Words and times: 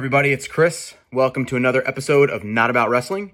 Everybody? 0.00 0.32
It's 0.32 0.48
Chris. 0.48 0.94
Welcome 1.12 1.44
to 1.44 1.56
another 1.56 1.86
episode 1.86 2.30
of 2.30 2.42
Not 2.42 2.70
About 2.70 2.88
Wrestling. 2.88 3.32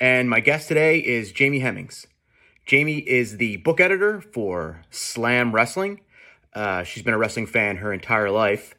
And 0.00 0.28
my 0.28 0.40
guest 0.40 0.66
today 0.66 0.98
is 0.98 1.30
Jamie 1.30 1.60
Hemmings. 1.60 2.08
Jamie 2.66 2.98
is 2.98 3.36
the 3.36 3.58
book 3.58 3.78
editor 3.78 4.20
for 4.20 4.82
Slam 4.90 5.52
Wrestling. 5.52 6.00
Uh, 6.52 6.82
she's 6.82 7.04
been 7.04 7.14
a 7.14 7.18
wrestling 7.18 7.46
fan 7.46 7.76
her 7.76 7.92
entire 7.92 8.32
life, 8.32 8.74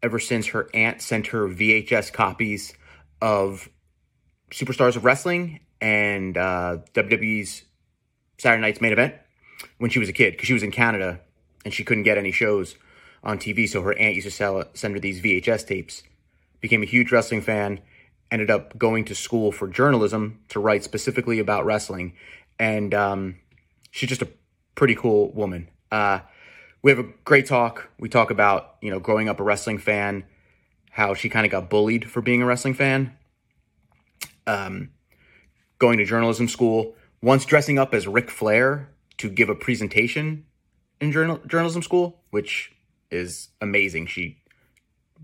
ever 0.00 0.20
since 0.20 0.46
her 0.46 0.70
aunt 0.72 1.02
sent 1.02 1.26
her 1.26 1.48
VHS 1.48 2.12
copies 2.12 2.72
of 3.20 3.68
Superstars 4.52 4.94
of 4.94 5.04
Wrestling 5.04 5.58
and 5.80 6.38
uh, 6.38 6.78
WWE's 6.94 7.64
Saturday 8.38 8.62
Night's 8.62 8.80
main 8.80 8.92
event 8.92 9.16
when 9.78 9.90
she 9.90 9.98
was 9.98 10.08
a 10.08 10.12
kid, 10.12 10.34
because 10.34 10.46
she 10.46 10.54
was 10.54 10.62
in 10.62 10.70
Canada 10.70 11.20
and 11.64 11.74
she 11.74 11.82
couldn't 11.82 12.04
get 12.04 12.16
any 12.16 12.30
shows 12.30 12.76
on 13.24 13.38
TV. 13.38 13.68
So 13.68 13.82
her 13.82 13.98
aunt 13.98 14.14
used 14.14 14.28
to 14.28 14.30
sell, 14.30 14.62
send 14.74 14.94
her 14.94 15.00
these 15.00 15.20
VHS 15.20 15.66
tapes 15.66 16.04
became 16.60 16.82
a 16.82 16.86
huge 16.86 17.12
wrestling 17.12 17.40
fan, 17.40 17.80
ended 18.30 18.50
up 18.50 18.78
going 18.78 19.04
to 19.06 19.14
school 19.14 19.52
for 19.52 19.68
journalism 19.68 20.40
to 20.48 20.60
write 20.60 20.84
specifically 20.84 21.38
about 21.38 21.64
wrestling. 21.64 22.14
And 22.58 22.94
um, 22.94 23.36
she's 23.90 24.08
just 24.08 24.22
a 24.22 24.28
pretty 24.74 24.94
cool 24.94 25.32
woman. 25.32 25.68
Uh, 25.90 26.20
we 26.82 26.90
have 26.90 26.98
a 26.98 27.08
great 27.24 27.46
talk. 27.46 27.90
We 27.98 28.08
talk 28.08 28.30
about, 28.30 28.76
you 28.80 28.90
know, 28.90 29.00
growing 29.00 29.28
up 29.28 29.40
a 29.40 29.42
wrestling 29.42 29.78
fan, 29.78 30.24
how 30.90 31.14
she 31.14 31.28
kind 31.28 31.44
of 31.44 31.52
got 31.52 31.68
bullied 31.68 32.08
for 32.10 32.20
being 32.20 32.42
a 32.42 32.46
wrestling 32.46 32.74
fan, 32.74 33.16
um, 34.46 34.90
going 35.78 35.98
to 35.98 36.04
journalism 36.04 36.48
school, 36.48 36.94
once 37.22 37.44
dressing 37.44 37.78
up 37.78 37.94
as 37.94 38.06
Ric 38.06 38.30
Flair 38.30 38.88
to 39.18 39.28
give 39.28 39.48
a 39.48 39.54
presentation 39.54 40.46
in 41.00 41.12
journal- 41.12 41.40
journalism 41.46 41.82
school, 41.82 42.22
which 42.30 42.72
is 43.10 43.48
amazing. 43.60 44.06
She 44.06 44.39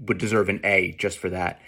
would 0.01 0.19
deserve 0.19 0.49
an 0.49 0.61
A 0.65 0.93
just 0.99 1.19
for 1.19 1.31
that. 1.31 1.61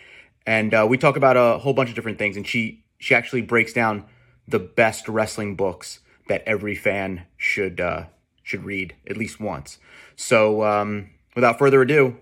And 0.47 0.73
uh, 0.73 0.87
we 0.89 0.97
talk 0.99 1.17
about 1.17 1.37
a 1.37 1.59
whole 1.59 1.75
bunch 1.75 1.89
of 1.89 1.95
different 1.95 2.19
things, 2.19 2.37
and 2.37 2.47
she 2.47 2.85
she 2.99 3.15
actually 3.15 3.43
breaks 3.43 3.73
down 3.73 4.05
the 4.47 4.59
best 4.59 5.09
wrestling 5.09 5.55
books 5.57 6.01
that 6.29 6.43
every 6.47 6.75
fan 6.75 7.27
should 7.37 7.81
uh, 7.81 8.05
should 8.43 8.65
read 8.65 8.95
at 9.09 9.17
least 9.17 9.41
once. 9.41 9.79
So, 10.17 10.65
um, 10.65 11.11
without 11.35 11.59
further 11.59 11.83
ado, 11.83 12.17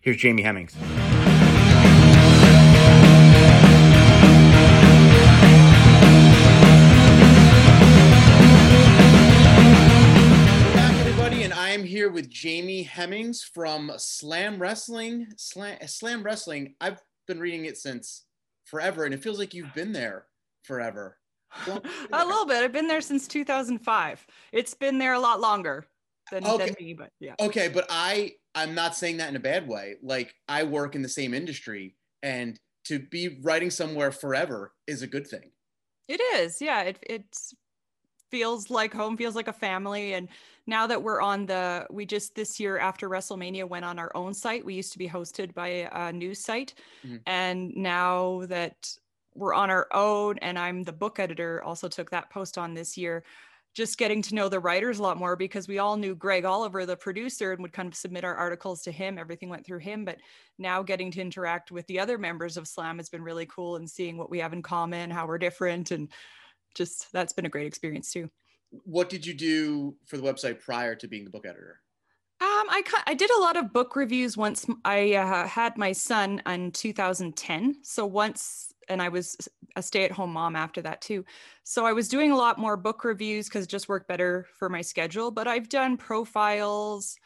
here's 0.00 0.16
Jamie 0.16 0.42
Hemmings. 0.42 0.74
Here 12.08 12.14
with 12.14 12.30
Jamie 12.30 12.84
Hemmings 12.84 13.42
from 13.42 13.92
Slam 13.98 14.58
Wrestling. 14.58 15.26
Slam, 15.36 15.76
Slam 15.86 16.22
Wrestling. 16.22 16.74
I've 16.80 17.02
been 17.26 17.38
reading 17.38 17.66
it 17.66 17.76
since 17.76 18.24
forever, 18.64 19.04
and 19.04 19.12
it 19.12 19.22
feels 19.22 19.38
like 19.38 19.52
you've 19.52 19.74
been 19.74 19.92
there 19.92 20.24
forever. 20.64 21.18
a 21.66 22.24
little 22.24 22.46
bit. 22.46 22.64
I've 22.64 22.72
been 22.72 22.88
there 22.88 23.02
since 23.02 23.28
2005. 23.28 24.26
It's 24.52 24.72
been 24.72 24.98
there 24.98 25.12
a 25.12 25.18
lot 25.18 25.40
longer 25.40 25.84
than, 26.30 26.46
okay. 26.46 26.66
than 26.66 26.76
me, 26.80 26.94
but 26.94 27.10
yeah. 27.20 27.34
Okay, 27.40 27.68
but 27.68 27.84
I 27.90 28.32
I'm 28.54 28.74
not 28.74 28.96
saying 28.96 29.18
that 29.18 29.28
in 29.28 29.36
a 29.36 29.40
bad 29.40 29.68
way. 29.68 29.96
Like 30.02 30.34
I 30.48 30.64
work 30.64 30.94
in 30.94 31.02
the 31.02 31.08
same 31.10 31.34
industry, 31.34 31.94
and 32.22 32.58
to 32.84 33.00
be 33.00 33.38
writing 33.42 33.70
somewhere 33.70 34.12
forever 34.12 34.72
is 34.86 35.02
a 35.02 35.06
good 35.06 35.26
thing. 35.26 35.50
It 36.08 36.22
is, 36.36 36.62
yeah. 36.62 36.82
It 36.84 36.98
it's 37.02 37.54
feels 38.30 38.70
like 38.70 38.92
home, 38.92 39.16
feels 39.16 39.34
like 39.34 39.48
a 39.48 39.52
family, 39.52 40.14
and 40.14 40.28
now 40.68 40.86
that 40.86 41.02
we're 41.02 41.20
on 41.20 41.46
the 41.46 41.86
we 41.90 42.04
just 42.04 42.34
this 42.34 42.60
year 42.60 42.78
after 42.78 43.08
wrestlemania 43.08 43.66
went 43.66 43.84
on 43.84 43.98
our 43.98 44.12
own 44.14 44.34
site 44.34 44.64
we 44.64 44.74
used 44.74 44.92
to 44.92 44.98
be 44.98 45.08
hosted 45.08 45.52
by 45.54 45.88
a 45.90 46.12
news 46.12 46.44
site. 46.44 46.74
Mm-hmm. 47.04 47.16
and 47.26 47.74
now 47.74 48.42
that 48.46 48.94
we're 49.34 49.54
on 49.54 49.70
our 49.70 49.88
own 49.92 50.38
and 50.38 50.58
i'm 50.58 50.84
the 50.84 50.92
book 50.92 51.18
editor 51.18 51.62
also 51.64 51.88
took 51.88 52.10
that 52.10 52.30
post 52.30 52.58
on 52.58 52.74
this 52.74 52.96
year 52.96 53.24
just 53.74 53.98
getting 53.98 54.20
to 54.22 54.34
know 54.34 54.48
the 54.48 54.58
writers 54.58 54.98
a 54.98 55.02
lot 55.02 55.18
more 55.18 55.36
because 55.36 55.68
we 55.68 55.78
all 55.78 55.96
knew 55.96 56.14
greg 56.14 56.44
oliver 56.44 56.84
the 56.84 56.96
producer 56.96 57.52
and 57.52 57.62
would 57.62 57.72
kind 57.72 57.88
of 57.88 57.94
submit 57.94 58.24
our 58.24 58.34
articles 58.34 58.82
to 58.82 58.90
him. 58.90 59.18
Everything 59.18 59.48
went 59.48 59.64
through 59.64 59.78
him. 59.78 60.04
But 60.04 60.18
now 60.58 60.82
getting 60.82 61.12
to 61.12 61.20
interact 61.20 61.70
with 61.70 61.86
the 61.86 62.00
other 62.00 62.18
members 62.18 62.56
of 62.56 62.66
slam 62.66 62.96
has 62.96 63.08
been 63.08 63.22
really 63.22 63.46
cool 63.46 63.76
and 63.76 63.88
seeing 63.88 64.16
what 64.16 64.30
we 64.30 64.40
have 64.40 64.52
in 64.52 64.62
common 64.62 65.10
how 65.10 65.28
we're 65.28 65.38
different 65.38 65.92
and 65.92 66.08
just 66.74 67.10
that's 67.12 67.32
been 67.32 67.46
a 67.46 67.50
great 67.50 67.66
experience 67.66 68.12
too 68.12 68.30
what 68.70 69.08
did 69.08 69.26
you 69.26 69.34
do 69.34 69.96
for 70.06 70.16
the 70.16 70.22
website 70.22 70.60
prior 70.60 70.94
to 70.96 71.08
being 71.08 71.24
the 71.24 71.30
book 71.30 71.46
editor? 71.46 71.80
Um, 72.40 72.66
I 72.70 72.82
I 73.06 73.14
did 73.14 73.30
a 73.30 73.40
lot 73.40 73.56
of 73.56 73.72
book 73.72 73.96
reviews 73.96 74.36
once 74.36 74.66
I 74.84 75.14
uh, 75.14 75.46
had 75.46 75.76
my 75.76 75.92
son 75.92 76.40
in 76.46 76.70
2010. 76.70 77.76
So 77.82 78.06
once, 78.06 78.72
and 78.88 79.02
I 79.02 79.08
was 79.08 79.36
a 79.74 79.82
stay-at-home 79.82 80.32
mom 80.32 80.54
after 80.54 80.80
that 80.82 81.00
too. 81.00 81.24
So 81.64 81.84
I 81.84 81.92
was 81.92 82.08
doing 82.08 82.30
a 82.30 82.36
lot 82.36 82.58
more 82.58 82.76
book 82.76 83.02
reviews 83.04 83.48
because 83.48 83.64
it 83.64 83.70
just 83.70 83.88
worked 83.88 84.06
better 84.06 84.46
for 84.56 84.68
my 84.68 84.82
schedule. 84.82 85.32
But 85.32 85.48
I've 85.48 85.68
done 85.68 85.96
profiles, 85.96 87.16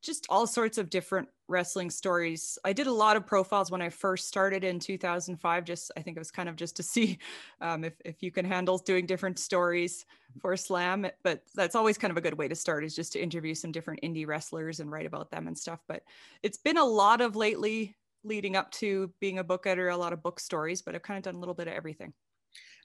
just 0.00 0.26
all 0.28 0.46
sorts 0.46 0.78
of 0.78 0.90
different 0.90 1.28
wrestling 1.48 1.90
stories. 1.90 2.58
I 2.64 2.72
did 2.72 2.86
a 2.86 2.92
lot 2.92 3.16
of 3.16 3.26
profiles 3.26 3.70
when 3.70 3.82
I 3.82 3.88
first 3.88 4.28
started 4.28 4.62
in 4.62 4.78
2005. 4.78 5.64
Just 5.64 5.90
I 5.96 6.02
think 6.02 6.16
it 6.16 6.20
was 6.20 6.30
kind 6.30 6.48
of 6.48 6.56
just 6.56 6.76
to 6.76 6.82
see 6.82 7.18
um, 7.60 7.84
if 7.84 7.94
if 8.04 8.22
you 8.22 8.30
can 8.30 8.44
handle 8.44 8.78
doing 8.78 9.06
different 9.06 9.38
stories 9.38 10.04
for 10.40 10.56
Slam. 10.56 11.06
But 11.22 11.42
that's 11.54 11.74
always 11.74 11.98
kind 11.98 12.10
of 12.10 12.16
a 12.16 12.22
good 12.22 12.38
way 12.38 12.48
to 12.48 12.54
start 12.54 12.84
is 12.84 12.94
just 12.94 13.12
to 13.14 13.22
interview 13.22 13.54
some 13.54 13.72
different 13.72 14.00
indie 14.02 14.26
wrestlers 14.26 14.80
and 14.80 14.90
write 14.90 15.06
about 15.06 15.30
them 15.30 15.46
and 15.46 15.58
stuff. 15.58 15.80
But 15.88 16.02
it's 16.42 16.58
been 16.58 16.78
a 16.78 16.84
lot 16.84 17.20
of 17.20 17.36
lately 17.36 17.96
leading 18.24 18.56
up 18.56 18.70
to 18.72 19.12
being 19.20 19.38
a 19.38 19.44
book 19.44 19.66
editor, 19.66 19.88
a 19.88 19.96
lot 19.96 20.12
of 20.12 20.22
book 20.22 20.38
stories. 20.38 20.82
But 20.82 20.94
I've 20.94 21.02
kind 21.02 21.18
of 21.18 21.24
done 21.24 21.34
a 21.34 21.40
little 21.40 21.54
bit 21.54 21.68
of 21.68 21.74
everything. 21.74 22.12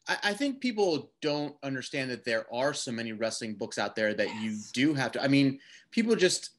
I 0.05 0.33
think 0.33 0.59
people 0.59 1.13
don't 1.21 1.55
understand 1.63 2.11
that 2.11 2.25
there 2.25 2.45
are 2.53 2.73
so 2.73 2.91
many 2.91 3.13
wrestling 3.13 3.55
books 3.55 3.77
out 3.77 3.95
there 3.95 4.13
that 4.13 4.27
yes. 4.27 4.43
you 4.43 4.57
do 4.73 4.93
have 4.93 5.13
to. 5.13 5.23
I 5.23 5.29
mean, 5.29 5.59
people 5.91 6.13
just 6.17 6.49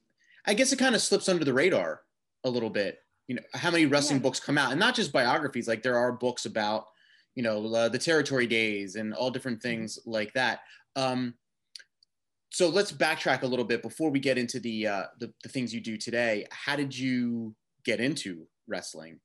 I 0.46 0.54
guess 0.54 0.72
it 0.72 0.78
kind 0.78 0.94
of 0.94 1.02
slips 1.02 1.28
under 1.28 1.44
the 1.44 1.54
radar 1.54 2.02
a 2.44 2.50
little 2.50 2.70
bit. 2.70 2.98
You 3.26 3.36
know, 3.36 3.42
how 3.54 3.70
many 3.70 3.86
wrestling 3.86 4.18
yeah. 4.18 4.24
books 4.24 4.40
come 4.40 4.58
out, 4.58 4.70
and 4.70 4.80
not 4.80 4.94
just 4.94 5.12
biographies. 5.12 5.66
Like 5.66 5.82
there 5.82 5.96
are 5.96 6.12
books 6.12 6.44
about, 6.44 6.86
you 7.34 7.42
know, 7.42 7.66
uh, 7.74 7.88
the 7.88 7.98
territory 7.98 8.46
days 8.46 8.96
and 8.96 9.14
all 9.14 9.30
different 9.30 9.58
mm-hmm. 9.58 9.68
things 9.68 9.98
like 10.04 10.32
that. 10.34 10.60
Um, 10.96 11.34
so 12.50 12.68
let's 12.68 12.92
backtrack 12.92 13.42
a 13.42 13.46
little 13.46 13.64
bit 13.64 13.82
before 13.82 14.10
we 14.10 14.20
get 14.20 14.38
into 14.38 14.60
the, 14.60 14.86
uh, 14.86 15.04
the 15.18 15.32
the 15.42 15.48
things 15.48 15.74
you 15.74 15.80
do 15.80 15.96
today. 15.96 16.46
How 16.50 16.76
did 16.76 16.96
you 16.96 17.54
get 17.84 17.98
into 17.98 18.46
wrestling? 18.68 19.20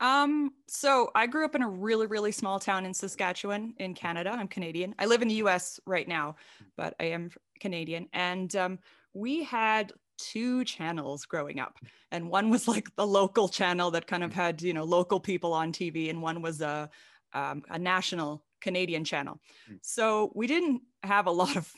Um, 0.00 0.50
so 0.68 1.10
I 1.14 1.26
grew 1.26 1.44
up 1.44 1.54
in 1.54 1.62
a 1.62 1.68
really, 1.68 2.06
really 2.06 2.32
small 2.32 2.58
town 2.58 2.84
in 2.84 2.92
Saskatchewan 2.92 3.74
in 3.78 3.94
Canada. 3.94 4.30
I'm 4.30 4.48
Canadian. 4.48 4.94
I 4.98 5.06
live 5.06 5.22
in 5.22 5.28
the 5.28 5.36
US 5.36 5.80
right 5.86 6.06
now, 6.06 6.36
but 6.76 6.94
I 7.00 7.04
am 7.04 7.30
Canadian. 7.60 8.08
And 8.12 8.54
um, 8.56 8.78
we 9.14 9.44
had 9.44 9.92
two 10.32 10.64
channels 10.64 11.26
growing 11.26 11.60
up 11.60 11.78
and 12.10 12.30
one 12.30 12.48
was 12.48 12.66
like 12.66 12.94
the 12.96 13.06
local 13.06 13.48
channel 13.48 13.90
that 13.90 14.06
kind 14.06 14.24
of 14.24 14.30
mm. 14.30 14.34
had 14.34 14.62
you 14.62 14.72
know 14.72 14.84
local 14.84 15.20
people 15.20 15.52
on 15.52 15.72
tv 15.72 16.08
and 16.08 16.22
one 16.22 16.40
was 16.40 16.60
a 16.60 16.88
um, 17.34 17.62
a 17.70 17.78
national 17.78 18.42
canadian 18.60 19.04
channel 19.04 19.38
mm. 19.70 19.78
so 19.82 20.32
we 20.34 20.46
didn't 20.46 20.80
have 21.02 21.26
a 21.26 21.30
lot 21.30 21.56
of 21.56 21.70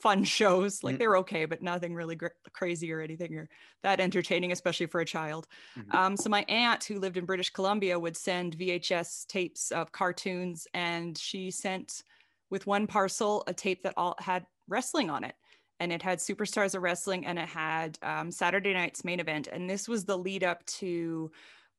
fun 0.00 0.24
shows 0.24 0.82
like 0.82 0.94
mm. 0.94 0.98
they 0.98 1.08
were 1.08 1.18
okay 1.18 1.44
but 1.44 1.60
nothing 1.60 1.94
really 1.94 2.14
gr- 2.14 2.28
crazy 2.54 2.90
or 2.90 3.00
anything 3.00 3.36
or 3.36 3.46
that 3.82 4.00
entertaining 4.00 4.52
especially 4.52 4.86
for 4.86 5.00
a 5.00 5.04
child 5.04 5.46
mm-hmm. 5.78 5.94
um, 5.94 6.16
so 6.16 6.30
my 6.30 6.42
aunt 6.48 6.82
who 6.84 6.98
lived 6.98 7.18
in 7.18 7.26
british 7.26 7.50
columbia 7.50 7.98
would 7.98 8.16
send 8.16 8.56
vhs 8.56 9.26
tapes 9.26 9.70
of 9.70 9.92
cartoons 9.92 10.66
and 10.72 11.18
she 11.18 11.50
sent 11.50 12.04
with 12.48 12.66
one 12.66 12.86
parcel 12.86 13.44
a 13.46 13.52
tape 13.52 13.82
that 13.82 13.94
all 13.98 14.16
had 14.18 14.46
wrestling 14.68 15.10
on 15.10 15.24
it 15.24 15.34
and 15.80 15.90
it 15.90 16.02
had 16.02 16.18
Superstars 16.18 16.74
of 16.74 16.82
Wrestling 16.82 17.26
and 17.26 17.38
it 17.38 17.48
had 17.48 17.98
um, 18.02 18.30
Saturday 18.30 18.74
night's 18.74 19.02
main 19.02 19.18
event. 19.18 19.48
And 19.50 19.68
this 19.68 19.88
was 19.88 20.04
the 20.04 20.16
lead 20.16 20.44
up 20.44 20.64
to 20.66 21.30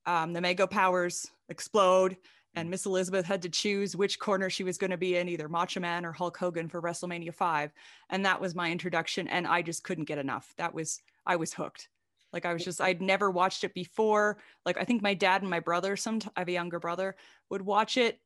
um, 0.08 0.34
the 0.34 0.42
Mega 0.42 0.68
Powers 0.68 1.28
explode. 1.50 2.18
And 2.56 2.70
Miss 2.70 2.86
Elizabeth 2.86 3.26
had 3.26 3.44
to 3.44 3.50
choose 3.50 3.96
which 3.96 4.20
corner 4.20 4.50
she 4.50 4.66
was 4.66 4.78
going 4.78 4.92
to 4.92 4.98
be 4.98 5.16
in, 5.16 5.30
either 5.30 5.48
Macho 5.48 5.80
Man 5.80 6.06
or 6.06 6.12
Hulk 6.12 6.36
Hogan 6.36 6.68
for 6.68 6.82
WrestleMania 6.82 7.34
5. 7.34 7.72
And 8.10 8.26
that 8.26 8.42
was 8.42 8.56
my 8.56 8.70
introduction. 8.72 9.28
And 9.30 9.48
I 9.48 9.62
just 9.62 9.84
couldn't 9.84 10.06
get 10.06 10.18
enough. 10.18 10.54
That 10.58 10.74
was, 10.74 11.00
I 11.26 11.38
was 11.38 11.54
hooked. 11.54 11.88
Like 12.34 12.46
I 12.46 12.54
was 12.54 12.66
just, 12.66 12.82
I'd 12.82 13.02
never 13.02 13.30
watched 13.30 13.64
it 13.64 13.74
before. 13.74 14.40
Like 14.66 14.78
I 14.78 14.84
think 14.84 15.02
my 15.02 15.14
dad 15.14 15.42
and 15.42 15.50
my 15.50 15.60
brother, 15.60 15.96
some 15.96 16.20
I 16.36 16.42
have 16.42 16.48
a 16.48 16.54
younger 16.54 16.80
brother, 16.80 17.16
would 17.50 17.62
watch 17.62 17.98
it 17.98 18.20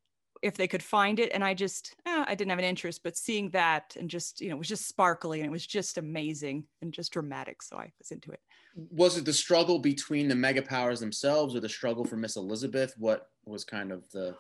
if 0.46 0.56
they 0.56 0.68
could 0.68 0.84
find 0.84 1.20
it 1.20 1.32
and 1.34 1.44
i 1.44 1.54
just 1.54 1.96
eh, 2.06 2.24
i 2.28 2.36
didn't 2.36 2.52
have 2.52 2.60
an 2.60 2.66
interest 2.66 3.02
but 3.04 3.18
seeing 3.18 3.50
that 3.50 3.96
and 4.00 4.10
just 4.10 4.40
you 4.40 4.50
know 4.50 4.56
it 4.56 4.60
was 4.60 4.68
just 4.68 4.88
sparkly 4.88 5.40
and 5.40 5.48
it 5.48 5.52
was 5.52 5.66
just 5.66 5.98
amazing 5.98 6.64
and 6.82 6.94
just 6.94 7.12
dramatic 7.12 7.62
so 7.64 7.76
i 7.78 7.92
was 8.00 8.12
into 8.12 8.32
it 8.32 8.40
was 8.76 9.18
it 9.18 9.26
the 9.26 9.34
struggle 9.34 9.80
between 9.80 10.28
the 10.28 10.36
mega 10.36 10.62
powers 10.62 11.00
themselves 11.00 11.56
or 11.56 11.60
the 11.60 11.70
struggle 11.70 12.06
for 12.06 12.16
miss 12.16 12.36
elizabeth 12.36 12.94
what 12.98 13.30
was 13.46 13.66
kind 13.66 13.92
of 13.92 14.08
the 14.12 14.36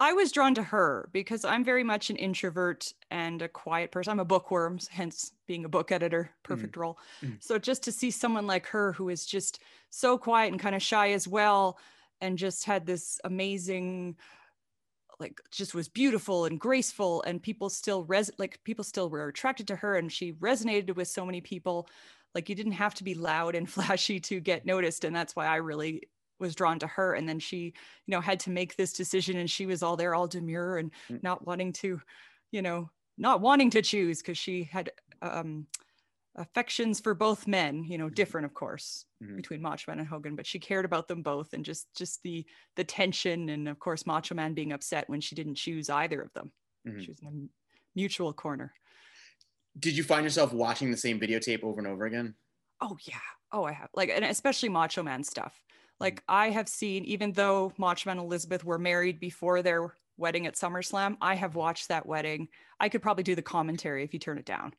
I 0.00 0.12
was 0.12 0.30
drawn 0.30 0.54
to 0.54 0.62
her 0.62 1.08
because 1.12 1.44
I'm 1.44 1.64
very 1.64 1.82
much 1.82 2.08
an 2.08 2.14
introvert 2.14 2.92
and 3.10 3.42
a 3.42 3.48
quiet 3.48 3.90
person. 3.90 4.12
I'm 4.12 4.20
a 4.20 4.24
bookworm, 4.24 4.78
hence 4.90 5.32
being 5.48 5.64
a 5.64 5.68
book 5.68 5.90
editor, 5.90 6.30
perfect 6.44 6.76
mm. 6.76 6.80
role. 6.80 6.98
Mm. 7.20 7.42
So 7.42 7.58
just 7.58 7.82
to 7.82 7.90
see 7.90 8.12
someone 8.12 8.46
like 8.46 8.66
her 8.66 8.92
who 8.92 9.08
is 9.08 9.26
just 9.26 9.60
so 9.90 10.16
quiet 10.16 10.52
and 10.52 10.60
kind 10.60 10.76
of 10.76 10.82
shy 10.82 11.10
as 11.10 11.26
well, 11.26 11.78
and 12.20 12.38
just 12.38 12.64
had 12.64 12.86
this 12.86 13.20
amazing, 13.24 14.16
like, 15.20 15.40
just 15.50 15.74
was 15.74 15.88
beautiful 15.88 16.44
and 16.44 16.60
graceful, 16.60 17.22
and 17.22 17.42
people 17.42 17.70
still 17.70 18.04
res 18.04 18.30
like 18.38 18.60
people 18.64 18.84
still 18.84 19.10
were 19.10 19.28
attracted 19.28 19.68
to 19.68 19.76
her, 19.76 19.96
and 19.96 20.12
she 20.12 20.32
resonated 20.34 20.96
with 20.96 21.08
so 21.08 21.24
many 21.24 21.40
people. 21.40 21.88
Like 22.34 22.48
you 22.48 22.54
didn't 22.54 22.72
have 22.72 22.94
to 22.94 23.04
be 23.04 23.14
loud 23.14 23.54
and 23.54 23.68
flashy 23.70 24.20
to 24.20 24.40
get 24.40 24.66
noticed, 24.66 25.04
and 25.04 25.14
that's 25.14 25.34
why 25.34 25.46
I 25.46 25.56
really 25.56 26.02
was 26.38 26.54
drawn 26.54 26.78
to 26.78 26.86
her 26.86 27.14
and 27.14 27.28
then 27.28 27.38
she 27.38 27.58
you 28.06 28.12
know 28.12 28.20
had 28.20 28.40
to 28.40 28.50
make 28.50 28.76
this 28.76 28.92
decision 28.92 29.38
and 29.38 29.50
she 29.50 29.66
was 29.66 29.82
all 29.82 29.96
there 29.96 30.14
all 30.14 30.28
demure 30.28 30.78
and 30.78 30.92
mm. 31.10 31.22
not 31.22 31.44
wanting 31.46 31.72
to 31.72 32.00
you 32.52 32.62
know 32.62 32.88
not 33.16 33.40
wanting 33.40 33.70
to 33.70 33.82
choose 33.82 34.18
because 34.18 34.38
she 34.38 34.62
had 34.62 34.90
um 35.22 35.66
affections 36.38 37.00
for 37.00 37.14
both 37.14 37.46
men 37.46 37.84
you 37.84 37.98
know 37.98 38.06
mm-hmm. 38.06 38.14
different 38.14 38.44
of 38.44 38.54
course 38.54 39.04
mm-hmm. 39.22 39.36
between 39.36 39.60
macho 39.60 39.90
man 39.90 39.98
and 39.98 40.08
hogan 40.08 40.36
but 40.36 40.46
she 40.46 40.58
cared 40.58 40.84
about 40.84 41.08
them 41.08 41.22
both 41.22 41.52
and 41.52 41.64
just 41.64 41.86
just 41.96 42.22
the 42.22 42.46
the 42.76 42.84
tension 42.84 43.48
and 43.48 43.68
of 43.68 43.78
course 43.78 44.06
macho 44.06 44.34
man 44.34 44.54
being 44.54 44.72
upset 44.72 45.08
when 45.08 45.20
she 45.20 45.34
didn't 45.34 45.56
choose 45.56 45.90
either 45.90 46.20
of 46.20 46.32
them. 46.32 46.52
Mm-hmm. 46.86 47.00
she 47.00 47.10
was 47.10 47.18
in 47.20 47.28
a 47.28 47.48
mutual 47.94 48.32
corner. 48.32 48.72
Did 49.78 49.96
you 49.96 50.02
find 50.02 50.24
yourself 50.24 50.52
watching 50.52 50.90
the 50.90 50.96
same 50.96 51.20
videotape 51.20 51.62
over 51.62 51.78
and 51.78 51.88
over 51.88 52.06
again? 52.06 52.34
Oh 52.80 52.96
yeah. 53.02 53.16
Oh 53.52 53.64
i 53.64 53.72
have. 53.72 53.90
Like 53.94 54.10
and 54.10 54.24
especially 54.24 54.68
macho 54.68 55.02
man 55.02 55.24
stuff. 55.24 55.60
Like 56.00 56.22
I 56.28 56.50
have 56.50 56.68
seen, 56.68 57.04
even 57.06 57.32
though 57.32 57.72
Macho 57.76 58.08
Man 58.08 58.18
and 58.18 58.26
Elizabeth 58.26 58.64
were 58.64 58.78
married 58.78 59.18
before 59.18 59.62
their 59.62 59.94
wedding 60.18 60.46
at 60.46 60.54
SummerSlam, 60.54 61.16
I 61.20 61.34
have 61.34 61.54
watched 61.54 61.88
that 61.88 62.06
wedding. 62.06 62.48
I 62.80 62.88
could 62.88 63.02
probably 63.02 63.24
do 63.24 63.34
the 63.34 63.42
commentary 63.42 64.04
if 64.04 64.12
you 64.12 64.18
turn 64.18 64.38
it 64.38 64.44
down. 64.44 64.74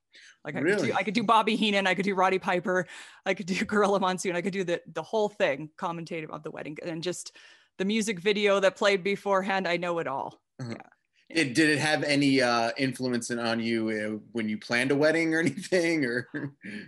Like 0.45 0.56
I, 0.56 0.59
really? 0.59 0.77
could, 0.77 0.88
do, 0.88 0.94
I 0.94 1.03
could 1.03 1.13
do 1.13 1.24
Bobby 1.24 1.56
Heenan, 1.56 1.88
I 1.88 1.95
could 1.95 2.06
do 2.06 2.15
Roddy 2.15 2.39
Piper, 2.39 2.88
I 3.25 3.33
could 3.33 3.45
do 3.45 3.63
Gorilla 3.65 4.00
Monsoon, 4.00 4.36
I 4.36 4.41
could 4.41 4.53
do 4.53 4.63
the 4.63 4.81
the 4.94 5.03
whole 5.03 5.30
thing, 5.30 5.69
commentative 5.77 6.30
of 6.31 6.44
the 6.44 6.51
wedding, 6.51 6.77
and 6.86 7.01
just 7.01 7.36
the 7.77 7.86
music 7.86 8.19
video 8.19 8.59
that 8.59 8.75
played 8.75 9.03
beforehand. 9.03 9.68
I 9.68 9.77
know 9.77 10.00
it 10.00 10.07
all. 10.07 10.39
Uh-huh. 10.59 10.71
Yeah. 10.71 11.42
It, 11.42 11.53
did 11.53 11.69
it 11.69 11.77
have 11.77 12.03
any 12.03 12.42
uh, 12.42 12.71
influence 12.75 13.30
on 13.30 13.59
you 13.59 13.89
uh, 13.89 14.19
when 14.31 14.50
you 14.50 14.57
planned 14.57 14.89
a 14.92 14.95
wedding 14.95 15.35
or 15.35 15.39
anything, 15.42 16.03
or 16.03 16.27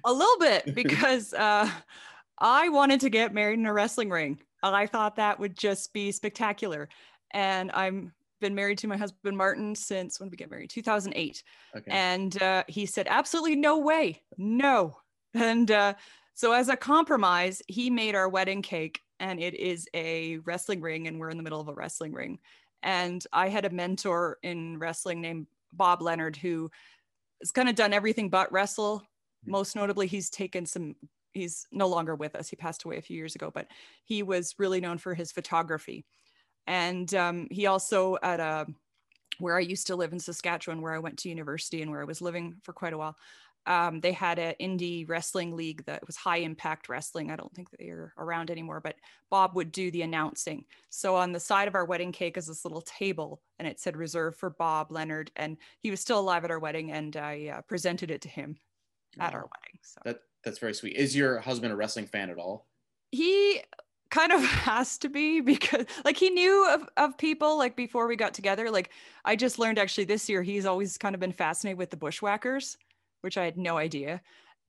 a 0.03 0.11
little 0.11 0.39
bit 0.39 0.73
because 0.73 1.33
uh, 1.33 1.69
I 2.39 2.69
wanted 2.69 3.01
to 3.01 3.09
get 3.09 3.35
married 3.35 3.59
in 3.59 3.67
a 3.67 3.73
wrestling 3.73 4.09
ring. 4.09 4.39
I 4.63 4.87
thought 4.87 5.15
that 5.15 5.39
would 5.39 5.57
just 5.57 5.93
be 5.93 6.11
spectacular. 6.11 6.89
And 7.31 7.71
I'm 7.71 8.13
been 8.41 8.55
married 8.55 8.77
to 8.79 8.87
my 8.87 8.97
husband 8.97 9.37
Martin 9.37 9.73
since 9.75 10.19
when 10.19 10.27
did 10.27 10.33
we 10.33 10.37
get 10.37 10.51
married? 10.51 10.69
2008. 10.69 11.43
Okay. 11.77 11.91
And 11.91 12.41
uh, 12.41 12.63
he 12.67 12.85
said, 12.85 13.07
absolutely 13.09 13.55
no 13.55 13.77
way, 13.77 14.21
no. 14.37 14.97
And 15.33 15.71
uh, 15.71 15.93
so 16.33 16.51
as 16.51 16.67
a 16.67 16.75
compromise, 16.75 17.61
he 17.67 17.89
made 17.89 18.15
our 18.15 18.27
wedding 18.27 18.61
cake, 18.61 18.99
and 19.21 19.39
it 19.39 19.53
is 19.53 19.87
a 19.93 20.39
wrestling 20.39 20.81
ring, 20.81 21.07
and 21.07 21.19
we're 21.19 21.29
in 21.29 21.37
the 21.37 21.43
middle 21.43 21.61
of 21.61 21.69
a 21.69 21.73
wrestling 21.73 22.11
ring. 22.11 22.39
And 22.83 23.23
I 23.31 23.47
had 23.47 23.63
a 23.63 23.69
mentor 23.69 24.39
in 24.43 24.77
wrestling 24.77 25.21
named 25.21 25.47
Bob 25.71 26.01
Leonard 26.01 26.35
who 26.35 26.69
has 27.41 27.51
kind 27.51 27.69
of 27.69 27.75
done 27.75 27.93
everything 27.93 28.29
but 28.29 28.51
wrestle. 28.51 29.03
Hmm. 29.45 29.51
Most 29.51 29.75
notably, 29.75 30.07
he's 30.07 30.29
taken 30.29 30.65
some 30.65 30.95
he's 31.33 31.65
no 31.71 31.87
longer 31.87 32.15
with 32.15 32.35
us. 32.35 32.49
He 32.49 32.55
passed 32.55 32.83
away 32.83 32.97
a 32.97 33.01
few 33.01 33.15
years 33.15 33.35
ago, 33.35 33.51
but 33.53 33.67
he 34.03 34.23
was 34.23 34.55
really 34.57 34.81
known 34.81 34.97
for 34.97 35.13
his 35.13 35.31
photography. 35.31 36.05
And 36.67 37.13
um, 37.15 37.47
he 37.51 37.65
also 37.65 38.17
at 38.23 38.39
a 38.39 38.67
where 39.39 39.57
I 39.57 39.61
used 39.61 39.87
to 39.87 39.95
live 39.95 40.13
in 40.13 40.19
Saskatchewan, 40.19 40.81
where 40.81 40.93
I 40.93 40.99
went 40.99 41.17
to 41.19 41.29
university 41.29 41.81
and 41.81 41.89
where 41.89 42.01
I 42.01 42.05
was 42.05 42.21
living 42.21 42.55
for 42.63 42.73
quite 42.73 42.93
a 42.93 42.97
while. 42.97 43.15
Um, 43.67 43.99
they 43.99 44.11
had 44.11 44.39
an 44.39 44.55
indie 44.59 45.07
wrestling 45.07 45.55
league 45.55 45.85
that 45.85 46.05
was 46.07 46.15
high 46.15 46.37
impact 46.37 46.89
wrestling. 46.89 47.29
I 47.29 47.35
don't 47.35 47.53
think 47.53 47.67
they're 47.69 48.11
around 48.17 48.49
anymore, 48.49 48.81
but 48.81 48.95
Bob 49.29 49.55
would 49.55 49.71
do 49.71 49.91
the 49.91 50.01
announcing. 50.01 50.65
So 50.89 51.15
on 51.15 51.31
the 51.31 51.39
side 51.39 51.67
of 51.67 51.75
our 51.75 51.85
wedding 51.85 52.11
cake 52.11 52.37
is 52.37 52.47
this 52.47 52.65
little 52.65 52.81
table, 52.81 53.41
and 53.59 53.67
it 53.67 53.79
said 53.79 53.95
reserved 53.95 54.39
for 54.39 54.49
Bob 54.49 54.91
Leonard, 54.91 55.31
and 55.35 55.57
he 55.79 55.91
was 55.91 55.99
still 55.99 56.19
alive 56.19 56.43
at 56.43 56.51
our 56.51 56.59
wedding, 56.59 56.91
and 56.91 57.15
I 57.15 57.53
uh, 57.57 57.61
presented 57.61 58.09
it 58.09 58.21
to 58.21 58.29
him 58.29 58.57
at 59.19 59.35
our 59.35 59.41
wedding. 59.41 59.79
So 59.83 59.99
that 60.05 60.21
that's 60.43 60.57
very 60.57 60.73
sweet. 60.73 60.95
Is 60.95 61.15
your 61.15 61.39
husband 61.39 61.71
a 61.71 61.75
wrestling 61.75 62.07
fan 62.07 62.31
at 62.31 62.37
all? 62.37 62.67
He 63.11 63.61
kind 64.11 64.31
of 64.31 64.43
has 64.43 64.97
to 64.99 65.09
be 65.09 65.41
because 65.41 65.85
like 66.05 66.17
he 66.17 66.29
knew 66.29 66.69
of, 66.69 66.87
of 66.97 67.17
people 67.17 67.57
like 67.57 67.75
before 67.75 68.05
we 68.07 68.15
got 68.15 68.33
together 68.33 68.69
like 68.69 68.91
i 69.25 69.35
just 69.35 69.57
learned 69.57 69.79
actually 69.79 70.03
this 70.03 70.29
year 70.29 70.43
he's 70.43 70.65
always 70.65 70.97
kind 70.97 71.15
of 71.15 71.21
been 71.21 71.31
fascinated 71.31 71.79
with 71.79 71.89
the 71.89 71.97
bushwhackers 71.97 72.77
which 73.21 73.37
i 73.37 73.43
had 73.43 73.57
no 73.57 73.77
idea 73.77 74.21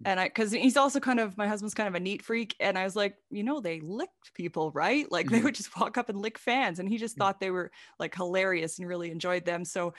hmm. 0.03 0.09
and 0.09 0.19
i 0.19 0.29
because 0.29 0.53
he's 0.53 0.79
also 0.79 0.99
kind 0.99 1.21
of 1.21 1.37
my 1.37 1.47
husband's 1.47 1.75
kind 1.75 1.89
of 1.89 1.95
a 1.95 2.01
neat 2.01 2.23
freak 2.23 2.55
and 2.61 2.79
i 2.79 2.85
was 2.85 2.97
like 2.97 3.17
you 3.31 3.43
know 3.43 3.61
they 3.61 3.81
licked 3.81 4.33
people 4.35 4.71
right 4.71 5.11
like 5.13 5.27
mm-hmm. 5.27 5.35
they 5.35 5.43
would 5.43 5.55
just 5.55 5.77
walk 5.79 5.99
up 5.99 6.09
and 6.09 6.23
lick 6.23 6.39
fans 6.39 6.79
and 6.79 6.89
he 6.89 6.97
just 6.97 7.15
mm-hmm. 7.15 7.25
thought 7.25 7.41
they 7.41 7.51
were 7.51 7.71
like 7.99 8.15
hilarious 8.15 8.79
and 8.79 8.89
really 8.89 9.11
enjoyed 9.11 9.45
them 9.45 9.65
so 9.65 9.93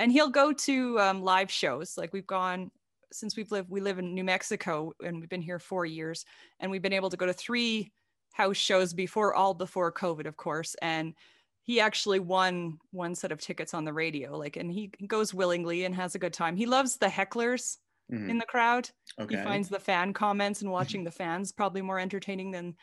and 0.00 0.12
he'll 0.12 0.30
go 0.30 0.52
to 0.52 0.98
um, 1.00 1.22
live 1.22 1.50
shows 1.50 1.94
like 1.96 2.12
we've 2.12 2.26
gone 2.26 2.70
since 3.10 3.36
we've 3.36 3.50
lived 3.50 3.70
we 3.70 3.80
live 3.80 3.98
in 3.98 4.14
New 4.14 4.22
Mexico 4.22 4.92
and 5.02 5.18
we've 5.18 5.30
been 5.30 5.42
here 5.42 5.58
4 5.58 5.86
years 5.86 6.24
and 6.60 6.70
we've 6.70 6.82
been 6.82 6.92
able 6.92 7.10
to 7.10 7.16
go 7.16 7.26
to 7.26 7.32
3 7.32 7.90
house 8.32 8.56
shows 8.56 8.92
before 8.92 9.34
all 9.34 9.54
before 9.54 9.92
COVID 9.92 10.26
of 10.26 10.36
course 10.36 10.76
and 10.80 11.14
he 11.62 11.80
actually 11.80 12.18
won 12.18 12.78
one 12.92 13.14
set 13.14 13.32
of 13.32 13.40
tickets 13.40 13.74
on 13.74 13.84
the 13.84 13.92
radio 13.92 14.36
like 14.36 14.56
and 14.56 14.72
he 14.72 14.90
goes 15.06 15.34
willingly 15.34 15.84
and 15.84 15.94
has 15.94 16.14
a 16.14 16.18
good 16.18 16.32
time. 16.32 16.56
He 16.56 16.66
loves 16.66 16.96
the 16.96 17.06
hecklers 17.06 17.78
mm-hmm. 18.10 18.30
in 18.30 18.38
the 18.38 18.46
crowd. 18.46 18.88
Okay. 19.20 19.36
He 19.36 19.42
finds 19.42 19.68
the 19.68 19.80
fan 19.80 20.12
comments 20.12 20.62
and 20.62 20.70
watching 20.70 21.04
the 21.04 21.10
fans 21.10 21.52
probably 21.52 21.82
more 21.82 21.98
entertaining 21.98 22.50
than 22.50 22.74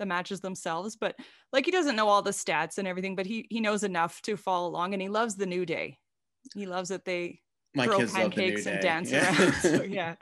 the 0.00 0.06
matches 0.06 0.40
themselves 0.40 0.96
but 0.96 1.14
like 1.52 1.64
he 1.64 1.70
doesn't 1.70 1.94
know 1.94 2.08
all 2.08 2.20
the 2.20 2.32
stats 2.32 2.78
and 2.78 2.88
everything 2.88 3.14
but 3.14 3.26
he 3.26 3.46
he 3.48 3.60
knows 3.60 3.84
enough 3.84 4.20
to 4.22 4.36
follow 4.36 4.68
along 4.68 4.92
and 4.92 5.00
he 5.00 5.08
loves 5.08 5.36
the 5.36 5.46
new 5.46 5.64
day 5.64 5.96
he 6.52 6.66
loves 6.66 6.88
that 6.88 7.04
they 7.04 7.40
my 7.74 7.86
throw 7.86 7.98
kids 7.98 8.12
pancakes 8.12 8.66
and 8.66 8.80
dance 8.80 9.10
yeah. 9.10 9.36
around. 9.38 9.54
So, 9.54 9.82
yeah. 9.88 10.14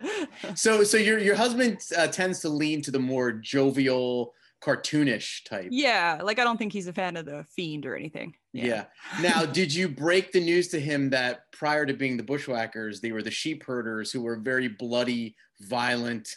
so 0.55 0.85
so 0.85 0.97
your 0.97 1.19
your 1.19 1.35
husband 1.35 1.79
uh, 1.97 2.07
tends 2.09 2.41
to 2.41 2.49
lean 2.49 2.83
to 2.83 2.91
the 2.91 2.99
more 2.99 3.33
jovial, 3.33 4.33
cartoonish 4.63 5.45
type. 5.45 5.69
Yeah, 5.71 6.21
like 6.23 6.39
I 6.39 6.45
don't 6.45 6.57
think 6.57 6.73
he's 6.73 6.87
a 6.87 6.93
fan 6.93 7.17
of 7.17 7.27
the 7.27 7.45
fiend 7.55 7.85
or 7.85 7.97
anything. 7.97 8.35
Yeah. 8.53 8.65
yeah. 8.65 8.85
Now, 9.21 9.45
did 9.45 9.75
you 9.75 9.89
break 9.89 10.33
the 10.33 10.41
news 10.41 10.69
to 10.69 10.81
him 10.81 11.11
that 11.11 11.51
prior 11.53 11.85
to 11.85 11.93
being 11.93 12.17
the 12.17 12.23
bushwhackers, 12.23 13.01
they 13.01 13.13
were 13.13 13.23
the 13.23 13.31
sheep 13.31 13.65
herders 13.65 14.13
who 14.13 14.23
were 14.23 14.37
very 14.37 14.69
bloody, 14.69 15.35
violent, 15.61 16.35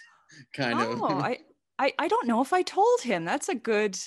kind 0.54 0.80
oh, 0.80 0.92
of? 0.92 1.02
Oh, 1.02 1.08
I, 1.20 1.40
I 1.78 1.94
I 2.00 2.08
don't 2.08 2.28
know 2.28 2.42
if 2.42 2.54
I 2.54 2.62
told 2.64 3.02
him. 3.02 3.26
That's 3.26 3.50
a 3.50 3.56
good 3.56 3.98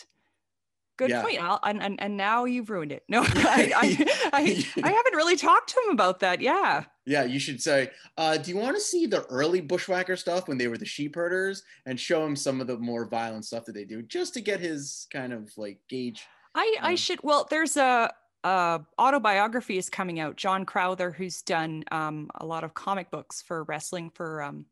good 0.99 1.11
yeah. 1.11 1.23
point. 1.23 1.41
I'll, 1.41 1.59
and, 1.63 1.83
and 1.83 2.01
and 2.03 2.17
now 2.17 2.45
you've 2.45 2.69
ruined 2.69 2.93
it. 2.93 3.05
No, 3.09 3.23
I, 3.27 3.73
I, 3.75 4.31
I, 4.33 4.67
I, 4.83 4.93
haven't 4.93 5.15
really 5.15 5.37
talked 5.37 5.71
to 5.71 5.81
him 5.87 5.93
about 5.93 6.21
that. 6.21 6.43
Yeah. 6.43 6.85
Yeah, 7.07 7.25
you 7.25 7.39
should 7.39 7.63
say, 7.63 7.91
uh, 8.19 8.37
do 8.37 8.51
you 8.51 8.59
want 8.59 8.77
to 8.77 8.83
see 8.83 9.07
the 9.07 9.25
early 9.27 9.63
bushwhacker 9.63 10.15
stuff 10.17 10.47
when 10.47 10.59
they 10.59 10.69
were 10.69 10.77
the 10.77 10.85
sheep 10.85 11.15
herders 11.15 11.63
and 11.87 11.99
show 11.99 12.23
him 12.27 12.37
some 12.37 12.61
of 12.61 12.67
the 12.67 12.77
more 12.77 13.07
violent 13.07 13.47
stuff 13.47 13.65
that 13.65 13.73
they 13.73 13.85
do 13.85 14.03
just 14.03 14.35
to 14.35 14.43
get 14.43 14.61
his 14.61 15.07
kind 15.11 15.33
of 15.33 15.51
like 15.57 15.79
gauge? 15.89 16.27
I, 16.55 16.77
I 16.83 16.95
should, 16.97 17.21
well, 17.23 17.47
there's 17.49 17.79
a, 17.79 18.13
a 18.45 18.81
autobiography 18.99 19.79
is 19.79 19.89
coming 19.89 20.21
out. 20.21 20.37
John 20.37 20.67
Crowther, 20.67 21.11
who's 21.11 21.41
done 21.41 21.83
um, 21.91 22.31
a 22.35 22.45
lot 22.45 22.63
of 22.63 22.75
comic 22.75 23.11
books 23.11 23.41
for 23.41 23.65
wrestling 23.65 24.11
for 24.11 24.43
um, 24.43 24.67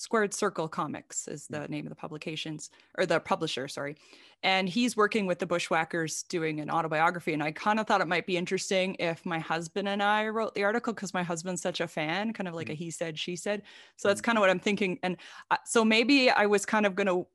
Squared 0.00 0.32
Circle 0.32 0.66
Comics 0.68 1.28
is 1.28 1.46
the 1.46 1.68
name 1.68 1.84
of 1.84 1.90
the 1.90 1.94
publications 1.94 2.70
or 2.96 3.04
the 3.04 3.20
publisher, 3.20 3.68
sorry. 3.68 3.96
And 4.42 4.66
he's 4.66 4.96
working 4.96 5.26
with 5.26 5.38
the 5.38 5.46
Bushwhackers 5.46 6.22
doing 6.22 6.58
an 6.60 6.70
autobiography. 6.70 7.34
And 7.34 7.42
I 7.42 7.52
kind 7.52 7.78
of 7.78 7.86
thought 7.86 8.00
it 8.00 8.08
might 8.08 8.24
be 8.24 8.38
interesting 8.38 8.96
if 8.98 9.26
my 9.26 9.38
husband 9.38 9.88
and 9.88 10.02
I 10.02 10.28
wrote 10.28 10.54
the 10.54 10.64
article 10.64 10.94
because 10.94 11.12
my 11.12 11.22
husband's 11.22 11.60
such 11.60 11.82
a 11.82 11.86
fan, 11.86 12.32
kind 12.32 12.48
of 12.48 12.54
like 12.54 12.70
a 12.70 12.72
mm-hmm. 12.72 12.78
he 12.78 12.90
said, 12.90 13.18
she 13.18 13.36
said. 13.36 13.60
So 13.96 14.08
that's 14.08 14.22
mm-hmm. 14.22 14.24
kind 14.24 14.38
of 14.38 14.40
what 14.40 14.48
I'm 14.48 14.58
thinking. 14.58 14.98
And 15.02 15.18
uh, 15.50 15.58
so 15.66 15.84
maybe 15.84 16.30
I 16.30 16.46
was 16.46 16.64
kind 16.64 16.86
of 16.86 16.94
going 16.94 17.06
to 17.06 17.26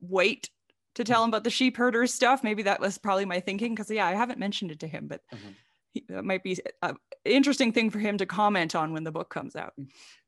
wait 0.00 0.48
to 0.94 1.04
tell 1.04 1.22
him 1.22 1.28
about 1.28 1.44
the 1.44 1.50
sheep 1.50 1.76
herders 1.76 2.14
stuff. 2.14 2.42
Maybe 2.42 2.62
that 2.62 2.80
was 2.80 2.96
probably 2.96 3.26
my 3.26 3.40
thinking 3.40 3.74
because, 3.74 3.90
yeah, 3.90 4.06
I 4.06 4.14
haven't 4.14 4.38
mentioned 4.38 4.70
it 4.70 4.80
to 4.80 4.88
him, 4.88 5.08
but. 5.08 5.20
Uh-huh. 5.30 5.50
He, 5.94 6.04
that 6.10 6.22
might 6.22 6.42
be 6.42 6.58
an 6.82 6.96
interesting 7.24 7.72
thing 7.72 7.88
for 7.88 7.98
him 7.98 8.18
to 8.18 8.26
comment 8.26 8.74
on 8.74 8.92
when 8.92 9.04
the 9.04 9.10
book 9.10 9.30
comes 9.30 9.56
out. 9.56 9.72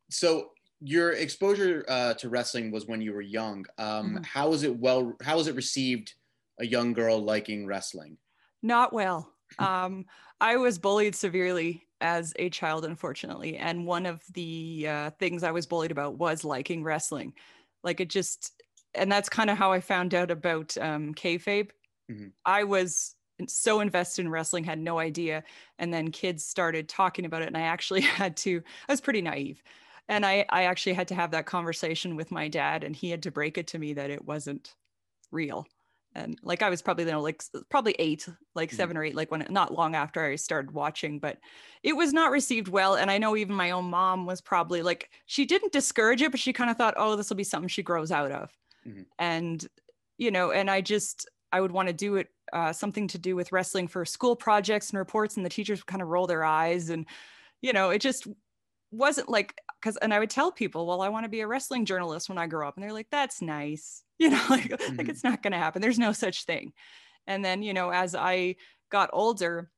So 0.08 0.52
your 0.80 1.12
exposure 1.12 1.84
uh, 1.88 2.14
to 2.14 2.28
wrestling 2.28 2.70
was 2.70 2.86
when 2.86 3.00
you 3.00 3.12
were 3.12 3.20
young. 3.20 3.66
Um, 3.78 4.14
mm-hmm. 4.14 4.22
How 4.22 4.50
was 4.50 4.62
it 4.62 4.76
well? 4.76 5.14
How 5.22 5.36
was 5.36 5.46
it 5.46 5.54
received? 5.54 6.14
A 6.58 6.66
young 6.66 6.92
girl 6.92 7.18
liking 7.22 7.66
wrestling? 7.66 8.18
Not 8.62 8.92
well. 8.92 9.32
um, 9.58 10.04
I 10.40 10.56
was 10.56 10.78
bullied 10.78 11.14
severely 11.14 11.86
as 12.02 12.32
a 12.36 12.50
child, 12.50 12.84
unfortunately, 12.84 13.56
and 13.56 13.86
one 13.86 14.06
of 14.06 14.22
the 14.32 14.86
uh, 14.88 15.10
things 15.18 15.42
I 15.42 15.50
was 15.50 15.66
bullied 15.66 15.90
about 15.90 16.18
was 16.18 16.44
liking 16.44 16.82
wrestling. 16.82 17.34
Like 17.82 18.00
it 18.00 18.08
just, 18.08 18.62
and 18.94 19.10
that's 19.10 19.28
kind 19.28 19.50
of 19.50 19.56
how 19.56 19.72
I 19.72 19.80
found 19.80 20.14
out 20.14 20.30
about 20.30 20.76
um, 20.78 21.14
kayfabe. 21.14 21.70
Mm-hmm. 22.10 22.28
I 22.44 22.64
was 22.64 23.14
so 23.48 23.80
invested 23.80 24.22
in 24.22 24.30
wrestling, 24.30 24.64
had 24.64 24.78
no 24.78 24.98
idea. 24.98 25.44
And 25.78 25.92
then 25.92 26.10
kids 26.10 26.44
started 26.44 26.88
talking 26.88 27.24
about 27.24 27.42
it. 27.42 27.48
And 27.48 27.56
I 27.56 27.62
actually 27.62 28.00
had 28.02 28.36
to, 28.38 28.62
I 28.88 28.92
was 28.92 29.00
pretty 29.00 29.22
naive. 29.22 29.62
And 30.10 30.26
I, 30.26 30.44
I 30.50 30.64
actually 30.64 30.94
had 30.94 31.08
to 31.08 31.14
have 31.14 31.30
that 31.30 31.46
conversation 31.46 32.16
with 32.16 32.32
my 32.32 32.48
dad, 32.48 32.82
and 32.82 32.96
he 32.96 33.10
had 33.10 33.22
to 33.22 33.30
break 33.30 33.56
it 33.56 33.68
to 33.68 33.78
me 33.78 33.94
that 33.94 34.10
it 34.10 34.24
wasn't 34.24 34.74
real. 35.30 35.68
And 36.16 36.36
like 36.42 36.62
I 36.62 36.68
was 36.68 36.82
probably 36.82 37.04
you 37.04 37.12
know 37.12 37.20
like 37.20 37.44
probably 37.68 37.94
eight, 38.00 38.28
like 38.56 38.70
mm-hmm. 38.70 38.76
seven 38.76 38.96
or 38.96 39.04
eight, 39.04 39.14
like 39.14 39.30
when 39.30 39.46
not 39.50 39.72
long 39.72 39.94
after 39.94 40.24
I 40.24 40.34
started 40.34 40.72
watching, 40.72 41.20
but 41.20 41.38
it 41.84 41.92
was 41.92 42.12
not 42.12 42.32
received 42.32 42.66
well. 42.66 42.96
And 42.96 43.08
I 43.08 43.18
know 43.18 43.36
even 43.36 43.54
my 43.54 43.70
own 43.70 43.84
mom 43.84 44.26
was 44.26 44.40
probably 44.40 44.82
like 44.82 45.10
she 45.26 45.46
didn't 45.46 45.72
discourage 45.72 46.22
it, 46.22 46.32
but 46.32 46.40
she 46.40 46.52
kind 46.52 46.70
of 46.70 46.76
thought, 46.76 46.94
oh, 46.96 47.14
this 47.14 47.30
will 47.30 47.36
be 47.36 47.44
something 47.44 47.68
she 47.68 47.84
grows 47.84 48.10
out 48.10 48.32
of. 48.32 48.50
Mm-hmm. 48.84 49.02
And 49.20 49.64
you 50.18 50.32
know, 50.32 50.50
and 50.50 50.68
I 50.68 50.80
just 50.80 51.28
I 51.52 51.60
would 51.60 51.70
want 51.70 51.86
to 51.86 51.94
do 51.94 52.16
it 52.16 52.26
uh, 52.52 52.72
something 52.72 53.06
to 53.06 53.18
do 53.18 53.36
with 53.36 53.52
wrestling 53.52 53.86
for 53.86 54.04
school 54.04 54.34
projects 54.34 54.90
and 54.90 54.98
reports, 54.98 55.36
and 55.36 55.46
the 55.46 55.50
teachers 55.50 55.78
would 55.78 55.86
kind 55.86 56.02
of 56.02 56.08
roll 56.08 56.26
their 56.26 56.42
eyes, 56.42 56.90
and 56.90 57.06
you 57.62 57.72
know, 57.72 57.90
it 57.90 58.00
just 58.00 58.26
wasn't 58.90 59.28
like 59.28 59.54
because 59.80 59.96
and 59.98 60.12
I 60.12 60.18
would 60.18 60.30
tell 60.30 60.52
people, 60.52 60.86
well, 60.86 61.02
I 61.02 61.08
want 61.08 61.24
to 61.24 61.30
be 61.30 61.40
a 61.40 61.46
wrestling 61.46 61.84
journalist 61.84 62.28
when 62.28 62.38
I 62.38 62.46
grow 62.46 62.68
up, 62.68 62.76
and 62.76 62.84
they're 62.84 62.92
like, 62.92 63.08
that's 63.10 63.40
nice, 63.40 64.02
you 64.18 64.30
know, 64.30 64.44
like 64.48 64.70
mm-hmm. 64.70 64.96
like 64.96 65.08
it's 65.08 65.24
not 65.24 65.42
going 65.42 65.52
to 65.52 65.58
happen. 65.58 65.82
There's 65.82 65.98
no 65.98 66.12
such 66.12 66.44
thing. 66.44 66.72
And 67.26 67.44
then 67.44 67.62
you 67.62 67.74
know, 67.74 67.90
as 67.90 68.14
I 68.14 68.56
got 68.90 69.10
older, 69.12 69.70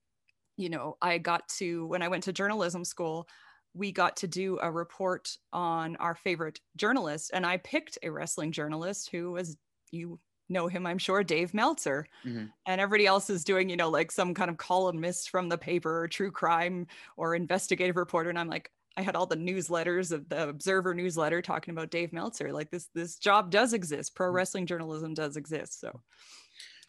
you 0.56 0.70
know, 0.70 0.96
I 1.02 1.18
got 1.18 1.48
to 1.58 1.86
when 1.86 2.02
I 2.02 2.08
went 2.08 2.24
to 2.24 2.32
journalism 2.32 2.84
school, 2.84 3.28
we 3.74 3.92
got 3.92 4.16
to 4.18 4.26
do 4.26 4.58
a 4.62 4.70
report 4.70 5.36
on 5.52 5.96
our 5.96 6.14
favorite 6.14 6.60
journalist, 6.76 7.30
and 7.34 7.44
I 7.46 7.58
picked 7.58 7.98
a 8.02 8.10
wrestling 8.10 8.52
journalist 8.52 9.10
who 9.10 9.32
was 9.32 9.56
you 9.90 10.18
know 10.48 10.68
him, 10.68 10.86
I'm 10.86 10.98
sure, 10.98 11.24
Dave 11.24 11.54
Meltzer. 11.54 12.06
Mm-hmm. 12.24 12.46
And 12.66 12.80
everybody 12.80 13.06
else 13.06 13.30
is 13.30 13.44
doing, 13.44 13.68
you 13.68 13.76
know, 13.76 13.88
like 13.88 14.12
some 14.12 14.34
kind 14.34 14.50
of 14.50 14.58
columnist 14.58 15.30
from 15.30 15.48
the 15.48 15.58
paper 15.58 16.02
or 16.02 16.08
true 16.08 16.30
crime 16.30 16.86
or 17.16 17.34
investigative 17.34 17.96
reporter. 17.96 18.30
And 18.30 18.38
I'm 18.38 18.48
like, 18.48 18.70
I 18.96 19.02
had 19.02 19.16
all 19.16 19.26
the 19.26 19.36
newsletters 19.36 20.12
of 20.12 20.28
the 20.28 20.48
Observer 20.48 20.94
newsletter 20.94 21.42
talking 21.42 21.72
about 21.72 21.90
Dave 21.90 22.12
Meltzer. 22.12 22.52
Like 22.52 22.70
this, 22.70 22.88
this 22.94 23.16
job 23.16 23.50
does 23.50 23.72
exist. 23.72 24.14
Pro 24.14 24.26
mm-hmm. 24.26 24.36
wrestling 24.36 24.66
journalism 24.66 25.14
does 25.14 25.36
exist. 25.36 25.80
So, 25.80 26.00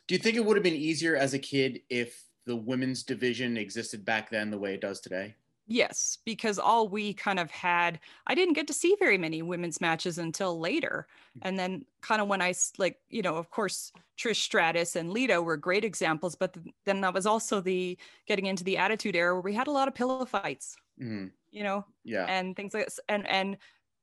do 0.08 0.16
you 0.16 0.20
think 0.20 0.36
it 0.36 0.44
would 0.44 0.58
have 0.58 0.64
been 0.64 0.74
easier 0.74 1.16
as 1.16 1.34
a 1.34 1.40
kid 1.40 1.82
if 1.90 2.22
the 2.46 2.56
women's 2.56 3.04
division 3.04 3.56
existed 3.58 4.04
back 4.04 4.30
then 4.30 4.52
the 4.52 4.58
way 4.58 4.74
it 4.74 4.82
does 4.82 5.00
today? 5.00 5.36
Yes, 5.66 6.18
because 6.26 6.60
all 6.60 6.90
we 6.90 7.14
kind 7.14 7.40
of 7.40 7.50
had, 7.50 8.02
I 8.28 8.36
didn't 8.36 8.56
get 8.56 8.68
to 8.68 8.74
see 8.74 8.98
very 9.00 9.18
many 9.18 9.42
women's 9.42 9.80
matches 9.80 10.18
until 10.18 10.60
later. 10.60 11.08
Mm. 11.38 11.42
And 11.44 11.60
then, 11.60 11.86
kind 12.02 12.22
of 12.22 12.28
when 12.28 12.42
I, 12.42 12.54
like, 12.78 13.00
you 13.10 13.22
know, 13.22 13.38
of 13.38 13.50
course, 13.50 13.94
Trish 14.18 14.42
Stratus 14.42 14.98
and 14.98 15.12
Lita 15.12 15.42
were 15.42 15.56
great 15.56 15.86
examples, 15.86 16.36
but 16.36 16.58
then 16.86 17.00
that 17.02 17.14
was 17.14 17.26
also 17.26 17.62
the 17.62 17.98
getting 18.28 18.48
into 18.48 18.66
the 18.66 18.78
attitude 18.78 19.16
era 19.16 19.34
where 19.34 19.42
we 19.42 19.54
had 19.54 19.68
a 19.68 19.72
lot 19.72 19.88
of 19.88 19.96
pillow 19.96 20.26
fights, 20.26 20.76
mm-hmm. 21.02 21.28
You 21.54 21.64
know, 21.64 21.86
yeah, 22.04 22.26
and 22.26 22.56
things 22.56 22.74
like 22.74 22.86
this. 22.86 23.00
And, 23.08 23.28
and 23.30 23.58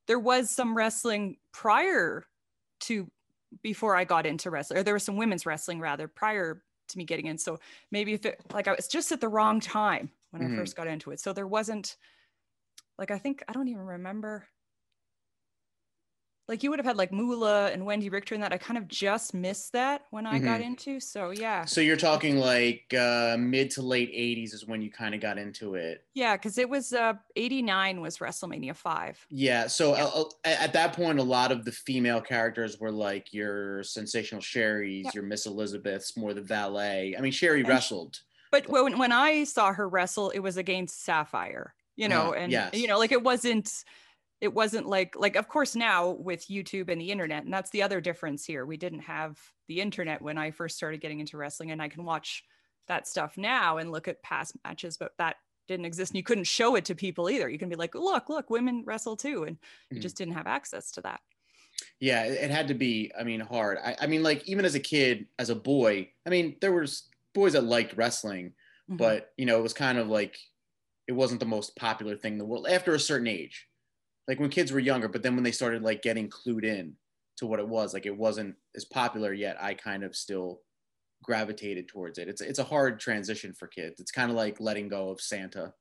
there 0.07 0.19
was 0.19 0.50
some 0.50 0.76
wrestling 0.76 1.37
prior 1.52 2.25
to 2.80 3.11
before 3.62 3.97
I 3.97 4.04
got 4.04 4.25
into 4.25 4.50
wrestling, 4.50 4.80
or 4.80 4.83
there 4.83 4.95
was 4.95 5.02
some 5.02 5.16
women's 5.16 5.45
wrestling 5.45 5.80
rather 5.80 6.09
prior 6.09 6.62
to 6.88 6.99
me 6.99 7.04
getting 7.04 7.26
in. 7.26 7.37
So 7.37 7.59
maybe 7.90 8.14
if 8.14 8.25
it, 8.25 8.40
like 8.52 8.69
I 8.69 8.75
was 8.75 8.88
just 8.88 9.12
at 9.12 9.21
the 9.21 9.28
wrong 9.28 9.61
time 9.61 10.11
when 10.30 10.42
mm-hmm. 10.42 10.54
I 10.54 10.59
first 10.59 10.76
got 10.76 10.87
into 10.87 11.11
it. 11.11 11.21
So 11.21 11.33
there 11.33 11.47
wasn't 11.47 11.97
like 12.99 13.11
I 13.11 13.19
think 13.19 13.42
I 13.49 13.52
don't 13.52 13.69
even 13.69 13.85
remember. 13.85 14.47
Like 16.50 16.64
you 16.64 16.71
would 16.71 16.80
have 16.80 16.87
had 16.87 16.97
like 16.97 17.12
Moolah 17.12 17.71
and 17.71 17.87
Wendy 17.87 18.09
Richter 18.09 18.35
and 18.35 18.42
that. 18.42 18.52
I 18.52 18.59
kind 18.59 18.76
of 18.76 18.88
just 18.88 19.35
missed 19.35 19.73
that 19.73 20.02
when 20.11 20.26
I 20.26 20.35
mm-hmm. 20.35 20.47
got 20.47 20.61
into. 20.61 20.99
So 20.99 21.30
yeah. 21.30 21.64
So 21.64 21.80
you're 21.80 21.97
talking 21.97 22.38
like 22.38 22.92
uh, 22.92 23.37
mid 23.38 23.71
to 23.71 23.83
late 23.83 24.12
'80s 24.12 24.52
is 24.52 24.66
when 24.66 24.83
you 24.83 24.90
kind 24.90 25.14
of 25.14 25.21
got 25.21 25.38
into 25.38 25.76
it. 25.76 26.04
Yeah, 26.12 26.37
because 26.37 26.59
it 26.59 26.69
was 26.69 26.92
uh, 26.92 27.12
'89 27.37 28.00
was 28.00 28.19
WrestleMania 28.19 28.75
five. 28.75 29.25
Yeah. 29.30 29.69
So 29.69 29.95
yeah. 29.97 30.07
Uh, 30.07 30.25
at 30.45 30.73
that 30.73 30.92
point, 30.92 31.21
a 31.21 31.23
lot 31.23 31.52
of 31.52 31.64
the 31.64 31.71
female 31.71 32.21
characters 32.21 32.80
were 32.80 32.90
like 32.90 33.33
your 33.33 33.85
sensational 33.85 34.40
Sherri's, 34.40 35.04
yeah. 35.04 35.11
your 35.14 35.23
Miss 35.23 35.47
Elizabeths, 35.47 36.16
more 36.16 36.35
the 36.35 36.42
valet. 36.42 37.14
I 37.16 37.21
mean, 37.21 37.30
Sherry 37.30 37.61
and 37.61 37.69
wrestled. 37.69 38.19
But 38.50 38.69
when 38.69 38.99
when 38.99 39.12
I 39.12 39.45
saw 39.45 39.73
her 39.73 39.88
wrestle, 39.88 40.30
it 40.30 40.40
was 40.40 40.57
against 40.57 41.04
Sapphire, 41.04 41.75
you 41.95 42.09
know, 42.09 42.30
uh, 42.30 42.38
and 42.38 42.50
yes. 42.50 42.75
you 42.75 42.88
know, 42.88 42.99
like 42.99 43.12
it 43.12 43.23
wasn't 43.23 43.85
it 44.40 44.52
wasn't 44.52 44.87
like 44.87 45.14
like 45.16 45.37
of 45.37 45.49
course 45.49 45.76
now 45.76 46.11
with 46.11 46.49
YouTube 46.49 46.90
and 46.90 47.00
the 47.00 47.11
internet, 47.11 47.44
and 47.44 47.52
that's 47.52 47.70
the 47.70 47.82
other 47.82 48.00
difference 48.00 48.44
here. 48.44 48.64
We 48.64 48.76
didn't 48.76 49.00
have 49.00 49.38
the 49.68 49.80
internet 49.80 50.23
when 50.23 50.38
I 50.38 50.50
first 50.50 50.76
started 50.76 51.00
getting 51.00 51.20
into 51.20 51.37
wrestling, 51.37 51.70
and 51.70 51.82
I 51.82 51.88
can 51.88 52.04
watch 52.04 52.44
that 52.88 53.06
stuff 53.06 53.38
now 53.38 53.78
and 53.78 53.92
look 53.92 54.09
at 54.09 54.23
past 54.23 54.56
matches, 54.64 54.97
but 54.97 55.12
that 55.18 55.37
didn't 55.68 55.87
exist 55.87 56.11
and 56.11 56.16
you 56.16 56.25
couldn't 56.25 56.44
show 56.44 56.75
it 56.75 56.85
to 56.87 56.94
people 56.94 57.30
either. 57.30 57.49
You 57.49 57.59
can 57.59 57.68
be 57.68 57.76
like, 57.76 57.94
look, 57.94 58.28
look, 58.28 58.50
women 58.50 58.82
wrestle 58.85 59.16
too. 59.16 59.44
And 59.44 59.56
mm-hmm. 59.56 59.97
you 59.97 60.02
just 60.02 60.16
didn't 60.16 60.35
have 60.35 60.49
access 60.49 60.90
to 60.92 61.00
that. 61.02 61.20
Yeah, 62.00 62.25
it 62.25 62.50
had 62.50 62.68
to 62.68 62.75
be, 62.75 63.12
I 63.18 63.23
mean, 63.23 63.40
hard. 63.40 63.78
I, 63.78 63.97
I 64.00 64.06
mean, 64.06 64.23
like 64.23 64.47
even 64.49 64.64
as 64.64 64.75
a 64.75 64.80
kid, 64.80 65.26
as 65.38 65.49
a 65.49 65.54
boy, 65.54 66.11
I 66.26 66.30
mean, 66.30 66.56
there 66.61 66.73
was 66.73 67.04
boys 67.32 67.52
that 67.52 67.64
liked 67.64 67.97
wrestling, 67.97 68.49
mm-hmm. 68.90 68.97
but 68.97 69.32
you 69.37 69.47
know, 69.47 69.59
it 69.59 69.62
was 69.62 69.73
kind 69.73 69.97
of 69.97 70.09
like 70.09 70.37
it 71.06 71.12
wasn't 71.12 71.40
the 71.40 71.47
most 71.47 71.76
popular 71.76 72.16
thing 72.16 72.32
in 72.32 72.38
the 72.38 72.44
world 72.44 72.66
after 72.68 72.92
a 72.94 73.00
certain 73.00 73.28
age. 73.28 73.68
Like 74.30 74.38
when 74.38 74.49
kids 74.49 74.70
were 74.70 74.78
younger, 74.78 75.08
but 75.08 75.25
then 75.25 75.34
when 75.34 75.42
they 75.42 75.50
started 75.50 75.82
like 75.82 76.02
getting 76.02 76.30
clued 76.30 76.64
in 76.64 76.94
to 77.38 77.46
what 77.46 77.58
it 77.58 77.66
was, 77.66 77.92
like 77.92 78.06
it 78.06 78.16
wasn't 78.16 78.54
as 78.76 78.84
popular 78.84 79.32
yet. 79.32 79.60
I 79.60 79.75
kind 79.75 80.04
of 80.04 80.14
still 80.14 80.60
gravitated 81.25 81.88
towards 81.88 82.16
it. 82.16 82.28
It's 82.28 82.40
it's 82.40 82.60
a 82.60 82.64
hard 82.64 83.00
transition 83.00 83.52
for 83.52 83.66
kids. 83.66 83.99
It's 83.99 84.12
kind 84.12 84.30
of 84.30 84.37
like 84.37 84.60
letting 84.60 84.88
go 84.88 85.08
of 85.08 85.20
Santa. 85.20 85.75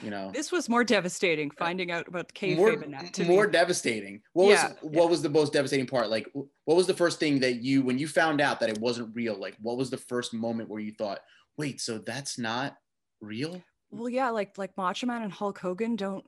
You 0.00 0.10
know, 0.10 0.30
this 0.32 0.52
was 0.52 0.68
more 0.68 0.84
devastating 0.84 1.50
finding 1.50 1.90
out 1.90 2.06
about 2.06 2.32
kayfabe 2.32 2.56
more, 2.58 2.72
in 2.80 2.92
that. 2.92 3.18
more 3.26 3.46
me. 3.46 3.52
devastating. 3.52 4.22
What 4.34 4.50
yeah, 4.50 4.68
was 4.68 4.76
yeah. 4.84 5.00
what 5.00 5.10
was 5.10 5.20
the 5.22 5.28
most 5.28 5.52
devastating 5.52 5.88
part? 5.88 6.10
Like, 6.10 6.28
what 6.32 6.76
was 6.76 6.86
the 6.86 6.94
first 6.94 7.18
thing 7.18 7.40
that 7.40 7.56
you 7.56 7.82
when 7.82 7.98
you 7.98 8.06
found 8.06 8.40
out 8.40 8.60
that 8.60 8.68
it 8.68 8.78
wasn't 8.78 9.12
real? 9.16 9.36
Like, 9.36 9.56
what 9.60 9.76
was 9.76 9.90
the 9.90 9.98
first 9.98 10.32
moment 10.32 10.68
where 10.68 10.80
you 10.80 10.92
thought, 10.92 11.18
"Wait, 11.56 11.80
so 11.80 11.98
that's 11.98 12.38
not 12.38 12.76
real"? 13.20 13.60
Well, 13.90 14.08
yeah, 14.08 14.30
like 14.30 14.56
like 14.56 14.76
Macho 14.76 15.08
Man 15.08 15.22
and 15.22 15.32
Hulk 15.32 15.58
Hogan 15.58 15.96
don't 15.96 16.24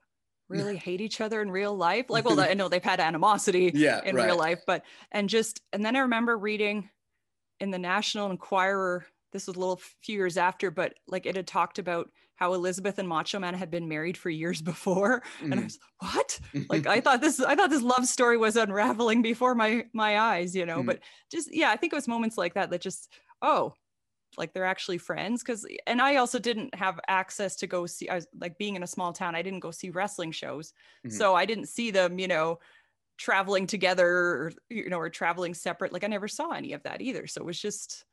really 0.50 0.76
hate 0.76 1.00
each 1.00 1.20
other 1.20 1.40
in 1.40 1.50
real 1.50 1.74
life. 1.74 2.06
Like, 2.10 2.24
well, 2.24 2.40
I 2.40 2.54
know 2.54 2.68
they've 2.68 2.82
had 2.82 3.00
animosity 3.00 3.70
yeah, 3.74 4.00
in 4.04 4.16
right. 4.16 4.26
real 4.26 4.36
life, 4.36 4.60
but 4.66 4.84
and 5.12 5.28
just 5.28 5.62
and 5.72 5.84
then 5.84 5.96
I 5.96 6.00
remember 6.00 6.36
reading 6.36 6.90
in 7.60 7.70
the 7.70 7.78
National 7.78 8.30
Enquirer. 8.30 9.06
This 9.32 9.46
was 9.46 9.56
a 9.56 9.60
little 9.60 9.80
few 10.02 10.16
years 10.16 10.36
after, 10.36 10.70
but 10.70 10.94
like 11.06 11.24
it 11.24 11.36
had 11.36 11.46
talked 11.46 11.78
about 11.78 12.10
how 12.34 12.54
Elizabeth 12.54 12.98
and 12.98 13.06
Macho 13.06 13.38
Man 13.38 13.52
had 13.54 13.70
been 13.70 13.86
married 13.86 14.16
for 14.16 14.30
years 14.30 14.60
before. 14.72 15.22
Mm. 15.40 15.44
And 15.44 15.54
I 15.54 15.56
mm-hmm. 15.56 15.64
was 15.64 15.78
what? 15.98 16.40
like 16.68 16.86
I 16.86 17.00
thought 17.04 17.20
this 17.20 17.40
I 17.40 17.54
thought 17.54 17.70
this 17.70 17.82
love 17.82 18.06
story 18.06 18.36
was 18.36 18.56
unraveling 18.56 19.22
before 19.22 19.54
my 19.54 19.84
my 19.92 20.18
eyes, 20.18 20.56
you 20.56 20.66
know. 20.66 20.82
Mm. 20.82 20.86
But 20.86 21.00
just 21.30 21.54
yeah, 21.54 21.70
I 21.70 21.76
think 21.76 21.92
it 21.92 21.96
was 21.96 22.08
moments 22.08 22.36
like 22.36 22.54
that 22.54 22.70
that 22.70 22.80
just 22.80 23.12
oh, 23.42 23.74
like 24.36 24.52
they're 24.52 24.64
actually 24.64 24.98
friends 24.98 25.42
because 25.42 25.66
and 25.86 26.00
I 26.00 26.16
also 26.16 26.38
didn't 26.38 26.74
have 26.74 27.00
access 27.08 27.56
to 27.56 27.66
go 27.66 27.86
see 27.86 28.08
I 28.08 28.16
was 28.16 28.26
like 28.38 28.58
being 28.58 28.76
in 28.76 28.82
a 28.82 28.86
small 28.86 29.12
town, 29.12 29.34
I 29.34 29.42
didn't 29.42 29.60
go 29.60 29.70
see 29.70 29.90
wrestling 29.90 30.32
shows. 30.32 30.72
Mm-hmm. 31.06 31.16
So 31.16 31.34
I 31.34 31.46
didn't 31.46 31.66
see 31.66 31.90
them, 31.90 32.18
you 32.18 32.28
know, 32.28 32.58
traveling 33.18 33.66
together 33.66 34.06
or 34.08 34.52
you 34.68 34.88
know, 34.88 34.98
or 34.98 35.10
traveling 35.10 35.54
separate. 35.54 35.92
Like 35.92 36.04
I 36.04 36.08
never 36.08 36.28
saw 36.28 36.50
any 36.50 36.72
of 36.72 36.82
that 36.84 37.00
either. 37.00 37.26
So 37.26 37.40
it 37.40 37.46
was 37.46 37.60
just 37.60 38.04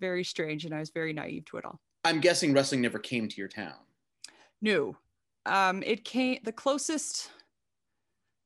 very 0.00 0.24
strange 0.24 0.64
and 0.64 0.74
I 0.74 0.80
was 0.80 0.90
very 0.90 1.12
naive 1.12 1.44
to 1.46 1.56
it 1.56 1.64
all. 1.64 1.80
I'm 2.04 2.20
guessing 2.20 2.52
wrestling 2.52 2.82
never 2.82 2.98
came 2.98 3.28
to 3.28 3.36
your 3.36 3.48
town. 3.48 3.74
No, 4.60 4.96
um, 5.46 5.82
it 5.82 6.04
came. 6.04 6.38
The 6.44 6.52
closest 6.52 7.30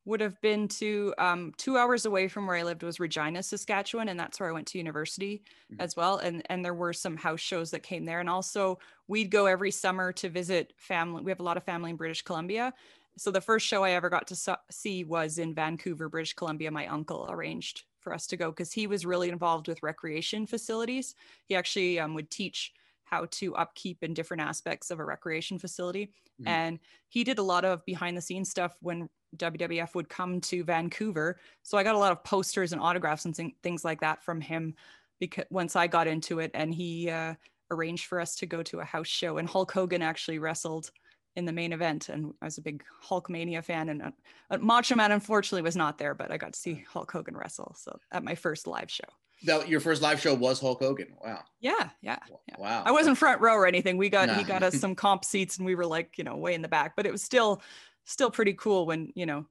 would 0.08 0.22
have 0.22 0.40
been 0.40 0.66
to 0.66 1.12
um, 1.18 1.52
two 1.58 1.76
hours 1.76 2.06
away 2.06 2.28
from 2.28 2.46
where 2.46 2.56
I 2.56 2.62
lived 2.62 2.82
was 2.82 2.98
Regina, 2.98 3.42
Saskatchewan, 3.42 4.08
and 4.08 4.18
that's 4.18 4.40
where 4.40 4.48
I 4.48 4.52
went 4.52 4.66
to 4.68 4.78
university 4.78 5.42
mm-hmm. 5.70 5.82
as 5.82 5.96
well. 5.96 6.16
And 6.16 6.42
and 6.48 6.64
there 6.64 6.72
were 6.72 6.94
some 6.94 7.14
house 7.16 7.40
shows 7.40 7.70
that 7.72 7.82
came 7.82 8.06
there, 8.06 8.18
and 8.18 8.28
also 8.28 8.78
we'd 9.06 9.30
go 9.30 9.44
every 9.44 9.70
summer 9.70 10.10
to 10.12 10.30
visit 10.30 10.72
family. 10.78 11.22
We 11.22 11.30
have 11.30 11.40
a 11.40 11.44
lot 11.44 11.58
of 11.58 11.62
family 11.62 11.90
in 11.90 11.96
British 11.96 12.22
Columbia. 12.22 12.72
So 13.18 13.30
the 13.30 13.40
first 13.42 13.66
show 13.66 13.84
I 13.84 13.90
ever 13.90 14.08
got 14.08 14.26
to 14.28 14.36
so- 14.36 14.56
see 14.70 15.04
was 15.04 15.38
in 15.38 15.54
Vancouver, 15.54 16.08
British 16.08 16.32
Columbia. 16.32 16.70
My 16.70 16.86
uncle 16.86 17.26
arranged 17.28 17.82
for 18.00 18.14
us 18.14 18.26
to 18.28 18.36
go 18.38 18.50
because 18.50 18.72
he 18.72 18.86
was 18.86 19.04
really 19.04 19.28
involved 19.28 19.68
with 19.68 19.82
recreation 19.82 20.46
facilities. 20.46 21.14
He 21.44 21.54
actually 21.54 22.00
um, 22.00 22.14
would 22.14 22.30
teach 22.30 22.72
how 23.04 23.26
to 23.30 23.54
upkeep 23.56 24.02
in 24.02 24.14
different 24.14 24.42
aspects 24.42 24.90
of 24.90 25.00
a 25.00 25.04
recreation 25.04 25.58
facility. 25.58 26.06
Mm-hmm. 26.40 26.48
And 26.48 26.78
he 27.08 27.24
did 27.24 27.38
a 27.38 27.42
lot 27.42 27.64
of 27.64 27.84
behind 27.84 28.16
the 28.16 28.22
scenes 28.22 28.50
stuff 28.50 28.76
when 28.80 29.08
WWF 29.36 29.94
would 29.94 30.08
come 30.08 30.40
to 30.42 30.64
Vancouver. 30.64 31.38
So 31.62 31.78
I 31.78 31.82
got 31.82 31.94
a 31.94 31.98
lot 31.98 32.12
of 32.12 32.24
posters 32.24 32.72
and 32.72 32.80
autographs 32.80 33.24
and 33.24 33.34
th- 33.34 33.54
things 33.62 33.84
like 33.84 34.00
that 34.00 34.22
from 34.24 34.40
him 34.40 34.74
because 35.20 35.44
once 35.50 35.76
I 35.76 35.86
got 35.86 36.06
into 36.06 36.38
it 36.38 36.50
and 36.54 36.74
he 36.74 37.10
uh, 37.10 37.34
arranged 37.70 38.06
for 38.06 38.20
us 38.20 38.36
to 38.36 38.46
go 38.46 38.62
to 38.64 38.80
a 38.80 38.84
house 38.84 39.08
show 39.08 39.38
and 39.38 39.48
Hulk 39.48 39.72
Hogan 39.72 40.02
actually 40.02 40.38
wrestled 40.38 40.90
in 41.36 41.44
the 41.44 41.52
main 41.52 41.72
event 41.72 42.08
and 42.08 42.32
I 42.42 42.46
was 42.46 42.58
a 42.58 42.62
big 42.62 42.82
Hulkmania 43.04 43.62
fan 43.62 43.90
and 43.90 44.02
uh, 44.50 44.58
Macho 44.58 44.96
Man 44.96 45.12
unfortunately 45.12 45.62
was 45.62 45.76
not 45.76 45.98
there 45.98 46.14
but 46.14 46.30
I 46.30 46.36
got 46.36 46.52
to 46.52 46.58
see 46.58 46.84
Hulk 46.88 47.10
Hogan 47.12 47.36
wrestle 47.36 47.74
so 47.78 47.98
at 48.10 48.24
my 48.24 48.34
first 48.34 48.66
live 48.66 48.90
show. 48.90 49.04
that 49.44 49.68
your 49.68 49.80
first 49.80 50.02
live 50.02 50.20
show 50.20 50.34
was 50.34 50.58
Hulk 50.58 50.80
Hogan. 50.80 51.08
Wow. 51.22 51.44
Yeah, 51.60 51.90
yeah, 52.00 52.18
yeah. 52.48 52.56
Wow. 52.58 52.82
I 52.84 52.90
wasn't 52.90 53.18
front 53.18 53.40
row 53.40 53.54
or 53.54 53.66
anything. 53.66 53.96
We 53.96 54.08
got 54.08 54.36
he 54.36 54.42
got 54.42 54.62
us 54.62 54.80
some 54.80 54.94
comp 54.94 55.24
seats 55.24 55.58
and 55.58 55.66
we 55.66 55.74
were 55.74 55.86
like, 55.86 56.18
you 56.18 56.24
know, 56.24 56.36
way 56.36 56.54
in 56.54 56.62
the 56.62 56.68
back, 56.68 56.96
but 56.96 57.06
it 57.06 57.12
was 57.12 57.22
still 57.22 57.62
still 58.08 58.30
pretty 58.30 58.54
cool 58.54 58.86
when, 58.86 59.12
you 59.14 59.26
know, 59.26 59.44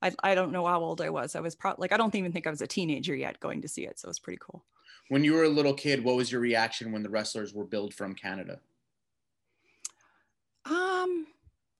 I, 0.00 0.12
I 0.22 0.34
don't 0.34 0.52
know 0.52 0.64
how 0.64 0.80
old 0.80 1.00
I 1.00 1.10
was. 1.10 1.34
I 1.34 1.40
was 1.40 1.54
probably 1.54 1.82
like 1.82 1.92
I 1.92 1.96
don't 1.96 2.14
even 2.14 2.32
think 2.32 2.46
I 2.46 2.50
was 2.50 2.62
a 2.62 2.66
teenager 2.66 3.14
yet 3.14 3.40
going 3.40 3.60
to 3.62 3.68
see 3.68 3.84
it. 3.84 3.98
So 3.98 4.06
it 4.06 4.10
was 4.10 4.18
pretty 4.18 4.38
cool. 4.40 4.64
When 5.08 5.24
you 5.24 5.34
were 5.34 5.44
a 5.44 5.48
little 5.48 5.74
kid, 5.74 6.04
what 6.04 6.16
was 6.16 6.30
your 6.30 6.40
reaction 6.40 6.92
when 6.92 7.02
the 7.02 7.10
wrestlers 7.10 7.52
were 7.52 7.64
billed 7.64 7.92
from 7.92 8.14
Canada? 8.14 8.60
Um, 10.64 11.26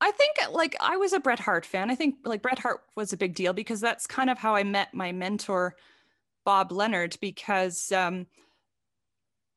I 0.01 0.11
think 0.11 0.33
like 0.51 0.77
I 0.81 0.97
was 0.97 1.13
a 1.13 1.21
Bret 1.21 1.39
Hart 1.39 1.65
fan. 1.65 1.91
I 1.91 1.95
think 1.95 2.17
like 2.25 2.43
Bret 2.43 2.59
Hart 2.59 2.81
was 2.97 3.13
a 3.13 3.17
big 3.17 3.35
deal 3.35 3.53
because 3.53 3.81
that's 3.81 4.07
kind 4.07 4.29
of 4.29 4.39
how 4.39 4.55
I 4.55 4.65
met 4.65 4.93
my 4.93 5.13
mentor, 5.13 5.77
Bob 6.45 6.73
Leonard, 6.73 7.17
because 7.21 7.93
um, 7.93 8.27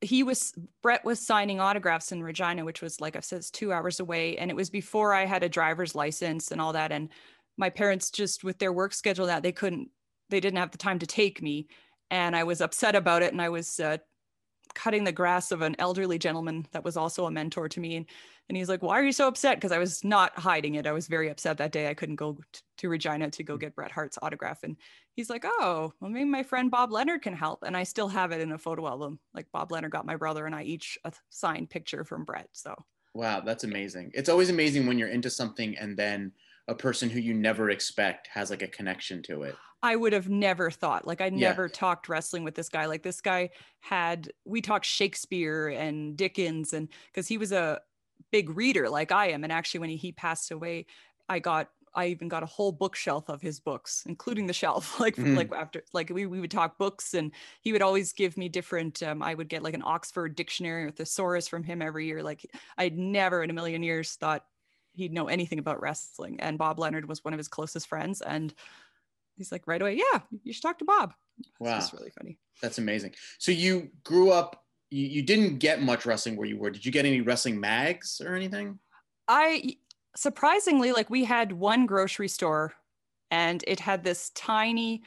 he 0.03 0.23
was 0.23 0.53
Bret 0.81 1.03
was 1.05 1.19
signing 1.19 1.59
autographs 1.59 2.11
in 2.11 2.23
Regina, 2.23 2.65
which 2.65 2.81
was 2.81 3.01
like 3.01 3.15
I 3.15 3.21
said, 3.21 3.43
two 3.51 3.73
hours 3.73 3.99
away, 3.99 4.37
and 4.37 4.51
it 4.51 4.55
was 4.55 4.69
before 4.69 5.13
I 5.13 5.25
had 5.25 5.43
a 5.43 5.49
driver's 5.49 5.95
license 5.95 6.51
and 6.51 6.61
all 6.61 6.73
that. 6.73 6.91
And 6.91 7.09
my 7.57 7.69
parents 7.69 8.11
just 8.11 8.43
with 8.43 8.59
their 8.59 8.73
work 8.73 8.93
schedule 8.93 9.27
that 9.27 9.43
they 9.43 9.51
couldn't, 9.51 9.89
they 10.29 10.39
didn't 10.39 10.59
have 10.59 10.71
the 10.71 10.77
time 10.77 10.99
to 10.99 11.07
take 11.07 11.41
me, 11.41 11.67
and 12.11 12.35
I 12.35 12.43
was 12.43 12.61
upset 12.61 12.95
about 12.95 13.23
it. 13.23 13.31
And 13.31 13.41
I 13.41 13.49
was 13.49 13.79
uh, 13.79 13.97
cutting 14.75 15.03
the 15.03 15.11
grass 15.11 15.51
of 15.51 15.61
an 15.61 15.75
elderly 15.79 16.17
gentleman 16.17 16.65
that 16.71 16.83
was 16.83 16.97
also 16.97 17.25
a 17.25 17.31
mentor 17.31 17.69
to 17.69 17.79
me, 17.79 17.95
and 17.95 18.05
and 18.49 18.57
he's 18.57 18.69
like, 18.69 18.81
"Why 18.81 18.99
are 18.99 19.03
you 19.03 19.11
so 19.11 19.27
upset?" 19.27 19.57
Because 19.57 19.71
I 19.71 19.77
was 19.77 20.03
not 20.03 20.37
hiding 20.37 20.75
it. 20.75 20.87
I 20.87 20.91
was 20.91 21.07
very 21.07 21.29
upset 21.29 21.57
that 21.57 21.71
day. 21.71 21.89
I 21.89 21.93
couldn't 21.93 22.17
go 22.17 22.37
t- 22.51 22.61
to 22.79 22.89
Regina 22.89 23.29
to 23.31 23.43
go 23.43 23.55
mm. 23.55 23.61
get 23.61 23.75
Bret 23.75 23.91
Hart's 23.91 24.17
autograph. 24.21 24.63
And 24.63 24.77
he's 25.15 25.29
like, 25.29 25.45
"Oh, 25.45 25.93
well, 25.99 26.11
maybe 26.11 26.25
my 26.25 26.43
friend 26.43 26.69
Bob 26.71 26.91
Leonard 26.91 27.21
can 27.21 27.33
help." 27.33 27.63
And 27.63 27.77
I 27.77 27.83
still 27.83 28.07
have 28.09 28.31
it 28.31 28.41
in 28.41 28.51
a 28.51 28.57
photo 28.57 28.87
album. 28.87 29.19
Like 29.33 29.47
Bob 29.51 29.71
Leonard 29.71 29.91
got 29.91 30.05
my 30.05 30.15
brother 30.15 30.45
and 30.45 30.55
I 30.55 30.63
each 30.63 30.97
a 31.05 31.13
signed 31.29 31.69
picture 31.69 32.03
from 32.03 32.25
Bret. 32.25 32.49
So 32.53 32.75
Wow, 33.13 33.41
that's 33.41 33.63
amazing. 33.63 34.11
It's 34.15 34.29
always 34.29 34.49
amazing 34.49 34.87
when 34.87 34.97
you're 34.97 35.09
into 35.09 35.29
something 35.29 35.77
and 35.77 35.95
then 35.95 36.31
a 36.67 36.75
person 36.75 37.09
who 37.09 37.19
you 37.19 37.33
never 37.33 37.69
expect 37.69 38.27
has 38.27 38.49
like 38.49 38.61
a 38.61 38.67
connection 38.67 39.21
to 39.23 39.43
it. 39.43 39.61
I 39.81 39.95
would 39.95 40.13
have 40.13 40.29
never 40.29 40.71
thought. 40.71 41.05
Like 41.05 41.19
I 41.21 41.29
Yeah. 41.33 41.57
never 41.57 41.67
talked 41.67 42.07
wrestling 42.07 42.43
with 42.43 42.55
this 42.55 42.69
guy. 42.69 42.85
Like 42.85 43.03
this 43.03 43.19
guy 43.21 43.49
had 43.81 44.31
we 44.45 44.61
talked 44.61 44.85
Shakespeare 44.85 45.67
and 45.67 46.15
Dickens 46.17 46.71
and 46.73 46.89
because 47.07 47.27
he 47.27 47.37
was 47.37 47.51
a 47.51 47.81
big 48.31 48.49
reader 48.49 48.89
like 48.89 49.11
I 49.11 49.29
am. 49.31 49.43
And 49.43 49.51
actually 49.51 49.81
when 49.81 49.89
he, 49.89 50.11
passed 50.13 50.51
away, 50.51 50.85
I 51.29 51.39
got 51.39 51.69
I 51.95 52.07
even 52.07 52.27
got 52.27 52.41
a 52.43 52.47
whole 52.47 52.71
bookshelf 52.71 53.29
of 53.29 53.41
his 53.41 53.59
books, 53.59 54.03
including 54.07 54.47
the 54.47 54.53
shelf. 54.53 54.99
Like 54.99 55.17
Mhm. 55.17 55.35
like 55.35 55.51
after 55.53 55.83
like 55.93 56.09
we, 56.09 56.25
we 56.27 56.39
would 56.39 56.49
talk 56.51 56.77
books 56.77 57.13
and 57.13 57.33
he 57.61 57.73
would 57.73 57.81
always 57.81 58.13
give 58.13 58.37
me 58.37 58.47
different 58.49 59.03
um, 59.03 59.21
I 59.21 59.33
would 59.33 59.49
get 59.49 59.63
like 59.63 59.73
an 59.73 59.83
Oxford 59.85 60.35
dictionary 60.35 60.85
or 60.85 60.91
thesaurus 60.91 61.47
from 61.49 61.63
him 61.63 61.81
every 61.81 62.05
year. 62.07 62.23
Like 62.23 62.45
I'd 62.77 62.97
never 62.97 63.43
in 63.43 63.49
a 63.49 63.53
million 63.53 63.83
years 63.83 64.15
thought 64.15 64.45
he'd 64.93 65.13
know 65.13 65.27
anything 65.27 65.59
about 65.59 65.81
wrestling. 65.81 66.39
And 66.39 66.57
Bob 66.57 66.79
Leonard 66.79 67.07
was 67.07 67.23
one 67.23 67.33
of 67.33 67.37
his 67.37 67.47
closest 67.47 67.87
friends. 67.87 68.21
And 68.21 68.53
he's 69.35 69.51
like 69.51 69.67
right 69.67 69.81
away, 69.81 69.95
yeah, 69.95 70.21
you 70.43 70.53
should 70.53 70.61
talk 70.61 70.79
to 70.79 70.85
Bob. 70.85 71.13
Wow. 71.59 71.75
Just 71.75 71.93
really 71.93 72.11
funny. 72.11 72.37
That's 72.61 72.77
amazing. 72.77 73.13
So 73.39 73.51
you 73.51 73.89
grew 74.03 74.31
up, 74.31 74.63
you, 74.89 75.07
you 75.07 75.21
didn't 75.23 75.59
get 75.59 75.81
much 75.81 76.05
wrestling 76.05 76.35
where 76.35 76.47
you 76.47 76.57
were. 76.57 76.69
Did 76.69 76.85
you 76.85 76.91
get 76.91 77.05
any 77.05 77.21
wrestling 77.21 77.59
mags 77.59 78.21
or 78.23 78.35
anything? 78.35 78.79
I 79.27 79.77
surprisingly 80.15 80.91
like 80.91 81.09
we 81.09 81.23
had 81.23 81.51
one 81.51 81.85
grocery 81.85 82.27
store 82.27 82.73
and 83.31 83.63
it 83.65 83.79
had 83.79 84.03
this 84.03 84.29
tiny 84.35 85.01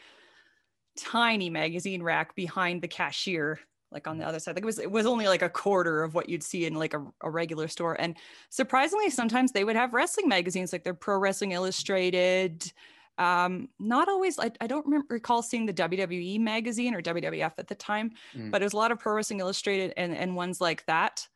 tiny 0.96 1.50
magazine 1.50 2.02
rack 2.02 2.34
behind 2.34 2.82
the 2.82 2.88
cashier 2.88 3.60
like 3.96 4.06
on 4.06 4.18
the 4.18 4.26
other 4.28 4.38
side 4.38 4.54
like 4.54 4.62
it 4.62 4.72
was 4.72 4.78
it 4.78 4.90
was 4.90 5.06
only 5.06 5.26
like 5.26 5.42
a 5.42 5.48
quarter 5.48 6.02
of 6.04 6.14
what 6.14 6.28
you'd 6.28 6.42
see 6.42 6.66
in 6.66 6.74
like 6.74 6.94
a, 6.94 7.02
a 7.22 7.30
regular 7.30 7.66
store 7.66 7.94
and 7.98 8.16
surprisingly 8.50 9.10
sometimes 9.10 9.52
they 9.52 9.64
would 9.64 9.76
have 9.76 9.94
wrestling 9.94 10.28
magazines 10.28 10.72
like 10.72 10.84
they're 10.84 10.94
pro 11.06 11.16
wrestling 11.18 11.52
illustrated 11.52 12.72
um 13.18 13.68
not 13.78 14.08
always 14.08 14.38
I, 14.38 14.50
I 14.60 14.66
don't 14.66 14.84
remember 14.84 15.06
recall 15.08 15.42
seeing 15.42 15.64
the 15.66 15.72
wwe 15.72 16.38
magazine 16.38 16.94
or 16.94 17.00
wwf 17.00 17.52
at 17.58 17.68
the 17.68 17.74
time 17.74 18.10
Mm. 18.36 18.50
but 18.50 18.60
it 18.60 18.66
was 18.66 18.74
a 18.74 18.76
lot 18.76 18.92
of 18.92 18.98
pro 18.98 19.14
wrestling 19.14 19.40
illustrated 19.40 19.94
and 19.96 20.14
and 20.14 20.36
ones 20.36 20.60
like 20.60 20.84
that 20.86 21.26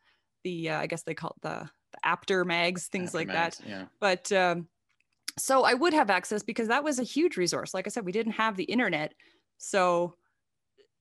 the 0.43 0.69
uh, 0.69 0.79
i 0.79 0.85
guess 0.87 1.03
they 1.03 1.15
call 1.15 1.35
it 1.37 1.41
the 1.41 1.69
the 1.93 2.07
apter 2.07 2.45
mags 2.45 2.87
things 2.87 3.09
Apter 3.09 3.17
like 3.17 3.27
mags, 3.27 3.57
that 3.57 3.67
Yeah. 3.67 3.85
but 3.99 4.31
um, 4.31 4.67
so 5.37 5.63
I 5.63 5.73
would 5.73 5.93
have 5.93 6.09
access 6.09 6.43
because 6.43 6.67
that 6.67 6.83
was 6.83 6.99
a 6.99 7.03
huge 7.03 7.37
resource. 7.37 7.73
Like 7.73 7.87
I 7.87 7.89
said, 7.89 8.05
we 8.05 8.11
didn't 8.11 8.33
have 8.33 8.57
the 8.57 8.65
internet, 8.65 9.13
so 9.57 10.15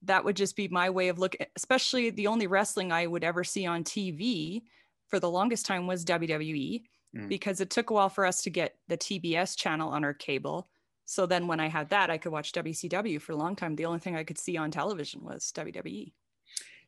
that 0.02 0.24
would 0.24 0.36
just 0.36 0.56
be 0.56 0.68
my 0.68 0.90
way 0.90 1.08
of 1.08 1.18
looking. 1.18 1.46
Especially 1.56 2.10
the 2.10 2.26
only 2.26 2.46
wrestling 2.46 2.90
I 2.92 3.06
would 3.06 3.24
ever 3.24 3.44
see 3.44 3.66
on 3.66 3.84
TV 3.84 4.62
for 5.08 5.18
the 5.20 5.30
longest 5.30 5.66
time 5.66 5.86
was 5.86 6.04
WWE 6.04 6.82
Mm. 7.16 7.28
because 7.28 7.60
it 7.60 7.70
took 7.70 7.90
a 7.90 7.92
while 7.92 8.08
for 8.08 8.24
us 8.24 8.40
to 8.42 8.50
get 8.50 8.76
the 8.86 8.96
TBS 8.96 9.56
channel 9.56 9.90
on 9.90 10.04
our 10.04 10.14
cable. 10.14 10.68
So 11.06 11.26
then 11.26 11.48
when 11.48 11.58
I 11.58 11.66
had 11.66 11.88
that, 11.90 12.08
I 12.08 12.18
could 12.18 12.30
watch 12.30 12.52
WCW 12.52 13.20
for 13.20 13.32
a 13.32 13.36
long 13.36 13.56
time. 13.56 13.74
The 13.74 13.84
only 13.86 13.98
thing 13.98 14.14
I 14.14 14.22
could 14.22 14.38
see 14.38 14.56
on 14.56 14.70
television 14.70 15.24
was. 15.24 15.50
WWE. 15.56 16.12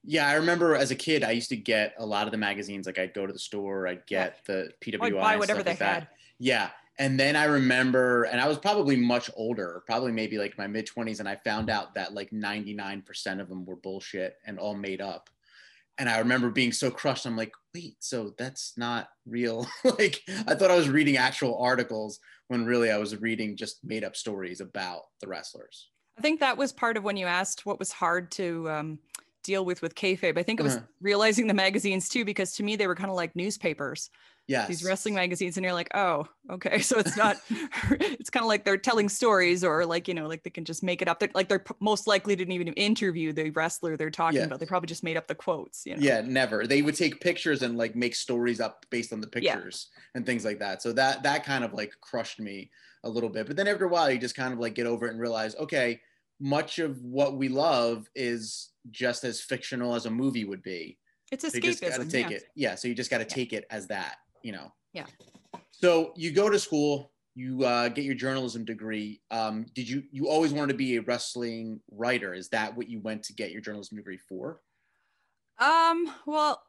Yeah, 0.04 0.28
I 0.28 0.34
remember 0.34 0.76
as 0.76 0.92
a 0.92 0.94
kid, 0.94 1.24
I 1.24 1.32
used 1.32 1.48
to 1.48 1.56
get 1.56 1.94
a 1.98 2.06
lot 2.06 2.26
of 2.26 2.30
the 2.30 2.38
magazines. 2.38 2.86
Like 2.86 3.00
I'd 3.00 3.14
go 3.14 3.26
to 3.26 3.32
the 3.32 3.38
store, 3.40 3.88
I'd 3.88 4.06
get 4.06 4.44
the 4.46 4.70
PWI, 4.80 5.02
I'd 5.06 5.12
buy 5.14 5.36
whatever 5.36 5.58
stuff 5.60 5.64
they 5.64 5.70
like 5.72 5.78
that. 5.80 5.94
had. 5.94 6.08
Yeah, 6.38 6.70
and 6.98 7.18
then 7.18 7.36
I 7.36 7.44
remember, 7.44 8.24
and 8.24 8.40
I 8.40 8.48
was 8.48 8.58
probably 8.58 8.96
much 8.96 9.30
older, 9.34 9.82
probably 9.86 10.12
maybe 10.12 10.38
like 10.38 10.58
my 10.58 10.66
mid 10.66 10.86
twenties, 10.86 11.20
and 11.20 11.28
I 11.28 11.36
found 11.36 11.70
out 11.70 11.94
that 11.94 12.14
like 12.14 12.32
ninety 12.32 12.74
nine 12.74 13.02
percent 13.02 13.40
of 13.40 13.48
them 13.48 13.64
were 13.64 13.76
bullshit 13.76 14.36
and 14.46 14.58
all 14.58 14.74
made 14.74 15.00
up. 15.00 15.30
And 15.98 16.08
I 16.08 16.18
remember 16.18 16.50
being 16.50 16.72
so 16.72 16.90
crushed. 16.90 17.26
I'm 17.26 17.36
like, 17.36 17.52
wait, 17.74 17.96
so 18.00 18.34
that's 18.38 18.76
not 18.78 19.08
real. 19.26 19.66
like 19.84 20.22
I 20.46 20.54
thought 20.54 20.70
I 20.70 20.76
was 20.76 20.88
reading 20.88 21.16
actual 21.16 21.58
articles 21.58 22.18
when 22.48 22.64
really 22.64 22.90
I 22.90 22.96
was 22.98 23.20
reading 23.20 23.56
just 23.56 23.84
made 23.84 24.02
up 24.04 24.16
stories 24.16 24.60
about 24.60 25.02
the 25.20 25.28
wrestlers. 25.28 25.90
I 26.18 26.22
think 26.22 26.40
that 26.40 26.56
was 26.56 26.72
part 26.72 26.96
of 26.96 27.04
when 27.04 27.16
you 27.16 27.26
asked 27.26 27.64
what 27.66 27.78
was 27.78 27.92
hard 27.92 28.30
to 28.32 28.68
um, 28.70 28.98
deal 29.42 29.64
with 29.64 29.82
with 29.82 29.94
kayfabe. 29.94 30.38
I 30.38 30.42
think 30.42 30.60
it 30.60 30.62
was 30.62 30.76
Uh-huh. 30.76 30.86
realizing 31.00 31.46
the 31.46 31.54
magazines 31.54 32.08
too, 32.08 32.24
because 32.24 32.52
to 32.56 32.62
me 32.62 32.76
they 32.76 32.86
were 32.86 32.94
kind 32.94 33.10
of 33.10 33.16
like 33.16 33.34
newspapers, 33.36 34.10
Yes. 34.48 34.68
these 34.68 34.84
wrestling 34.84 35.14
magazines, 35.14 35.56
and 35.56 35.64
you're 35.64 35.72
like, 35.72 35.88
oh, 35.94 36.26
okay, 36.50 36.78
so 36.80 36.98
it's 36.98 37.16
not. 37.16 37.36
it's 37.90 38.28
kind 38.30 38.42
of 38.44 38.48
like 38.48 38.64
they're 38.64 38.76
telling 38.76 39.08
stories, 39.08 39.62
or 39.64 39.86
like 39.86 40.08
you 40.08 40.14
know, 40.14 40.26
like 40.26 40.42
they 40.42 40.50
can 40.50 40.64
just 40.64 40.82
make 40.82 41.00
it 41.00 41.08
up. 41.08 41.20
They're, 41.20 41.30
like 41.34 41.48
they're 41.48 41.64
most 41.80 42.06
likely 42.06 42.34
didn't 42.36 42.52
even 42.52 42.68
interview 42.74 43.32
the 43.32 43.50
wrestler 43.50 43.96
they're 43.96 44.10
talking 44.10 44.40
Yeah. 44.40 44.46
about. 44.46 44.60
They 44.60 44.66
probably 44.66 44.88
just 44.88 45.04
made 45.04 45.16
up 45.16 45.26
the 45.28 45.34
quotes. 45.34 45.86
You 45.86 45.96
know? 45.96 46.02
Yeah, 46.02 46.20
never. 46.22 46.66
They 46.66 46.82
would 46.82 46.96
take 46.96 47.20
pictures 47.20 47.62
and 47.62 47.78
like 47.78 47.94
make 47.94 48.14
stories 48.14 48.60
up 48.60 48.84
based 48.90 49.12
on 49.12 49.20
the 49.20 49.28
Yeah. 49.40 49.54
pictures 49.54 49.88
and 50.14 50.26
things 50.26 50.44
like 50.44 50.58
that. 50.58 50.82
So 50.82 50.92
that 50.94 51.22
that 51.22 51.44
kind 51.44 51.64
of 51.64 51.72
like 51.72 51.92
crushed 52.00 52.40
me 52.40 52.70
a 53.04 53.08
little 53.08 53.30
bit. 53.30 53.46
But 53.46 53.56
then 53.56 53.68
after 53.68 53.84
a 53.84 53.88
while, 53.88 54.10
you 54.10 54.18
just 54.18 54.34
kind 54.36 54.52
of 54.52 54.58
like 54.58 54.74
get 54.74 54.86
over 54.86 55.06
it 55.06 55.12
and 55.12 55.20
realize, 55.20 55.54
okay, 55.56 56.00
much 56.40 56.78
of 56.80 57.00
what 57.02 57.36
we 57.36 57.48
love 57.48 58.08
is 58.16 58.70
just 58.90 59.22
as 59.24 59.40
fictional 59.40 59.94
as 59.94 60.06
a 60.06 60.10
movie 60.10 60.44
would 60.44 60.62
be. 60.62 60.98
It's 61.30 61.42
So 61.48 61.54
you 61.54 61.60
just 61.62 61.80
got 61.80 62.00
to 62.00 62.04
take 62.08 62.30
yeah. 62.30 62.36
it. 62.36 62.44
Yeah. 62.56 62.74
So 62.74 62.88
you 62.88 62.94
just 62.94 63.10
got 63.10 63.18
to 63.18 63.24
Yeah. 63.24 63.28
take 63.34 63.52
it 63.52 63.64
as 63.70 63.86
that, 63.88 64.16
you 64.42 64.52
know. 64.52 64.72
Yeah. 64.92 65.06
So 65.70 66.12
you 66.16 66.32
go 66.32 66.48
to 66.48 66.58
school, 66.58 67.12
you 67.34 67.64
uh, 67.64 67.88
get 67.88 68.04
your 68.04 68.14
journalism 68.14 68.64
degree. 68.64 69.20
Um, 69.30 69.66
did 69.74 69.88
you 69.88 70.02
you 70.10 70.28
always 70.28 70.52
wanted 70.52 70.72
to 70.72 70.78
be 70.78 70.96
a 70.96 71.02
wrestling 71.02 71.80
writer? 71.90 72.34
Is 72.34 72.48
that 72.50 72.76
what 72.76 72.88
you 72.88 73.00
went 73.00 73.22
to 73.24 73.32
get 73.32 73.50
your 73.50 73.60
journalism 73.60 73.96
degree 73.96 74.18
for? 74.28 74.60
Um, 75.58 76.10
well, 76.26 76.62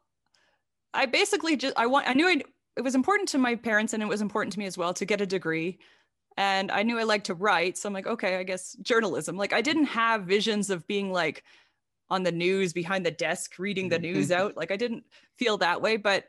I 0.92 1.06
basically 1.06 1.56
just 1.56 1.74
I 1.76 1.86
want 1.86 2.08
I 2.08 2.14
knew 2.14 2.26
I, 2.26 2.42
it 2.76 2.82
was 2.82 2.94
important 2.94 3.28
to 3.30 3.38
my 3.38 3.56
parents 3.56 3.92
and 3.92 4.02
it 4.02 4.08
was 4.08 4.22
important 4.22 4.52
to 4.54 4.58
me 4.58 4.66
as 4.66 4.78
well 4.78 4.94
to 4.94 5.04
get 5.04 5.20
a 5.20 5.26
degree. 5.26 5.78
And 6.36 6.72
I 6.72 6.82
knew 6.82 6.98
I 6.98 7.04
liked 7.04 7.26
to 7.26 7.34
write, 7.34 7.78
so 7.78 7.88
I'm 7.88 7.92
like, 7.92 8.08
okay, 8.08 8.36
I 8.36 8.42
guess 8.42 8.72
journalism. 8.82 9.36
Like 9.36 9.52
I 9.52 9.60
didn't 9.60 9.84
have 9.84 10.24
visions 10.24 10.70
of 10.70 10.86
being 10.86 11.12
like 11.12 11.44
on 12.10 12.22
the 12.22 12.32
news 12.32 12.72
behind 12.72 13.06
the 13.06 13.10
desk 13.10 13.58
reading 13.58 13.88
the 13.88 13.98
news 13.98 14.32
out. 14.32 14.56
Like 14.56 14.70
I 14.70 14.76
didn't 14.76 15.04
feel 15.36 15.58
that 15.58 15.80
way, 15.80 15.96
but 15.96 16.24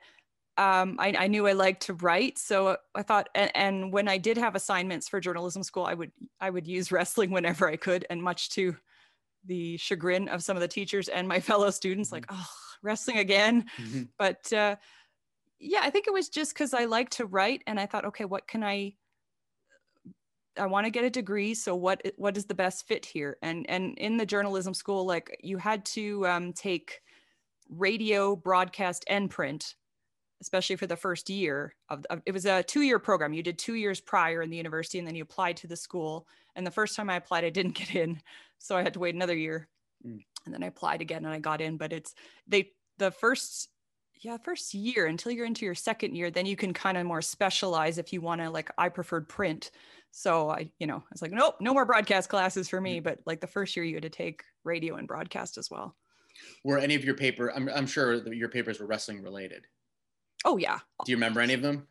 um, 0.58 0.96
I, 1.00 1.14
I 1.18 1.28
knew 1.28 1.48
I 1.48 1.54
liked 1.54 1.84
to 1.84 1.94
write. 1.96 2.38
So 2.38 2.78
I 2.94 3.04
thought, 3.04 3.30
and, 3.36 3.52
and 3.56 3.94
when 3.94 4.08
I 4.08 4.18
did 4.18 4.38
have 4.38 4.56
assignments 4.56 5.10
for 5.10 5.20
journalism 5.20 5.64
school, 5.64 5.86
I 5.86 5.94
would 5.94 6.12
I 6.40 6.50
would 6.50 6.68
use 6.68 6.92
wrestling 6.92 7.32
whenever 7.32 7.68
I 7.68 7.76
could, 7.76 8.06
and 8.10 8.22
much 8.22 8.50
to 8.52 8.76
the 9.46 9.78
chagrin 9.78 10.28
of 10.28 10.44
some 10.44 10.58
of 10.58 10.62
the 10.62 10.68
teachers 10.68 11.10
and 11.10 11.28
my 11.28 11.40
fellow 11.50 11.70
students, 11.72 12.12
like, 12.12 12.26
oh, 12.30 12.48
wrestling 12.82 13.18
again. 13.18 13.66
But 14.18 14.52
uh, 14.54 14.78
yeah, 15.60 15.82
I 15.84 15.90
think 15.90 16.08
it 16.08 16.14
was 16.14 16.30
just 16.30 16.54
because 16.54 16.74
I 16.74 16.86
like 16.86 17.10
to 17.12 17.26
write, 17.26 17.64
and 17.68 17.80
I 17.80 17.86
thought, 17.86 18.06
okay, 18.06 18.26
what 18.26 18.48
can 18.48 18.64
I? 18.64 18.96
I 20.58 20.68
want 20.68 20.86
to 20.86 20.90
get 20.90 21.04
a 21.04 21.10
degree, 21.10 21.54
so 21.54 21.76
what 21.76 22.02
what 22.16 22.38
is 22.38 22.46
the 22.46 22.54
best 22.54 22.88
fit 22.88 23.06
here? 23.06 23.38
And 23.42 23.70
and 23.70 23.98
in 23.98 24.16
the 24.16 24.26
journalism 24.26 24.74
school, 24.74 25.06
like 25.06 25.38
you 25.44 25.58
had 25.58 25.84
to 25.88 26.26
um, 26.28 26.54
take 26.54 27.02
radio, 27.70 28.38
broadcast, 28.38 29.04
and 29.10 29.30
print, 29.30 29.76
especially 30.46 30.76
for 30.76 30.86
the 30.86 30.96
first 30.96 31.28
year 31.28 31.74
of, 31.90 32.06
of 32.12 32.22
it 32.28 32.32
was 32.32 32.46
a 32.46 32.62
two 32.62 32.82
year 32.82 33.00
program. 33.00 33.34
You 33.34 33.42
did 33.42 33.58
two 33.58 33.74
years 33.74 34.00
prior 34.00 34.44
in 34.44 34.52
the 34.52 34.58
university, 34.58 35.00
and 35.00 35.08
then 35.08 35.16
you 35.16 35.24
applied 35.24 35.58
to 35.58 35.68
the 35.68 35.76
school. 35.76 36.28
And 36.56 36.66
the 36.66 36.72
first 36.72 36.96
time 36.96 37.10
I 37.10 37.16
applied, 37.16 37.44
I 37.44 37.50
didn't 37.50 37.74
get 37.82 37.96
in, 37.96 38.22
so 38.60 38.78
I 38.78 38.84
had 38.84 38.94
to 38.94 39.00
wait 39.00 39.16
another 39.16 39.36
year. 39.36 39.68
Mm. 40.06 40.24
and 40.46 40.54
then 40.54 40.62
I 40.62 40.68
applied 40.68 41.02
again 41.02 41.26
and 41.26 41.34
I 41.34 41.40
got 41.40 41.62
in. 41.62 41.78
But 41.78 41.92
it's 41.92 42.14
they 42.48 42.74
the 43.00 43.10
first 43.10 43.70
yeah 44.22 44.38
first 44.38 44.74
year 44.76 45.08
until 45.08 45.32
you're 45.32 45.48
into 45.48 45.66
your 45.66 45.76
second 45.76 46.16
year 46.16 46.32
then 46.32 46.46
you 46.46 46.56
can 46.56 46.74
kind 46.74 46.98
of 46.98 47.06
more 47.06 47.22
specialize 47.22 47.98
if 47.98 48.14
you 48.14 48.22
want 48.22 48.40
to 48.40 48.50
like 48.50 48.72
i 48.78 48.88
preferred 48.88 49.28
print 49.28 49.72
so 50.12 50.50
i 50.50 50.70
you 50.80 50.88
know 50.88 50.96
i 50.96 51.12
was 51.12 51.22
like 51.22 51.34
nope 51.34 51.56
no 51.60 51.74
more 51.74 51.86
broadcast 51.86 52.30
classes 52.30 52.70
for 52.70 52.80
me 52.80 53.02
but 53.02 53.20
like 53.26 53.42
the 53.42 53.48
first 53.48 53.76
year 53.76 53.84
you 53.84 53.96
had 53.96 54.04
to 54.04 54.10
take 54.10 54.44
radio 54.64 54.96
and 54.96 55.06
broadcast 55.06 55.58
as 55.58 55.70
well 55.70 55.98
were 56.64 56.78
any 56.78 56.96
of 56.96 57.04
your 57.04 57.16
paper 57.16 57.52
i'm, 57.56 57.68
I'm 57.68 57.88
sure 57.88 58.22
that 58.22 58.36
your 58.38 58.48
papers 58.48 58.80
were 58.80 58.86
wrestling 58.88 59.22
related 59.22 59.68
oh 60.46 60.58
yeah. 60.58 60.80
Do 61.06 61.12
you 61.12 61.18
remember 61.18 61.42
any 61.42 61.54
of 61.54 61.62
them? 61.62 61.88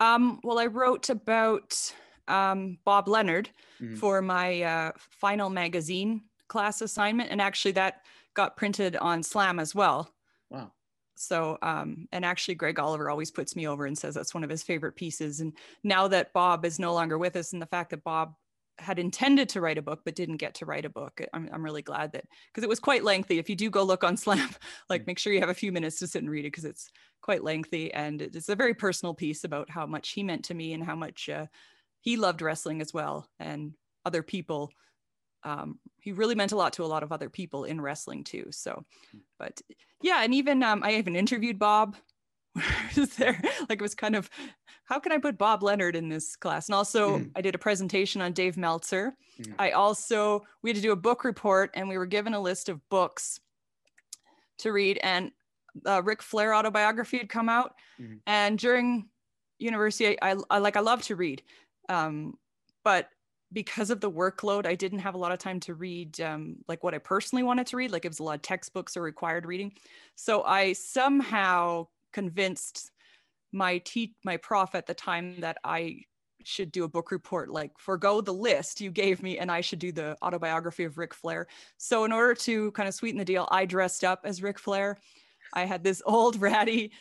Um, 0.00 0.40
well 0.42 0.58
i 0.58 0.66
wrote 0.66 1.08
about 1.10 1.92
um, 2.28 2.78
bob 2.84 3.08
leonard 3.08 3.50
mm-hmm. 3.80 3.96
for 3.96 4.20
my 4.20 4.62
uh, 4.62 4.92
final 4.98 5.48
magazine 5.48 6.22
class 6.48 6.80
assignment 6.80 7.30
and 7.30 7.40
actually 7.40 7.72
that 7.72 8.02
got 8.34 8.56
printed 8.56 8.96
on 8.96 9.22
slam 9.22 9.58
as 9.58 9.74
well. 9.74 10.12
Wow. 10.50 10.72
So 11.14 11.58
um, 11.62 12.08
and 12.12 12.24
actually 12.24 12.56
greg 12.56 12.78
oliver 12.78 13.10
always 13.10 13.30
puts 13.30 13.54
me 13.54 13.66
over 13.68 13.86
and 13.86 13.96
says 13.96 14.14
that's 14.14 14.34
one 14.34 14.44
of 14.44 14.50
his 14.50 14.62
favorite 14.62 14.96
pieces 14.96 15.40
and 15.40 15.52
now 15.84 16.08
that 16.08 16.32
bob 16.32 16.64
is 16.64 16.78
no 16.78 16.92
longer 16.92 17.16
with 17.16 17.36
us 17.36 17.52
and 17.52 17.62
the 17.62 17.66
fact 17.66 17.90
that 17.90 18.04
bob 18.04 18.34
had 18.78 18.98
intended 18.98 19.48
to 19.50 19.60
write 19.60 19.78
a 19.78 19.82
book 19.82 20.00
but 20.04 20.14
didn't 20.14 20.38
get 20.38 20.54
to 20.54 20.66
write 20.66 20.84
a 20.84 20.90
book 20.90 21.20
i'm, 21.32 21.48
I'm 21.52 21.62
really 21.62 21.82
glad 21.82 22.12
that 22.12 22.24
because 22.48 22.64
it 22.64 22.68
was 22.68 22.80
quite 22.80 23.04
lengthy. 23.04 23.38
If 23.38 23.48
you 23.48 23.54
do 23.54 23.70
go 23.70 23.82
look 23.82 24.02
on 24.02 24.16
slam 24.16 24.50
like 24.90 25.02
mm. 25.02 25.08
make 25.08 25.18
sure 25.18 25.32
you 25.32 25.40
have 25.40 25.48
a 25.48 25.54
few 25.54 25.72
minutes 25.72 25.98
to 26.00 26.06
sit 26.06 26.22
and 26.22 26.30
read 26.30 26.44
it 26.44 26.52
because 26.52 26.64
it's 26.64 26.90
quite 27.22 27.42
lengthy 27.42 27.92
and 27.94 28.20
it's 28.20 28.48
a 28.48 28.56
very 28.56 28.74
personal 28.74 29.14
piece 29.14 29.44
about 29.44 29.70
how 29.70 29.86
much 29.86 30.10
he 30.10 30.22
meant 30.22 30.44
to 30.44 30.54
me 30.54 30.74
and 30.74 30.84
how 30.84 30.96
much 30.96 31.28
uh, 31.28 31.46
he 32.00 32.16
loved 32.16 32.42
wrestling 32.42 32.80
as 32.80 32.92
well 32.92 33.26
and 33.38 33.72
other 34.04 34.22
people 34.22 34.70
um, 35.44 35.78
he 35.98 36.12
really 36.12 36.34
meant 36.34 36.52
a 36.52 36.56
lot 36.56 36.72
to 36.74 36.84
a 36.84 36.86
lot 36.86 37.02
of 37.02 37.12
other 37.12 37.28
people 37.28 37.64
in 37.64 37.80
wrestling 37.80 38.24
too. 38.24 38.46
So, 38.50 38.84
hmm. 39.10 39.18
but 39.38 39.60
yeah, 40.00 40.22
and 40.22 40.34
even 40.34 40.62
um, 40.62 40.82
I 40.82 40.94
even 40.96 41.16
interviewed 41.16 41.58
Bob. 41.58 41.96
was 42.96 43.16
there 43.16 43.40
like 43.70 43.78
it 43.78 43.80
was 43.80 43.94
kind 43.94 44.14
of 44.14 44.28
how 44.84 44.98
can 44.98 45.10
I 45.10 45.16
put 45.16 45.38
Bob 45.38 45.62
Leonard 45.62 45.96
in 45.96 46.10
this 46.10 46.36
class? 46.36 46.68
And 46.68 46.74
also 46.74 47.18
mm. 47.18 47.30
I 47.34 47.40
did 47.40 47.54
a 47.54 47.58
presentation 47.58 48.20
on 48.20 48.34
Dave 48.34 48.58
Meltzer. 48.58 49.16
Mm. 49.40 49.54
I 49.58 49.70
also 49.70 50.44
we 50.60 50.68
had 50.68 50.76
to 50.76 50.82
do 50.82 50.92
a 50.92 50.96
book 50.96 51.24
report 51.24 51.70
and 51.72 51.88
we 51.88 51.96
were 51.96 52.04
given 52.04 52.34
a 52.34 52.40
list 52.40 52.68
of 52.68 52.86
books 52.90 53.40
to 54.58 54.70
read 54.70 54.98
and 55.02 55.30
uh, 55.86 56.02
Ric 56.02 56.22
Flair 56.22 56.54
autobiography 56.54 57.18
had 57.18 57.28
come 57.28 57.48
out 57.48 57.74
mm. 58.00 58.18
and 58.26 58.58
during 58.58 59.08
university 59.58 60.20
I, 60.20 60.36
I, 60.50 60.58
like 60.58 60.76
I 60.76 60.80
love 60.80 61.02
to 61.02 61.16
read 61.16 61.42
um, 61.88 62.34
but 62.84 63.08
because 63.52 63.90
of 63.90 64.00
the 64.00 64.10
workload, 64.10 64.66
I 64.66 64.74
didn't 64.74 65.00
have 65.00 65.14
a 65.14 65.18
lot 65.18 65.32
of 65.32 65.38
time 65.38 65.60
to 65.60 65.74
read 65.74 66.20
um, 66.20 66.56
like 66.68 66.82
what 66.82 66.94
I 66.94 66.98
personally 66.98 67.42
wanted 67.42 67.66
to 67.68 67.76
read. 67.76 67.90
Like 67.90 68.04
it 68.04 68.08
was 68.08 68.20
a 68.20 68.22
lot 68.22 68.36
of 68.36 68.42
textbooks 68.42 68.96
or 68.96 69.02
required 69.02 69.46
reading. 69.46 69.72
So 70.14 70.42
I 70.42 70.72
somehow 70.72 71.88
convinced 72.12 72.90
my 73.52 73.78
te- 73.78 74.14
my 74.24 74.38
prof 74.38 74.74
at 74.74 74.86
the 74.86 74.94
time 74.94 75.40
that 75.40 75.58
I 75.64 76.00
should 76.44 76.72
do 76.72 76.84
a 76.84 76.88
book 76.88 77.12
report, 77.12 77.50
like 77.50 77.72
forego 77.78 78.20
the 78.20 78.32
list 78.32 78.80
you 78.80 78.90
gave 78.90 79.22
me, 79.22 79.38
and 79.38 79.50
I 79.50 79.60
should 79.60 79.78
do 79.78 79.92
the 79.92 80.16
autobiography 80.22 80.84
of 80.84 80.98
Ric 80.98 81.14
Flair. 81.14 81.46
So 81.76 82.04
in 82.04 82.12
order 82.12 82.34
to 82.34 82.72
kind 82.72 82.88
of 82.88 82.94
sweeten 82.94 83.18
the 83.18 83.24
deal, 83.24 83.46
I 83.50 83.66
dressed 83.66 84.02
up 84.02 84.22
as 84.24 84.42
Ric 84.42 84.58
Flair. 84.58 84.98
I 85.52 85.64
had 85.64 85.84
this 85.84 86.02
old 86.06 86.36
ratty 86.40 86.92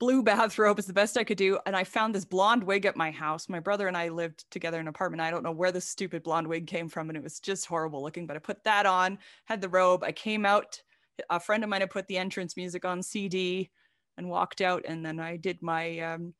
blue 0.00 0.22
bathrobe 0.22 0.78
is 0.78 0.86
the 0.86 0.92
best 0.92 1.16
I 1.16 1.24
could 1.24 1.38
do. 1.38 1.58
And 1.66 1.76
I 1.76 1.84
found 1.84 2.14
this 2.14 2.24
blonde 2.24 2.64
wig 2.64 2.84
at 2.84 2.96
my 2.96 3.10
house. 3.10 3.48
My 3.48 3.60
brother 3.60 3.88
and 3.88 3.96
I 3.96 4.08
lived 4.08 4.44
together 4.50 4.78
in 4.78 4.82
an 4.82 4.88
apartment. 4.88 5.22
I 5.22 5.30
don't 5.30 5.42
know 5.42 5.52
where 5.52 5.72
this 5.72 5.86
stupid 5.86 6.22
blonde 6.22 6.46
wig 6.46 6.66
came 6.66 6.88
from. 6.88 7.08
And 7.08 7.16
it 7.16 7.22
was 7.22 7.40
just 7.40 7.66
horrible 7.66 8.02
looking, 8.02 8.26
but 8.26 8.36
I 8.36 8.40
put 8.40 8.62
that 8.64 8.86
on, 8.86 9.18
had 9.44 9.60
the 9.60 9.68
robe. 9.68 10.04
I 10.04 10.12
came 10.12 10.44
out. 10.44 10.82
A 11.30 11.38
friend 11.38 11.62
of 11.62 11.70
mine 11.70 11.80
had 11.80 11.90
put 11.90 12.08
the 12.08 12.18
entrance 12.18 12.56
music 12.56 12.84
on 12.84 13.02
CD 13.02 13.70
and 14.18 14.28
walked 14.28 14.60
out. 14.60 14.84
And 14.86 15.06
then 15.06 15.20
I 15.20 15.36
did 15.36 15.62
my, 15.62 15.98
um, 16.00 16.34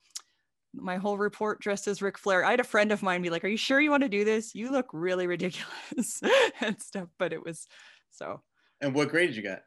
my 0.74 0.96
whole 0.96 1.16
report 1.16 1.60
dressed 1.60 1.86
as 1.86 2.02
Ric 2.02 2.18
Flair. 2.18 2.44
I 2.44 2.50
had 2.50 2.60
a 2.60 2.64
friend 2.64 2.90
of 2.90 3.02
mine 3.02 3.22
be 3.22 3.30
like, 3.30 3.44
Are 3.44 3.48
you 3.48 3.56
sure 3.56 3.80
you 3.80 3.90
want 3.90 4.02
to 4.02 4.08
do 4.08 4.24
this? 4.24 4.54
You 4.54 4.72
look 4.72 4.88
really 4.92 5.26
ridiculous 5.26 6.20
and 6.60 6.80
stuff. 6.82 7.08
But 7.18 7.32
it 7.32 7.44
was 7.44 7.68
so. 8.10 8.42
And 8.80 8.94
what 8.94 9.08
grade 9.08 9.28
did 9.28 9.36
you 9.36 9.42
get? 9.42 9.64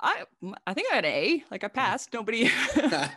I 0.00 0.24
I 0.66 0.74
think 0.74 0.88
I 0.92 0.96
had 0.96 1.04
an 1.04 1.12
A. 1.12 1.44
Like 1.50 1.64
I 1.64 1.68
passed. 1.68 2.12
Nobody. 2.12 2.50
I 2.76 3.10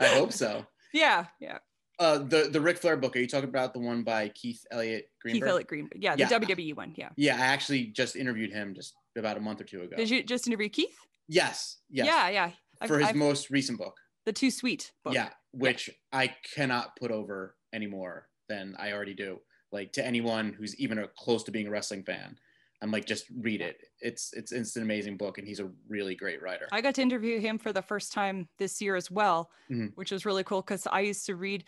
hope 0.00 0.32
so. 0.32 0.66
Yeah, 0.92 1.26
yeah. 1.40 1.58
Uh, 1.98 2.18
the 2.18 2.48
the 2.50 2.60
Ric 2.60 2.78
Flair 2.78 2.96
book. 2.96 3.16
Are 3.16 3.18
you 3.18 3.26
talking 3.26 3.48
about 3.48 3.72
the 3.72 3.78
one 3.78 4.02
by 4.02 4.28
Keith 4.28 4.64
Elliott 4.70 5.08
Greenberg? 5.20 5.42
Keith 5.42 5.50
Elliott 5.50 5.66
Greenberg. 5.66 6.02
Yeah, 6.02 6.16
the 6.16 6.22
yeah. 6.22 6.38
WWE 6.38 6.76
one. 6.76 6.94
Yeah. 6.96 7.08
Yeah, 7.16 7.36
I 7.36 7.46
actually 7.46 7.86
just 7.86 8.16
interviewed 8.16 8.52
him 8.52 8.74
just 8.74 8.94
about 9.16 9.36
a 9.36 9.40
month 9.40 9.60
or 9.60 9.64
two 9.64 9.82
ago. 9.82 9.96
Did 9.96 10.10
you 10.10 10.22
just 10.22 10.46
interview 10.46 10.68
Keith? 10.68 10.96
Yes. 11.28 11.78
Yes. 11.90 12.06
Yeah, 12.06 12.28
yeah. 12.28 12.50
For 12.86 12.94
I've, 12.96 13.00
his 13.00 13.08
I've, 13.10 13.16
most 13.16 13.50
recent 13.50 13.78
book. 13.78 13.96
The 14.26 14.32
Too 14.32 14.50
Sweet 14.50 14.92
book. 15.04 15.14
Yeah, 15.14 15.30
which 15.52 15.88
yeah. 15.88 15.94
I 16.12 16.34
cannot 16.54 16.96
put 16.96 17.10
over 17.10 17.56
any 17.72 17.86
more 17.86 18.26
than 18.48 18.76
I 18.78 18.92
already 18.92 19.14
do. 19.14 19.40
Like 19.72 19.92
to 19.92 20.04
anyone 20.04 20.52
who's 20.52 20.76
even 20.76 21.04
close 21.16 21.44
to 21.44 21.50
being 21.50 21.68
a 21.68 21.70
wrestling 21.70 22.04
fan, 22.04 22.36
I'm 22.82 22.90
like, 22.90 23.06
just 23.06 23.24
read 23.40 23.60
it. 23.60 23.78
It's 24.00 24.32
it's 24.34 24.52
it's 24.52 24.76
an 24.76 24.82
amazing 24.82 25.16
book, 25.16 25.38
and 25.38 25.46
he's 25.46 25.60
a 25.60 25.70
really 25.88 26.14
great 26.14 26.42
writer. 26.42 26.68
I 26.72 26.80
got 26.80 26.94
to 26.96 27.02
interview 27.02 27.40
him 27.40 27.58
for 27.58 27.72
the 27.72 27.82
first 27.82 28.12
time 28.12 28.48
this 28.58 28.82
year 28.82 28.96
as 28.96 29.10
well, 29.10 29.50
mm-hmm. 29.70 29.86
which 29.94 30.12
was 30.12 30.26
really 30.26 30.44
cool 30.44 30.62
because 30.62 30.86
I 30.86 31.00
used 31.00 31.26
to 31.26 31.36
read. 31.36 31.64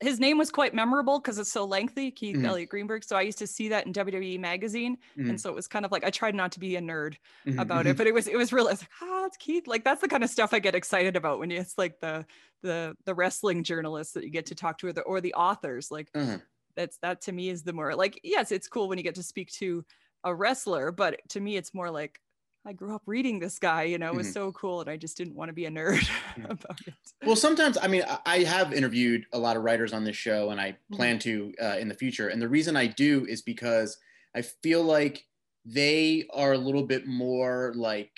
His 0.00 0.20
name 0.20 0.38
was 0.38 0.52
quite 0.52 0.74
memorable 0.74 1.18
because 1.18 1.40
it's 1.40 1.50
so 1.50 1.64
lengthy, 1.64 2.12
Keith 2.12 2.36
mm-hmm. 2.36 2.44
Elliott 2.44 2.68
Greenberg. 2.68 3.02
So 3.02 3.16
I 3.16 3.22
used 3.22 3.38
to 3.38 3.48
see 3.48 3.68
that 3.70 3.84
in 3.84 3.92
WWE 3.92 4.38
magazine, 4.38 4.96
mm-hmm. 5.18 5.30
and 5.30 5.40
so 5.40 5.50
it 5.50 5.56
was 5.56 5.66
kind 5.66 5.84
of 5.84 5.90
like 5.90 6.04
I 6.04 6.10
tried 6.10 6.36
not 6.36 6.52
to 6.52 6.60
be 6.60 6.76
a 6.76 6.80
nerd 6.80 7.16
mm-hmm. 7.46 7.58
about 7.58 7.86
it, 7.86 7.90
mm-hmm. 7.90 7.98
but 7.98 8.06
it 8.06 8.14
was 8.14 8.26
it 8.26 8.36
was 8.36 8.52
real. 8.52 8.66
I 8.66 8.72
was 8.72 8.82
like, 8.82 8.90
oh, 9.02 9.24
it's 9.26 9.36
Keith. 9.36 9.66
Like 9.66 9.84
that's 9.84 10.00
the 10.00 10.08
kind 10.08 10.24
of 10.24 10.30
stuff 10.30 10.52
I 10.52 10.58
get 10.58 10.74
excited 10.74 11.16
about 11.16 11.38
when 11.38 11.50
it's 11.50 11.78
like 11.78 12.00
the 12.00 12.26
the 12.62 12.96
the 13.06 13.14
wrestling 13.14 13.62
journalists 13.62 14.14
that 14.14 14.24
you 14.24 14.30
get 14.30 14.46
to 14.46 14.54
talk 14.54 14.78
to, 14.78 14.88
or 14.88 14.92
the 14.92 15.02
or 15.02 15.20
the 15.20 15.34
authors. 15.34 15.90
Like 15.90 16.12
mm-hmm. 16.12 16.36
that's 16.76 16.98
that 16.98 17.20
to 17.22 17.32
me 17.32 17.48
is 17.48 17.62
the 17.62 17.72
more 17.72 17.94
like 17.94 18.20
yes, 18.24 18.50
it's 18.50 18.68
cool 18.68 18.88
when 18.88 18.98
you 18.98 19.04
get 19.04 19.16
to 19.16 19.22
speak 19.22 19.52
to 19.52 19.84
a 20.24 20.34
wrestler, 20.34 20.92
but 20.92 21.20
to 21.30 21.40
me, 21.40 21.56
it's 21.56 21.74
more 21.74 21.90
like 21.90 22.20
I 22.66 22.72
grew 22.72 22.94
up 22.94 23.02
reading 23.06 23.38
this 23.38 23.58
guy, 23.58 23.84
you 23.84 23.98
know, 23.98 24.08
it 24.08 24.14
was 24.14 24.26
mm-hmm. 24.26 24.34
so 24.34 24.52
cool. 24.52 24.80
And 24.82 24.90
I 24.90 24.96
just 24.96 25.16
didn't 25.16 25.34
want 25.34 25.48
to 25.48 25.54
be 25.54 25.64
a 25.64 25.70
nerd 25.70 26.06
about 26.44 26.78
it. 26.86 26.94
Well, 27.24 27.36
sometimes, 27.36 27.78
I 27.80 27.88
mean, 27.88 28.02
I 28.26 28.40
have 28.40 28.74
interviewed 28.74 29.24
a 29.32 29.38
lot 29.38 29.56
of 29.56 29.62
writers 29.62 29.92
on 29.92 30.04
this 30.04 30.16
show 30.16 30.50
and 30.50 30.60
I 30.60 30.72
mm-hmm. 30.72 30.96
plan 30.96 31.18
to 31.20 31.54
uh, 31.62 31.76
in 31.78 31.88
the 31.88 31.94
future. 31.94 32.28
And 32.28 32.42
the 32.42 32.48
reason 32.48 32.76
I 32.76 32.86
do 32.86 33.24
is 33.26 33.42
because 33.42 33.96
I 34.36 34.42
feel 34.42 34.82
like 34.82 35.24
they 35.64 36.26
are 36.34 36.52
a 36.52 36.58
little 36.58 36.82
bit 36.82 37.06
more 37.06 37.72
like, 37.74 38.10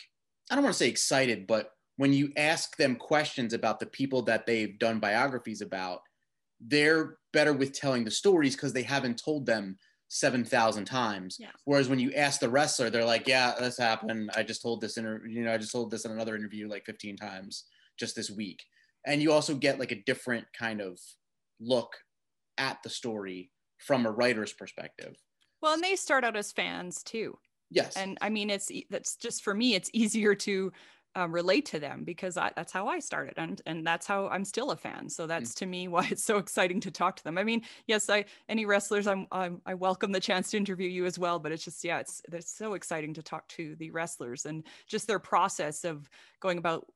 I 0.50 0.56
don't 0.56 0.64
want 0.64 0.74
to 0.74 0.78
say 0.78 0.88
excited, 0.88 1.46
but 1.46 1.72
when 1.96 2.12
you 2.12 2.32
ask 2.36 2.76
them 2.76 2.96
questions 2.96 3.52
about 3.52 3.78
the 3.78 3.86
people 3.86 4.22
that 4.22 4.46
they've 4.46 4.78
done 4.78 4.98
biographies 4.98 5.60
about, 5.60 6.00
they're 6.60 7.18
better 7.32 7.52
with 7.52 7.72
telling 7.72 8.04
the 8.04 8.10
stories 8.10 8.56
because 8.56 8.72
they 8.72 8.82
haven't 8.82 9.22
told 9.22 9.46
them 9.46 9.78
7,000 10.12 10.84
times. 10.84 11.36
Yeah. 11.38 11.50
Whereas 11.64 11.88
when 11.88 12.00
you 12.00 12.12
ask 12.12 12.40
the 12.40 12.50
wrestler, 12.50 12.90
they're 12.90 13.04
like, 13.04 13.28
yeah, 13.28 13.54
this 13.58 13.78
happened. 13.78 14.30
I 14.34 14.42
just 14.42 14.60
told 14.60 14.80
this 14.80 14.96
in, 14.96 15.04
you 15.28 15.44
know, 15.44 15.54
I 15.54 15.56
just 15.56 15.70
told 15.70 15.90
this 15.90 16.04
in 16.04 16.10
another 16.10 16.34
interview 16.34 16.68
like 16.68 16.84
15 16.84 17.16
times 17.16 17.64
just 17.98 18.16
this 18.16 18.28
week. 18.28 18.64
And 19.06 19.22
you 19.22 19.30
also 19.32 19.54
get 19.54 19.78
like 19.78 19.92
a 19.92 20.02
different 20.02 20.46
kind 20.52 20.80
of 20.80 20.98
look 21.60 21.94
at 22.58 22.82
the 22.82 22.90
story 22.90 23.52
from 23.78 24.04
a 24.04 24.10
writer's 24.10 24.52
perspective. 24.52 25.14
Well, 25.62 25.74
and 25.74 25.82
they 25.82 25.94
start 25.94 26.24
out 26.24 26.36
as 26.36 26.50
fans 26.50 27.04
too. 27.04 27.38
Yes. 27.70 27.96
And 27.96 28.18
I 28.20 28.30
mean, 28.30 28.50
it's 28.50 28.68
that's 28.90 29.14
just 29.14 29.44
for 29.44 29.54
me, 29.54 29.76
it's 29.76 29.90
easier 29.92 30.34
to 30.34 30.72
um, 31.16 31.32
relate 31.32 31.66
to 31.66 31.80
them 31.80 32.04
because 32.04 32.36
I, 32.36 32.52
that's 32.54 32.72
how 32.72 32.86
I 32.86 33.00
started 33.00 33.34
and 33.36 33.60
and 33.66 33.86
that's 33.86 34.06
how 34.06 34.28
I'm 34.28 34.44
still 34.44 34.70
a 34.70 34.76
fan. 34.76 35.08
So 35.08 35.26
that's 35.26 35.52
mm. 35.52 35.56
to 35.56 35.66
me 35.66 35.88
why 35.94 36.08
it's 36.10 36.24
so 36.24 36.38
exciting 36.38 36.80
to 36.80 36.90
talk 36.90 37.16
to 37.16 37.24
them. 37.24 37.38
I 37.38 37.44
mean, 37.44 37.62
yes, 37.86 38.08
I 38.08 38.24
any 38.48 38.64
wrestlers 38.64 39.06
I'm, 39.06 39.26
I'm, 39.32 39.60
i 39.66 39.74
welcome 39.74 40.12
the 40.12 40.20
chance 40.20 40.50
to 40.50 40.56
interview 40.56 40.88
you 40.88 41.06
as 41.06 41.18
well, 41.18 41.38
but 41.38 41.52
it's 41.52 41.64
just 41.64 41.84
yeah, 41.84 41.98
it's 41.98 42.22
it's 42.32 42.56
so 42.56 42.74
exciting 42.74 43.14
to 43.14 43.22
talk 43.22 43.48
to 43.48 43.74
the 43.76 43.90
wrestlers 43.90 44.46
and 44.46 44.64
just 44.86 45.06
their 45.06 45.18
process 45.18 45.84
of 45.84 46.08
going 46.40 46.58
about 46.58 46.86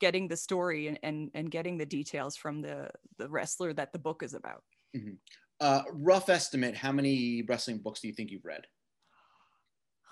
getting 0.00 0.28
the 0.28 0.36
story 0.36 0.86
and 0.88 0.98
and, 1.02 1.30
and 1.34 1.50
getting 1.50 1.76
the 1.76 1.86
details 1.86 2.36
from 2.36 2.60
the 2.60 2.90
the 3.18 3.28
wrestler 3.28 3.72
that 3.72 3.92
the 3.92 3.98
book 3.98 4.22
is 4.22 4.34
about. 4.34 4.62
Mm-hmm. 4.96 5.14
Uh, 5.60 5.82
rough 5.92 6.28
estimate: 6.28 6.76
How 6.76 6.92
many 6.92 7.42
wrestling 7.48 7.78
books 7.78 8.00
do 8.00 8.08
you 8.08 8.14
think 8.14 8.30
you've 8.30 8.44
read? 8.44 8.66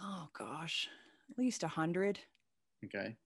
Oh 0.01 0.29
gosh, 0.37 0.88
at 1.31 1.38
least 1.38 1.62
a 1.62 1.68
hundred. 1.68 2.18
Okay. 2.85 3.16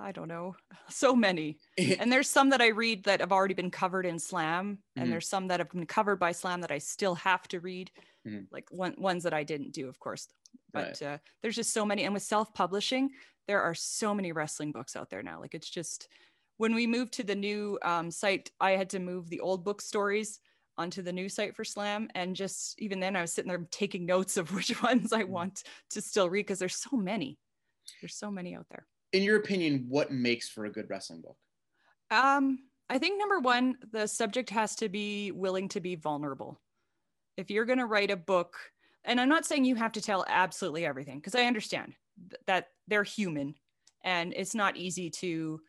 I 0.00 0.12
don't 0.12 0.28
know, 0.28 0.56
so 0.88 1.14
many. 1.14 1.58
and 1.78 2.12
there's 2.12 2.28
some 2.28 2.50
that 2.50 2.60
I 2.60 2.68
read 2.68 3.04
that 3.04 3.20
have 3.20 3.32
already 3.32 3.54
been 3.54 3.70
covered 3.70 4.06
in 4.06 4.18
Slam, 4.18 4.78
and 4.96 5.04
mm-hmm. 5.04 5.10
there's 5.10 5.28
some 5.28 5.48
that 5.48 5.60
have 5.60 5.70
been 5.70 5.86
covered 5.86 6.16
by 6.16 6.32
Slam 6.32 6.60
that 6.62 6.70
I 6.70 6.78
still 6.78 7.14
have 7.16 7.46
to 7.48 7.60
read, 7.60 7.90
mm-hmm. 8.26 8.44
like 8.50 8.66
one, 8.70 8.94
ones 8.98 9.24
that 9.24 9.34
I 9.34 9.44
didn't 9.44 9.72
do, 9.72 9.88
of 9.88 9.98
course. 9.98 10.28
But 10.72 11.00
right. 11.00 11.02
uh, 11.02 11.18
there's 11.42 11.56
just 11.56 11.72
so 11.72 11.84
many. 11.84 12.04
And 12.04 12.14
with 12.14 12.22
self 12.22 12.52
publishing, 12.54 13.10
there 13.46 13.62
are 13.62 13.74
so 13.74 14.14
many 14.14 14.32
wrestling 14.32 14.72
books 14.72 14.96
out 14.96 15.10
there 15.10 15.22
now. 15.22 15.40
Like 15.40 15.54
it's 15.54 15.70
just, 15.70 16.08
when 16.56 16.74
we 16.74 16.86
moved 16.86 17.12
to 17.14 17.24
the 17.24 17.34
new 17.34 17.78
um, 17.82 18.10
site, 18.10 18.50
I 18.60 18.72
had 18.72 18.90
to 18.90 18.98
move 18.98 19.28
the 19.28 19.40
old 19.40 19.64
book 19.64 19.80
stories 19.80 20.40
onto 20.78 21.02
the 21.02 21.12
new 21.12 21.28
site 21.28 21.56
for 21.56 21.64
Slam. 21.64 22.08
And 22.14 22.34
just 22.36 22.80
even 22.80 23.00
then, 23.00 23.16
I 23.16 23.20
was 23.20 23.32
sitting 23.32 23.48
there 23.48 23.66
taking 23.70 24.06
notes 24.06 24.36
of 24.36 24.52
which 24.54 24.82
ones 24.82 25.12
I 25.12 25.22
mm-hmm. 25.22 25.32
want 25.32 25.62
to 25.90 26.00
still 26.00 26.28
read 26.30 26.46
because 26.46 26.58
there's 26.58 26.76
so 26.76 26.96
many 26.96 27.38
there's 28.00 28.14
so 28.14 28.30
many 28.30 28.54
out 28.54 28.66
there. 28.70 28.86
In 29.12 29.22
your 29.22 29.36
opinion, 29.36 29.86
what 29.88 30.12
makes 30.12 30.48
for 30.48 30.66
a 30.66 30.70
good 30.70 30.88
wrestling 30.88 31.20
book? 31.20 31.36
Um, 32.10 32.60
I 32.88 32.98
think 32.98 33.18
number 33.18 33.40
one, 33.40 33.76
the 33.92 34.06
subject 34.06 34.50
has 34.50 34.74
to 34.76 34.88
be 34.88 35.32
willing 35.32 35.68
to 35.68 35.80
be 35.80 35.94
vulnerable. 35.94 36.60
If 37.36 37.50
you're 37.50 37.64
going 37.64 37.78
to 37.78 37.86
write 37.86 38.10
a 38.10 38.16
book, 38.16 38.56
and 39.04 39.20
I'm 39.20 39.28
not 39.28 39.46
saying 39.46 39.64
you 39.64 39.76
have 39.76 39.92
to 39.92 40.00
tell 40.00 40.24
absolutely 40.28 40.84
everything, 40.84 41.18
because 41.18 41.34
I 41.34 41.44
understand 41.44 41.94
th- 42.30 42.40
that 42.46 42.68
they're 42.88 43.04
human 43.04 43.54
and 44.04 44.32
it's 44.36 44.54
not 44.54 44.76
easy 44.76 45.10
to 45.10 45.60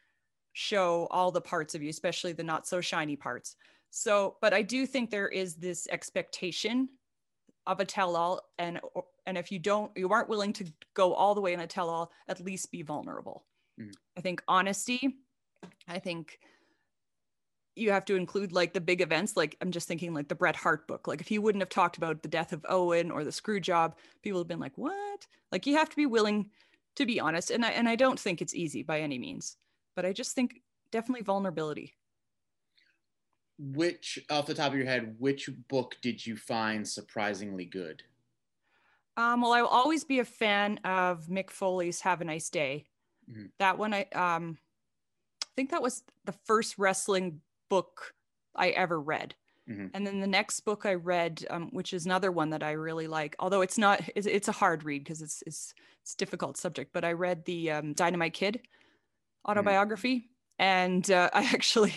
show 0.54 1.08
all 1.12 1.32
the 1.32 1.42
parts 1.42 1.76
of 1.76 1.82
you, 1.82 1.90
especially 1.90 2.34
the 2.34 2.44
not 2.44 2.68
so 2.68 2.82
shiny 2.82 3.16
parts. 3.16 3.56
So, 3.90 4.38
but 4.42 4.54
I 4.54 4.62
do 4.62 4.86
think 4.86 5.10
there 5.10 5.28
is 5.28 5.56
this 5.56 5.88
expectation 5.92 6.90
of 7.68 7.80
a 7.80 7.86
tell 7.86 8.16
all 8.16 8.42
and 8.58 8.80
and 9.26 9.38
if 9.38 9.52
you 9.52 9.60
don't 9.60 9.92
you 9.96 10.10
aren't 10.10 10.30
willing 10.30 10.54
to 10.54 10.66
go 10.94 11.14
all 11.14 11.36
the 11.36 11.42
way 11.42 11.54
in 11.54 11.60
a 11.60 11.68
tell 11.68 11.90
all, 11.90 12.12
at 12.28 12.42
least 12.42 12.72
be 12.72 12.82
vulnerable. 12.82 13.46
Mm. 13.80 13.94
I 14.18 14.22
think 14.22 14.44
honesty, 14.48 15.18
I 15.88 16.00
think 16.00 16.40
you 17.76 17.92
have 17.92 18.06
to 18.06 18.16
include 18.16 18.52
like 18.52 18.74
the 18.74 18.82
big 18.82 19.02
events 19.02 19.38
like 19.38 19.56
i'm 19.62 19.72
just 19.72 19.88
thinking 19.88 20.14
like 20.14 20.28
the 20.28 20.36
bret 20.36 20.56
hart 20.56 20.88
book 20.88 21.08
like 21.08 21.22
if 21.22 21.28
he 21.28 21.40
wouldn't 21.40 21.62
have 21.62 21.70
talked 21.70 21.98
about 21.98 22.22
the 22.22 22.30
death 22.30 22.54
of 22.54 22.66
owen 22.68 23.12
or 23.12 23.24
the 23.24 23.32
screw 23.32 23.60
job 23.60 23.96
people 24.22 24.40
have 24.40 24.48
been 24.48 24.60
like 24.60 24.78
what 24.78 25.26
like 25.52 25.66
you 25.66 25.76
have 25.76 25.90
to 25.90 25.96
be 25.96 26.06
willing 26.06 26.50
to 26.96 27.06
be 27.06 27.20
honest 27.20 27.50
and 27.50 27.66
i 27.66 27.70
and 27.70 27.88
i 27.88 27.96
don't 27.96 28.20
think 28.20 28.42
it's 28.42 28.56
easy 28.56 28.84
by 28.84 29.00
any 29.00 29.18
means 29.18 29.58
but 29.96 30.06
i 30.06 30.12
just 30.12 30.36
think 30.36 30.62
definitely 30.92 31.24
vulnerability 31.24 31.94
which 33.58 34.20
off 34.30 34.48
the 34.48 34.54
top 34.54 34.72
of 34.72 34.78
your 34.78 34.88
head 34.88 35.16
which 35.20 35.50
book 35.70 35.96
did 36.02 36.26
you 36.26 36.36
find 36.36 36.88
surprisingly 36.88 37.66
good 37.66 38.04
um, 39.18 39.42
well 39.42 39.54
i 39.54 39.62
will 39.62 39.70
always 39.70 40.04
be 40.04 40.20
a 40.20 40.26
fan 40.26 40.80
of 40.84 41.28
mick 41.28 41.50
foley's 41.50 42.02
have 42.02 42.22
a 42.22 42.26
nice 42.26 42.50
day 42.50 42.86
mm-hmm. 43.30 43.46
that 43.60 43.78
one 43.78 43.94
i 43.94 44.06
um 44.14 44.58
i 45.44 45.50
think 45.56 45.72
that 45.72 45.82
was 45.82 46.04
the 46.26 46.36
first 46.46 46.78
wrestling 46.78 47.42
book 47.70 48.14
i 48.56 48.70
ever 48.70 49.00
read 49.00 49.36
mm-hmm. 49.70 49.88
and 49.94 50.06
then 50.06 50.20
the 50.20 50.28
next 50.28 50.62
book 50.62 50.86
i 50.86 50.94
read 50.94 51.46
um, 51.50 51.70
which 51.72 51.94
is 51.94 52.06
another 52.06 52.32
one 52.32 52.50
that 52.50 52.64
i 52.64 52.72
really 52.72 53.08
like 53.08 53.36
although 53.40 53.62
it's 53.62 53.78
not 53.78 54.02
it's, 54.16 54.28
it's 54.28 54.48
a 54.48 54.54
hard 54.54 54.84
read 54.84 55.04
because 55.04 55.22
it's, 55.22 55.44
it's 55.46 55.74
it's 56.02 56.16
difficult 56.16 56.58
subject 56.58 56.92
but 56.94 57.04
i 57.04 57.12
read 57.12 57.44
the 57.46 57.72
um, 57.72 57.94
dynamite 57.94 58.34
kid 58.34 58.56
mm-hmm. 58.56 59.52
autobiography 59.52 60.18
mm-hmm. 60.18 60.64
and 60.64 61.12
uh, 61.12 61.30
i 61.34 61.44
actually 61.44 61.94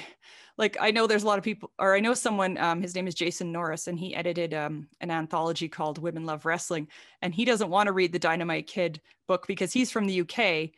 like 0.56 0.76
I 0.80 0.90
know 0.90 1.06
there's 1.06 1.24
a 1.24 1.26
lot 1.26 1.38
of 1.38 1.44
people, 1.44 1.70
or 1.78 1.94
I 1.94 2.00
know 2.00 2.14
someone. 2.14 2.56
Um, 2.58 2.80
his 2.80 2.94
name 2.94 3.08
is 3.08 3.14
Jason 3.14 3.50
Norris, 3.50 3.88
and 3.88 3.98
he 3.98 4.14
edited 4.14 4.54
um, 4.54 4.86
an 5.00 5.10
anthology 5.10 5.68
called 5.68 5.98
Women 5.98 6.24
Love 6.24 6.46
Wrestling, 6.46 6.88
and 7.22 7.34
he 7.34 7.44
doesn't 7.44 7.70
want 7.70 7.88
to 7.88 7.92
read 7.92 8.12
the 8.12 8.18
Dynamite 8.18 8.66
Kid 8.66 9.00
book 9.26 9.46
because 9.46 9.72
he's 9.72 9.90
from 9.90 10.06
the 10.06 10.20
UK, 10.20 10.70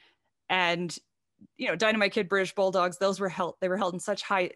and 0.48 0.96
you 1.58 1.68
know 1.68 1.76
Dynamite 1.76 2.12
Kid, 2.12 2.28
British 2.28 2.54
Bulldogs, 2.54 2.96
those 2.98 3.20
were 3.20 3.28
held 3.28 3.56
they 3.60 3.68
were 3.68 3.76
held 3.76 3.94
in 3.94 4.00
such 4.00 4.22
high 4.22 4.50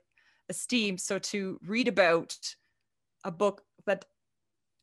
esteem. 0.48 0.96
So 0.96 1.18
to 1.18 1.58
read 1.66 1.88
about 1.88 2.36
a 3.24 3.30
book 3.30 3.62
that 3.86 4.06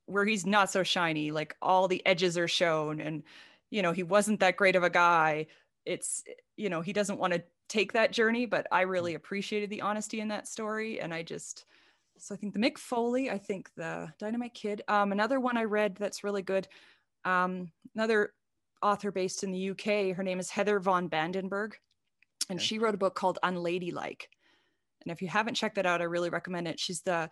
where 0.06 0.26
he's 0.26 0.46
not 0.46 0.70
so 0.70 0.84
shiny, 0.84 1.32
like 1.32 1.56
all 1.62 1.88
the 1.88 2.06
edges 2.06 2.38
are 2.38 2.48
shown, 2.48 3.02
and 3.02 3.24
you 3.72 3.82
know 3.82 3.92
he 3.92 4.04
wasn't 4.04 4.40
that 4.42 4.58
great 4.58 4.76
of 4.76 4.84
a 4.84 4.90
guy. 4.92 5.48
It's 5.84 6.24
you 6.58 6.70
know 6.70 6.82
he 6.82 6.94
doesn't 6.94 7.18
want 7.18 7.34
to 7.34 7.44
take 7.68 7.94
that 7.94 8.12
journey, 8.12 8.46
but 8.46 8.68
I 8.72 8.82
really 8.82 9.14
mm. 9.14 9.18
appreciated 9.18 9.70
the 9.70 9.82
honesty 9.82 10.20
in 10.20 10.28
that 10.30 10.48
story. 10.48 11.00
And 11.00 11.14
I 11.14 11.24
just, 11.24 11.66
so 12.18 12.34
I 12.34 12.38
think 12.38 12.54
the 12.54 12.60
Mick 12.60 12.78
Foley, 12.78 13.30
I 13.30 13.38
think 13.38 13.70
the 13.76 14.12
Dynamite 14.18 14.54
Kid. 14.54 14.82
Um, 14.88 15.12
another 15.12 15.40
one 15.40 15.58
I 15.58 15.64
read 15.64 15.96
that's 15.96 16.24
really 16.24 16.42
good. 16.42 16.68
Um, 17.26 17.72
another 17.96 18.34
author 18.82 19.12
based 19.12 19.44
in 19.44 19.52
the 19.52 19.72
UK. 19.72 20.16
Her 20.16 20.24
name 20.24 20.40
is 20.40 20.50
Heather 20.50 20.80
von 20.80 21.08
Bandenburg, 21.08 21.78
and 22.50 22.60
okay. 22.60 22.66
she 22.66 22.80
wrote 22.80 22.96
a 22.96 23.00
book 23.00 23.16
called 23.16 23.40
Unladylike. 23.44 24.30
And 25.04 25.12
if 25.12 25.22
you 25.22 25.28
haven't 25.28 25.56
checked 25.56 25.76
that 25.76 25.86
out, 25.86 26.02
I 26.02 26.06
really 26.06 26.30
recommend 26.30 26.68
it. 26.68 26.80
She's 26.80 27.02
the 27.02 27.30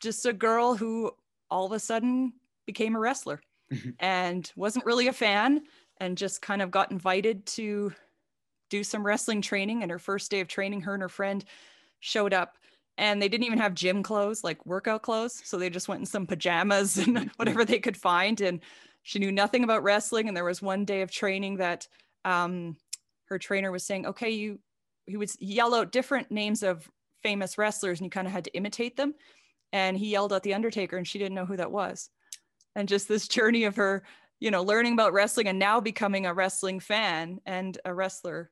just 0.00 0.26
a 0.26 0.32
girl 0.32 0.76
who 0.76 1.10
all 1.50 1.66
of 1.66 1.72
a 1.72 1.78
sudden 1.78 2.32
became 2.66 2.94
a 2.94 3.00
wrestler 3.00 3.40
and 4.00 4.50
wasn't 4.56 4.84
really 4.84 5.08
a 5.08 5.12
fan 5.12 5.62
and 5.98 6.16
just 6.16 6.40
kind 6.40 6.62
of 6.62 6.70
got 6.70 6.90
invited 6.90 7.44
to 7.46 7.92
do 8.68 8.84
some 8.84 9.04
wrestling 9.04 9.42
training. 9.42 9.82
And 9.82 9.90
her 9.90 9.98
first 9.98 10.30
day 10.30 10.40
of 10.40 10.48
training, 10.48 10.82
her 10.82 10.94
and 10.94 11.02
her 11.02 11.08
friend 11.08 11.44
showed 12.00 12.32
up 12.32 12.56
and 12.98 13.22
they 13.22 13.28
didn't 13.28 13.46
even 13.46 13.60
have 13.60 13.74
gym 13.74 14.02
clothes, 14.02 14.42
like 14.42 14.66
workout 14.66 15.02
clothes. 15.02 15.40
So 15.44 15.56
they 15.56 15.70
just 15.70 15.88
went 15.88 16.00
in 16.00 16.06
some 16.06 16.26
pajamas 16.26 16.98
and 16.98 17.30
whatever 17.36 17.64
they 17.64 17.78
could 17.78 17.96
find. 17.96 18.40
And 18.40 18.60
she 19.02 19.20
knew 19.20 19.30
nothing 19.30 19.62
about 19.62 19.84
wrestling. 19.84 20.26
And 20.26 20.36
there 20.36 20.44
was 20.44 20.60
one 20.60 20.84
day 20.84 21.02
of 21.02 21.10
training 21.10 21.58
that 21.58 21.86
um, 22.24 22.76
her 23.26 23.38
trainer 23.38 23.70
was 23.70 23.84
saying, 23.84 24.06
okay, 24.06 24.30
you, 24.30 24.58
he 25.06 25.16
would 25.16 25.30
yell 25.38 25.74
out 25.74 25.92
different 25.92 26.32
names 26.32 26.64
of 26.64 26.90
famous 27.22 27.56
wrestlers 27.56 28.00
and 28.00 28.06
you 28.06 28.10
kind 28.10 28.26
of 28.26 28.32
had 28.32 28.44
to 28.44 28.54
imitate 28.54 28.96
them. 28.96 29.14
And 29.72 29.96
he 29.96 30.10
yelled 30.10 30.32
out 30.32 30.42
The 30.42 30.54
Undertaker 30.54 30.96
and 30.96 31.06
she 31.06 31.18
didn't 31.18 31.36
know 31.36 31.46
who 31.46 31.56
that 31.56 31.70
was. 31.70 32.10
And 32.74 32.88
just 32.88 33.06
this 33.06 33.28
journey 33.28 33.64
of 33.64 33.76
her, 33.76 34.02
you 34.40 34.50
know, 34.50 34.62
learning 34.62 34.94
about 34.94 35.12
wrestling 35.12 35.46
and 35.46 35.58
now 35.58 35.80
becoming 35.80 36.26
a 36.26 36.34
wrestling 36.34 36.80
fan 36.80 37.38
and 37.46 37.78
a 37.84 37.94
wrestler 37.94 38.50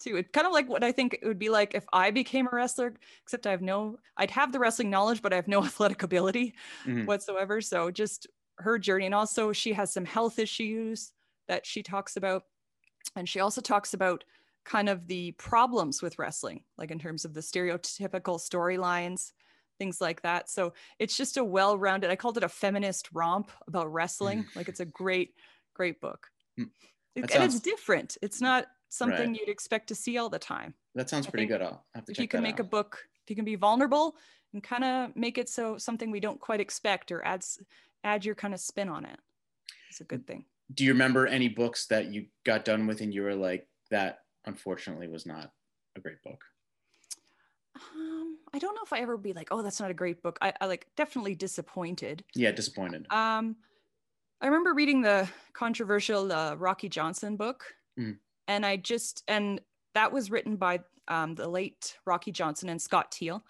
too. 0.00 0.16
It's 0.16 0.30
kind 0.32 0.46
of 0.46 0.52
like 0.52 0.68
what 0.68 0.82
I 0.82 0.92
think 0.92 1.18
it 1.20 1.26
would 1.26 1.38
be 1.38 1.50
like 1.50 1.74
if 1.74 1.84
I 1.92 2.10
became 2.10 2.46
a 2.46 2.54
wrestler, 2.54 2.94
except 3.22 3.46
I 3.46 3.50
have 3.50 3.62
no, 3.62 3.98
I'd 4.16 4.30
have 4.30 4.52
the 4.52 4.58
wrestling 4.58 4.90
knowledge, 4.90 5.22
but 5.22 5.32
I 5.32 5.36
have 5.36 5.48
no 5.48 5.64
athletic 5.64 6.02
ability 6.02 6.54
mm-hmm. 6.84 7.04
whatsoever. 7.04 7.60
So 7.60 7.90
just 7.90 8.26
her 8.58 8.78
journey. 8.78 9.06
And 9.06 9.14
also, 9.14 9.52
she 9.52 9.72
has 9.72 9.92
some 9.92 10.04
health 10.04 10.38
issues 10.38 11.12
that 11.48 11.66
she 11.66 11.82
talks 11.82 12.16
about. 12.16 12.44
And 13.16 13.28
she 13.28 13.40
also 13.40 13.60
talks 13.60 13.94
about 13.94 14.24
kind 14.64 14.88
of 14.88 15.06
the 15.06 15.32
problems 15.32 16.02
with 16.02 16.18
wrestling, 16.18 16.62
like 16.76 16.90
in 16.90 16.98
terms 16.98 17.24
of 17.24 17.34
the 17.34 17.40
stereotypical 17.40 18.38
storylines, 18.38 19.32
things 19.78 20.00
like 20.00 20.22
that. 20.22 20.50
So 20.50 20.74
it's 20.98 21.16
just 21.16 21.36
a 21.36 21.44
well 21.44 21.78
rounded, 21.78 22.10
I 22.10 22.16
called 22.16 22.36
it 22.36 22.44
a 22.44 22.48
feminist 22.48 23.08
romp 23.12 23.50
about 23.66 23.92
wrestling. 23.92 24.46
like 24.54 24.68
it's 24.68 24.80
a 24.80 24.84
great, 24.84 25.34
great 25.74 26.00
book. 26.00 26.28
Mm. 26.58 26.68
and 27.16 27.30
sounds- 27.30 27.54
it's 27.54 27.64
different. 27.64 28.16
It's 28.22 28.40
not 28.40 28.66
something 28.90 29.30
right. 29.30 29.40
you'd 29.40 29.48
expect 29.48 29.86
to 29.88 29.94
see 29.94 30.18
all 30.18 30.28
the 30.28 30.38
time. 30.38 30.74
That 30.94 31.08
sounds 31.08 31.26
pretty 31.26 31.46
good. 31.46 31.62
I'll 31.62 31.84
have 31.94 32.04
to 32.04 32.12
if 32.12 32.18
you 32.18 32.28
can 32.28 32.42
make 32.42 32.54
out. 32.54 32.60
a 32.60 32.64
book, 32.64 32.98
if 33.24 33.30
you 33.30 33.36
can 33.36 33.44
be 33.44 33.54
vulnerable 33.54 34.16
and 34.52 34.62
kind 34.62 34.84
of 34.84 35.16
make 35.16 35.38
it 35.38 35.48
so 35.48 35.78
something 35.78 36.10
we 36.10 36.20
don't 36.20 36.40
quite 36.40 36.60
expect 36.60 37.10
or 37.10 37.24
adds 37.24 37.58
add 38.04 38.24
your 38.24 38.34
kind 38.34 38.52
of 38.52 38.60
spin 38.60 38.88
on 38.88 39.04
it, 39.04 39.18
it's 39.88 40.00
a 40.00 40.04
good 40.04 40.26
thing. 40.26 40.44
Do 40.74 40.84
you 40.84 40.92
remember 40.92 41.26
any 41.26 41.48
books 41.48 41.86
that 41.86 42.12
you 42.12 42.26
got 42.44 42.64
done 42.64 42.86
with 42.86 43.00
and 43.00 43.14
you 43.14 43.22
were 43.22 43.34
like, 43.34 43.66
that 43.90 44.20
unfortunately 44.46 45.08
was 45.08 45.26
not 45.26 45.50
a 45.96 46.00
great 46.00 46.22
book? 46.22 46.44
Um, 47.76 48.38
I 48.52 48.58
don't 48.58 48.74
know 48.74 48.82
if 48.84 48.92
I 48.92 49.00
ever 49.00 49.16
be 49.16 49.32
like, 49.32 49.48
oh, 49.50 49.62
that's 49.62 49.80
not 49.80 49.90
a 49.90 49.94
great 49.94 50.22
book. 50.22 50.38
I, 50.42 50.52
I 50.60 50.66
like 50.66 50.86
definitely 50.96 51.34
disappointed. 51.34 52.24
Yeah, 52.34 52.52
disappointed. 52.52 53.06
Um, 53.10 53.56
I 54.40 54.46
remember 54.46 54.74
reading 54.74 55.02
the 55.02 55.28
controversial 55.52 56.32
uh, 56.32 56.54
Rocky 56.56 56.88
Johnson 56.88 57.36
book. 57.36 57.64
Mm 57.98 58.18
and 58.50 58.66
I 58.66 58.76
just 58.76 59.22
and 59.28 59.60
that 59.94 60.12
was 60.12 60.30
written 60.30 60.56
by 60.56 60.80
um, 61.06 61.36
the 61.36 61.48
late 61.48 61.96
Rocky 62.04 62.32
Johnson 62.32 62.68
and 62.68 62.82
Scott 62.82 63.12
Teal, 63.12 63.44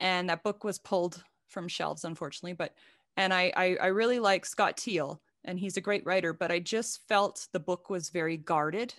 and 0.00 0.28
that 0.30 0.42
book 0.42 0.64
was 0.64 0.78
pulled 0.78 1.22
from 1.48 1.68
shelves 1.68 2.04
unfortunately. 2.04 2.54
But 2.54 2.74
and 3.16 3.32
I, 3.32 3.52
I 3.54 3.76
I, 3.76 3.86
really 3.88 4.18
like 4.18 4.46
Scott 4.46 4.78
Teal, 4.78 5.20
and 5.44 5.58
he's 5.58 5.76
a 5.76 5.82
great 5.82 6.04
writer. 6.06 6.32
But 6.32 6.50
I 6.50 6.60
just 6.60 7.06
felt 7.08 7.46
the 7.52 7.60
book 7.60 7.90
was 7.90 8.08
very 8.08 8.38
guarded, 8.38 8.94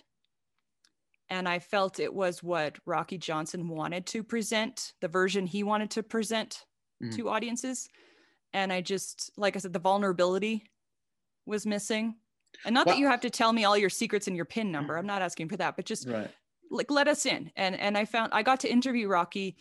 and 1.28 1.48
I 1.48 1.58
felt 1.58 1.98
it 1.98 2.14
was 2.14 2.44
what 2.44 2.78
Rocky 2.86 3.18
Johnson 3.18 3.68
wanted 3.68 4.06
to 4.06 4.22
present, 4.22 4.92
the 5.00 5.08
version 5.08 5.46
he 5.46 5.64
wanted 5.64 5.90
to 5.90 6.04
present 6.04 6.64
mm. 7.02 7.14
to 7.16 7.28
audiences, 7.28 7.88
and 8.52 8.72
I 8.72 8.82
just 8.82 9.32
like 9.36 9.56
I 9.56 9.58
said, 9.58 9.72
the 9.72 9.80
vulnerability 9.80 10.62
was 11.44 11.66
missing 11.66 12.14
and 12.64 12.74
not 12.74 12.86
well, 12.86 12.94
that 12.94 13.00
you 13.00 13.06
have 13.06 13.20
to 13.20 13.30
tell 13.30 13.52
me 13.52 13.64
all 13.64 13.76
your 13.76 13.90
secrets 13.90 14.26
and 14.26 14.36
your 14.36 14.44
pin 14.44 14.70
number. 14.70 14.96
I'm 14.96 15.06
not 15.06 15.22
asking 15.22 15.48
for 15.48 15.56
that, 15.56 15.76
but 15.76 15.84
just 15.84 16.08
right. 16.08 16.30
like 16.70 16.90
let 16.90 17.08
us 17.08 17.26
in. 17.26 17.50
And 17.56 17.74
and 17.74 17.96
I 17.96 18.04
found 18.04 18.32
I 18.32 18.42
got 18.42 18.60
to 18.60 18.72
interview 18.72 19.08
Rocky 19.08 19.56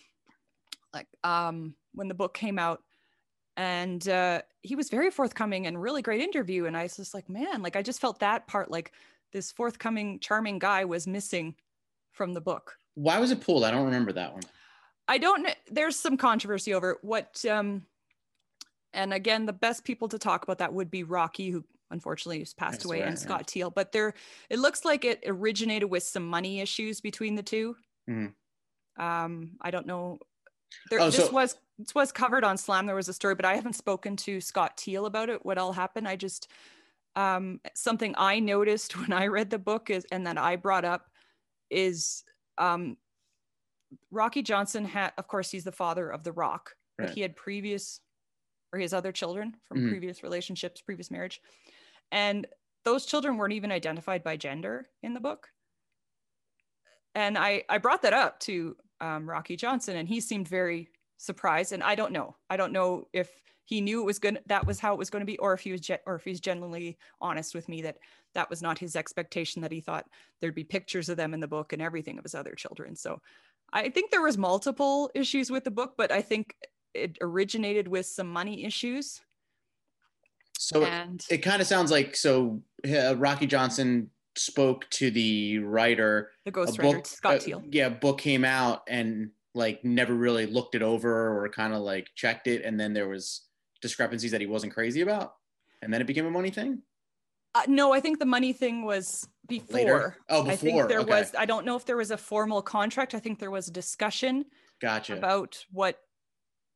like 0.94 1.08
um 1.24 1.76
when 1.94 2.08
the 2.08 2.14
book 2.14 2.34
came 2.34 2.60
out 2.60 2.82
and 3.58 4.08
uh 4.08 4.42
he 4.62 4.76
was 4.76 4.90
very 4.90 5.12
forthcoming 5.12 5.68
and 5.68 5.82
really 5.82 6.02
great 6.02 6.22
interview 6.22 6.66
and 6.66 6.76
I 6.76 6.84
was 6.84 6.98
just 6.98 7.14
like, 7.14 7.30
man, 7.30 7.62
like 7.62 7.76
I 7.76 7.82
just 7.82 8.02
felt 8.02 8.20
that 8.20 8.48
part 8.48 8.72
like 8.72 8.92
this 9.32 9.52
forthcoming 9.52 10.20
charming 10.20 10.60
guy 10.60 10.86
was 10.86 11.08
missing 11.08 11.56
from 12.12 12.34
the 12.34 12.42
book. 12.42 12.76
Why 12.96 13.20
was 13.20 13.32
it 13.32 13.42
pulled? 13.42 13.64
I 13.64 13.72
don't 13.72 13.86
remember 13.86 14.12
that 14.14 14.34
one. 14.34 14.44
I 15.08 15.18
don't 15.18 15.48
there's 15.72 15.96
some 15.96 16.18
controversy 16.18 16.74
over 16.74 16.98
what 17.02 17.44
um 17.50 17.86
and 18.94 19.14
again 19.14 19.46
the 19.46 19.54
best 19.54 19.84
people 19.84 20.08
to 20.10 20.20
talk 20.20 20.44
about 20.44 20.58
that 20.60 20.74
would 20.74 20.92
be 20.92 21.04
Rocky 21.04 21.50
who 21.50 21.64
unfortunately 21.92 22.40
he's 22.40 22.54
passed 22.54 22.80
That's 22.80 22.86
away, 22.86 23.00
right, 23.02 23.10
and 23.10 23.20
Scott 23.20 23.42
yeah. 23.42 23.46
Teal. 23.48 23.70
But 23.72 23.92
there, 23.92 24.14
it 24.50 24.60
looks 24.60 24.86
like 24.86 25.06
it 25.06 25.24
originated 25.26 25.90
with 25.90 26.04
some 26.04 26.28
money 26.28 26.60
issues 26.60 27.02
between 27.02 27.36
the 27.36 27.44
2 27.44 27.76
mm-hmm. 28.10 29.04
Um, 29.04 29.52
I 29.62 29.72
don't 29.72 29.88
know. 29.88 30.20
There, 30.90 31.00
oh, 31.00 31.10
this 31.10 31.28
so- 31.28 31.32
was 31.32 31.56
this 31.78 31.96
was 31.96 32.12
covered 32.12 32.44
on 32.44 32.58
Slam. 32.58 32.86
There 32.86 32.96
was 32.96 33.08
a 33.08 33.14
story, 33.14 33.34
but 33.34 33.46
I 33.46 33.56
haven't 33.56 33.78
spoken 33.78 34.18
to 34.18 34.42
Scott 34.42 34.76
Teal 34.76 35.06
about 35.06 35.30
it. 35.30 35.46
What 35.46 35.58
all 35.58 35.72
happened? 35.72 36.08
I 36.08 36.18
just 36.18 36.50
um, 37.16 37.62
something 37.76 38.14
I 38.18 38.40
noticed 38.40 38.98
when 39.00 39.14
I 39.14 39.28
read 39.28 39.50
the 39.50 39.60
book 39.60 39.90
is, 39.90 40.06
and 40.12 40.28
that 40.28 40.38
I 40.38 40.58
brought 40.58 40.84
up 40.86 41.10
is 41.70 42.24
um, 42.58 42.98
Rocky 44.12 44.42
Johnson 44.42 44.86
had, 44.86 45.14
of 45.18 45.28
course, 45.28 45.50
he's 45.50 45.64
the 45.64 45.72
father 45.72 46.10
of 46.10 46.24
The 46.24 46.32
Rock, 46.34 46.76
but 46.98 47.12
he 47.12 47.22
had 47.22 47.36
previous 47.36 48.02
or 48.74 48.80
his 48.80 48.94
other 48.94 49.12
children 49.12 49.56
from 49.68 49.80
Mhm. 49.80 49.90
previous 49.90 50.22
relationships, 50.22 50.82
previous 50.82 51.10
marriage. 51.10 51.42
And 52.12 52.48
those 52.86 53.06
children 53.06 53.38
weren't 53.38 53.54
even 53.54 53.72
identified 53.72 54.24
by 54.24 54.38
gender 54.38 54.88
in 55.04 55.14
the 55.14 55.20
book. 55.20 55.50
And 57.16 57.38
I, 57.38 57.64
I 57.70 57.78
brought 57.78 58.02
that 58.04 58.14
up 58.14 58.40
to 58.42 58.76
um, 59.02 59.30
Rocky 59.30 59.56
Johnson, 59.56 59.98
and 59.98 60.08
he 60.08 60.20
seemed 60.20 60.48
very 60.48 60.90
surprised. 61.18 61.74
And 61.74 61.84
I 61.84 61.96
don't 61.96 62.12
know. 62.12 62.36
I 62.50 62.58
don't 62.58 62.72
know 62.72 63.08
if 63.14 63.30
he 63.66 63.82
knew 63.82 64.02
it 64.02 64.06
was 64.06 64.20
good. 64.20 64.40
That 64.48 64.66
was 64.66 64.80
how 64.80 64.94
it 64.94 65.00
was 65.00 65.10
going 65.10 65.22
to 65.22 65.26
be, 65.26 65.38
or 65.38 65.54
if 65.54 65.62
he 65.62 65.72
was, 65.72 65.82
ge- 65.82 66.04
or 66.06 66.16
if 66.16 66.24
he's 66.24 66.40
genuinely 66.40 66.98
honest 67.22 67.54
with 67.54 67.70
me 67.70 67.82
that 67.84 67.98
that 68.34 68.50
was 68.50 68.62
not 68.62 68.80
his 68.80 68.96
expectation. 68.96 69.62
That 69.62 69.72
he 69.72 69.82
thought 69.82 70.08
there'd 70.40 70.56
be 70.56 70.64
pictures 70.64 71.10
of 71.10 71.18
them 71.18 71.34
in 71.34 71.40
the 71.40 71.48
book 71.48 71.74
and 71.74 71.82
everything 71.82 72.18
of 72.18 72.24
his 72.24 72.36
other 72.36 72.54
children. 72.56 72.96
So 72.96 73.22
I 73.72 73.90
think 73.90 74.10
there 74.10 74.22
was 74.22 74.38
multiple 74.38 75.12
issues 75.14 75.52
with 75.52 75.64
the 75.64 75.72
book, 75.72 75.94
but 75.98 76.12
I 76.12 76.22
think 76.22 76.56
it 76.94 77.18
originated 77.22 77.88
with 77.88 78.06
some 78.06 78.28
money 78.28 78.66
issues. 78.66 79.22
So 80.74 80.84
it, 80.84 80.90
and 80.90 81.26
it 81.30 81.40
kind 81.40 81.62
of 81.62 81.68
sounds 81.68 81.90
like 81.90 82.16
so 82.16 82.62
uh, 82.88 83.16
Rocky 83.18 83.48
Johnson 83.48 84.12
spoke 84.36 84.88
to 84.92 85.10
the 85.10 85.60
writer. 85.60 86.32
the 86.46 86.52
A 86.52 86.54
ghostwriter 86.54 86.94
book, 86.94 87.08
Scott 87.08 87.36
uh, 87.36 87.40
Teal. 87.40 87.64
yeah, 87.72 87.90
book 87.90 88.20
came 88.20 88.46
out 88.46 88.84
and 88.88 89.32
like 89.56 89.84
never 89.84 90.14
really 90.14 90.46
looked 90.46 90.76
it 90.76 90.84
over 90.84 91.44
or 91.44 91.50
kind 91.50 91.74
of 91.74 91.82
like 91.82 92.08
checked 92.16 92.48
it, 92.48 92.64
and 92.64 92.80
then 92.80 92.94
there 92.94 93.08
was 93.08 93.48
discrepancies 93.82 94.32
that 94.32 94.42
he 94.42 94.48
wasn't 94.48 94.74
crazy 94.74 95.02
about, 95.02 95.34
and 95.82 95.92
then 95.92 96.02
it 96.02 96.08
became 96.08 96.28
a 96.28 96.32
money 96.32 96.52
thing. 96.52 96.84
Uh, 97.56 97.64
no, 97.68 97.92
I 97.92 98.00
think 98.00 98.20
the 98.20 98.26
money 98.28 98.54
thing 98.54 98.86
was 98.86 99.28
before. 99.48 99.76
Later? 99.76 100.18
Oh, 100.30 100.44
I 100.44 100.56
think 100.56 100.76
before, 100.76 100.88
there 100.88 101.00
okay. 101.00 101.20
was. 101.20 101.34
I 101.36 101.46
don't 101.46 101.66
know 101.66 101.76
if 101.76 101.86
there 101.86 101.98
was 101.98 102.12
a 102.12 102.18
formal 102.18 102.62
contract. 102.62 103.16
I 103.16 103.20
think 103.20 103.40
there 103.40 103.50
was 103.50 103.68
a 103.70 103.72
discussion 103.72 104.46
Gotcha. 104.80 105.18
about 105.18 105.66
what 105.72 105.98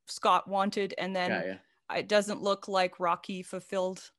Scott 0.08 0.48
wanted, 0.48 0.96
and 0.98 1.16
then 1.16 1.30
Got 1.30 1.48
ya. 1.48 1.54
It 1.98 2.08
doesn't 2.08 2.42
look 2.42 2.68
like 2.68 3.00
Rocky 3.00 3.44
fulfilled 3.44 4.12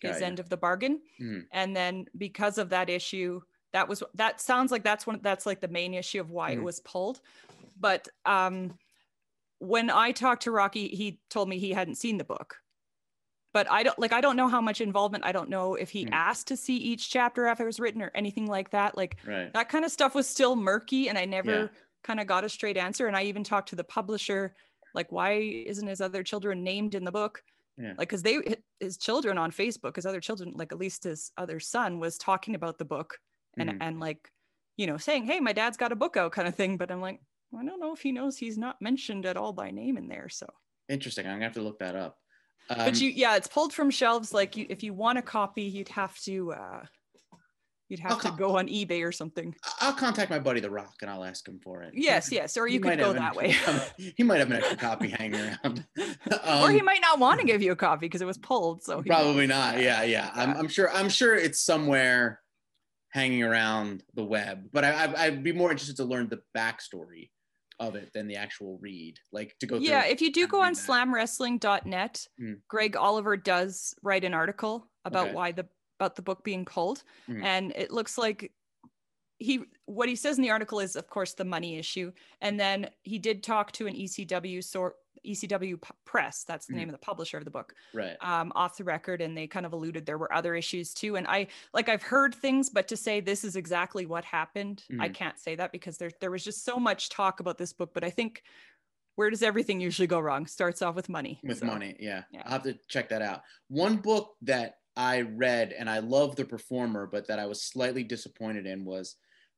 his 0.00 0.20
ya. 0.20 0.26
end 0.26 0.38
of 0.40 0.48
the 0.48 0.56
bargain. 0.56 1.00
Mhm. 1.20 1.46
And 1.52 1.74
then 1.76 2.06
because 2.18 2.58
of 2.58 2.68
that 2.70 2.90
issue, 2.90 3.40
that 3.72 3.88
was 3.88 4.02
that 4.14 4.40
sounds 4.40 4.70
like 4.70 4.84
that's 4.84 5.06
one 5.06 5.20
that's 5.22 5.46
like 5.46 5.60
the 5.60 5.68
main 5.68 5.94
issue 5.94 6.20
of 6.20 6.30
why 6.30 6.50
it 6.52 6.58
Mhm. 6.58 6.64
was 6.64 6.80
pulled. 6.80 7.20
But 7.78 8.08
um 8.24 8.78
when 9.58 9.88
I 9.88 10.12
talked 10.12 10.42
to 10.42 10.50
Rocky, 10.50 10.88
he 10.88 11.20
told 11.30 11.48
me 11.48 11.58
he 11.58 11.70
hadn't 11.72 11.94
seen 11.94 12.18
the 12.18 12.24
book. 12.24 12.60
But 13.54 13.70
I 13.70 13.82
don't 13.84 13.98
like 13.98 14.12
I 14.12 14.20
don't 14.20 14.36
know 14.36 14.48
how 14.48 14.60
much 14.60 14.80
involvement. 14.80 15.24
I 15.24 15.32
don't 15.32 15.48
know 15.48 15.74
if 15.74 15.90
he 15.90 16.04
Mhm. 16.06 16.12
asked 16.12 16.48
to 16.48 16.56
see 16.56 16.76
each 16.76 17.08
chapter 17.08 17.46
after 17.46 17.62
it 17.62 17.66
was 17.66 17.80
written 17.80 18.02
or 18.02 18.10
anything 18.14 18.46
like 18.46 18.70
that. 18.70 18.96
Like 18.96 19.16
Right. 19.24 19.52
that 19.54 19.68
kind 19.68 19.84
of 19.84 19.90
stuff 19.92 20.14
was 20.14 20.28
still 20.28 20.54
murky 20.56 21.08
and 21.08 21.16
I 21.16 21.24
never 21.24 21.50
Yeah. 21.50 21.68
kind 22.02 22.20
of 22.20 22.26
got 22.26 22.44
a 22.44 22.48
straight 22.48 22.76
answer. 22.76 23.06
And 23.06 23.16
I 23.16 23.22
even 23.24 23.44
talked 23.44 23.70
to 23.70 23.76
the 23.76 23.84
publisher, 23.84 24.54
like, 24.94 25.10
why 25.12 25.32
isn't 25.32 25.86
his 25.86 26.00
other 26.00 26.22
children 26.22 26.62
named 26.64 26.94
in 26.94 27.04
the 27.04 27.12
book? 27.12 27.42
Yeah. 27.76 27.94
Like, 27.98 28.08
because 28.08 28.22
they, 28.22 28.38
his 28.80 28.96
children 28.96 29.36
on 29.36 29.50
Facebook, 29.50 29.96
his 29.96 30.06
other 30.06 30.20
children, 30.20 30.52
like 30.54 30.72
at 30.72 30.78
least 30.78 31.04
his 31.04 31.32
other 31.36 31.58
son 31.60 31.98
was 31.98 32.16
talking 32.16 32.54
about 32.54 32.78
the 32.78 32.84
book 32.84 33.18
and, 33.58 33.70
Mhm. 33.70 33.78
and 33.80 34.00
like, 34.00 34.30
you 34.76 34.86
know, 34.86 34.96
saying, 34.96 35.24
hey, 35.26 35.40
my 35.40 35.52
dad's 35.52 35.76
got 35.76 35.92
a 35.92 35.96
book 35.96 36.16
out 36.16 36.32
kind 36.32 36.46
of 36.48 36.54
thing. 36.54 36.76
But 36.76 36.90
I'm 36.90 37.00
like, 37.00 37.20
I 37.56 37.64
don't 37.64 37.80
know 37.80 37.92
if 37.92 38.00
he 38.00 38.12
knows 38.12 38.36
he's 38.36 38.58
not 38.58 38.80
mentioned 38.80 39.26
at 39.26 39.36
all 39.36 39.52
by 39.52 39.70
name 39.70 39.96
in 39.96 40.08
there. 40.08 40.28
So, 40.28 40.46
Interesting. 40.88 41.26
I'm 41.26 41.34
gonna 41.34 41.44
have 41.44 41.54
to 41.54 41.62
look 41.62 41.78
that 41.80 41.96
up. 41.96 42.18
Um, 42.70 42.78
but 42.78 43.00
you, 43.00 43.10
yeah, 43.10 43.36
it's 43.36 43.48
pulled 43.48 43.72
from 43.72 43.90
shelves. 43.90 44.32
Like, 44.32 44.56
you, 44.56 44.66
if 44.68 44.82
you 44.82 44.94
want 44.94 45.18
a 45.18 45.22
copy, 45.22 45.62
you'd 45.62 45.88
have 45.90 46.18
to, 46.20 46.52
uh, 46.52 46.84
you'd 47.88 48.00
have 48.00 48.12
I'll 48.12 48.18
to 48.20 48.30
go 48.38 48.56
on 48.56 48.68
eBay 48.68 49.04
or 49.06 49.12
something. 49.12 49.54
I'll 49.80 49.92
contact 49.92 50.30
my 50.30 50.38
buddy 50.38 50.60
The 50.60 50.70
Rock 50.70 50.94
and 51.02 51.10
I'll 51.10 51.24
ask 51.24 51.46
him 51.46 51.60
for 51.62 51.82
it. 51.82 51.92
Yes, 51.94 52.32
yes. 52.32 52.56
Or 52.56 52.66
He 52.66 52.74
you 52.74 52.80
could 52.80 52.98
go 52.98 53.08
have 53.12 53.16
an 53.16 53.22
that 53.22 53.36
way. 53.36 53.54
he 54.16 54.22
might 54.22 54.38
have 54.38 54.50
an 54.50 54.56
extra 54.56 54.76
copy 54.76 55.08
hanging 55.08 55.40
around. 55.40 55.86
or 55.98 56.70
he 56.70 56.78
Um, 56.80 56.84
might 56.84 57.00
not 57.00 57.18
want 57.18 57.40
to 57.40 57.46
give 57.46 57.62
you 57.62 57.72
a 57.72 57.76
copy 57.76 58.06
because 58.06 58.22
it 58.22 58.26
was 58.26 58.38
pulled. 58.38 58.82
So 58.82 59.00
he 59.02 59.08
Probably 59.08 59.46
not. 59.46 59.80
Yeah, 59.80 60.02
yeah. 60.02 60.30
I'm, 60.34 60.56
I'm 60.56 60.68
sure. 60.68 60.90
I'm 60.90 61.08
sure 61.08 61.34
it's 61.34 61.60
somewhere 61.60 62.40
hanging 63.10 63.42
around 63.42 64.02
the 64.14 64.24
web. 64.24 64.68
But 64.72 64.84
I, 64.84 64.90
I, 65.04 65.24
I'd 65.26 65.42
be 65.44 65.52
more 65.52 65.70
interested 65.70 65.96
to 65.98 66.04
learn 66.04 66.28
the 66.28 66.40
backstory 66.56 67.30
of 67.80 67.96
it 67.96 68.10
than 68.14 68.26
the 68.28 68.36
actual 68.36 68.78
read. 68.80 69.18
Like 69.32 69.56
to 69.60 69.66
go. 69.66 69.76
Through 69.76 69.86
yeah, 69.86 70.04
if 70.06 70.20
you 70.22 70.32
do 70.32 70.46
go 70.46 70.60
on 70.62 70.72
that. 70.72 70.78
slamwrestling.net, 70.82 72.26
Mm. 72.40 72.60
Greg 72.68 72.96
Oliver 72.96 73.36
does 73.36 73.94
write 74.02 74.24
an 74.24 74.34
article 74.34 74.88
about 75.04 75.26
Okay. 75.26 75.34
why 75.34 75.52
the 75.52 75.66
about 76.04 76.16
the 76.16 76.22
book 76.22 76.44
being 76.44 76.64
pulled, 76.64 77.02
Mhm. 77.28 77.42
and 77.42 77.72
it 77.72 77.90
looks 77.90 78.18
like 78.18 78.52
he 79.38 79.64
what 79.86 80.08
he 80.08 80.14
says 80.16 80.36
in 80.38 80.42
the 80.42 80.50
article 80.50 80.78
is 80.80 80.94
of 80.96 81.08
course 81.08 81.34
the 81.34 81.44
money 81.44 81.76
issue, 81.76 82.12
and 82.40 82.60
then 82.60 82.88
he 83.02 83.18
did 83.18 83.42
talk 83.42 83.72
to 83.72 83.86
an 83.86 83.94
ECW 83.94 84.62
sort 84.62 84.96
ECW 85.24 85.78
press 86.04 86.44
that's 86.44 86.66
the 86.66 86.74
Mhm. 86.74 86.76
name 86.76 86.88
of 86.90 86.92
the 86.92 86.98
publisher 86.98 87.38
of 87.38 87.44
the 87.46 87.50
book 87.50 87.74
Right. 87.94 88.16
um, 88.20 88.52
off 88.54 88.76
the 88.76 88.84
record 88.84 89.22
and 89.22 89.34
they 89.36 89.46
kind 89.46 89.64
of 89.64 89.72
alluded 89.72 90.04
there 90.04 90.18
were 90.18 90.30
other 90.32 90.54
issues 90.54 90.92
too 90.92 91.16
and 91.16 91.26
i 91.26 91.46
like 91.72 91.88
i've 91.88 92.02
heard 92.02 92.34
things 92.34 92.68
but 92.68 92.88
to 92.88 92.96
say 92.96 93.20
this 93.20 93.42
is 93.42 93.56
exactly 93.56 94.04
what 94.04 94.22
happened 94.26 94.84
i 95.00 95.08
Mhm. 95.08 95.14
can't 95.14 95.38
say 95.38 95.54
that 95.56 95.72
because 95.72 95.96
there, 95.96 96.10
there 96.20 96.30
was 96.30 96.44
just 96.44 96.62
so 96.62 96.76
much 96.78 97.08
talk 97.08 97.40
about 97.40 97.56
this 97.56 97.72
book 97.72 97.94
but 97.94 98.04
i 98.04 98.10
think 98.10 98.42
where 99.14 99.30
does 99.30 99.42
everything 99.42 99.80
usually 99.80 100.06
go 100.08 100.20
wrong 100.20 100.46
starts 100.46 100.82
off 100.82 100.94
with 100.94 101.08
money 101.08 101.40
with 101.42 101.60
So, 101.60 101.66
money. 101.66 101.96
Yeah. 101.98 102.24
yeah. 102.30 102.42
I'll 102.44 102.52
have 102.52 102.64
to 102.64 102.74
check 102.88 103.08
that 103.08 103.22
out. 103.22 103.42
One 103.68 103.96
book 103.96 104.36
that 104.42 104.80
I 104.96 105.22
read 105.22 105.74
and 105.76 105.88
I 105.90 105.98
love 105.98 106.36
the 106.36 106.44
performer, 106.44 107.06
but 107.10 107.26
that 107.28 107.38
I 107.38 107.46
was 107.46 107.62
slightly 107.62 108.04
disappointed 108.04 108.66
in 108.66 108.84
was 108.84 109.16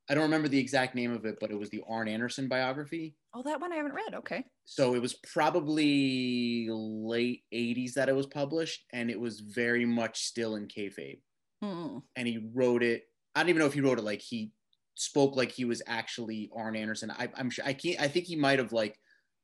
I 0.09 0.15
don't 0.15 0.23
remember 0.23 0.47
the 0.47 0.59
exact 0.59 0.95
name 0.95 1.13
of 1.13 1.25
it, 1.25 1.39
but 1.41 1.51
it 1.51 1.59
was 1.59 1.69
the 1.71 1.83
Arn 1.89 2.07
Anderson 2.09 2.47
biography. 2.49 3.17
oh 3.35 3.43
that 3.43 3.61
one 3.61 3.73
i 3.73 3.77
haven't 3.77 3.93
read 3.95 4.15
okay 4.15 4.45
So 4.65 4.95
it 4.95 5.03
was 5.03 5.15
probably 5.33 6.69
late 6.71 7.43
80s 7.53 7.95
that 7.95 8.09
it 8.09 8.15
was 8.15 8.27
published, 8.27 8.85
and 8.93 9.11
it 9.11 9.19
was 9.19 9.41
very 9.41 9.85
much 9.85 10.21
still 10.25 10.55
in 10.57 10.69
kayfabe. 10.69 11.21
Hmm. 11.63 11.99
And 12.15 12.29
he 12.29 12.39
wrote 12.55 12.83
it. 12.83 13.03
I 13.35 13.41
don't 13.41 13.51
even 13.51 13.61
know 13.61 13.67
if 13.67 13.75
he 13.75 13.81
wrote 13.81 13.99
it 13.99 14.05
like 14.05 14.21
he 14.23 14.53
spoke 14.95 15.37
like 15.37 15.51
he 15.51 15.65
was 15.65 15.83
actually 15.87 16.51
Arn 16.57 16.77
Anderson. 16.77 17.11
I, 17.11 17.29
I'm 17.37 17.51
sure 17.51 17.65
I 17.65 17.73
can't. 17.73 18.01
I 18.01 18.09
think 18.09 18.27
he 18.27 18.37
might 18.37 18.59
have 18.59 18.73
like 18.73 18.99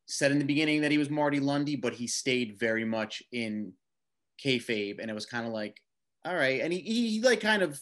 said 0.06 0.32
in 0.32 0.38
the 0.38 0.44
beginning 0.44 0.80
that 0.82 0.90
he 0.90 0.98
was 0.98 1.10
Marty 1.10 1.40
Lunde, 1.40 1.80
but 1.80 1.92
he 1.94 2.06
stayed 2.06 2.58
very 2.58 2.84
much 2.84 3.22
in 3.32 3.72
kayfabe, 4.42 4.98
and 5.00 5.10
it 5.10 5.14
was 5.14 5.26
kind 5.26 5.46
of 5.46 5.52
like, 5.52 5.80
all 6.24 6.34
right. 6.34 6.60
And 6.60 6.72
he, 6.72 6.80
he 6.80 7.08
he 7.10 7.20
like 7.22 7.40
kind 7.40 7.62
of 7.62 7.80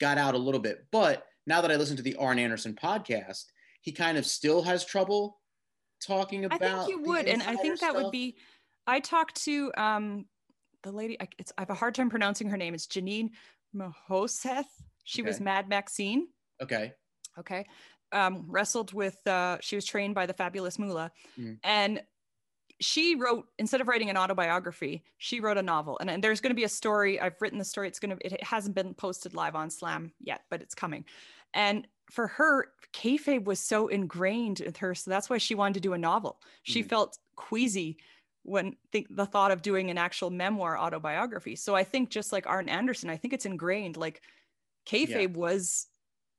got 0.00 0.18
out 0.18 0.34
a 0.34 0.38
little 0.38 0.60
bit, 0.60 0.86
but 0.90 1.26
now 1.46 1.60
that 1.60 1.70
I 1.70 1.76
listen 1.76 1.96
to 1.96 2.02
the 2.02 2.16
Arn 2.16 2.38
Anderson 2.38 2.74
podcast, 2.74 3.44
he 3.80 3.92
kind 3.92 4.16
of 4.18 4.26
still 4.26 4.62
has 4.62 4.84
trouble 4.84 5.38
talking 6.00 6.44
about. 6.46 6.62
i 6.62 6.78
think 6.78 6.88
you 6.88 7.02
would 7.02 7.26
and 7.26 7.42
i 7.42 7.54
think 7.56 7.78
that 7.80 7.94
would 7.94 8.10
be 8.10 8.34
i 8.86 8.98
talked 9.00 9.34
to 9.44 9.70
um 9.76 10.24
the 10.82 10.90
lady 10.90 11.20
I, 11.20 11.28
it's, 11.38 11.52
I 11.58 11.60
have 11.60 11.68
a 11.68 11.74
hard 11.74 11.94
time 11.94 12.08
pronouncing 12.08 12.48
her 12.48 12.56
name 12.56 12.72
it's 12.72 12.86
janine 12.86 13.28
mahoseth 13.76 14.64
she 15.04 15.20
was 15.20 15.40
mad 15.40 15.68
maxine 15.68 16.28
okay. 16.62 16.94
okay 17.38 17.66
um 18.12 18.44
wrestled 18.48 18.94
with 18.94 19.18
uh 19.26 19.58
she 19.60 19.76
was 19.76 19.84
trained 19.84 20.14
by 20.14 20.24
the 20.24 20.32
fabulous 20.32 20.78
moolah 20.78 21.10
Mhm. 21.38 21.58
and 21.64 22.02
she 22.80 23.14
wrote 23.14 23.46
instead 23.58 23.80
of 23.80 23.88
writing 23.88 24.10
an 24.10 24.16
autobiography 24.16 25.04
she 25.18 25.40
wrote 25.40 25.58
a 25.58 25.62
novel. 25.62 25.98
And, 26.00 26.10
and 26.10 26.24
there's 26.24 26.40
going 26.40 26.50
to 26.50 26.54
be 26.56 26.64
a 26.64 26.68
story 26.68 27.20
i've 27.20 27.40
written 27.40 27.58
the 27.58 27.64
story 27.64 27.88
it's 27.88 28.00
going 28.00 28.16
to 28.16 28.26
it 28.26 28.42
hasn't 28.42 28.74
been 28.74 28.94
posted 28.94 29.34
live 29.34 29.54
on 29.54 29.70
slam 29.70 30.12
yet 30.20 30.42
but 30.50 30.62
it's 30.62 30.74
coming. 30.74 31.04
And 31.54 31.86
for 32.10 32.26
her 32.28 32.68
kayfabe 32.92 33.44
was 33.44 33.60
so 33.60 33.88
ingrained 33.88 34.60
with 34.64 34.78
her 34.78 34.94
so 34.94 35.10
that's 35.10 35.28
why 35.30 35.38
she 35.38 35.54
wanted 35.54 35.74
to 35.74 35.80
do 35.80 35.92
a 35.92 35.98
novel. 35.98 36.40
She 36.62 36.82
Mhm. 36.82 36.88
felt 36.88 37.18
queasy 37.36 37.98
when 38.42 38.76
think 38.92 39.06
the 39.10 39.26
thought 39.26 39.50
of 39.50 39.62
doing 39.62 39.90
an 39.90 39.98
actual 39.98 40.30
memoir 40.30 40.78
autobiography. 40.78 41.56
So 41.56 41.74
i 41.74 41.84
think 41.84 42.10
just 42.10 42.32
like 42.32 42.46
arn 42.46 42.68
anderson 42.68 43.10
i 43.10 43.16
think 43.16 43.34
it's 43.34 43.46
ingrained 43.46 43.96
like 43.96 44.22
kayfabe 44.86 45.34
was 45.34 45.88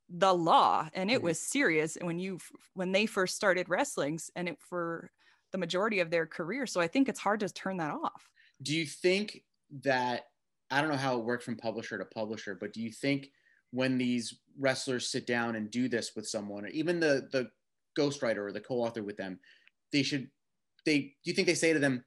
the 0.10 0.34
law 0.34 0.90
and 0.94 1.10
it 1.12 1.22
Mhm. 1.22 1.24
was 1.24 1.40
serious 1.40 1.96
And 1.96 2.08
when 2.08 2.20
you 2.20 2.40
when 2.74 2.92
they 2.92 3.06
first 3.06 3.36
started 3.36 3.70
wrestlings 3.70 4.30
and 4.36 4.50
it 4.50 4.60
for 4.60 5.12
the 5.52 5.58
majority 5.58 6.00
of 6.00 6.10
their 6.10 6.26
career 6.26 6.66
so 6.66 6.80
i 6.82 6.88
think 6.88 7.10
it's 7.10 7.20
hard 7.20 7.40
to 7.40 7.50
turn 7.50 7.78
that 7.78 7.94
off 7.94 8.30
Do 8.62 8.76
you 8.76 8.86
think 8.86 9.44
that 9.84 10.26
I 10.70 10.80
don't 10.80 10.90
know 10.90 10.98
how 10.98 11.18
it 11.18 11.26
worked 11.26 11.44
from 11.44 11.58
publisher 11.58 11.98
to 11.98 12.06
publisher, 12.06 12.56
but 12.60 12.72
do 12.74 12.82
you 12.82 12.92
think 12.92 13.30
when 13.72 13.98
these 13.98 14.40
wrestlers 14.58 15.10
sit 15.10 15.28
down 15.28 15.56
and 15.56 15.70
do 15.70 15.90
this 15.90 16.12
with 16.16 16.28
someone, 16.28 16.64
or 16.66 16.70
even 16.70 17.00
the 17.00 17.28
the 17.32 17.50
ghostwriter 18.00 18.38
or 18.38 18.52
the 18.54 18.62
co-author 18.62 19.04
with 19.04 19.18
them, 19.18 19.40
they 19.92 20.02
should 20.04 20.30
they 20.86 21.00
do 21.00 21.12
you 21.26 21.34
think 21.34 21.48
they 21.48 21.56
say 21.56 21.74
to 21.74 21.80
them, 21.80 22.06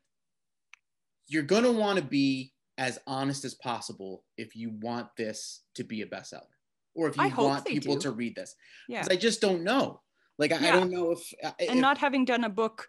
you're 1.26 1.42
gonna 1.42 1.70
want 1.72 1.98
to 1.98 2.04
be 2.04 2.52
as 2.78 2.98
honest 3.06 3.44
as 3.44 3.54
possible 3.54 4.24
if 4.38 4.56
you 4.56 4.70
want 4.80 5.08
this 5.16 5.62
to 5.74 5.84
be 5.84 6.00
a 6.02 6.06
bestseller, 6.06 6.54
or 6.94 7.08
if 7.08 7.16
you 7.16 7.24
I 7.24 7.28
want 7.28 7.66
people 7.66 7.94
do. 7.94 8.00
to 8.00 8.10
read 8.12 8.34
this? 8.34 8.54
yeah 8.88 9.04
I 9.10 9.16
just 9.16 9.40
don't 9.42 9.62
know. 9.62 10.00
Like 10.38 10.52
I, 10.52 10.68
I 10.68 10.72
don't 10.72 10.90
know 10.90 11.10
if 11.12 11.34
and 11.42 11.54
if- 11.58 11.74
not 11.76 11.98
having 11.98 12.24
done 12.24 12.44
a 12.44 12.50
book 12.50 12.88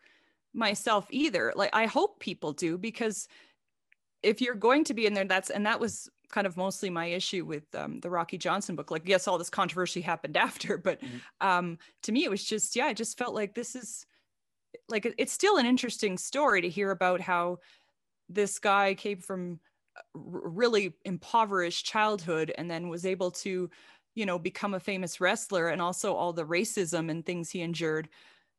myself 0.56 1.06
either 1.10 1.54
like 1.56 1.70
i 1.74 1.86
hope 1.86 2.20
people 2.20 2.54
do 2.54 2.78
because 2.78 3.28
if 4.24 4.42
you're 4.42 4.56
going 4.56 4.84
to 4.84 4.94
be 4.94 5.06
in 5.06 5.14
there 5.14 5.26
that's 5.26 5.50
and 5.50 5.66
that 5.66 5.80
was 5.80 6.10
kind 6.30 6.48
of 6.48 6.58
mostly 6.58 6.90
my 6.90 7.06
issue 7.06 7.46
with 7.46 7.64
um, 7.76 8.00
the 8.00 8.10
Rocky 8.10 8.38
Johnson 8.38 8.76
book. 8.76 8.92
Like, 8.92 9.08
yes, 9.08 9.28
all 9.28 9.38
this 9.38 9.50
controversy 9.50 10.02
happened 10.12 10.36
after, 10.36 10.78
but 10.78 11.00
mm-hmm. 11.02 11.48
um, 11.48 11.78
to 12.04 12.12
me, 12.12 12.24
it 12.24 12.30
was 12.30 12.44
just, 12.44 12.76
yeah, 12.76 12.86
I 12.86 12.94
just 12.94 13.18
felt 13.18 13.36
like 13.36 13.54
this 13.54 13.76
is 13.76 14.06
like 14.90 15.14
it's 15.18 15.32
still 15.32 15.58
an 15.58 15.66
interesting 15.66 16.18
story 16.18 16.62
to 16.62 16.70
hear 16.70 16.92
about 16.92 17.22
how 17.22 17.60
this 18.30 18.60
guy 18.60 18.94
came 18.94 19.20
from 19.20 19.60
really 20.14 20.94
impoverished 21.06 21.86
childhood 21.86 22.54
and 22.58 22.70
then 22.70 22.90
was 22.90 23.06
able 23.06 23.32
to 23.32 23.70
you 24.16 24.26
know 24.26 24.38
become 24.38 24.74
a 24.74 24.80
famous 24.80 25.22
wrestler 25.22 25.70
and 25.70 25.82
also 25.82 26.14
all 26.14 26.34
the 26.34 26.46
racism 26.46 27.10
and 27.10 27.26
things 27.26 27.50
he 27.50 27.62
endured 27.62 28.10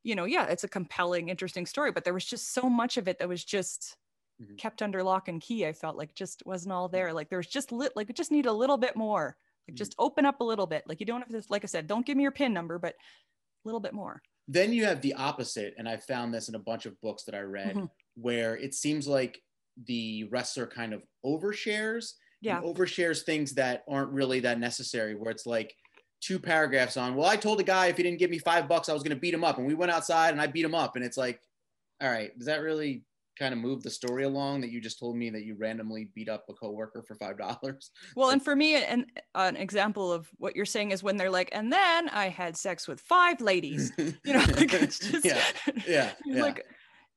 you 0.03 0.15
know 0.15 0.25
yeah 0.25 0.45
it's 0.45 0.63
a 0.63 0.67
compelling 0.67 1.29
interesting 1.29 1.65
story 1.65 1.91
but 1.91 2.03
there 2.03 2.13
was 2.13 2.25
just 2.25 2.53
so 2.53 2.69
much 2.69 2.97
of 2.97 3.07
it 3.07 3.19
that 3.19 3.29
was 3.29 3.43
just 3.43 3.97
mm-hmm. 4.41 4.55
kept 4.55 4.81
under 4.81 5.03
lock 5.03 5.27
and 5.27 5.41
key 5.41 5.65
i 5.65 5.73
felt 5.73 5.97
like 5.97 6.13
just 6.15 6.43
wasn't 6.45 6.71
all 6.71 6.87
there 6.87 7.13
like 7.13 7.29
there 7.29 7.39
was 7.39 7.47
just 7.47 7.71
lit 7.71 7.93
like 7.95 8.09
it 8.09 8.15
just 8.15 8.31
need 8.31 8.45
a 8.45 8.51
little 8.51 8.77
bit 8.77 8.95
more 8.95 9.35
like 9.67 9.73
mm-hmm. 9.73 9.77
just 9.77 9.95
open 9.99 10.25
up 10.25 10.39
a 10.39 10.43
little 10.43 10.67
bit 10.67 10.83
like 10.87 10.99
you 10.99 11.05
don't 11.05 11.21
have 11.21 11.29
to 11.29 11.41
like 11.49 11.63
i 11.63 11.67
said 11.67 11.87
don't 11.87 12.05
give 12.05 12.17
me 12.17 12.23
your 12.23 12.31
pin 12.31 12.53
number 12.53 12.79
but 12.79 12.93
a 12.93 13.65
little 13.65 13.79
bit 13.79 13.93
more 13.93 14.21
then 14.47 14.71
you 14.71 14.85
have 14.85 15.01
the 15.01 15.13
opposite 15.13 15.73
and 15.77 15.89
i 15.89 15.97
found 15.97 16.33
this 16.33 16.49
in 16.49 16.55
a 16.55 16.59
bunch 16.59 16.85
of 16.85 16.99
books 17.01 17.23
that 17.23 17.35
i 17.35 17.39
read 17.39 17.75
mm-hmm. 17.75 17.85
where 18.15 18.55
it 18.55 18.73
seems 18.73 19.07
like 19.07 19.41
the 19.85 20.23
wrestler 20.31 20.65
kind 20.65 20.93
of 20.93 21.03
overshares 21.25 22.13
yeah 22.41 22.61
overshares 22.61 23.23
things 23.23 23.53
that 23.53 23.83
aren't 23.89 24.11
really 24.11 24.39
that 24.39 24.59
necessary 24.59 25.15
where 25.15 25.31
it's 25.31 25.45
like 25.45 25.73
two 26.21 26.39
paragraphs 26.39 26.97
on 26.97 27.15
well 27.15 27.29
i 27.29 27.35
told 27.35 27.59
the 27.59 27.63
guy 27.63 27.87
if 27.87 27.97
he 27.97 28.03
didn't 28.03 28.19
give 28.19 28.31
me 28.31 28.39
five 28.39 28.67
bucks 28.67 28.89
i 28.89 28.93
was 28.93 29.03
going 29.03 29.15
to 29.15 29.19
beat 29.19 29.33
him 29.33 29.43
up 29.43 29.57
and 29.57 29.67
we 29.67 29.73
went 29.73 29.91
outside 29.91 30.31
and 30.31 30.41
i 30.41 30.47
beat 30.47 30.65
him 30.65 30.75
up 30.75 30.95
and 30.95 31.05
it's 31.05 31.17
like 31.17 31.39
all 32.01 32.09
right 32.09 32.37
does 32.37 32.47
that 32.47 32.61
really 32.61 33.03
kind 33.37 33.53
of 33.53 33.59
move 33.59 33.83
the 33.83 33.89
story 33.89 34.23
along 34.23 34.61
that 34.61 34.71
you 34.71 34.81
just 34.81 34.97
told 34.97 35.15
me 35.15 35.29
that 35.29 35.43
you 35.43 35.55
randomly 35.59 36.09
beat 36.15 36.27
up 36.27 36.43
a 36.49 36.53
coworker 36.53 37.03
for 37.03 37.13
five 37.15 37.37
dollars 37.37 37.91
well 38.15 38.31
and 38.31 38.43
for 38.43 38.55
me 38.55 38.75
an, 38.75 39.05
an 39.35 39.55
example 39.55 40.11
of 40.11 40.27
what 40.37 40.55
you're 40.55 40.65
saying 40.65 40.91
is 40.91 41.03
when 41.03 41.17
they're 41.17 41.29
like 41.29 41.49
and 41.51 41.71
then 41.71 42.09
i 42.09 42.29
had 42.29 42.57
sex 42.57 42.87
with 42.87 42.99
five 43.01 43.39
ladies 43.39 43.91
you 43.97 44.33
know 44.33 44.39
like 44.39 44.73
it's 44.73 44.99
just 44.99 45.23
yeah 45.23 45.41
yeah, 45.87 46.11
yeah. 46.25 46.41
like 46.41 46.65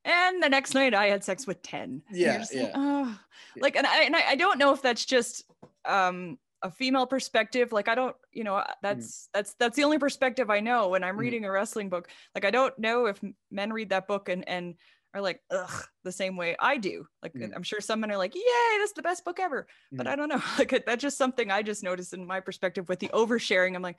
and 0.05 0.43
the 0.43 0.49
next 0.49 0.75
night 0.75 0.95
I 0.95 1.07
had 1.07 1.25
sex 1.25 1.47
with 1.47 1.63
10. 1.63 2.03
Yeah. 2.11 2.45
yeah. 2.53 2.63
Like, 2.63 2.73
oh. 2.75 3.19
like, 3.59 3.77
and 3.77 3.87
I, 3.87 4.03
and 4.03 4.17
I, 4.17 4.31
I 4.31 4.37
don't 4.37 4.59
know 4.59 4.73
if 4.73 4.81
that's 4.81 5.05
just, 5.05 5.45
um, 5.85 6.39
a 6.63 6.71
female 6.71 7.07
perspective 7.07 7.73
like 7.73 7.89
i 7.89 7.95
don't 7.95 8.17
you 8.33 8.45
know 8.45 8.55
mm. 8.55 8.67
that's 8.83 9.07
mm. 9.07 9.29
that's 9.35 9.55
that's 9.55 9.77
the 9.77 9.85
only 9.85 9.99
perspective 9.99 10.51
i 10.51 10.61
know 10.61 10.89
when 10.89 11.05
i'm 11.05 11.17
mm. 11.17 11.21
reading 11.21 11.45
a 11.45 11.51
wrestling 11.51 11.89
book 11.89 12.09
like 12.35 12.45
i 12.45 12.51
don't 12.51 12.79
know 12.79 13.07
if 13.07 13.21
men 13.51 13.73
read 13.73 13.91
that 13.91 14.07
book 14.07 14.29
and 14.29 14.49
and 14.49 14.75
are 15.13 15.21
like 15.21 15.41
ugh 15.51 15.85
the 16.05 16.13
same 16.13 16.37
way 16.37 16.55
i 16.61 16.77
do 16.77 17.05
like 17.23 17.33
mm. 17.33 17.51
i'm 17.55 17.63
sure 17.63 17.81
some 17.81 18.01
men 18.01 18.13
are 18.13 18.17
like 18.17 18.35
yay 18.35 18.79
that's 18.79 18.93
the 18.93 19.03
best 19.03 19.25
book 19.25 19.41
ever 19.41 19.67
but 19.91 20.07
mm. 20.07 20.11
i 20.11 20.15
don't 20.15 20.29
know 20.29 20.41
like 20.59 20.85
that's 20.87 21.03
just 21.03 21.19
something 21.19 21.51
i 21.51 21.63
just 21.63 21.83
noticed 21.83 22.15
in 22.15 22.27
my 22.27 22.41
perspective 22.41 22.89
with 22.89 23.01
the 23.01 23.09
oversharing 23.09 23.75
i'm 23.75 23.83
like 23.83 23.99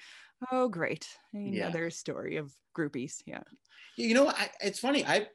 oh 0.52 0.70
great 0.70 1.08
another 1.34 1.84
yeah. 1.84 1.90
story 1.90 2.38
of 2.38 2.54
groupies 2.78 3.22
yeah 3.26 3.42
you 3.98 4.14
know 4.14 4.30
I, 4.30 4.50
it's 4.62 4.80
funny 4.80 5.06
i 5.06 5.28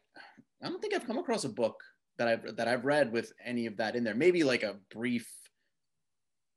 I 0.62 0.68
don't 0.68 0.80
think 0.80 0.94
I've 0.94 1.06
come 1.06 1.18
across 1.18 1.44
a 1.44 1.48
book 1.48 1.80
that 2.18 2.28
I've 2.28 2.56
that 2.56 2.68
I've 2.68 2.84
read 2.84 3.12
with 3.12 3.32
any 3.44 3.66
of 3.66 3.76
that 3.76 3.96
in 3.96 4.04
there. 4.04 4.14
Maybe 4.14 4.42
like 4.42 4.62
a 4.62 4.76
brief 4.90 5.30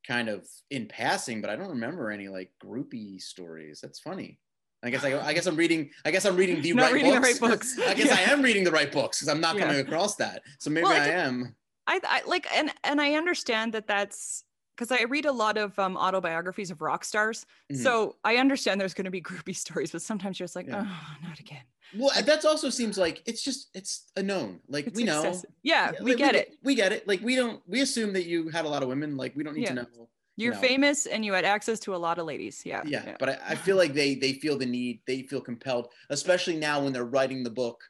kind 0.10 0.28
of 0.28 0.48
in 0.72 0.88
passing, 0.88 1.40
but 1.40 1.52
I 1.52 1.56
don't 1.56 1.70
remember 1.70 2.10
any 2.10 2.28
like 2.28 2.52
groupie 2.64 3.22
stories. 3.22 3.80
That's 3.80 4.00
funny. 4.00 4.40
I 4.82 4.90
guess 4.90 5.04
I, 5.04 5.20
I 5.20 5.34
guess 5.34 5.46
I'm 5.46 5.56
reading. 5.56 5.92
I 6.04 6.12
guess 6.12 6.26
I'm 6.26 6.36
reading 6.36 6.62
the, 6.62 6.74
right, 6.74 6.92
reading 6.92 7.14
books. 7.14 7.40
the 7.40 7.46
right 7.46 7.52
books. 7.52 7.80
I 7.88 7.94
guess 7.94 8.08
yeah. 8.08 8.16
I 8.16 8.32
am 8.32 8.42
reading 8.42 8.64
the 8.64 8.72
right 8.72 8.92
books 8.92 9.20
because 9.20 9.30
I'm 9.30 9.40
not 9.40 9.56
yeah. 9.56 9.68
coming 9.68 9.80
across 9.80 10.16
that. 10.16 10.42
So 10.58 10.72
maybe 10.72 10.86
well, 10.86 11.00
I, 11.00 11.06
I 11.06 11.10
am. 11.10 11.56
I, 11.86 12.00
I 12.04 12.22
like 12.26 12.48
and 12.56 12.72
and 12.84 13.00
I 13.00 13.14
understand 13.14 13.74
that 13.74 13.88
that's 13.88 14.44
because 14.76 14.92
I 14.98 15.04
read 15.04 15.26
a 15.26 15.32
lot 15.32 15.58
of 15.58 15.78
um, 15.78 15.96
autobiographies 15.96 16.72
of 16.72 16.82
rock 16.82 17.04
stars. 17.04 17.46
Mm-hmm. 17.72 17.84
So 17.84 18.16
I 18.24 18.38
understand 18.38 18.82
there's 18.82 18.94
going 18.94 19.06
to 19.06 19.12
be 19.12 19.22
groupie 19.30 19.56
stories, 19.56 19.92
but 19.92 20.02
sometimes 20.02 20.40
you're 20.40 20.46
just 20.46 20.56
like, 20.56 20.68
yeah. 20.68 20.86
oh, 20.88 21.28
not 21.28 21.40
again. 21.40 21.64
Well, 21.96 22.12
that 22.22 22.46
also 22.46 22.70
seems 22.70 22.98
like 22.98 23.24
it's 23.26 23.44
just 23.44 23.70
it's 23.74 24.12
a 24.16 24.24
known. 24.24 24.60
Like 24.68 24.88
it's 24.88 24.98
we 24.98 25.04
know. 25.04 25.42
Yeah, 25.64 25.92
we 26.02 26.16
get 26.16 26.34
we, 26.34 26.40
it. 26.40 26.56
We 26.64 26.76
get 26.76 26.92
it. 26.92 27.08
Like 27.08 27.22
we 27.22 27.36
don't. 27.36 27.62
We 27.68 27.82
assume 27.82 28.14
that 28.14 28.26
you 28.26 28.50
had 28.50 28.66
a 28.66 28.70
lot 28.70 28.84
of 28.84 28.90
women. 28.90 29.18
Like 29.18 29.36
we 29.36 29.44
don't 29.44 29.56
need 29.56 29.64
yeah. 29.64 29.70
to 29.70 29.76
know. 29.76 30.10
You're 30.36 30.54
you 30.54 30.62
know. 30.62 30.68
famous 30.68 31.06
and 31.06 31.26
you 31.26 31.34
had 31.34 31.44
access 31.44 31.80
to 31.82 31.96
a 31.96 31.98
lot 31.98 32.18
of 32.18 32.26
ladies. 32.26 32.62
Yeah. 32.66 32.82
Yeah, 32.86 33.04
yeah. 33.06 33.16
but 33.20 33.30
I, 33.30 33.38
I 33.50 33.56
feel 33.56 33.76
like 33.76 33.94
they 33.94 34.16
they 34.16 34.34
feel 34.34 34.58
the 34.58 34.66
need. 34.66 35.02
They 35.06 35.24
feel 35.24 35.42
compelled, 35.42 35.90
especially 36.10 36.56
now 36.56 36.82
when 36.82 36.94
they're 36.94 37.06
writing 37.06 37.44
the 37.44 37.50
book 37.50 37.82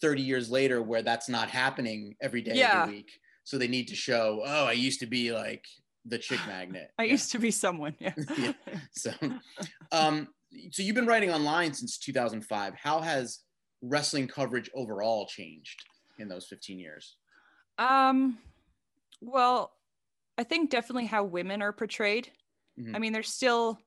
30 0.00 0.22
years 0.22 0.50
later, 0.50 0.82
where 0.82 1.02
that's 1.02 1.28
not 1.28 1.50
happening 1.50 2.16
every 2.22 2.40
day 2.40 2.54
yeah. 2.54 2.84
every 2.84 2.94
week. 2.96 3.10
So 3.44 3.58
they 3.58 3.68
need 3.68 3.88
to 3.88 3.96
show. 3.96 4.42
Oh, 4.44 4.64
I 4.66 4.72
used 4.72 5.00
to 5.00 5.06
be 5.06 5.32
like 5.32 5.66
the 6.06 6.18
chick 6.18 6.40
magnet. 6.46 6.90
I 6.98 7.04
yeah. 7.04 7.12
used 7.12 7.32
to 7.32 7.38
be 7.38 7.50
someone. 7.50 7.94
Yeah. 7.98 8.14
yeah. 8.38 8.52
So, 8.92 9.12
um, 9.92 10.28
so 10.70 10.82
you've 10.82 10.94
been 10.94 11.06
writing 11.06 11.30
online 11.30 11.72
since 11.72 11.98
2005. 11.98 12.74
How 12.74 13.00
has 13.00 13.40
wrestling 13.82 14.28
coverage 14.28 14.70
overall 14.74 15.26
changed 15.26 15.84
in 16.18 16.28
those 16.28 16.46
15 16.46 16.78
years? 16.78 17.16
Um, 17.78 18.38
well, 19.20 19.72
I 20.38 20.44
think 20.44 20.70
definitely 20.70 21.06
how 21.06 21.24
women 21.24 21.62
are 21.62 21.72
portrayed. 21.72 22.30
Mm-hmm. 22.78 22.96
I 22.96 22.98
mean, 22.98 23.12
there's 23.12 23.32
still 23.32 23.78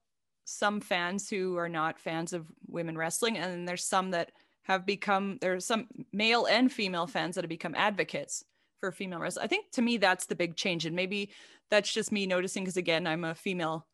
some 0.45 0.82
fans 0.82 1.30
who 1.30 1.57
are 1.57 1.70
not 1.70 1.99
fans 1.99 2.34
of 2.34 2.47
women 2.68 2.97
wrestling, 2.97 3.38
and 3.38 3.68
there's 3.68 3.86
some 3.86 4.11
that 4.11 4.32
have 4.64 4.86
become 4.86 5.38
there's 5.41 5.66
some 5.66 5.88
male 6.11 6.45
and 6.45 6.72
female 6.72 7.07
fans 7.07 7.36
that 7.36 7.43
have 7.43 7.49
become 7.49 7.76
advocates 7.76 8.43
for 8.80 8.91
female 8.91 9.20
wrestling. 9.20 9.43
I 9.43 9.47
think 9.47 9.72
to 9.72 9.82
me 9.82 9.97
that's 9.97 10.26
the 10.26 10.36
big 10.36 10.55
change, 10.55 10.86
and 10.86 10.95
maybe 10.95 11.32
that's 11.70 11.91
just 11.91 12.11
me 12.11 12.26
noticing 12.26 12.64
because 12.64 12.78
again, 12.78 13.07
I'm 13.07 13.24
a 13.24 13.36
female 13.36 13.88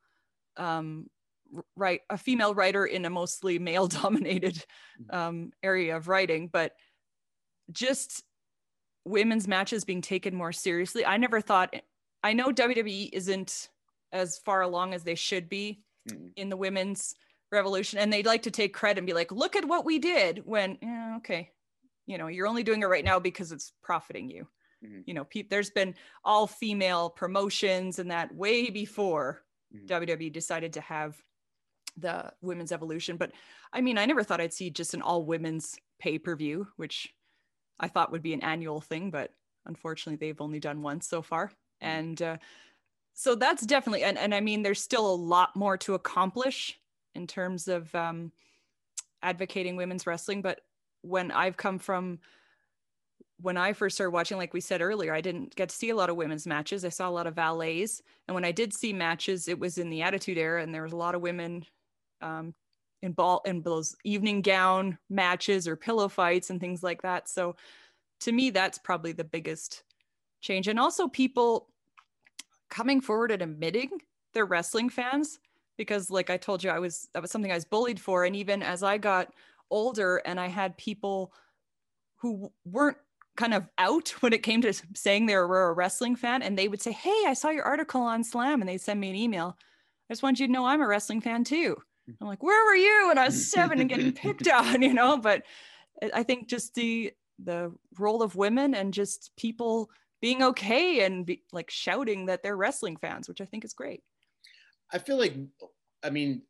um, 0.57 1.07
write 1.75 2.01
a 2.09 2.17
female 2.17 2.53
writer 2.53 2.85
in 2.85 3.05
a 3.05 3.09
mostly 3.09 3.59
male 3.59 3.87
dominated 4.01 4.55
mm-hmm. 5.01 5.15
um, 5.15 5.51
area 5.63 5.95
of 5.95 6.07
writing 6.07 6.49
but 6.51 6.73
just 7.71 8.23
women's 9.05 9.47
matches 9.47 9.85
being 9.85 10.01
taken 10.01 10.35
more 10.35 10.51
seriously 10.51 11.05
i 11.05 11.17
never 11.17 11.41
thought 11.41 11.73
i 12.23 12.33
know 12.33 12.49
wwe 12.49 13.09
isn't 13.13 13.69
as 14.11 14.37
far 14.39 14.61
along 14.61 14.93
as 14.93 15.03
they 15.03 15.15
should 15.15 15.49
be 15.49 15.81
mm-hmm. 16.09 16.27
in 16.35 16.49
the 16.49 16.57
women's 16.57 17.15
revolution 17.51 17.99
and 17.99 18.11
they'd 18.13 18.25
like 18.25 18.43
to 18.43 18.51
take 18.51 18.73
credit 18.73 18.99
and 18.99 19.07
be 19.07 19.13
like 19.13 19.31
look 19.31 19.55
at 19.55 19.65
what 19.65 19.85
we 19.85 19.99
did 19.99 20.43
when 20.45 20.77
yeah, 20.81 21.15
okay 21.17 21.49
you 22.05 22.17
know 22.17 22.27
you're 22.27 22.47
only 22.47 22.63
doing 22.63 22.81
it 22.81 22.87
right 22.87 23.05
now 23.05 23.19
because 23.19 23.51
it's 23.51 23.73
profiting 23.81 24.29
you 24.29 24.47
mm-hmm. 24.85 25.01
you 25.05 25.13
know 25.13 25.23
pe- 25.23 25.47
there's 25.49 25.71
been 25.71 25.95
all 26.23 26.45
female 26.45 27.09
promotions 27.09 27.99
and 27.99 28.11
that 28.11 28.33
way 28.33 28.69
before 28.69 29.41
mm-hmm. 29.75 29.87
wwe 29.87 30.31
decided 30.31 30.73
to 30.73 30.81
have 30.81 31.17
the 31.99 32.31
women's 32.41 32.71
evolution. 32.71 33.17
But 33.17 33.31
I 33.73 33.81
mean, 33.81 33.97
I 33.97 34.05
never 34.05 34.23
thought 34.23 34.41
I'd 34.41 34.53
see 34.53 34.69
just 34.69 34.93
an 34.93 35.01
all 35.01 35.23
women's 35.23 35.77
pay 35.99 36.17
per 36.17 36.35
view, 36.35 36.67
which 36.77 37.13
I 37.79 37.87
thought 37.87 38.11
would 38.11 38.21
be 38.21 38.33
an 38.33 38.41
annual 38.41 38.81
thing, 38.81 39.09
but 39.09 39.31
unfortunately, 39.65 40.17
they've 40.17 40.41
only 40.41 40.59
done 40.59 40.81
once 40.81 41.07
so 41.07 41.21
far. 41.21 41.47
Mm. 41.47 41.51
And 41.81 42.21
uh, 42.21 42.37
so 43.13 43.35
that's 43.35 43.65
definitely, 43.65 44.03
and, 44.03 44.17
and 44.17 44.33
I 44.33 44.41
mean, 44.41 44.63
there's 44.63 44.81
still 44.81 45.09
a 45.09 45.15
lot 45.15 45.55
more 45.55 45.77
to 45.77 45.93
accomplish 45.93 46.79
in 47.15 47.27
terms 47.27 47.67
of 47.67 47.93
um, 47.95 48.31
advocating 49.21 49.75
women's 49.75 50.07
wrestling. 50.07 50.41
But 50.41 50.61
when 51.01 51.31
I've 51.31 51.57
come 51.57 51.79
from, 51.79 52.19
when 53.41 53.57
I 53.57 53.73
first 53.73 53.95
started 53.95 54.11
watching, 54.11 54.37
like 54.37 54.53
we 54.53 54.61
said 54.61 54.81
earlier, 54.81 55.13
I 55.13 55.21
didn't 55.21 55.55
get 55.55 55.69
to 55.69 55.75
see 55.75 55.89
a 55.89 55.95
lot 55.95 56.09
of 56.09 56.17
women's 56.17 56.45
matches. 56.45 56.83
I 56.83 56.89
saw 56.89 57.07
a 57.07 57.11
lot 57.11 57.27
of 57.27 57.35
valets. 57.35 58.01
And 58.27 58.35
when 58.35 58.45
I 58.45 58.51
did 58.51 58.73
see 58.73 58.91
matches, 58.91 59.47
it 59.47 59.59
was 59.59 59.77
in 59.77 59.89
the 59.89 60.01
Attitude 60.01 60.37
Era, 60.37 60.61
and 60.61 60.73
there 60.73 60.83
was 60.83 60.91
a 60.91 60.97
lot 60.97 61.15
of 61.15 61.21
women 61.21 61.65
um, 62.21 62.53
in 63.01 63.13
ball 63.13 63.41
in 63.45 63.61
those 63.61 63.95
evening 64.03 64.41
gown 64.41 64.97
matches 65.09 65.67
or 65.67 65.75
pillow 65.75 66.07
fights 66.07 66.49
and 66.49 66.59
things 66.59 66.83
like 66.83 67.01
that. 67.01 67.29
So 67.29 67.55
to 68.21 68.31
me, 68.31 68.49
that's 68.49 68.77
probably 68.77 69.13
the 69.13 69.23
biggest 69.23 69.83
change. 70.41 70.67
And 70.67 70.79
also 70.79 71.07
people 71.07 71.69
coming 72.69 73.01
forward 73.01 73.31
and 73.31 73.41
admitting 73.41 73.89
they're 74.33 74.45
wrestling 74.45 74.89
fans 74.89 75.39
because 75.77 76.11
like 76.11 76.29
I 76.29 76.37
told 76.37 76.63
you, 76.63 76.69
I 76.69 76.79
was 76.79 77.07
that 77.13 77.21
was 77.21 77.31
something 77.31 77.51
I 77.51 77.55
was 77.55 77.65
bullied 77.65 77.99
for. 77.99 78.25
And 78.25 78.35
even 78.35 78.61
as 78.61 78.83
I 78.83 78.97
got 78.97 79.33
older 79.71 80.17
and 80.25 80.39
I 80.39 80.47
had 80.47 80.77
people 80.77 81.33
who 82.17 82.51
weren't 82.65 82.97
kind 83.37 83.53
of 83.53 83.65
out 83.77 84.09
when 84.21 84.33
it 84.33 84.43
came 84.43 84.61
to 84.61 84.73
saying 84.93 85.25
they 85.25 85.35
were 85.35 85.69
a 85.69 85.73
wrestling 85.73 86.15
fan 86.15 86.41
and 86.41 86.57
they 86.57 86.67
would 86.67 86.81
say, 86.81 86.91
Hey, 86.91 87.23
I 87.25 87.33
saw 87.33 87.49
your 87.49 87.63
article 87.63 88.01
on 88.01 88.23
Slam 88.23 88.61
and 88.61 88.69
they'd 88.69 88.81
send 88.81 88.99
me 88.99 89.09
an 89.09 89.15
email. 89.15 89.57
I 90.09 90.13
just 90.13 90.23
wanted 90.23 90.41
you 90.41 90.47
to 90.47 90.53
know 90.53 90.65
I'm 90.65 90.81
a 90.81 90.87
wrestling 90.87 91.21
fan 91.21 91.43
too. 91.43 91.77
I'm 92.21 92.27
like, 92.27 92.43
where 92.43 92.65
were 92.65 92.75
you 92.75 93.07
when 93.07 93.17
I 93.17 93.25
was 93.25 93.51
seven 93.51 93.79
and 93.79 93.89
getting 93.89 94.11
picked 94.11 94.47
on, 94.51 94.81
you 94.81 94.93
know? 94.93 95.17
But 95.17 95.43
I 96.13 96.23
think 96.23 96.47
just 96.47 96.75
the 96.75 97.13
the 97.43 97.73
role 97.97 98.21
of 98.21 98.35
women 98.35 98.75
and 98.75 98.93
just 98.93 99.31
people 99.37 99.89
being 100.21 100.43
okay 100.43 101.05
and 101.05 101.25
be, 101.25 101.43
like 101.51 101.69
shouting 101.69 102.25
that 102.25 102.43
they're 102.43 102.57
wrestling 102.57 102.97
fans, 102.97 103.29
which 103.29 103.41
I 103.41 103.45
think 103.45 103.63
is 103.63 103.73
great. 103.73 104.03
I 104.91 104.97
feel 104.97 105.17
like, 105.17 105.35
I 106.03 106.09
mean, 106.09 106.41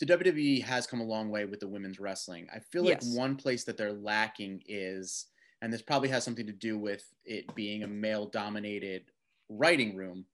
the 0.00 0.06
WWE 0.06 0.62
has 0.62 0.86
come 0.86 1.00
a 1.00 1.04
long 1.04 1.30
way 1.30 1.44
with 1.44 1.60
the 1.60 1.68
women's 1.68 1.98
wrestling. 1.98 2.46
I 2.54 2.60
feel 2.60 2.84
like 2.84 3.02
yes. 3.02 3.14
one 3.16 3.36
place 3.36 3.64
that 3.64 3.76
they're 3.76 3.92
lacking 3.92 4.62
is, 4.66 5.26
and 5.60 5.72
this 5.72 5.82
probably 5.82 6.08
has 6.08 6.24
something 6.24 6.46
to 6.46 6.52
do 6.52 6.78
with 6.78 7.04
it 7.24 7.52
being 7.54 7.82
a 7.82 7.88
male 7.88 8.26
dominated 8.26 9.10
writing 9.48 9.96
room, 9.96 10.24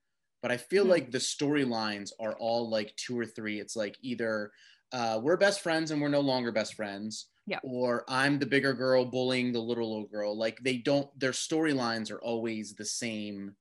but 0.45 0.53
I 0.53 0.59
feel 0.59 0.83
mm-hmm. 0.83 0.91
like 0.91 1.11
the 1.11 1.17
storylines 1.17 2.11
are 2.21 2.35
all 2.35 2.69
like 2.69 2.95
two 2.97 3.19
or 3.19 3.25
three. 3.25 3.61
It's 3.61 3.77
like 3.77 3.97
either 4.03 4.53
uh, 4.93 5.19
we're 5.23 5.39
best 5.39 5.63
friends 5.63 5.91
and 5.91 6.03
we're 6.03 6.09
no 6.09 6.21
longer 6.21 6.53
best 6.53 6.75
friends. 6.75 7.29
Yeah. 7.47 7.61
Or 7.63 8.05
I'm 8.09 8.39
the 8.39 8.45
bigger 8.45 8.75
girl 8.75 9.07
bullying 9.07 9.55
the 9.55 9.61
little 9.61 9.91
little 9.91 10.07
girl. 10.07 10.37
Like 10.37 10.59
they 10.61 10.77
don't 10.77 11.09
their 11.19 11.31
storylines 11.31 12.13
are 12.13 12.21
always 12.21 12.75
the 12.75 12.85
same 12.85 13.55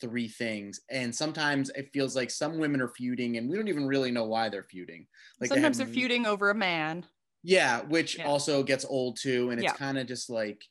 three 0.00 0.26
things. 0.26 0.80
And 0.88 1.14
sometimes 1.14 1.68
it 1.76 1.90
feels 1.92 2.16
like 2.16 2.30
some 2.30 2.58
women 2.58 2.80
are 2.80 2.88
feuding 2.88 3.36
and 3.36 3.46
we 3.50 3.56
don't 3.56 3.68
even 3.68 3.86
really 3.86 4.10
know 4.10 4.24
why 4.24 4.48
they're 4.48 4.62
feuding. 4.62 5.06
Like 5.42 5.50
sometimes 5.50 5.76
they 5.76 5.84
are 5.84 5.88
feuding 5.88 6.24
over 6.24 6.48
a 6.48 6.54
man. 6.54 7.04
Yeah, 7.42 7.82
which 7.82 8.16
yeah. 8.16 8.24
also 8.24 8.62
gets 8.62 8.86
old 8.86 9.18
too. 9.20 9.50
And 9.50 9.60
it's 9.60 9.64
yeah. 9.64 9.76
kind 9.76 9.98
of 9.98 10.06
just 10.06 10.30
like 10.30 10.64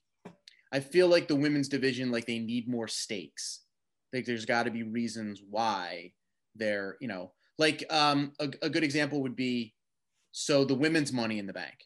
I 0.71 0.79
feel 0.79 1.09
like 1.09 1.27
the 1.27 1.35
women's 1.35 1.69
division, 1.69 2.09
like 2.09 2.25
they 2.25 2.39
need 2.39 2.67
more 2.67 2.87
stakes. 2.87 3.59
Like 4.14 4.26
there's 4.26 4.45
got 4.45 4.64
to 4.64 4.72
be 4.72 4.84
reasons 4.84 5.41
why 5.49 6.14
they're, 6.55 6.97
you 7.01 7.07
know, 7.07 7.34
like 7.57 7.84
um, 7.89 8.32
a, 8.39 8.51
a 8.61 8.70
good 8.70 8.84
example 8.84 9.22
would 9.24 9.36
be 9.36 9.74
so 10.32 10.64
the 10.64 10.76
women's 10.76 11.11
money 11.11 11.39
in 11.39 11.47
the 11.47 11.53
bank. 11.53 11.86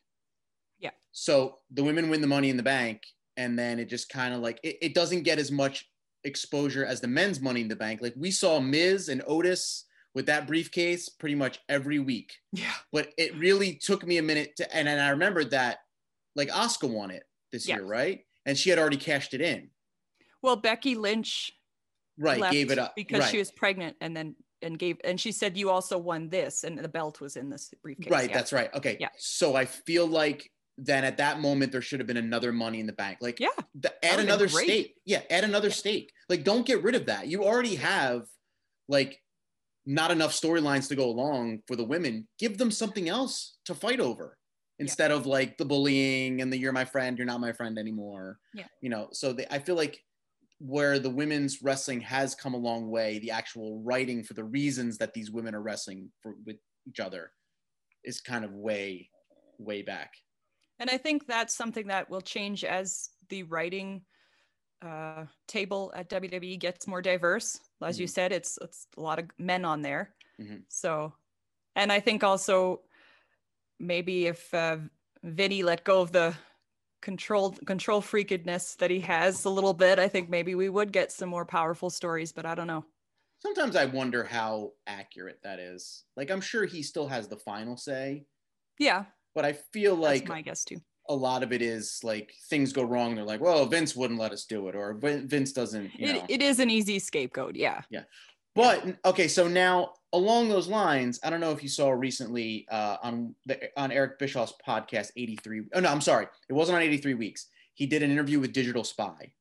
Yeah. 0.79 0.91
So 1.11 1.59
the 1.71 1.83
women 1.83 2.09
win 2.09 2.21
the 2.21 2.27
money 2.27 2.49
in 2.49 2.57
the 2.57 2.63
bank, 2.63 3.01
and 3.37 3.57
then 3.57 3.79
it 3.79 3.89
just 3.89 4.09
kind 4.09 4.33
of 4.33 4.41
like 4.41 4.59
it, 4.63 4.77
it 4.81 4.93
doesn't 4.93 5.23
get 5.23 5.39
as 5.39 5.51
much 5.51 5.89
exposure 6.23 6.85
as 6.85 6.99
the 6.99 7.07
men's 7.07 7.39
money 7.39 7.61
in 7.61 7.67
the 7.67 7.75
bank. 7.75 8.01
Like 8.01 8.13
we 8.17 8.31
saw 8.31 8.59
Miz 8.59 9.09
and 9.09 9.23
Otis 9.25 9.85
with 10.13 10.25
that 10.25 10.47
briefcase 10.47 11.09
pretty 11.09 11.35
much 11.35 11.59
every 11.69 11.99
week. 11.99 12.33
Yeah. 12.51 12.73
But 12.91 13.13
it 13.17 13.37
really 13.37 13.75
took 13.75 14.05
me 14.05 14.17
a 14.17 14.23
minute 14.23 14.55
to, 14.57 14.75
and, 14.75 14.89
and 14.89 14.99
I 14.99 15.09
remembered 15.09 15.51
that 15.51 15.77
like 16.35 16.49
Asuka 16.49 16.89
won 16.89 17.11
it 17.11 17.23
this 17.51 17.67
year, 17.67 17.83
right? 17.83 18.21
And 18.45 18.57
she 18.57 18.69
had 18.69 18.79
already 18.79 18.97
cashed 18.97 19.33
it 19.33 19.41
in. 19.41 19.69
Well, 20.41 20.55
Becky 20.55 20.95
Lynch, 20.95 21.51
right, 22.17 22.51
gave 22.51 22.71
it 22.71 22.79
up. 22.79 22.93
because 22.95 23.21
right. 23.21 23.31
she 23.31 23.37
was 23.37 23.51
pregnant, 23.51 23.95
and 24.01 24.15
then 24.15 24.35
and 24.61 24.79
gave 24.79 24.97
and 25.03 25.19
she 25.19 25.31
said 25.31 25.57
you 25.57 25.69
also 25.69 25.97
won 25.97 26.29
this 26.29 26.63
and 26.63 26.77
the 26.77 26.87
belt 26.87 27.21
was 27.21 27.35
in 27.35 27.49
this 27.49 27.71
briefcase. 27.81 28.11
Right 28.11 28.29
yeah. 28.29 28.35
that's 28.35 28.53
right. 28.53 28.73
Okay. 28.73 28.97
Yeah. 28.99 29.09
So 29.17 29.55
i 29.55 29.65
feel 29.65 30.07
like 30.07 30.49
then 30.77 31.03
at 31.03 31.17
that 31.17 31.39
moment 31.39 31.71
there 31.71 31.81
should 31.81 31.99
have 31.99 32.07
been 32.07 32.17
another 32.17 32.51
money 32.51 32.79
in 32.79 32.87
the 32.87 32.93
bank. 32.93 33.17
Like 33.21 33.39
yeah. 33.39 33.49
the, 33.79 33.93
add 34.05 34.19
another 34.19 34.47
stake. 34.47 34.95
Yeah 35.05 35.21
add 35.29 35.43
another 35.43 35.69
yeah. 35.69 35.73
stake. 35.73 36.11
Like 36.29 36.43
don't 36.43 36.65
get 36.65 36.83
rid 36.83 36.95
of 36.95 37.05
that. 37.07 37.27
You 37.27 37.43
already 37.43 37.75
have 37.75 38.23
like 38.87 39.19
not 39.85 40.11
enough 40.11 40.31
storylines 40.31 40.87
to 40.89 40.95
go 40.95 41.05
along 41.05 41.59
for 41.67 41.75
the 41.75 41.85
women. 41.85 42.27
Give 42.39 42.57
them 42.57 42.71
something 42.71 43.07
else 43.09 43.57
to 43.65 43.75
fight 43.75 43.99
over 43.99 44.37
instead 44.79 45.11
yeah. 45.11 45.17
of 45.17 45.25
like 45.25 45.57
the 45.57 45.65
bullying 45.65 46.41
and 46.41 46.53
the 46.53 46.57
you're 46.57 46.71
my 46.71 46.85
friend 46.85 47.17
you're 47.17 47.25
not 47.27 47.41
my 47.41 47.53
friend 47.53 47.77
anymore. 47.77 48.39
Yeah. 48.53 48.65
You 48.81 48.89
know 48.89 49.09
so 49.11 49.33
they, 49.33 49.45
i 49.51 49.59
feel 49.59 49.75
like 49.75 49.99
where 50.59 50.99
the 50.99 51.09
women's 51.09 51.61
wrestling 51.61 52.01
has 52.01 52.33
come 52.33 52.53
a 52.53 52.57
long 52.57 52.89
way, 52.89 53.19
the 53.19 53.31
actual 53.31 53.81
writing 53.83 54.23
for 54.23 54.33
the 54.33 54.43
reasons 54.43 54.97
that 54.97 55.13
these 55.13 55.31
women 55.31 55.53
are 55.53 55.61
wrestling 55.61 56.09
for 56.21 56.35
with 56.45 56.57
each 56.87 56.99
other 56.99 57.31
is 58.03 58.21
kind 58.21 58.43
of 58.43 58.53
way, 58.53 59.09
way 59.59 59.81
back. 59.81 60.13
And 60.79 60.89
I 60.89 60.97
think 60.97 61.27
that's 61.27 61.55
something 61.55 61.87
that 61.87 62.09
will 62.09 62.21
change 62.21 62.63
as 62.63 63.09
the 63.29 63.43
writing 63.43 64.01
uh, 64.85 65.25
table 65.47 65.91
at 65.95 66.09
WWE 66.09 66.59
gets 66.59 66.87
more 66.87 67.01
diverse. 67.01 67.59
As 67.81 67.95
mm-hmm. 67.95 68.01
you 68.01 68.07
said, 68.07 68.31
it's 68.31 68.59
it's 68.61 68.87
a 68.95 69.01
lot 69.01 69.19
of 69.19 69.25
men 69.39 69.65
on 69.65 69.81
there. 69.81 70.13
Mm-hmm. 70.39 70.57
So, 70.69 71.13
and 71.75 71.91
I 71.91 71.99
think 71.99 72.23
also 72.23 72.81
maybe 73.79 74.27
if 74.27 74.53
uh, 74.53 74.77
Vinny 75.23 75.63
let 75.63 75.83
go 75.83 76.01
of 76.01 76.11
the 76.11 76.35
control 77.01 77.51
control 77.65 78.01
freakedness 78.01 78.75
that 78.75 78.91
he 78.91 78.99
has 79.01 79.45
a 79.45 79.49
little 79.49 79.73
bit, 79.73 79.99
I 79.99 80.07
think 80.07 80.29
maybe 80.29 80.55
we 80.55 80.69
would 80.69 80.91
get 80.91 81.11
some 81.11 81.29
more 81.29 81.45
powerful 81.45 81.89
stories, 81.89 82.31
but 82.31 82.45
I 82.45 82.55
don't 82.55 82.67
know. 82.67 82.85
Sometimes 83.39 83.75
I 83.75 83.85
wonder 83.85 84.23
how 84.23 84.71
accurate 84.87 85.39
that 85.43 85.59
is. 85.59 86.03
Like 86.15 86.31
I'm 86.31 86.41
sure 86.41 86.65
he 86.65 86.81
still 86.81 87.07
has 87.07 87.27
the 87.27 87.37
final 87.37 87.77
say. 87.77 88.25
Yeah. 88.79 89.05
But 89.35 89.45
I 89.45 89.53
feel 89.73 89.95
like 89.95 90.21
That's 90.21 90.29
my 90.29 90.41
guess 90.41 90.63
too. 90.63 90.81
A 91.09 91.15
lot 91.15 91.43
of 91.43 91.53
it 91.53 91.61
is 91.61 91.99
like 92.03 92.33
things 92.49 92.73
go 92.73 92.83
wrong. 92.83 93.15
They're 93.15 93.23
like, 93.23 93.39
well, 93.39 93.65
Vince 93.65 93.95
wouldn't 93.95 94.19
let 94.19 94.33
us 94.33 94.45
do 94.45 94.67
it, 94.67 94.75
or 94.75 94.93
Vince 94.93 95.53
doesn't. 95.53 95.91
You 95.97 96.13
know. 96.13 96.19
it, 96.19 96.25
it 96.27 96.41
is 96.41 96.59
an 96.59 96.69
easy 96.69 96.99
scapegoat. 96.99 97.55
Yeah. 97.55 97.81
Yeah. 97.89 98.03
But 98.55 98.97
okay, 99.05 99.27
so 99.27 99.47
now 99.47 99.93
along 100.13 100.49
those 100.49 100.67
lines, 100.67 101.19
I 101.23 101.29
don't 101.29 101.39
know 101.39 101.51
if 101.51 101.61
you 101.61 101.69
saw 101.69 101.89
recently 101.89 102.65
uh, 102.71 102.97
on 103.03 103.35
the 103.45 103.69
on 103.79 103.91
Eric 103.91 104.19
Bischoff's 104.19 104.53
podcast, 104.65 105.11
83. 105.17 105.63
Oh 105.73 105.79
no, 105.79 105.89
I'm 105.89 106.01
sorry, 106.01 106.27
it 106.49 106.53
wasn't 106.53 106.77
on 106.77 106.81
83 106.81 107.13
weeks. 107.15 107.47
He 107.73 107.85
did 107.85 108.03
an 108.03 108.11
interview 108.11 108.39
with 108.39 108.53
Digital 108.53 108.83
Spy. 108.83 109.31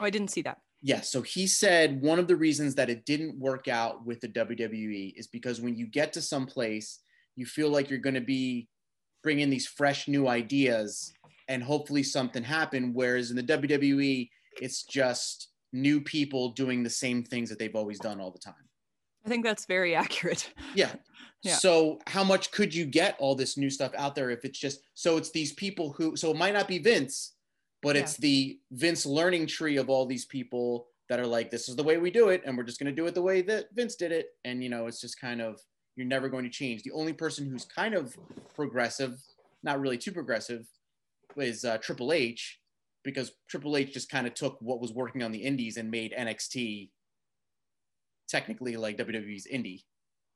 Oh, 0.00 0.04
I 0.04 0.10
didn't 0.10 0.28
see 0.30 0.42
that. 0.42 0.58
Yes. 0.80 0.98
Yeah, 0.98 1.02
so 1.02 1.22
he 1.22 1.46
said 1.46 2.00
one 2.02 2.18
of 2.18 2.26
the 2.26 2.36
reasons 2.36 2.74
that 2.76 2.90
it 2.90 3.04
didn't 3.04 3.38
work 3.38 3.68
out 3.68 4.04
with 4.04 4.20
the 4.20 4.28
WWE 4.28 5.12
is 5.16 5.26
because 5.28 5.60
when 5.60 5.76
you 5.76 5.86
get 5.86 6.12
to 6.14 6.22
some 6.22 6.46
place, 6.46 7.00
you 7.36 7.46
feel 7.46 7.68
like 7.68 7.88
you're 7.88 7.98
going 7.98 8.14
to 8.14 8.20
be 8.20 8.68
bringing 9.22 9.50
these 9.50 9.66
fresh 9.66 10.08
new 10.08 10.26
ideas 10.26 11.12
and 11.48 11.62
hopefully 11.62 12.02
something 12.02 12.42
happen. 12.42 12.92
Whereas 12.94 13.30
in 13.30 13.36
the 13.36 13.42
WWE, 13.42 14.28
it's 14.60 14.82
just 14.84 15.50
new 15.72 16.00
people 16.00 16.50
doing 16.50 16.82
the 16.82 16.90
same 16.90 17.22
things 17.22 17.48
that 17.48 17.58
they've 17.58 17.76
always 17.76 17.98
done 17.98 18.20
all 18.20 18.30
the 18.30 18.38
time. 18.38 18.54
I 19.24 19.28
think 19.28 19.44
that's 19.44 19.66
very 19.66 19.94
accurate. 20.04 20.52
Yeah. 20.74 20.92
yeah. 21.42 21.54
So 21.54 21.98
how 22.06 22.24
much 22.24 22.50
could 22.50 22.74
you 22.74 22.84
get 22.84 23.16
all 23.18 23.34
this 23.34 23.56
new 23.56 23.70
stuff 23.70 23.92
out 23.96 24.14
there 24.14 24.30
if 24.30 24.44
it's 24.44 24.58
just 24.58 24.80
so 24.94 25.16
it's 25.16 25.30
these 25.30 25.52
people 25.52 25.92
who 25.92 26.16
so 26.16 26.30
it 26.30 26.36
might 26.36 26.54
not 26.54 26.68
be 26.68 26.78
Vince, 26.78 27.34
but 27.82 27.96
yeah. 27.96 28.02
it's 28.02 28.16
the 28.16 28.58
Vince 28.70 29.06
learning 29.06 29.46
tree 29.46 29.76
of 29.76 29.88
all 29.90 30.06
these 30.06 30.24
people 30.24 30.86
that 31.08 31.20
are 31.20 31.26
like 31.26 31.50
this 31.50 31.68
is 31.68 31.76
the 31.76 31.82
way 31.82 31.98
we 31.98 32.10
do 32.10 32.28
it 32.28 32.42
and 32.46 32.56
we're 32.56 32.62
just 32.62 32.78
going 32.78 32.94
to 32.94 33.00
do 33.00 33.06
it 33.06 33.14
the 33.14 33.22
way 33.22 33.42
that 33.42 33.66
Vince 33.74 33.96
did 33.96 34.12
it 34.12 34.28
and 34.44 34.62
you 34.62 34.70
know 34.70 34.86
it's 34.86 35.00
just 35.00 35.20
kind 35.20 35.42
of 35.42 35.60
you're 35.96 36.06
never 36.06 36.28
going 36.28 36.44
to 36.44 36.50
change. 36.50 36.82
The 36.82 36.92
only 36.92 37.12
person 37.12 37.48
who's 37.48 37.64
kind 37.64 37.94
of 37.94 38.16
progressive, 38.54 39.20
not 39.62 39.80
really 39.80 39.98
too 39.98 40.12
progressive, 40.12 40.66
is 41.36 41.64
uh, 41.64 41.78
Triple 41.78 42.12
H 42.12 42.58
because 43.04 43.32
Triple 43.48 43.76
H 43.76 43.92
just 43.92 44.10
kind 44.10 44.26
of 44.26 44.34
took 44.34 44.56
what 44.60 44.80
was 44.80 44.92
working 44.92 45.22
on 45.22 45.32
the 45.32 45.42
indies 45.42 45.76
and 45.76 45.90
made 45.90 46.14
NXT 46.18 46.90
technically 48.32 48.76
like 48.76 48.98
WWE's 48.98 49.46
indie. 49.46 49.84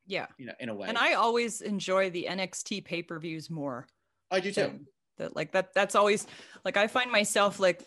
Yeah. 0.05 0.27
You 0.37 0.45
know, 0.45 0.53
in 0.59 0.69
a 0.69 0.75
way. 0.75 0.87
And 0.87 0.97
I 0.97 1.13
always 1.13 1.59
enjoy 1.59 2.09
the 2.09 2.27
NXT 2.29 2.85
pay-per-views 2.85 3.49
more. 3.49 3.87
I 4.31 4.39
do 4.39 4.51
too. 4.51 4.79
That 5.17 5.35
like 5.35 5.51
that 5.51 5.73
that's 5.73 5.95
always 5.95 6.27
like 6.63 6.77
I 6.77 6.87
find 6.87 7.11
myself 7.11 7.59
like 7.59 7.83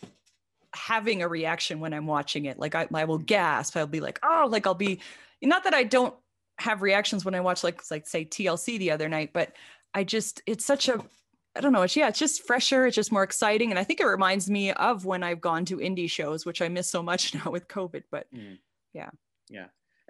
having 0.74 1.22
a 1.22 1.28
reaction 1.28 1.80
when 1.80 1.94
I'm 1.94 2.06
watching 2.06 2.46
it. 2.46 2.58
Like 2.58 2.74
I, 2.74 2.88
I 2.92 3.04
will 3.04 3.18
gasp. 3.18 3.76
I'll 3.76 3.86
be 3.86 4.00
like, 4.00 4.18
oh, 4.22 4.48
like 4.50 4.66
I'll 4.66 4.74
be 4.74 5.00
not 5.40 5.64
that 5.64 5.74
I 5.74 5.84
don't 5.84 6.14
have 6.58 6.82
reactions 6.82 7.24
when 7.24 7.34
I 7.34 7.40
watch 7.40 7.62
like 7.62 7.80
like 7.90 8.06
say 8.06 8.24
TLC 8.24 8.78
the 8.78 8.90
other 8.90 9.08
night, 9.08 9.30
but 9.32 9.52
I 9.94 10.04
just 10.04 10.42
it's 10.46 10.66
such 10.66 10.88
a 10.88 11.02
I 11.56 11.60
don't 11.60 11.72
know. 11.72 11.82
It's 11.82 11.96
yeah, 11.96 12.08
it's 12.08 12.18
just 12.18 12.46
fresher. 12.46 12.86
It's 12.86 12.94
just 12.94 13.10
more 13.10 13.24
exciting, 13.24 13.70
and 13.70 13.78
I 13.78 13.84
think 13.84 14.00
it 14.00 14.06
reminds 14.06 14.48
me 14.48 14.72
of 14.72 15.04
when 15.04 15.22
I've 15.22 15.40
gone 15.40 15.64
to 15.66 15.78
indie 15.78 16.10
shows, 16.10 16.46
which 16.46 16.62
I 16.62 16.68
miss 16.68 16.88
so 16.88 17.02
much 17.02 17.34
now 17.44 17.50
with 17.50 17.68
COVID. 17.68 18.04
But 18.10 18.26
mm. 18.34 18.58
yeah, 18.92 19.10
yeah, 19.48 19.66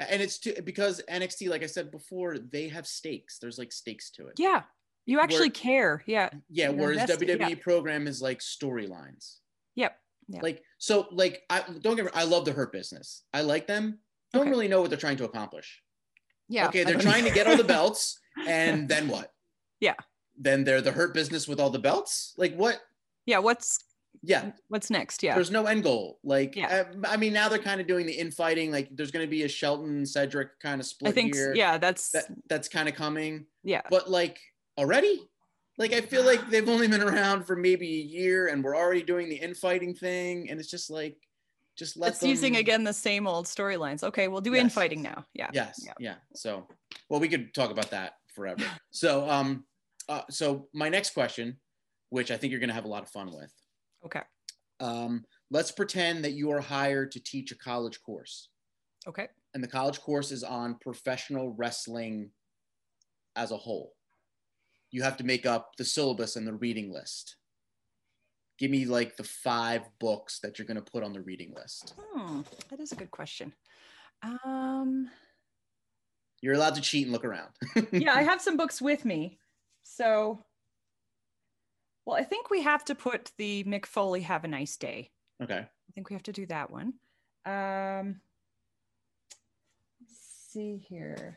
and 0.09 0.23
it's 0.23 0.39
too, 0.39 0.55
because 0.65 1.03
NXT, 1.11 1.49
like 1.49 1.63
I 1.63 1.67
said 1.67 1.91
before, 1.91 2.39
they 2.39 2.69
have 2.69 2.87
stakes. 2.87 3.39
There's 3.39 3.59
like 3.59 3.73
stakes 3.73 4.11
to 4.13 4.29
it. 4.29 4.35
Yeah, 4.39 4.63
you 5.07 5.21
actually 5.21 5.49
Where, 5.49 5.51
care. 5.51 6.03
Yeah, 6.07 6.31
yeah. 6.49 6.69
Whereas 6.69 7.03
invested, 7.03 7.29
WWE 7.29 7.51
yeah. 7.51 7.55
program 7.61 8.07
is 8.07 8.23
like 8.23 8.41
storylines. 8.41 9.37
Yep. 9.77 9.97
Yeah. 10.29 10.41
Like 10.43 10.63
so, 10.79 11.07
like 11.11 11.43
I 11.51 11.65
don't 11.81 11.97
get. 11.97 12.05
Me, 12.05 12.11
I 12.15 12.25
love 12.25 12.45
the 12.45 12.53
Hurt 12.53 12.73
Business. 12.73 13.25
I 13.35 13.43
like 13.43 13.67
them. 13.67 13.99
Don't 14.33 14.43
okay. 14.43 14.51
really 14.51 14.69
know 14.69 14.81
what 14.81 14.91
they're 14.91 14.99
trying 14.99 15.17
to 15.19 15.25
accomplish. 15.25 15.83
Yeah. 16.49 16.69
Okay, 16.69 16.85
they're 16.85 16.99
trying 16.99 17.25
to 17.25 17.31
get 17.31 17.47
all 17.47 17.57
the 17.57 17.65
belts, 17.65 18.19
and 18.47 18.89
then 18.89 19.09
what? 19.09 19.33
Yeah 19.81 19.95
then 20.41 20.65
they're 20.65 20.81
the 20.81 20.91
hurt 20.91 21.15
business 21.15 21.47
with 21.47 21.61
all 21.61 21.71
the 21.71 21.79
belts. 21.79 22.35
Like 22.37 22.57
what? 22.57 22.81
Yeah. 23.27 23.39
What's 23.39 23.85
yeah. 24.23 24.53
What's 24.69 24.91
next? 24.91 25.23
Yeah. 25.23 25.35
There's 25.35 25.51
no 25.51 25.67
end 25.67 25.83
goal. 25.83 26.19
Like, 26.23 26.57
yeah. 26.57 26.85
I, 27.05 27.15
I 27.15 27.17
mean, 27.17 27.33
now 27.33 27.49
they're 27.49 27.59
kind 27.59 27.81
of 27.81 27.87
doing 27.87 28.07
the 28.07 28.13
infighting. 28.13 28.71
Like, 28.71 28.89
there's 28.93 29.11
going 29.11 29.25
to 29.25 29.31
be 29.31 29.45
a 29.45 29.49
Shelton 29.49 30.05
Cedric 30.05 30.59
kind 30.61 30.81
of 30.81 30.87
split. 30.87 31.11
I 31.11 31.15
think, 31.15 31.35
here. 31.35 31.55
yeah, 31.55 31.79
that's 31.79 32.11
that, 32.11 32.27
that's 32.49 32.69
kind 32.69 32.89
of 32.89 32.95
coming. 32.95 33.47
Yeah. 33.65 33.83
But 33.89 34.11
like 34.11 34.41
already, 34.77 35.23
like 35.79 35.93
I 35.93 36.01
feel 36.01 36.25
like 36.25 36.49
they've 36.51 36.69
only 36.69 36.89
been 36.89 37.03
around 37.03 37.45
for 37.45 37.57
maybe 37.57 37.87
a 37.87 38.05
year, 38.05 38.49
and 38.49 38.63
we're 38.63 38.77
already 38.77 39.03
doing 39.03 39.29
the 39.29 39.37
infighting 39.37 39.95
thing, 39.95 40.51
and 40.51 40.61
it's 40.61 40.71
just 40.71 40.91
like, 40.91 41.17
just 41.77 41.97
let. 41.97 42.11
It's 42.11 42.21
them... 42.21 42.31
using 42.31 42.57
again 42.57 42.85
the 42.85 42.93
same 42.93 43.27
old 43.27 43.47
storylines. 43.47 44.03
Okay, 44.03 44.29
we'll 44.29 44.43
do 44.43 44.53
yes. 44.53 44.63
infighting 44.63 45.03
now. 45.03 45.25
Yeah. 45.33 45.51
Yes. 45.53 45.81
Yeah. 45.85 45.93
yeah. 45.99 46.15
So, 46.35 46.69
well, 47.09 47.21
we 47.21 47.29
could 47.29 47.55
talk 47.55 47.71
about 47.71 47.91
that 47.91 48.15
forever. 48.35 48.65
so, 48.91 49.29
um, 49.29 49.65
uh, 50.09 50.23
so 50.29 50.69
my 50.75 50.91
next 50.91 51.15
question, 51.15 51.57
which 52.11 52.31
I 52.31 52.37
think 52.37 52.51
you're 52.51 52.61
going 52.61 52.69
to 52.69 52.75
have 52.75 52.85
a 52.85 52.89
lot 52.89 53.03
of 53.03 53.09
fun 53.09 53.31
with. 53.33 53.53
Okay. 54.05 54.23
Um, 54.81 55.25
let's 55.51 55.71
pretend 55.71 56.25
that 56.25 56.33
you 56.33 56.51
are 56.51 56.61
hired 56.61 57.13
to 57.13 57.21
teach 57.21 57.53
a 57.53 57.59
college 57.59 58.03
course. 58.03 58.49
Okay. 59.07 59.29
And 59.55 59.63
the 59.63 59.69
college 59.69 60.01
course 60.01 60.31
is 60.31 60.45
on 60.45 60.77
professional 60.81 61.51
wrestling 61.51 62.31
as 63.37 63.51
a 63.51 63.57
whole. 63.57 63.95
You 64.91 65.03
have 65.03 65.17
to 65.19 65.25
make 65.25 65.47
up 65.47 65.77
the 65.77 65.85
syllabus 65.85 66.37
and 66.37 66.47
the 66.47 66.55
reading 66.55 66.93
list. 66.93 67.37
Give 68.59 68.71
me 68.71 68.85
like 68.85 69.17
the 69.17 69.25
five 69.25 69.89
books 69.99 70.41
that 70.41 70.59
you're 70.59 70.67
going 70.67 70.83
to 70.83 70.91
put 70.91 71.03
on 71.03 71.13
the 71.13 71.23
reading 71.23 71.55
list. 71.57 71.95
Hmm, 72.13 72.43
that 72.69 72.81
is 72.81 72.93
a 72.93 72.97
good 72.97 73.11
question. 73.11 73.55
Um, 74.23 75.09
You're 76.43 76.55
allowed 76.55 76.75
to 76.75 76.83
cheat 76.83 77.05
and 77.05 77.13
look 77.13 77.25
around. 77.25 77.51
yeah, 77.93 78.13
I 78.13 78.23
have 78.23 78.43
some 78.43 78.57
books 78.57 78.83
with 78.83 79.05
me. 79.05 79.39
So, 79.83 80.45
well, 82.11 82.19
I 82.19 82.25
think 82.25 82.51
we 82.51 82.63
have 82.63 82.85
to 82.87 82.97
put 82.97 83.31
the 83.39 83.63
Mick 83.65 83.87
Foley 83.87 84.23
Have 84.23 84.43
a 84.43 84.49
Nice 84.49 84.77
Day. 84.77 85.11
Okay. 85.41 85.59
I 85.59 85.93
think 85.95 86.11
we 86.11 86.15
have 86.15 86.25
to 86.25 86.33
do 86.33 86.45
that 86.47 86.69
one. 86.69 86.95
Um, 87.47 88.21
let's 90.01 90.19
see 90.51 90.85
here. 90.89 91.37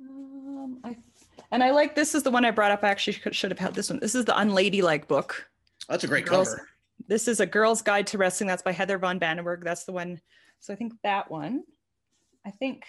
Um, 0.00 0.78
I 0.84 0.96
and 1.50 1.64
I 1.64 1.72
like 1.72 1.96
this 1.96 2.14
is 2.14 2.22
the 2.22 2.30
one 2.30 2.44
I 2.44 2.52
brought 2.52 2.70
up. 2.70 2.84
I 2.84 2.88
actually 2.88 3.14
should, 3.14 3.34
should 3.34 3.50
have 3.50 3.58
had 3.58 3.74
this 3.74 3.90
one. 3.90 3.98
This 3.98 4.14
is 4.14 4.24
the 4.24 4.38
Unladylike 4.38 5.08
book. 5.08 5.48
That's 5.88 6.04
a 6.04 6.06
great 6.06 6.26
Girls, 6.26 6.50
cover. 6.50 6.68
This 7.08 7.26
is 7.26 7.40
a 7.40 7.46
Girl's 7.46 7.82
Guide 7.82 8.06
to 8.08 8.18
Wrestling. 8.18 8.46
That's 8.46 8.62
by 8.62 8.72
Heather 8.72 8.98
Bandenburg. 8.98 9.64
That's 9.64 9.84
the 9.84 9.92
one. 9.92 10.20
So 10.60 10.72
I 10.72 10.76
think 10.76 10.92
that 11.02 11.32
one. 11.32 11.64
I 12.44 12.52
think 12.52 12.84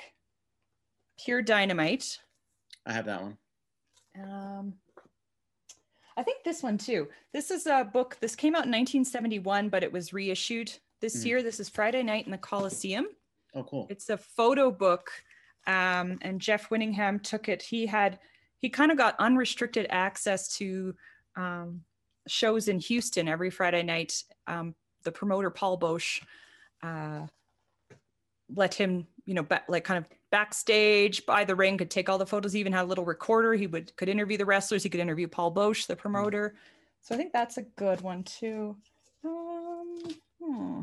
Pure 1.18 1.42
Dynamite. 1.44 2.20
I 2.86 2.94
have 2.94 3.06
that 3.06 3.24
one. 3.24 3.38
Um, 4.22 4.74
I 6.16 6.24
think 6.24 6.44
this 6.44 6.64
one 6.64 6.78
too. 6.78 7.08
This 7.34 7.52
is 7.52 7.68
a 7.68 7.84
book. 7.84 8.18
This 8.20 8.36
came 8.36 8.56
out 8.56 8.66
in 8.66 8.72
1971, 8.72 9.70
but 9.70 9.84
it 9.84 9.92
was 9.92 10.14
reissued 10.14 10.72
this 11.00 11.24
Mhm. 11.24 11.26
year. 11.26 11.44
This 11.44 11.60
is 11.60 11.70
Friday 11.70 12.02
Night 12.04 12.26
in 12.26 12.32
the 12.32 12.38
Coliseum. 12.38 13.08
Oh, 13.54 13.64
cool. 13.64 13.88
It's 13.90 14.10
a 14.10 14.18
photo 14.18 14.72
book, 14.72 15.12
um, 15.68 16.18
and 16.22 16.42
Geoff 16.42 16.70
Winningham 16.70 17.22
took 17.22 17.48
it. 17.50 17.62
He 17.62 17.86
had 17.86 18.20
he 18.60 18.70
kind 18.70 18.92
of 18.92 18.98
got 18.98 19.16
unrestricted 19.20 19.86
access 19.92 20.48
to 20.58 20.96
um, 21.36 21.86
shows 22.28 22.68
in 22.68 22.80
Houston 22.80 23.28
every 23.28 23.52
Friday 23.52 23.84
night. 23.84 24.24
Um, 24.48 24.76
the 25.04 25.12
promoter 25.12 25.52
Paul 25.52 25.80
Boesch 25.80 26.24
uh, 26.82 27.28
let 28.50 28.74
him, 28.74 29.08
you 29.26 29.36
know, 29.36 29.46
like 29.68 29.84
kind 29.84 30.04
of 30.04 30.17
backstage 30.30 31.26
by 31.26 31.44
the 31.44 31.56
ring, 31.56 31.78
could 31.78 31.92
take 31.92 32.10
all 32.10 32.18
the 32.18 32.26
photos. 32.26 32.54
He 32.54 32.60
even 32.60 32.74
had 32.74 32.84
a 32.84 32.88
little 32.88 33.06
recorder. 33.06 33.54
He 33.54 33.68
would 33.68 33.96
could 33.96 34.10
interview 34.10 34.38
the 34.38 34.46
wrestlers. 34.46 34.84
He 34.84 34.90
could 34.90 35.00
interview 35.00 35.28
Paul 35.28 35.54
Boesch, 35.54 35.88
the 35.88 35.96
promoter. 35.96 36.56
So 37.02 37.16
I 37.16 37.18
think 37.18 37.32
that's 37.34 37.58
a 37.58 37.64
good 37.64 38.02
one 38.02 38.24
too. 38.24 38.76
Um, 39.24 39.96
hmm. 40.42 40.82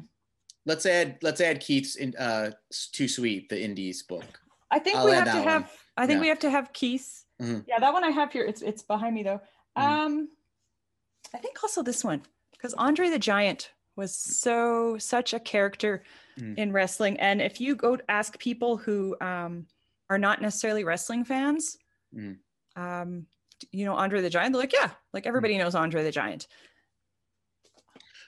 Let's 0.67 0.87
add 0.87 1.19
let's 1.23 1.41
add 1.41 1.61
Keith's 1.61 1.97
in 1.97 2.15
uh 2.17 2.53
too 2.93 3.09
sweet 3.09 3.49
the 3.49 3.63
indies 3.63 4.03
book. 4.03 4.41
I 4.71 4.79
think 4.79 4.97
I'll 4.97 5.05
we 5.07 5.13
have 5.13 5.25
to 5.27 5.31
have. 5.43 5.63
one. 5.63 5.71
I 5.97 6.07
think 6.07 6.17
Yeah. 6.19 6.23
we 6.23 6.29
have 6.29 6.39
to 6.41 6.51
have 6.51 6.73
Keith. 6.73 7.25
Mhm. 7.41 7.65
Yeah, 7.69 7.79
that 7.81 7.93
one 7.93 8.05
I 8.05 8.11
have 8.11 8.33
here. 8.33 8.45
It's 8.45 8.63
it's 8.63 8.83
behind 8.83 9.15
me 9.15 9.23
though. 9.23 9.41
Mhm. 9.77 9.83
Um, 9.83 10.29
I 11.35 11.39
think 11.39 11.63
also 11.63 11.83
this 11.83 12.03
one 12.03 12.23
because 12.53 12.75
Andre 12.75 13.11
the 13.11 13.19
Giant 13.19 13.73
was 13.97 14.17
so 14.17 14.97
such 14.99 15.35
a 15.35 15.41
character 15.41 16.03
Mhm. 16.39 16.59
in 16.59 16.73
wrestling, 16.73 17.19
and 17.21 17.41
if 17.41 17.61
you 17.61 17.77
go 17.77 17.99
ask 18.09 18.39
people 18.39 18.77
who 18.77 19.17
um, 19.21 19.67
are 20.11 20.19
not 20.19 20.43
necessarily 20.43 20.85
wrestling 20.85 21.25
fans, 21.25 21.77
Mhm. 22.15 22.39
um, 22.77 23.27
you 23.71 23.85
know 23.85 23.95
Andre 23.95 24.21
the 24.21 24.31
Giant, 24.31 24.53
they're 24.53 24.61
like, 24.63 24.73
yeah, 24.73 24.91
like 25.13 25.27
everybody 25.27 25.57
knows 25.59 25.75
Andre 25.75 26.03
the 26.03 26.11
Giant. 26.11 26.47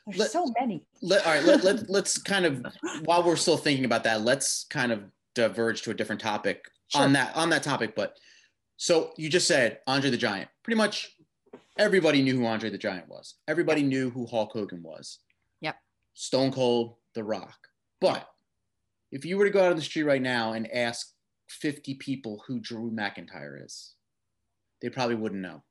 There's 0.07 0.19
Let- 0.19 0.31
so 0.31 0.53
many. 0.61 0.85
Let, 1.03 1.27
all 1.27 1.35
right, 1.35 1.45
let, 1.45 1.65
let, 1.65 1.91
let's 1.91 2.19
kind 2.19 2.45
of 2.47 2.65
while 3.05 3.23
we're 3.25 3.37
still 3.37 3.57
thinking 3.57 3.85
about 3.85 4.05
that, 4.05 4.23
let's 4.23 4.65
kind 4.65 4.93
of 4.93 5.05
diverge 5.35 5.83
to 5.83 5.91
a 5.91 5.95
different 5.95 6.21
topic 6.21 6.65
on 6.95 7.13
that 7.15 7.35
on 7.37 7.51
that 7.51 7.63
topic. 7.65 7.95
But 7.97 8.17
so 8.77 9.13
you 9.17 9.29
just 9.29 9.49
said 9.49 9.81
Andre 9.87 10.11
the 10.11 10.17
Giant. 10.17 10.49
Pretty 10.63 10.77
much 10.77 11.17
everybody 11.77 12.23
knew 12.23 12.37
who 12.39 12.47
Andre 12.47 12.71
the 12.71 12.79
Giant 12.79 13.09
was. 13.09 13.35
Everybody 13.49 13.83
knew 13.83 14.11
who 14.11 14.27
Hulk 14.27 14.53
Hogan 14.53 14.83
was. 14.83 15.19
Yep. 15.61 15.77
Stone 16.15 16.53
Cold, 16.53 16.97
The 17.15 17.25
Rock. 17.25 17.66
But 18.01 18.29
if 19.13 19.25
you 19.25 19.37
were 19.39 19.45
to 19.45 19.51
go 19.51 19.65
out 19.65 19.71
on 19.71 19.77
the 19.77 19.83
street 19.83 20.03
right 20.05 20.23
now 20.23 20.53
and 20.53 20.71
ask 20.71 21.13
50 21.49 21.95
people 21.95 22.43
who 22.47 22.61
Drew 22.61 22.91
McIntyre 22.91 23.65
is, 23.65 23.95
they 24.83 24.91
probably 24.91 25.15
wouldn't 25.15 25.41
know. 25.41 25.63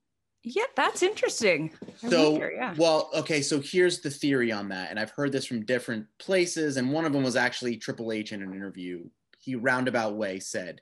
Yeah, 0.44 0.66
that's 0.76 1.02
interesting. 1.02 1.72
I 2.04 2.10
So, 2.10 2.32
wonder, 2.32 2.52
yeah. 2.52 2.76
well, 2.78 3.10
okay, 3.16 3.42
so 3.42 3.60
here's 3.60 4.02
the 4.02 4.12
theory 4.12 4.52
on 4.52 4.70
that. 4.70 4.92
And 4.92 5.00
I've 5.00 5.10
heard 5.12 5.32
this 5.32 5.46
from 5.48 5.66
different 5.66 6.06
places. 6.20 6.78
And 6.78 6.92
one 6.92 7.04
of 7.06 7.14
them 7.14 7.24
was 7.24 7.36
actually 7.36 7.78
Triple 7.78 8.12
H 8.12 8.32
in 8.32 8.44
an 8.44 8.54
interview. 8.54 9.06
He 9.40 9.56
roundabout 9.56 10.16
way 10.16 10.40
said 10.40 10.82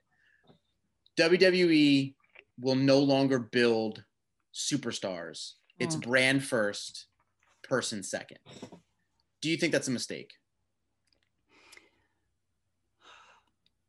WWE 1.17 2.15
will 2.59 2.75
no 2.75 2.99
longer 2.99 3.39
build 3.39 4.03
superstars. 4.53 5.53
It's 5.79 5.95
Hmm. 5.95 6.01
brand 6.01 6.43
first, 6.43 7.07
person 7.63 8.03
second. 8.03 8.39
Do 9.41 9.49
you 9.49 9.57
think 9.57 9.71
that's 9.71 9.87
a 9.87 9.91
mistake? 9.91 10.33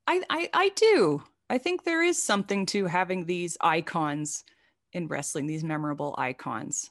I, 0.07 0.23
I 0.31 0.51
I 0.53 0.69
do. 0.71 1.23
I 1.51 1.59
think 1.59 1.85
there 1.85 2.03
is 2.03 2.23
something 2.23 2.67
to 2.67 2.87
having 2.87 3.27
these 3.27 3.57
icons 3.61 4.45
in 4.93 5.09
wrestling, 5.09 5.47
these 5.47 5.65
memorable 5.65 6.15
icons. 6.19 6.91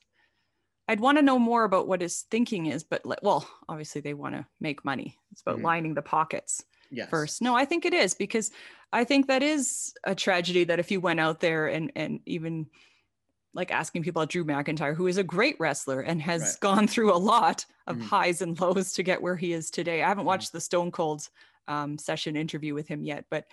I'd 0.87 1.01
want 1.01 1.17
to 1.19 1.23
know 1.23 1.39
more 1.39 1.63
about 1.65 1.87
what 1.87 2.01
his 2.01 2.23
thinking 2.23 2.67
is, 2.67 2.83
but 2.83 3.05
like, 3.05 3.21
well, 3.23 3.49
obviously 3.69 4.01
they 4.01 4.13
want 4.15 4.35
to 4.35 4.47
make 4.59 4.85
money. 4.85 5.17
It's 5.31 5.41
about 5.41 5.61
Mhm. 5.61 5.63
lining 5.63 5.95
the 5.95 6.01
pockets 6.01 6.65
Yes. 6.89 7.27
first. 7.27 7.41
No, 7.41 7.55
I 7.55 7.65
think 7.65 7.85
it 7.85 7.93
is 7.93 8.13
because 8.15 8.51
I 8.93 9.03
think 9.05 9.27
that 9.27 9.43
is 9.43 9.93
a 10.05 10.15
tragedy 10.15 10.65
that 10.65 10.79
if 10.79 10.91
you 10.91 11.01
went 11.01 11.19
out 11.21 11.41
there 11.41 11.67
and 11.67 11.91
and 11.95 12.21
even 12.25 12.69
like 13.53 13.71
asking 13.71 14.03
people 14.03 14.21
about 14.21 14.29
Drew 14.31 14.43
McIntyre, 14.45 14.95
who 14.95 15.07
is 15.07 15.17
a 15.17 15.23
great 15.23 15.55
wrestler 15.59 16.01
and 16.01 16.21
has 16.21 16.55
Right. 16.55 16.57
gone 16.57 16.87
through 16.87 17.13
a 17.13 17.17
lot 17.17 17.65
of 17.87 17.99
Mhm. 17.99 18.09
highs 18.09 18.41
and 18.41 18.59
lows 18.59 18.93
to 18.93 19.03
get 19.03 19.21
where 19.21 19.35
he 19.37 19.53
is 19.53 19.69
today. 19.69 20.01
I 20.03 20.07
haven't 20.09 20.25
Mhm. 20.25 20.25
watched 20.25 20.51
the 20.53 20.61
Stone 20.61 20.91
Cold 20.91 21.29
um, 21.67 21.97
session 21.97 22.35
interview 22.35 22.73
with 22.73 22.87
him 22.87 23.03
yet, 23.03 23.25
but 23.29 23.45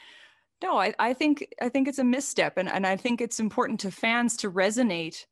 no, 0.62 0.78
I, 0.78 0.94
I 0.98 1.14
think 1.14 1.46
I 1.60 1.68
think 1.70 1.88
it's 1.88 1.98
a 1.98 2.04
misstep, 2.04 2.58
and 2.58 2.68
and 2.68 2.86
I 2.86 2.96
think 2.96 3.20
it's 3.20 3.40
important 3.40 3.80
to 3.80 3.90
fans 3.90 4.36
to 4.38 4.50
resonate 4.50 5.24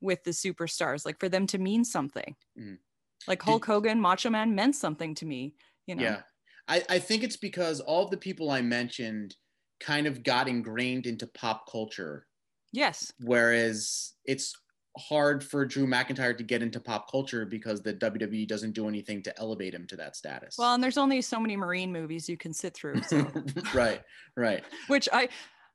with 0.00 0.22
the 0.24 0.32
superstars, 0.32 1.06
like 1.06 1.18
for 1.18 1.28
them 1.30 1.46
to 1.48 1.58
mean 1.58 1.84
something. 1.84 2.36
Mhm. 2.58 2.78
Like 3.26 3.40
Did- 3.40 3.50
Hulk 3.50 3.64
Hogan, 3.64 4.00
Macho 4.00 4.28
Man 4.30 4.54
meant 4.54 4.76
something 4.76 5.14
to 5.16 5.26
me. 5.26 5.54
You 5.86 5.94
know. 5.94 6.02
Yeah. 6.02 6.22
I, 6.68 6.82
I 6.88 6.98
think 6.98 7.22
it's 7.22 7.36
because 7.36 7.80
all 7.80 8.04
of 8.04 8.10
the 8.10 8.16
people 8.16 8.50
I 8.50 8.62
mentioned 8.62 9.36
kind 9.80 10.06
of 10.06 10.22
got 10.22 10.48
ingrained 10.48 11.04
into 11.06 11.26
pop 11.26 11.70
culture 11.70 12.26
Yes. 12.72 13.12
whereas 13.20 14.12
it's 14.24 14.54
hard 14.96 15.42
for 15.42 15.64
Drew 15.66 15.86
McIntyre 15.86 16.36
to 16.36 16.44
get 16.44 16.62
into 16.62 16.80
pop 16.80 17.10
culture 17.10 17.44
because 17.44 17.82
the 17.82 17.94
WWE 17.94 18.46
doesn't 18.46 18.72
do 18.72 18.88
anything 18.88 19.22
to 19.24 19.38
elevate 19.38 19.74
him 19.74 19.86
to 19.88 19.96
that 19.96 20.16
status. 20.16 20.56
Well, 20.58 20.74
and 20.74 20.82
there's 20.82 20.98
only 20.98 21.20
so 21.20 21.40
many 21.40 21.56
Marine 21.56 21.92
movies 21.92 22.28
you 22.28 22.36
can 22.36 22.52
sit 22.52 22.74
through, 22.74 23.02
so, 23.02 23.26
right, 23.74 24.02
right. 24.36 24.62
which 24.88 25.08
I 25.12 25.28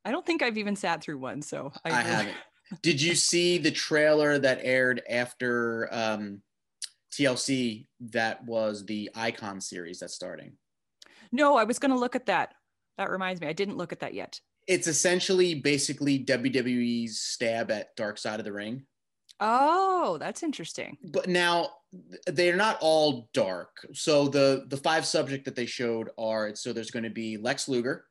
I 0.05 0.11
don't 0.11 0.25
think 0.25 0.41
I've 0.41 0.57
even 0.57 0.75
sat 0.75 1.03
through 1.03 1.17
one. 1.17 1.41
So 1.41 1.71
I, 1.83 1.89
really- 1.89 2.03
haven't. 2.03 2.37
Did 2.83 3.01
you 3.01 3.15
see 3.15 3.57
the 3.57 3.71
trailer 3.71 4.37
that 4.37 4.59
aired 4.61 5.01
after 5.09 5.89
um, 5.91 6.41
TLC? 7.11 7.87
That 8.11 8.45
was 8.45 8.85
the 8.85 9.09
Icon 9.15 9.59
series 9.59 9.99
that's 9.99 10.13
starting. 10.13 10.53
No, 11.31 11.57
I 11.57 11.63
was 11.63 11.79
going 11.79 11.91
to 11.91 11.97
look 11.97 12.15
at 12.15 12.27
that. 12.27 12.53
That 12.97 13.09
reminds 13.09 13.41
me, 13.41 13.47
I 13.47 13.53
didn't 13.53 13.77
look 13.77 13.91
at 13.91 14.01
that 14.01 14.13
yet. 14.13 14.39
It's 14.67 14.87
essentially 14.87 15.55
basically 15.55 16.23
WWE's 16.23 17.19
stab 17.19 17.71
at 17.71 17.95
Dark 17.95 18.19
Side 18.19 18.39
of 18.39 18.45
the 18.45 18.53
Ring. 18.53 18.83
Oh, 19.41 20.17
that's 20.19 20.43
interesting. 20.43 20.97
but 21.11 21.27
now 21.29 21.69
they're 22.27 22.55
not 22.57 22.77
all 22.81 23.29
dark. 23.33 23.69
So 23.93 24.27
the 24.27 24.65
the 24.67 24.77
five 24.77 25.05
subject 25.05 25.45
that 25.45 25.55
they 25.55 25.65
showed 25.65 26.09
are 26.17 26.55
so 26.55 26.73
there's 26.73 26.91
going 26.91 27.03
to 27.03 27.09
be 27.09 27.37
Lex 27.37 27.67
Luger, 27.67 28.05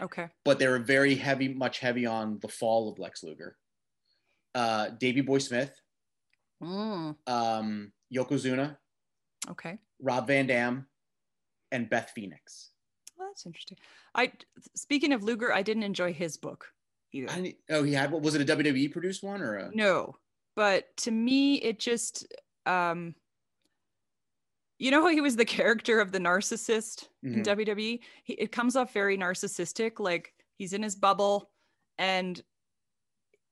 Okay. 0.00 0.28
but 0.44 0.58
they're 0.58 0.78
very 0.78 1.14
heavy, 1.14 1.48
much 1.48 1.78
heavy 1.80 2.06
on 2.06 2.38
the 2.40 2.48
fall 2.48 2.90
of 2.90 2.98
Lex 2.98 3.22
Luger. 3.24 3.56
Uh, 4.54 4.90
Davy 4.90 5.20
Boy 5.20 5.38
Smith, 5.38 5.74
Mm, 6.62 7.16
um, 7.26 7.92
Yokozuna, 8.14 8.76
okay. 9.50 9.78
Rob 10.00 10.26
Van 10.26 10.46
Dam, 10.46 10.86
and 11.72 11.90
Beth 11.90 12.12
Phoenix. 12.14 12.70
Well, 13.18 13.28
that's 13.28 13.44
interesting. 13.44 13.76
I 14.14 14.32
speaking 14.74 15.12
of 15.12 15.22
Luger, 15.22 15.52
I 15.52 15.62
didn't 15.62 15.82
enjoy 15.82 16.12
his 16.14 16.36
book 16.38 16.72
either. 17.12 17.30
I 17.30 17.56
oh, 17.70 17.82
he 17.82 17.92
had 17.92 18.10
what 18.10 18.22
was 18.22 18.34
it 18.34 18.48
a 18.48 18.56
WWE 18.56 18.90
produced 18.92 19.22
one 19.22 19.42
or 19.42 19.56
a? 19.56 19.70
No, 19.74 20.14
but 20.56 20.96
to 20.98 21.12
me, 21.12 21.56
it 21.62 21.80
just, 21.80 22.26
um, 22.66 23.16
you 24.78 24.90
know 24.90 25.02
how 25.02 25.08
he 25.08 25.20
was 25.20 25.36
the 25.36 25.44
character 25.44 26.00
of 26.00 26.12
the 26.12 26.18
narcissist 26.18 27.08
in 27.32 27.42
Mhm. 27.42 27.42
WWE? 27.42 28.02
He, 28.24 28.34
it 28.34 28.52
comes 28.52 28.76
off 28.76 28.92
very 28.92 29.16
narcissistic, 29.16 29.98
like 29.98 30.34
he's 30.54 30.72
in 30.72 30.82
his 30.82 30.96
bubble, 30.96 31.50
and 31.98 32.42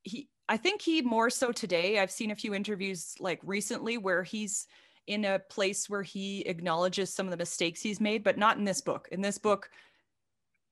he. 0.02 0.28
I 0.48 0.59
think 0.59 0.82
he 0.82 1.00
more 1.00 1.30
so 1.30 1.52
today. 1.52 1.98
I've 1.98 2.11
seen 2.11 2.30
a 2.30 2.34
few 2.36 2.52
interviews 2.55 3.14
like 3.18 3.40
recently 3.42 3.96
where 3.96 4.22
he's 4.22 4.66
in 5.07 5.24
a 5.24 5.38
place 5.38 5.88
where 5.88 6.02
he 6.02 6.42
acknowledges 6.42 7.12
some 7.12 7.26
of 7.26 7.30
the 7.30 7.36
mistakes 7.38 7.80
he's 7.80 8.00
made, 8.00 8.22
but 8.22 8.36
not 8.36 8.59
in 8.59 8.64
this 8.64 8.82
book. 8.82 9.09
In 9.11 9.22
this 9.22 9.38
book, 9.38 9.70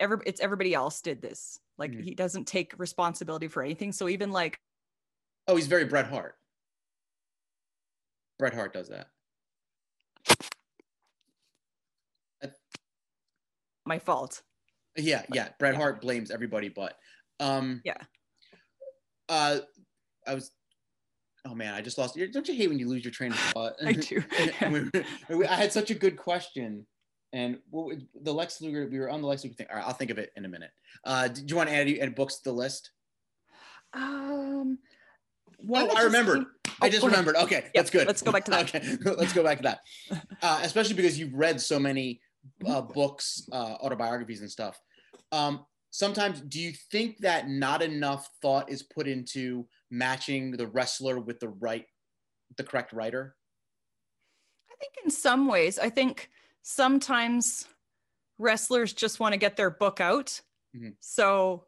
every 0.01 0.19
it's 0.27 0.41
everybody 0.41 0.75
else 0.75 1.01
did 1.03 1.23
this. 1.23 1.61
Like 1.79 1.95
Mhm. 1.95 2.01
he 2.01 2.15
doesn't 2.15 2.47
take 2.47 2.79
responsibility 2.79 3.49
for 3.49 3.63
anything. 3.63 3.93
So 3.93 4.09
even 4.09 4.31
like 4.31 4.59
Oh, 5.49 5.57
he's 5.57 5.67
very 5.67 5.85
Bret 5.85 6.07
Hart. 6.07 6.37
Bret 8.39 8.55
Hart 8.55 8.73
does 8.73 8.89
that. 8.89 9.09
my 13.85 13.99
fault. 13.99 14.43
Yeah, 14.97 15.23
yeah. 15.33 15.49
Bret 15.59 15.75
Hart 15.75 16.01
blames 16.01 16.31
everybody 16.31 16.69
but. 16.69 16.97
Um, 17.41 17.81
yeah. 17.85 17.97
Uh, 19.29 19.59
I 20.27 20.35
was. 20.35 20.51
Oh 21.45 21.55
man, 21.55 21.75
I 21.75 21.81
just 21.81 21.99
lost. 21.99 22.17
You. 22.17 22.31
Don't 22.31 22.47
you 22.47 22.55
hate 22.55 22.69
when 22.69 22.79
you 22.79 22.89
lose 22.89 23.05
your 23.05 23.13
train 23.13 23.33
of 23.33 23.39
thought? 23.39 23.75
I 23.85 23.93
do. 23.93 24.23
I 25.49 25.57
had 25.57 25.73
such 25.73 25.91
a 25.91 25.95
good 25.95 26.17
question, 26.17 26.87
and 27.33 27.59
what 27.71 27.97
the 28.23 28.33
Lex 28.33 28.61
Luger. 28.61 28.89
We 28.91 28.99
were 28.99 29.11
on 29.11 29.23
the 29.23 29.29
Lex 29.29 29.45
Luger 29.45 29.55
thing. 29.55 29.67
All 29.71 29.77
right, 29.77 29.87
I'll 29.87 29.95
think 29.95 30.11
of 30.11 30.19
it 30.19 30.31
in 30.37 30.45
a 30.45 30.49
minute. 30.49 30.71
Uh, 31.05 31.29
do 31.29 31.43
you 31.47 31.57
want 31.57 31.69
to 31.69 31.75
add 31.75 31.89
any 31.89 32.11
books 32.11 32.37
to 32.37 32.45
the 32.45 32.53
list? 32.53 32.91
Um. 33.95 34.79
Oh, 35.71 35.95
I 35.97 36.03
remembered. 36.03 36.45
I 36.81 36.89
just 36.89 37.05
remembered. 37.05 37.37
Okay, 37.37 37.57
yep, 37.57 37.73
that's 37.75 37.91
good. 37.91 38.07
Let's 38.07 38.23
go 38.23 38.33
back 38.33 38.45
to 38.47 38.51
that. 38.51 38.75
okay, 38.75 38.97
let's 39.19 39.33
go 39.33 39.43
back 39.43 39.59
to 39.59 39.63
that. 39.65 39.81
Uh, 40.43 40.61
especially 40.65 40.95
because 40.95 41.17
you've 41.19 41.33
read 41.35 41.61
so 41.61 41.79
many 41.79 42.21
uh, 42.67 42.83
mm-hmm. 42.83 42.93
books, 42.93 43.49
uh, 43.53 43.77
autobiographies, 43.81 44.41
and 44.41 44.51
stuff. 44.51 44.81
Um, 45.31 45.65
sometimes, 45.91 46.41
do 46.41 46.61
you 46.61 46.73
think 46.91 47.19
that 47.19 47.49
not 47.49 47.81
enough 47.81 48.29
thought 48.41 48.71
is 48.71 48.83
put 48.83 49.07
into 49.07 49.67
matching 49.91 50.51
the 50.51 50.67
wrestler 50.67 51.21
with 51.21 51.39
the 51.39 51.49
right, 51.49 51.87
the 52.57 52.65
correct 52.65 52.93
writer? 52.93 53.37
I 54.69 54.75
think 54.81 54.95
in 55.05 55.11
some 55.13 55.47
ways, 55.47 55.79
I 55.79 55.91
think 55.91 56.29
sometimes 56.63 57.69
wrestlers 58.39 58.93
just 58.93 59.21
want 59.21 59.33
to 59.33 59.39
get 59.39 59.57
their 59.57 59.71
book 59.71 60.01
out. 60.01 60.41
Mm-hmm. 60.77 60.91
So 61.01 61.67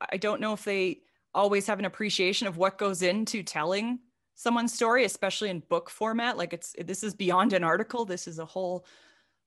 I 0.00 0.18
don't 0.18 0.40
know 0.40 0.52
if 0.52 0.64
they 0.64 1.00
always 1.34 1.66
have 1.66 1.78
an 1.78 1.84
appreciation 1.84 2.46
of 2.46 2.56
what 2.56 2.78
goes 2.78 3.02
into 3.02 3.42
telling 3.42 3.98
someone's 4.34 4.74
story, 4.74 5.04
especially 5.04 5.50
in 5.50 5.60
book 5.60 5.90
format. 5.90 6.36
Like 6.36 6.52
it's 6.52 6.74
this 6.84 7.02
is 7.02 7.14
beyond 7.14 7.52
an 7.52 7.64
article. 7.64 8.04
This 8.04 8.26
is 8.26 8.38
a 8.38 8.44
whole 8.44 8.84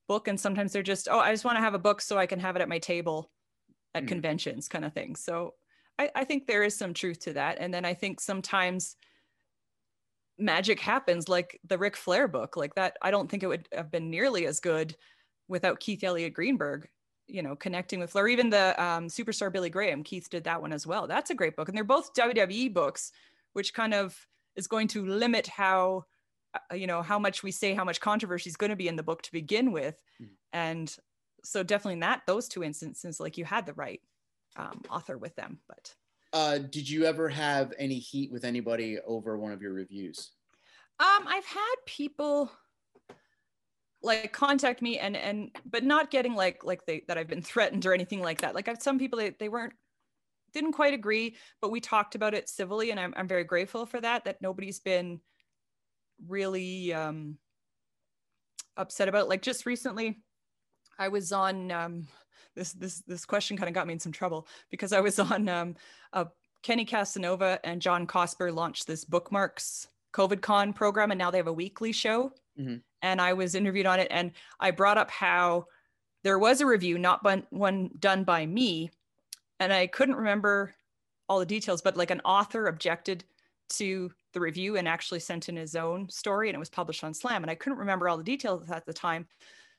book. 0.08 0.28
And 0.28 0.40
sometimes 0.40 0.72
they're 0.72 0.84
just, 0.84 1.08
oh, 1.12 1.20
I 1.20 1.32
just 1.32 1.46
want 1.46 1.58
to 1.58 1.62
have 1.62 1.74
a 1.74 1.80
book 1.80 2.02
so 2.02 2.18
I 2.18 2.26
can 2.26 2.40
have 2.40 2.56
it 2.56 2.62
at 2.62 2.70
my 2.70 2.80
table 2.80 3.30
at 3.94 4.04
mm. 4.04 4.08
conventions, 4.08 4.68
kind 4.68 4.86
of 4.86 4.94
thing. 4.94 5.16
So 5.16 5.54
I, 6.00 6.10
I 6.16 6.24
think 6.24 6.46
there 6.46 6.64
is 6.64 6.78
some 6.78 6.94
truth 6.94 7.20
to 7.22 7.34
that. 7.34 7.58
And 7.60 7.74
then 7.74 7.86
I 7.86 7.94
think 7.94 8.20
sometimes 8.20 8.96
magic 10.38 10.80
happens, 10.80 11.28
like 11.28 11.60
the 11.68 11.78
Ric 11.78 11.96
Flair 11.96 12.28
book, 12.28 12.56
like 12.56 12.76
that. 12.76 12.98
I 13.02 13.12
don't 13.12 13.30
think 13.30 13.44
it 13.44 13.48
would 13.48 13.68
have 13.74 13.92
been 13.92 14.10
nearly 14.10 14.46
as 14.46 14.60
good 14.60 14.96
without 15.48 15.80
Keith 15.80 16.04
Elliot 16.04 16.34
Greenberg 16.34 16.88
you 17.28 17.42
know, 17.42 17.56
connecting 17.56 18.00
with 18.00 18.12
Flair, 18.12 18.28
even 18.28 18.50
the 18.50 18.82
um, 18.82 19.08
superstar 19.08 19.52
Billy 19.52 19.70
Graham, 19.70 20.04
Keith 20.04 20.30
did 20.30 20.46
that 20.46 20.62
one 20.62 20.72
as 20.72 20.88
well. 20.88 21.08
That's 21.08 21.30
a 21.30 21.36
great 21.36 21.56
book. 21.56 21.68
And 21.68 21.78
they're 21.78 21.84
both 21.84 22.14
WWE 22.14 22.74
books, 22.74 23.12
which 23.54 23.74
kind 23.74 23.94
of 23.94 24.18
is 24.56 24.68
going 24.68 24.88
to 24.90 25.06
limit 25.06 25.48
how, 25.48 26.06
uh, 26.54 26.76
you 26.76 26.88
know, 26.88 27.02
how 27.02 27.20
much 27.20 27.44
we 27.44 27.52
say, 27.52 27.74
how 27.74 27.84
much 27.84 28.00
controversy 28.00 28.50
is 28.50 28.56
going 28.56 28.70
to 28.70 28.76
be 28.76 28.88
in 28.88 28.96
the 28.96 29.04
book 29.04 29.22
to 29.24 29.32
begin 29.32 29.72
with. 29.72 30.02
Mm. 30.22 30.28
And 30.54 30.98
so 31.44 31.64
definitely 31.64 31.94
in 31.94 32.00
that, 32.00 32.22
those 32.26 32.48
two 32.48 32.64
instances, 32.64 33.20
like 33.20 33.38
you 33.38 33.46
had 33.46 33.66
the 33.66 33.74
right 33.74 34.02
um, 34.56 34.82
author 34.90 35.18
with 35.18 35.36
them, 35.36 35.60
but. 35.68 35.94
Uh, 36.34 36.58
did 36.58 36.90
you 36.90 37.06
ever 37.06 37.30
have 37.30 37.74
any 37.80 38.00
heat 38.00 38.32
with 38.32 38.44
anybody 38.44 39.00
over 39.06 39.38
one 39.38 39.54
of 39.54 39.62
your 39.62 39.74
reviews? 39.74 40.32
Um, 41.00 41.26
I've 41.28 41.46
had 41.46 41.76
people 41.86 42.52
like 44.04 44.32
contact 44.32 44.82
me 44.82 45.00
and 45.00 45.18
and 45.18 45.52
but 45.66 45.84
not 45.84 46.12
getting 46.12 46.36
like 46.36 46.64
like 46.64 46.86
they 46.86 47.04
that 47.08 47.18
I've 47.18 47.28
been 47.28 47.42
threatened 47.44 47.86
or 47.86 47.94
anything 47.94 48.22
like 48.22 48.42
that. 48.42 48.56
Like 48.56 48.68
I've 48.68 48.82
some 48.82 49.00
people 49.00 49.20
they, 49.20 49.32
they 49.32 49.50
weren't 49.50 49.74
didn't 50.54 50.74
quite 50.74 50.94
agree, 50.94 51.36
but 51.62 51.72
we 51.72 51.82
talked 51.82 52.16
about 52.16 52.34
it 52.34 52.50
civilly 52.50 52.92
and 52.92 53.00
I'm 53.00 53.14
I'm 53.18 53.28
very 53.28 53.44
grateful 53.44 53.86
for 53.86 54.00
that 54.02 54.26
that 54.26 54.42
nobody's 54.42 54.80
been 54.80 55.20
really 56.28 56.94
um 56.94 57.38
upset 58.76 59.08
about 59.08 59.30
like 59.30 59.42
just 59.42 59.66
recently 59.66 60.18
I 61.00 61.08
was 61.10 61.32
on 61.32 61.72
um 61.72 62.08
this 62.56 62.74
this 62.74 63.02
this 63.08 63.26
question 63.26 63.58
kind 63.58 63.68
of 63.68 63.76
got 63.76 63.88
me 63.88 63.94
in 63.94 64.00
some 64.00 64.12
trouble 64.12 64.48
because 64.70 64.94
I 64.94 65.00
was 65.00 65.20
on 65.20 65.50
um 65.50 65.76
a 66.14 66.28
Kenny 66.64 66.86
Casanova 66.86 67.60
and 67.64 67.82
John 67.82 68.08
Cosper 68.08 68.54
launched 68.54 68.88
this 68.88 69.06
bookmarks 69.06 69.88
COVID 70.14 70.42
con 70.42 70.74
program 70.74 71.12
and 71.12 71.18
now 71.18 71.32
they 71.32 71.38
have 71.38 71.48
a 71.48 71.54
weekly 71.54 71.92
show. 71.92 72.32
Mm-hmm 72.60 72.78
and 73.02 73.22
I 73.22 73.34
was 73.34 73.56
interviewed 73.56 73.86
on 73.86 74.00
it. 74.00 74.08
And 74.12 74.32
I 74.60 74.72
brought 74.72 74.98
up 74.98 75.12
how 75.12 75.66
there 76.24 76.40
was 76.40 76.62
a 76.62 76.66
review, 76.66 76.98
not 76.98 77.26
one 77.52 77.90
done 78.00 78.24
by 78.24 78.46
me. 78.46 78.92
And 79.60 79.72
I 79.72 79.88
couldn't 79.88 80.16
remember 80.16 80.74
all 81.30 81.40
the 81.40 81.46
details, 81.46 81.82
but 81.82 81.98
like 81.98 82.12
an 82.12 82.22
author 82.22 82.68
objected 82.68 83.24
to 83.70 84.12
the 84.34 84.40
review 84.40 84.78
and 84.78 84.88
actually 84.88 85.20
sent 85.20 85.50
in 85.50 85.56
his 85.56 85.76
own 85.76 86.10
story 86.10 86.48
and 86.48 86.56
it 86.56 86.60
was 86.60 86.70
published 86.70 87.04
on 87.04 87.14
Slam. 87.14 87.44
And 87.44 87.52
I 87.52 87.56
couldn't 87.56 87.80
remember 87.80 88.08
all 88.08 88.18
the 88.18 88.24
details 88.24 88.70
at 88.70 88.86
the 88.86 88.94
time. 88.94 89.28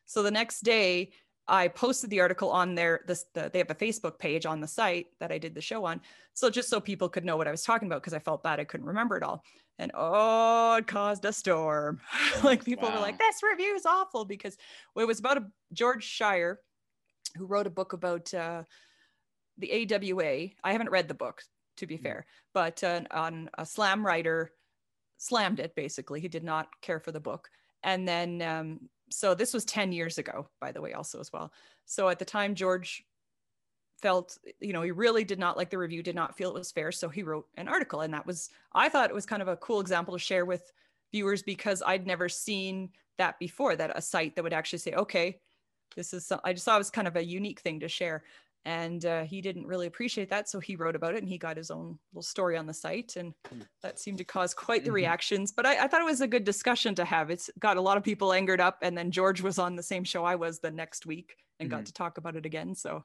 So 0.04 0.22
the 0.22 0.30
next 0.30 0.60
day, 0.60 1.12
I 1.48 1.68
posted 1.68 2.10
the 2.10 2.20
article 2.20 2.50
on 2.50 2.74
their 2.74 3.00
this 3.06 3.24
the, 3.32 3.50
they 3.50 3.58
have 3.58 3.70
a 3.70 3.74
Facebook 3.74 4.18
page 4.18 4.44
on 4.44 4.60
the 4.60 4.68
site 4.68 5.06
that 5.18 5.32
I 5.32 5.38
did 5.38 5.54
the 5.54 5.60
show 5.60 5.84
on. 5.86 6.00
So 6.34 6.50
just 6.50 6.68
so 6.68 6.80
people 6.80 7.08
could 7.08 7.24
know 7.24 7.36
what 7.36 7.48
I 7.48 7.50
was 7.50 7.62
talking 7.62 7.88
about 7.88 8.02
because 8.02 8.12
I 8.12 8.18
felt 8.18 8.42
bad 8.42 8.60
I 8.60 8.64
couldn't 8.64 8.86
remember 8.86 9.16
it 9.16 9.22
all. 9.22 9.42
And 9.78 9.90
oh, 9.94 10.76
it 10.76 10.86
caused 10.86 11.24
a 11.24 11.32
storm. 11.32 12.00
like 12.44 12.64
people 12.64 12.88
wow. 12.88 12.96
were 12.96 13.00
like, 13.00 13.18
"This 13.18 13.42
review 13.42 13.74
is 13.74 13.86
awful," 13.86 14.24
because 14.24 14.56
well, 14.94 15.04
it 15.04 15.08
was 15.08 15.20
about 15.20 15.38
a 15.38 15.46
George 15.72 16.04
Schire 16.04 16.56
who 17.36 17.46
wrote 17.46 17.66
a 17.66 17.70
book 17.70 17.92
about 17.92 18.32
uh, 18.34 18.64
the 19.56 19.88
AWA. 19.94 20.48
I 20.62 20.72
haven't 20.72 20.90
read 20.90 21.08
the 21.08 21.14
book 21.14 21.42
to 21.78 21.86
be 21.86 21.94
mm-hmm. 21.94 22.04
fair, 22.04 22.26
but 22.52 22.84
uh, 22.84 23.02
on 23.10 23.48
a 23.56 23.64
slam 23.64 24.04
writer 24.04 24.52
slammed 25.16 25.60
it 25.60 25.74
basically. 25.74 26.20
He 26.20 26.28
did 26.28 26.44
not 26.44 26.68
care 26.82 27.00
for 27.00 27.12
the 27.12 27.20
book, 27.20 27.48
and 27.82 28.06
then 28.06 28.42
um, 28.42 28.80
so 29.10 29.34
this 29.34 29.54
was 29.54 29.64
10 29.64 29.92
years 29.92 30.18
ago, 30.18 30.48
by 30.60 30.72
the 30.72 30.80
way, 30.80 30.92
also 30.92 31.20
as 31.20 31.32
well. 31.32 31.52
So 31.86 32.08
at 32.08 32.18
the 32.18 32.24
time, 32.24 32.54
George 32.54 33.04
felt, 34.00 34.38
you 34.60 34.72
know, 34.72 34.82
he 34.82 34.90
really 34.90 35.24
did 35.24 35.38
not 35.38 35.56
like 35.56 35.70
the 35.70 35.78
review, 35.78 36.02
did 36.02 36.14
not 36.14 36.36
feel 36.36 36.50
it 36.50 36.58
was 36.58 36.70
fair. 36.70 36.92
So 36.92 37.08
he 37.08 37.22
wrote 37.22 37.46
an 37.56 37.68
article. 37.68 38.02
And 38.02 38.14
that 38.14 38.26
was, 38.26 38.50
I 38.72 38.88
thought 38.88 39.10
it 39.10 39.14
was 39.14 39.26
kind 39.26 39.42
of 39.42 39.48
a 39.48 39.56
cool 39.56 39.80
example 39.80 40.14
to 40.14 40.18
share 40.18 40.44
with 40.44 40.72
viewers 41.12 41.42
because 41.42 41.82
I'd 41.84 42.06
never 42.06 42.28
seen 42.28 42.90
that 43.16 43.38
before, 43.38 43.74
that 43.76 43.96
a 43.96 44.02
site 44.02 44.36
that 44.36 44.42
would 44.42 44.52
actually 44.52 44.78
say, 44.78 44.92
okay, 44.92 45.40
this 45.96 46.12
is, 46.12 46.26
some, 46.26 46.40
I 46.44 46.52
just 46.52 46.64
thought 46.64 46.76
it 46.76 46.78
was 46.78 46.90
kind 46.90 47.08
of 47.08 47.16
a 47.16 47.24
unique 47.24 47.60
thing 47.60 47.80
to 47.80 47.88
share 47.88 48.22
and 48.64 49.04
uh, 49.04 49.24
he 49.24 49.40
didn't 49.40 49.66
really 49.66 49.86
appreciate 49.86 50.28
that 50.30 50.48
so 50.48 50.60
he 50.60 50.76
wrote 50.76 50.96
about 50.96 51.14
it 51.14 51.20
and 51.20 51.28
he 51.28 51.38
got 51.38 51.56
his 51.56 51.70
own 51.70 51.98
little 52.12 52.22
story 52.22 52.56
on 52.56 52.66
the 52.66 52.74
site 52.74 53.14
and 53.16 53.32
hmm. 53.50 53.60
that 53.82 53.98
seemed 53.98 54.18
to 54.18 54.24
cause 54.24 54.54
quite 54.54 54.82
the 54.84 54.88
mm-hmm. 54.88 54.96
reactions 54.96 55.52
but 55.52 55.66
I, 55.66 55.84
I, 55.84 55.88
thought 55.88 56.00
it 56.00 56.04
was 56.04 56.20
a 56.20 56.26
good 56.28 56.44
discussion 56.44 56.94
to 56.96 57.04
have 57.04 57.30
it's 57.30 57.50
got 57.58 57.76
a 57.76 57.80
lot 57.80 57.96
of 57.96 58.02
people 58.02 58.32
angered 58.32 58.60
up 58.60 58.78
and 58.82 58.96
then 58.96 59.10
george 59.10 59.40
was 59.40 59.58
on 59.58 59.76
the 59.76 59.82
same 59.82 60.04
show 60.04 60.24
i 60.24 60.34
was 60.34 60.60
the 60.60 60.70
next 60.70 61.06
week 61.06 61.36
and 61.60 61.68
mm-hmm. 61.68 61.78
got 61.78 61.86
to 61.86 61.92
talk 61.92 62.18
about 62.18 62.36
it 62.36 62.46
again 62.46 62.74
so 62.74 63.04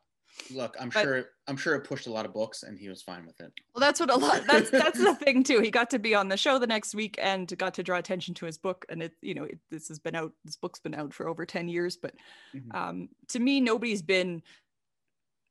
look 0.49 0.76
i'm 0.80 0.89
but, 0.89 1.04
sure 1.04 1.26
i'm 1.47 1.58
sure 1.58 1.76
it 1.76 1.82
pushed 1.82 2.08
a 2.08 2.12
lot 2.12 2.26
of 2.26 2.34
books 2.34 2.64
and 2.64 2.80
he 2.80 2.89
was 2.89 3.01
fine 3.01 3.26
with 3.26 3.39
it 3.39 3.51
well 3.74 3.80
that's 3.80 3.99
what 3.99 4.10
a 4.10 4.16
lot 4.16 4.41
that's 4.47 4.70
that's 4.70 4.97
the 4.97 5.14
thing 5.24 5.43
too 5.43 5.60
he 5.60 5.70
got 5.70 5.89
to 5.89 5.99
be 5.99 6.16
on 6.16 6.28
the 6.28 6.38
show 6.38 6.58
the 6.58 6.68
next 6.68 6.95
week 6.95 7.18
and 7.22 7.56
got 7.58 7.74
to 7.74 7.84
draw 7.84 7.97
attention 7.97 8.34
to 8.34 8.45
his 8.45 8.58
book 8.58 8.86
and 8.89 9.04
it 9.04 9.14
you 9.22 9.36
know 9.36 9.43
it, 9.43 9.60
this 9.70 9.88
has 9.88 9.99
been 9.99 10.16
out 10.16 10.32
this 10.43 10.56
book's 10.56 10.80
been 10.80 10.95
out 10.95 11.14
for 11.14 11.28
over 11.28 11.45
10 11.45 11.68
years 11.68 11.97
but 11.97 12.14
mm-hmm. 12.56 12.76
um, 12.76 13.10
to 13.28 13.39
me 13.39 13.62
nobody's 13.62 14.01
been 14.01 14.41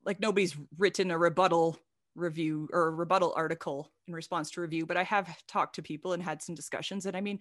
like 0.05 0.21
nobody's 0.21 0.57
written 0.79 1.11
a 1.11 1.19
rebuttal 1.19 1.79
review 2.15 2.69
or 2.73 2.89
a 2.89 2.91
rebuttal 2.91 3.33
article 3.37 3.91
in 4.07 4.15
response 4.15 4.51
to 4.51 4.61
review 4.61 4.85
but 4.85 4.97
i 4.99 5.03
have 5.03 5.35
talked 5.47 5.75
to 5.75 5.83
people 5.83 6.13
and 6.13 6.23
had 6.23 6.43
some 6.43 6.55
discussions. 6.55 7.07
And 7.07 7.17
i 7.17 7.21
mean 7.21 7.39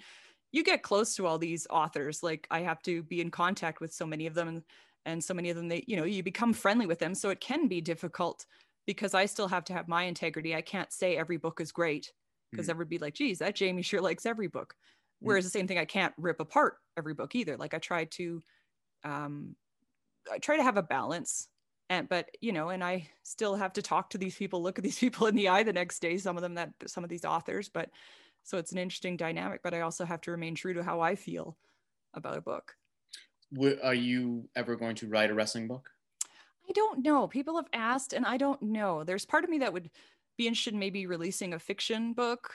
you 0.51 0.64
get 0.64 0.84
close 0.84 1.16
to 1.16 1.26
all 1.26 1.38
these 1.38 1.66
authors. 1.70 2.24
Like 2.24 2.47
i 2.51 2.62
have 2.62 2.82
to 2.84 3.03
be 3.03 3.22
in 3.22 3.32
contact 3.32 3.82
with 3.82 3.93
so 3.93 4.05
many 4.05 4.28
of 4.28 4.34
them 4.34 4.47
and, 4.47 4.64
and 5.05 5.24
so 5.24 5.34
many 5.34 5.49
of 5.49 5.55
them 5.55 5.68
they 5.68 5.84
you 5.88 5.95
know 5.97 6.03
you 6.03 6.24
become 6.24 6.53
friendly 6.53 6.86
with 6.86 6.99
them. 6.99 7.16
So 7.16 7.30
it 7.30 7.39
can 7.39 7.68
be 7.68 7.82
difficult 7.82 8.45
because 8.88 9.14
i 9.14 9.26
still 9.26 9.47
have 9.47 9.66
to 9.66 9.74
have 9.74 9.88
my 9.88 10.03
integrity. 10.03 10.55
I 10.55 10.62
can't 10.62 10.91
say 10.91 11.18
every 11.18 11.38
book 11.38 11.62
is 11.62 11.72
great 11.72 12.12
because 12.51 12.68
mm. 12.68 12.72
everybody 12.72 12.97
like 12.99 13.14
geez 13.14 13.39
that 13.39 13.55
jamie 13.55 13.82
sure 13.82 14.01
likes 14.01 14.26
every 14.26 14.47
book. 14.47 14.74
Mm. 14.74 15.28
whereas 15.28 15.43
the 15.43 15.51
same 15.51 15.68
thing 15.68 15.78
i 15.78 15.86
can't 15.86 16.14
rip 16.18 16.39
apart 16.39 16.78
every 16.97 17.14
book 17.14 17.36
either. 17.36 17.57
Like 17.57 17.74
i 17.74 17.80
try 17.80 18.05
to 18.05 18.43
um 19.03 19.55
i 20.32 20.38
try 20.38 20.57
to 20.57 20.64
have 20.64 20.78
a 20.78 20.84
balance 20.84 21.47
and 21.92 22.10
but 22.10 22.30
you 22.39 22.52
know 22.52 22.70
and 22.70 22.84
i 22.84 23.08
still 23.22 23.56
have 23.56 23.74
to 23.74 23.82
talk 23.82 24.10
to 24.10 24.18
these 24.18 24.36
people 24.36 24.64
look 24.64 24.80
at 24.80 24.84
these 24.84 24.98
people 25.06 25.28
in 25.28 25.36
the 25.36 25.50
eye 25.50 25.62
the 25.62 25.74
next 25.74 26.00
day 26.00 26.18
some 26.18 26.38
of 26.38 26.42
them 26.42 26.56
that 26.56 26.72
some 26.88 27.04
of 27.04 27.10
these 27.10 27.26
authors 27.26 27.70
but 27.70 27.89
so 28.44 28.58
it's 28.58 28.72
an 28.72 28.80
interesting 28.80 29.18
dynamic 29.18 29.62
but 29.62 29.74
i 29.74 29.82
also 29.82 30.06
have 30.06 30.22
to 30.22 30.32
remain 30.32 30.56
true 30.56 30.74
to 30.74 30.84
how 30.84 31.02
i 31.02 31.16
feel 31.16 31.58
about 32.14 32.38
a 32.38 32.42
book. 32.42 32.76
Are 33.84 33.94
you 33.94 34.50
ever 34.56 34.76
going 34.76 34.96
to 34.96 35.08
write 35.08 35.30
a 35.30 35.34
wrestling 35.34 35.68
book? 35.68 35.89
I 36.70 36.72
don't 36.74 37.04
know. 37.04 37.28
People 37.28 37.56
have 37.58 37.68
asked 37.74 38.14
and 38.14 38.26
i 38.26 38.38
don't 38.38 38.62
know. 38.62 39.04
There's 39.04 39.26
part 39.26 39.44
of 39.44 39.50
me 39.50 39.60
that 39.60 39.74
would 39.74 39.89
be 40.38 40.48
interested 40.48 40.74
in 40.74 40.80
maybe 40.80 41.06
releasing 41.06 41.54
a 41.54 41.60
fiction 41.60 42.14
book 42.14 42.54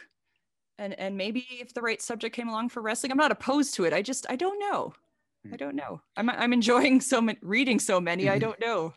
and 0.79 0.99
and 0.99 1.17
maybe 1.17 1.47
if 1.51 1.75
the 1.75 1.83
right 1.83 2.01
subject 2.01 2.35
came 2.35 2.49
along 2.49 2.71
for 2.71 2.83
wrestling 2.83 3.13
i'm 3.13 3.19
not 3.19 3.33
opposed 3.33 3.75
to 3.75 3.85
it. 3.85 3.93
I 3.93 4.03
just 4.03 4.27
i 4.31 4.37
don't 4.37 4.59
know. 4.59 4.95
I 5.45 5.51
hmm. 5.51 5.57
don't 5.57 5.77
know. 5.77 6.01
I'm, 6.17 6.31
I'm 6.31 6.53
enjoying 6.53 7.01
so 7.01 7.21
many 7.21 7.39
reading 7.43 7.79
so 7.79 8.01
many 8.01 8.29
i 8.29 8.39
don't 8.39 8.61
know 8.61 8.95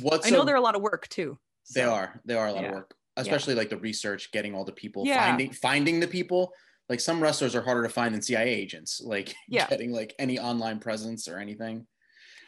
What's 0.00 0.26
I 0.26 0.30
know 0.30 0.42
a, 0.42 0.44
they're 0.44 0.56
a 0.56 0.60
lot 0.60 0.76
of 0.76 0.82
work 0.82 1.08
too. 1.08 1.38
So. 1.64 1.80
They 1.80 1.86
are. 1.86 2.20
They 2.24 2.34
are 2.34 2.48
a 2.48 2.52
lot 2.52 2.62
yeah. 2.62 2.68
of 2.68 2.74
work, 2.74 2.94
especially 3.16 3.54
yeah. 3.54 3.60
like 3.60 3.70
the 3.70 3.78
research, 3.78 4.30
getting 4.32 4.54
all 4.54 4.64
the 4.64 4.72
people, 4.72 5.06
yeah. 5.06 5.26
finding 5.26 5.52
finding 5.52 6.00
the 6.00 6.06
people. 6.06 6.52
Like 6.88 7.00
some 7.00 7.22
wrestlers 7.22 7.54
are 7.54 7.62
harder 7.62 7.82
to 7.82 7.88
find 7.88 8.14
than 8.14 8.22
CIA 8.22 8.48
agents. 8.48 9.00
Like 9.04 9.34
yeah. 9.48 9.66
getting 9.68 9.92
like 9.92 10.14
any 10.18 10.38
online 10.38 10.78
presence 10.78 11.28
or 11.28 11.38
anything. 11.38 11.86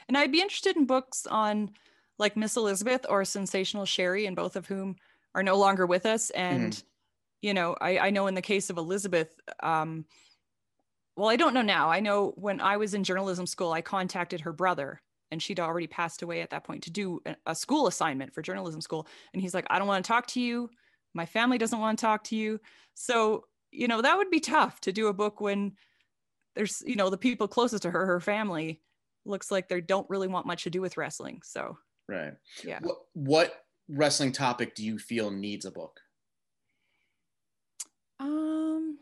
And 0.08 0.16
I'd 0.16 0.32
be 0.32 0.40
interested 0.40 0.76
in 0.76 0.86
books 0.86 1.26
on 1.26 1.70
like 2.18 2.36
Miss 2.36 2.56
Elizabeth 2.56 3.06
or 3.08 3.24
Sensational 3.24 3.84
Sherri, 3.84 4.26
and 4.26 4.36
both 4.36 4.56
of 4.56 4.66
whom 4.66 4.96
are 5.34 5.42
no 5.42 5.56
longer 5.56 5.86
with 5.86 6.06
us. 6.06 6.30
And 6.30 6.72
mm. 6.72 6.82
you 7.42 7.54
know, 7.54 7.76
I, 7.80 7.98
I 7.98 8.10
know 8.10 8.26
in 8.26 8.34
the 8.34 8.42
case 8.42 8.70
of 8.70 8.78
Elizabeth, 8.78 9.34
um, 9.62 10.04
well, 11.16 11.28
I 11.28 11.36
don't 11.36 11.54
know 11.54 11.62
now. 11.62 11.90
I 11.90 12.00
know 12.00 12.32
when 12.36 12.60
I 12.60 12.78
was 12.78 12.94
in 12.94 13.04
journalism 13.04 13.46
school, 13.46 13.72
I 13.72 13.82
contacted 13.82 14.40
her 14.42 14.52
brother 14.52 15.02
and 15.30 15.42
she'd 15.42 15.60
already 15.60 15.86
passed 15.86 16.22
away 16.22 16.40
at 16.40 16.50
that 16.50 16.64
point 16.64 16.82
to 16.84 16.90
do 16.90 17.20
a 17.46 17.54
school 17.54 17.86
assignment 17.86 18.34
for 18.34 18.42
journalism 18.42 18.80
school. 18.80 19.06
And 19.32 19.40
he's 19.40 19.54
like, 19.54 19.66
I 19.70 19.78
don't 19.78 19.88
want 19.88 20.04
to 20.04 20.08
talk 20.08 20.26
to 20.28 20.40
you. 20.40 20.70
My 21.14 21.26
family 21.26 21.58
doesn't 21.58 21.78
want 21.78 21.98
to 21.98 22.04
talk 22.04 22.24
to 22.24 22.36
you. 22.36 22.60
So, 22.94 23.44
you 23.70 23.88
know, 23.88 24.02
that 24.02 24.16
would 24.16 24.30
be 24.30 24.40
tough 24.40 24.80
to 24.82 24.92
do 24.92 25.08
a 25.08 25.12
book 25.12 25.40
when 25.40 25.72
there's, 26.56 26.82
you 26.86 26.96
know, 26.96 27.10
the 27.10 27.18
people 27.18 27.48
closest 27.48 27.82
to 27.84 27.90
her, 27.90 28.06
her 28.06 28.20
family, 28.20 28.80
looks 29.24 29.50
like 29.50 29.68
they 29.68 29.80
don't 29.80 30.08
really 30.10 30.28
want 30.28 30.46
much 30.46 30.64
to 30.64 30.70
do 30.70 30.80
with 30.80 30.96
wrestling. 30.96 31.40
So, 31.44 31.78
right. 32.08 32.32
Yeah. 32.64 32.80
What, 32.82 32.98
what 33.12 33.64
wrestling 33.88 34.32
topic 34.32 34.74
do 34.74 34.84
you 34.84 34.98
feel 34.98 35.30
needs 35.30 35.64
a 35.64 35.70
book? 35.70 36.00
Um, 38.18 38.98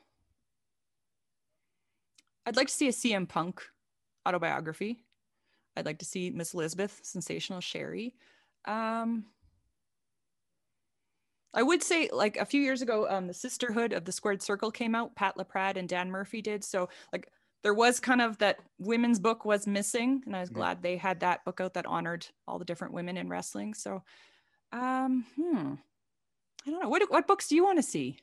I'd 2.47 2.57
like 2.57 2.69
to 2.69 2.75
see 2.75 2.89
a 2.89 2.93
CM 2.93 3.29
Punk 3.29 3.63
autobiography. 4.27 5.05
I'd 5.79 5.87
like 5.87 5.99
to 5.99 6.05
see 6.05 6.31
Miss 6.31 6.55
Elizabeth, 6.55 7.01
Sensational 7.03 7.61
Sherri. 7.61 8.15
Um, 8.67 9.25
I 11.55 11.63
would 11.63 11.83
say, 11.83 12.11
like 12.13 12.37
a 12.37 12.45
few 12.45 12.61
years 12.61 12.83
ago, 12.83 13.09
um, 13.09 13.27
the 13.27 13.35
Sisterhood 13.35 13.93
of 13.93 14.05
the 14.05 14.13
Squared 14.13 14.43
Circle 14.43 14.71
came 14.71 14.95
out. 14.95 15.15
Pat 15.15 15.37
LaPrade 15.37 15.77
and 15.77 15.89
Dan 15.89 16.11
Murphy 16.11 16.43
did. 16.43 16.63
So, 16.65 16.89
like, 17.13 17.31
there 17.63 17.75
was 17.75 18.01
kind 18.01 18.21
of 18.21 18.39
that 18.39 18.59
women's 18.79 19.19
book 19.19 19.45
was 19.45 19.67
missing, 19.67 20.23
and 20.27 20.37
I 20.37 20.41
was 20.41 20.51
mm-hmm. 20.51 20.59
glad 20.59 20.83
they 20.83 20.97
had 20.97 21.21
that 21.21 21.45
book 21.45 21.61
out 21.61 21.75
that 21.75 21.87
honored 21.87 22.27
all 22.47 22.59
the 22.59 22.65
different 22.65 22.95
women 22.95 23.17
in 23.17 23.29
wrestling. 23.29 23.75
So, 23.75 24.03
um, 24.73 25.25
hmm, 25.37 25.75
I 26.67 26.71
don't 26.71 26.83
know. 26.83 26.89
What 26.89 27.11
what 27.11 27.27
books 27.27 27.49
do 27.49 27.55
you 27.55 27.65
want 27.65 27.79
to 27.79 27.83
see? 27.83 28.19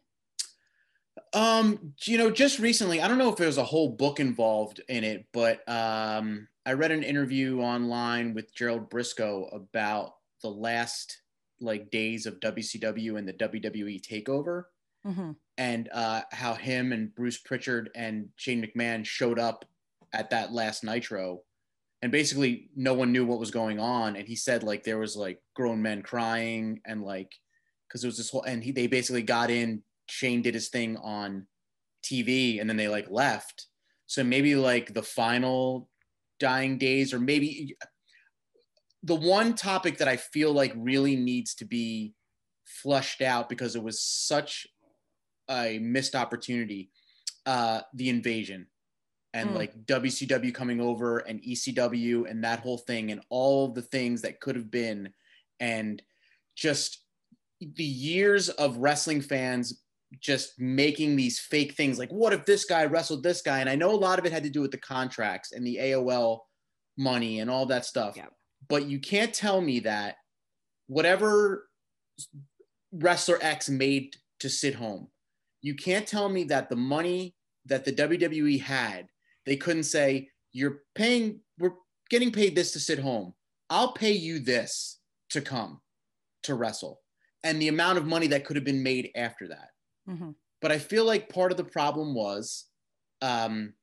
Um, 1.34 1.94
you 2.06 2.18
know, 2.18 2.30
just 2.30 2.60
recently, 2.60 3.02
I 3.02 3.08
don't 3.08 3.18
know 3.18 3.30
if 3.30 3.38
there 3.38 3.48
was 3.48 3.58
a 3.58 3.64
whole 3.64 3.90
book 3.90 4.20
involved 4.20 4.82
in 4.88 5.04
it, 5.04 5.26
but 5.34 5.68
um, 5.70 6.48
I 6.66 6.74
read 6.74 6.92
an 6.92 7.04
interview 7.04 7.60
online 7.60 8.34
with 8.34 8.54
Gerald 8.54 8.90
Brisco 8.90 9.54
about 9.54 10.16
the 10.42 10.50
last 10.50 11.22
like 11.62 11.90
days 11.90 12.26
of 12.26 12.40
WCW 12.40 13.18
and 13.18 13.28
the 13.28 13.34
WWE 13.34 14.02
takeover. 14.02 14.64
Mm-hmm. 15.06 15.32
And 15.58 15.90
uh, 15.94 16.22
how 16.32 16.56
him 16.56 16.92
and 16.92 17.14
Bruce 17.14 17.38
Pritchard 17.38 17.90
and 17.96 18.30
Shane 18.36 18.66
McMahon 18.66 19.06
showed 19.06 19.40
up 19.40 19.66
at 20.14 20.32
that 20.32 20.52
last 20.52 20.84
Nitro, 20.84 21.42
and 22.02 22.12
basically 22.12 22.70
no 22.76 22.94
one 22.94 23.12
knew 23.12 23.26
what 23.26 23.40
was 23.40 23.52
going 23.52 23.80
on. 23.80 24.16
And 24.16 24.28
he 24.28 24.36
said 24.36 24.64
like 24.64 24.84
there 24.84 24.98
was 24.98 25.16
like 25.16 25.40
grown 25.56 25.82
men 25.82 26.02
crying 26.02 26.82
and 26.86 27.04
like 27.04 27.32
because 27.88 28.04
it 28.04 28.08
was 28.08 28.18
this 28.18 28.30
whole 28.30 28.44
and 28.44 28.64
he 28.64 28.72
they 28.72 28.88
basically 28.88 29.22
got 29.22 29.50
in 29.50 29.84
Shane 30.08 30.42
did 30.42 30.54
his 30.54 30.70
thing 30.70 30.98
on 30.98 31.48
TV 32.04 32.60
and 32.60 32.70
then 32.70 32.78
they 32.78 32.88
like 32.88 33.08
left. 33.10 33.68
So 34.06 34.24
maybe 34.24 34.56
like 34.56 34.94
the 34.94 35.04
final 35.04 35.90
dying 36.40 36.78
days, 36.78 37.14
or 37.14 37.20
maybe 37.20 37.76
the 39.04 39.16
one 39.16 39.54
topic 39.56 39.98
that 39.98 40.08
I 40.08 40.18
feel 40.18 40.52
like 40.52 40.74
really 40.76 41.16
needs 41.16 41.56
to 41.56 41.66
be 41.66 42.14
flushed 42.66 43.22
out 43.22 43.50
because 43.50 43.76
it 43.76 43.84
was 43.84 44.02
such 44.02 44.68
a 45.50 45.80
missed 45.80 46.16
opportunity 46.16 46.90
uh, 47.46 47.82
the 47.94 48.10
invasion 48.10 48.68
and 49.34 49.52
mm. 49.52 49.56
like 49.56 49.86
WCW 49.86 50.54
coming 50.54 50.82
over 50.82 51.20
and 51.20 51.42
ECW 51.42 52.30
and 52.30 52.44
that 52.44 52.60
whole 52.60 52.80
thing 52.80 53.12
and 53.12 53.22
all 53.30 53.68
the 53.68 53.82
things 53.82 54.22
that 54.22 54.40
could 54.40 54.56
have 54.56 54.72
been 54.72 55.10
and 55.60 56.02
just 56.56 57.04
the 57.60 57.84
years 57.84 58.50
of 58.50 58.78
wrestling 58.78 59.22
fans 59.22 59.84
just 60.20 60.60
making 60.60 61.16
these 61.16 61.40
fake 61.40 61.74
things 61.74 61.98
like 62.00 62.12
what 62.12 62.34
if 62.34 62.46
this 62.46 62.66
guy 62.66 62.86
wrestled 62.86 63.24
this 63.24 63.42
guy? 63.42 63.60
And 63.60 63.70
i 63.70 63.76
know 63.76 63.92
a 63.92 63.96
lot 63.96 64.20
of 64.20 64.26
it 64.26 64.32
had 64.32 64.44
to 64.44 64.50
do 64.50 64.62
with 64.62 64.72
the 64.72 64.78
contracts 64.78 65.52
and 65.52 65.66
the 65.66 65.78
aol 65.78 66.40
money 66.98 67.40
and 67.40 67.50
all 67.50 67.66
that 67.66 67.86
stuff. 67.86 68.16
Yeah. 68.16 68.28
but 68.70 68.86
you 68.86 69.00
can't 69.00 69.34
tell 69.34 69.62
me 69.62 69.80
that 69.82 70.16
whatever 70.88 71.68
wrestler 72.94 73.38
x 73.42 73.70
made 73.70 74.16
to 74.40 74.50
sit 74.50 74.76
home 74.76 75.08
you 75.62 75.76
can't 75.76 76.08
tell 76.08 76.30
me 76.30 76.44
that 76.46 76.70
the 76.70 76.76
money 76.76 77.36
that 77.66 77.84
the 77.84 77.92
wwe 77.92 78.62
had 78.62 79.08
they 79.46 79.56
couldn't 79.56 79.84
say 79.84 80.30
you're 80.54 80.84
paying 80.96 81.42
we're 81.60 81.74
getting 82.10 82.32
paid 82.32 82.56
this 82.56 82.72
to 82.74 82.80
sit 82.80 83.00
home. 83.00 83.34
I'll 83.70 83.94
pay 83.94 84.12
you 84.12 84.40
this 84.40 85.00
to 85.32 85.42
come 85.42 85.82
to 86.44 86.56
wrestle. 86.56 87.02
And 87.44 87.62
the 87.62 87.68
amount 87.68 87.98
of 87.98 88.06
money 88.06 88.28
that 88.28 88.46
could 88.46 88.56
have 88.56 88.66
been 88.66 88.84
made 88.84 89.12
after 89.16 89.48
that 89.50 89.70
Mm-hmm. 90.10 90.32
But 90.62 90.72
I 90.72 90.80
feel 90.80 91.06
like 91.06 91.30
part 91.30 91.52
of 91.52 91.58
the 91.58 91.64
problem 91.64 92.14
was 92.14 92.66
um, 93.22 93.74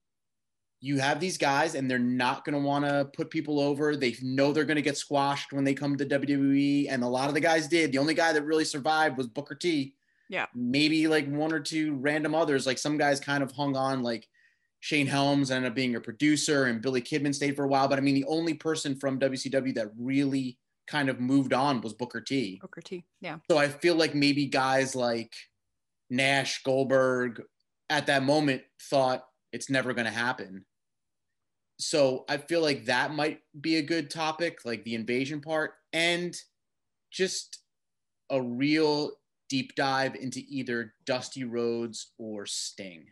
you 0.80 0.98
have 0.98 1.20
these 1.20 1.38
guys 1.38 1.74
and 1.74 1.90
they're 1.90 1.98
not 1.98 2.44
going 2.44 2.54
to 2.54 2.66
want 2.66 2.84
to 2.84 3.08
put 3.14 3.30
people 3.30 3.60
over. 3.60 3.94
They 3.94 4.16
know 4.20 4.52
they're 4.52 4.64
going 4.64 4.76
to 4.76 4.82
get 4.82 4.96
squashed 4.96 5.52
when 5.52 5.64
they 5.64 5.74
come 5.74 5.96
to 5.96 6.04
WWE. 6.04 6.86
And 6.90 7.04
a 7.04 7.08
lot 7.08 7.28
of 7.28 7.34
the 7.34 7.40
guys 7.40 7.68
did. 7.68 7.92
The 7.92 7.98
only 7.98 8.14
guy 8.14 8.32
that 8.32 8.44
really 8.44 8.64
survived 8.64 9.16
was 9.16 9.28
Booker 9.28 9.54
T. 9.54 9.94
Yeah. 10.28 10.46
Maybe 10.54 11.06
like 11.06 11.28
one 11.28 11.52
or 11.52 11.60
two 11.60 11.94
random 11.94 12.34
others. 12.34 12.66
Like 12.66 12.78
some 12.78 12.98
guys 12.98 13.20
kind 13.20 13.42
of 13.42 13.52
hung 13.52 13.76
on, 13.76 14.02
like 14.02 14.26
Shane 14.80 15.06
Helms 15.06 15.52
ended 15.52 15.70
up 15.70 15.76
being 15.76 15.94
a 15.94 16.00
producer 16.00 16.64
and 16.64 16.82
Billy 16.82 17.00
Kidman 17.00 17.32
stayed 17.32 17.54
for 17.54 17.64
a 17.64 17.68
while. 17.68 17.86
But 17.86 17.98
I 17.98 18.02
mean, 18.02 18.16
the 18.16 18.24
only 18.24 18.54
person 18.54 18.96
from 18.96 19.20
WCW 19.20 19.74
that 19.76 19.92
really 19.96 20.58
kind 20.88 21.08
of 21.08 21.20
moved 21.20 21.52
on 21.52 21.80
was 21.80 21.92
Booker 21.92 22.20
T. 22.20 22.58
Booker 22.60 22.80
T. 22.80 23.04
Yeah. 23.20 23.38
So 23.48 23.58
I 23.58 23.68
feel 23.68 23.94
like 23.94 24.16
maybe 24.16 24.46
guys 24.46 24.96
like 24.96 25.32
Nash, 26.12 26.62
Goldberg 26.62 27.42
at 27.88 28.06
that 28.06 28.22
moment 28.22 28.62
thought 28.90 29.24
it's 29.52 29.70
never 29.70 29.94
going 29.94 30.04
to 30.04 30.12
happen. 30.12 30.66
So 31.78 32.24
I 32.28 32.36
feel 32.36 32.60
like 32.60 32.84
that 32.84 33.14
might 33.14 33.40
be 33.58 33.76
a 33.76 33.82
good 33.82 34.10
topic, 34.10 34.60
like 34.64 34.84
the 34.84 34.94
invasion 34.94 35.40
part, 35.40 35.72
and 35.92 36.36
just 37.10 37.60
a 38.30 38.40
real 38.40 39.12
deep 39.48 39.74
dive 39.74 40.14
into 40.14 40.42
either 40.48 40.94
Dusty 41.06 41.44
Rhodes 41.44 42.12
or 42.18 42.44
Sting. 42.46 43.06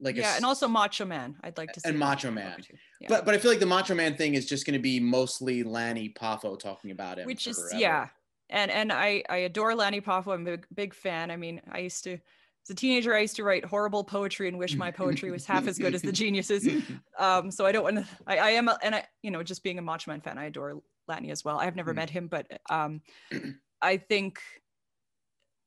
Like 0.00 0.16
yeah, 0.16 0.34
a, 0.34 0.36
and 0.36 0.44
also 0.44 0.66
Macho 0.66 1.04
Man. 1.04 1.36
I'd 1.42 1.56
like 1.56 1.72
to 1.74 1.80
see 1.80 1.88
and 1.88 1.98
Macho 1.98 2.30
Man. 2.30 2.56
Yeah. 3.00 3.06
But 3.08 3.24
but 3.24 3.34
I 3.34 3.38
feel 3.38 3.50
like 3.50 3.60
the 3.60 3.66
Macho 3.66 3.94
Man 3.94 4.16
thing 4.16 4.34
is 4.34 4.46
just 4.46 4.66
going 4.66 4.74
to 4.74 4.82
be 4.82 4.98
mostly 4.98 5.62
Lanny 5.62 6.08
Poffo 6.08 6.58
talking 6.58 6.90
about 6.90 7.18
it, 7.18 7.26
which 7.26 7.46
is 7.46 7.58
forever. 7.58 7.80
yeah, 7.80 8.08
and 8.50 8.70
and 8.70 8.92
I 8.92 9.22
I 9.28 9.38
adore 9.38 9.74
Lanny 9.74 10.00
Poffo. 10.00 10.34
I'm 10.34 10.42
a 10.42 10.50
big, 10.50 10.66
big 10.74 10.94
fan. 10.94 11.30
I 11.30 11.36
mean, 11.36 11.60
I 11.70 11.78
used 11.78 12.04
to 12.04 12.18
as 12.66 12.70
a 12.70 12.74
teenager, 12.74 13.14
I 13.14 13.20
used 13.20 13.36
to 13.36 13.44
write 13.44 13.64
horrible 13.64 14.04
poetry 14.04 14.48
and 14.48 14.58
wish 14.58 14.76
my 14.76 14.90
poetry 14.90 15.30
was 15.30 15.46
half 15.46 15.66
as 15.66 15.78
good 15.78 15.94
as 15.94 16.02
the 16.02 16.12
geniuses. 16.12 16.68
Um, 17.18 17.50
so 17.50 17.66
I 17.66 17.72
don't 17.72 17.84
want 17.84 17.96
to. 17.96 18.06
I, 18.26 18.38
I 18.38 18.50
am, 18.50 18.68
a, 18.68 18.78
and 18.82 18.94
I, 18.94 19.04
you 19.22 19.30
know, 19.30 19.42
just 19.42 19.62
being 19.62 19.78
a 19.78 19.82
Macho 19.82 20.10
Man 20.10 20.22
fan, 20.22 20.38
I 20.38 20.46
adore 20.46 20.80
Lanny 21.06 21.30
as 21.30 21.44
well. 21.44 21.58
I've 21.58 21.76
never 21.76 21.92
mm. 21.92 21.96
met 21.96 22.08
him, 22.08 22.28
but 22.28 22.46
um, 22.70 23.02
I 23.82 23.98
think 23.98 24.40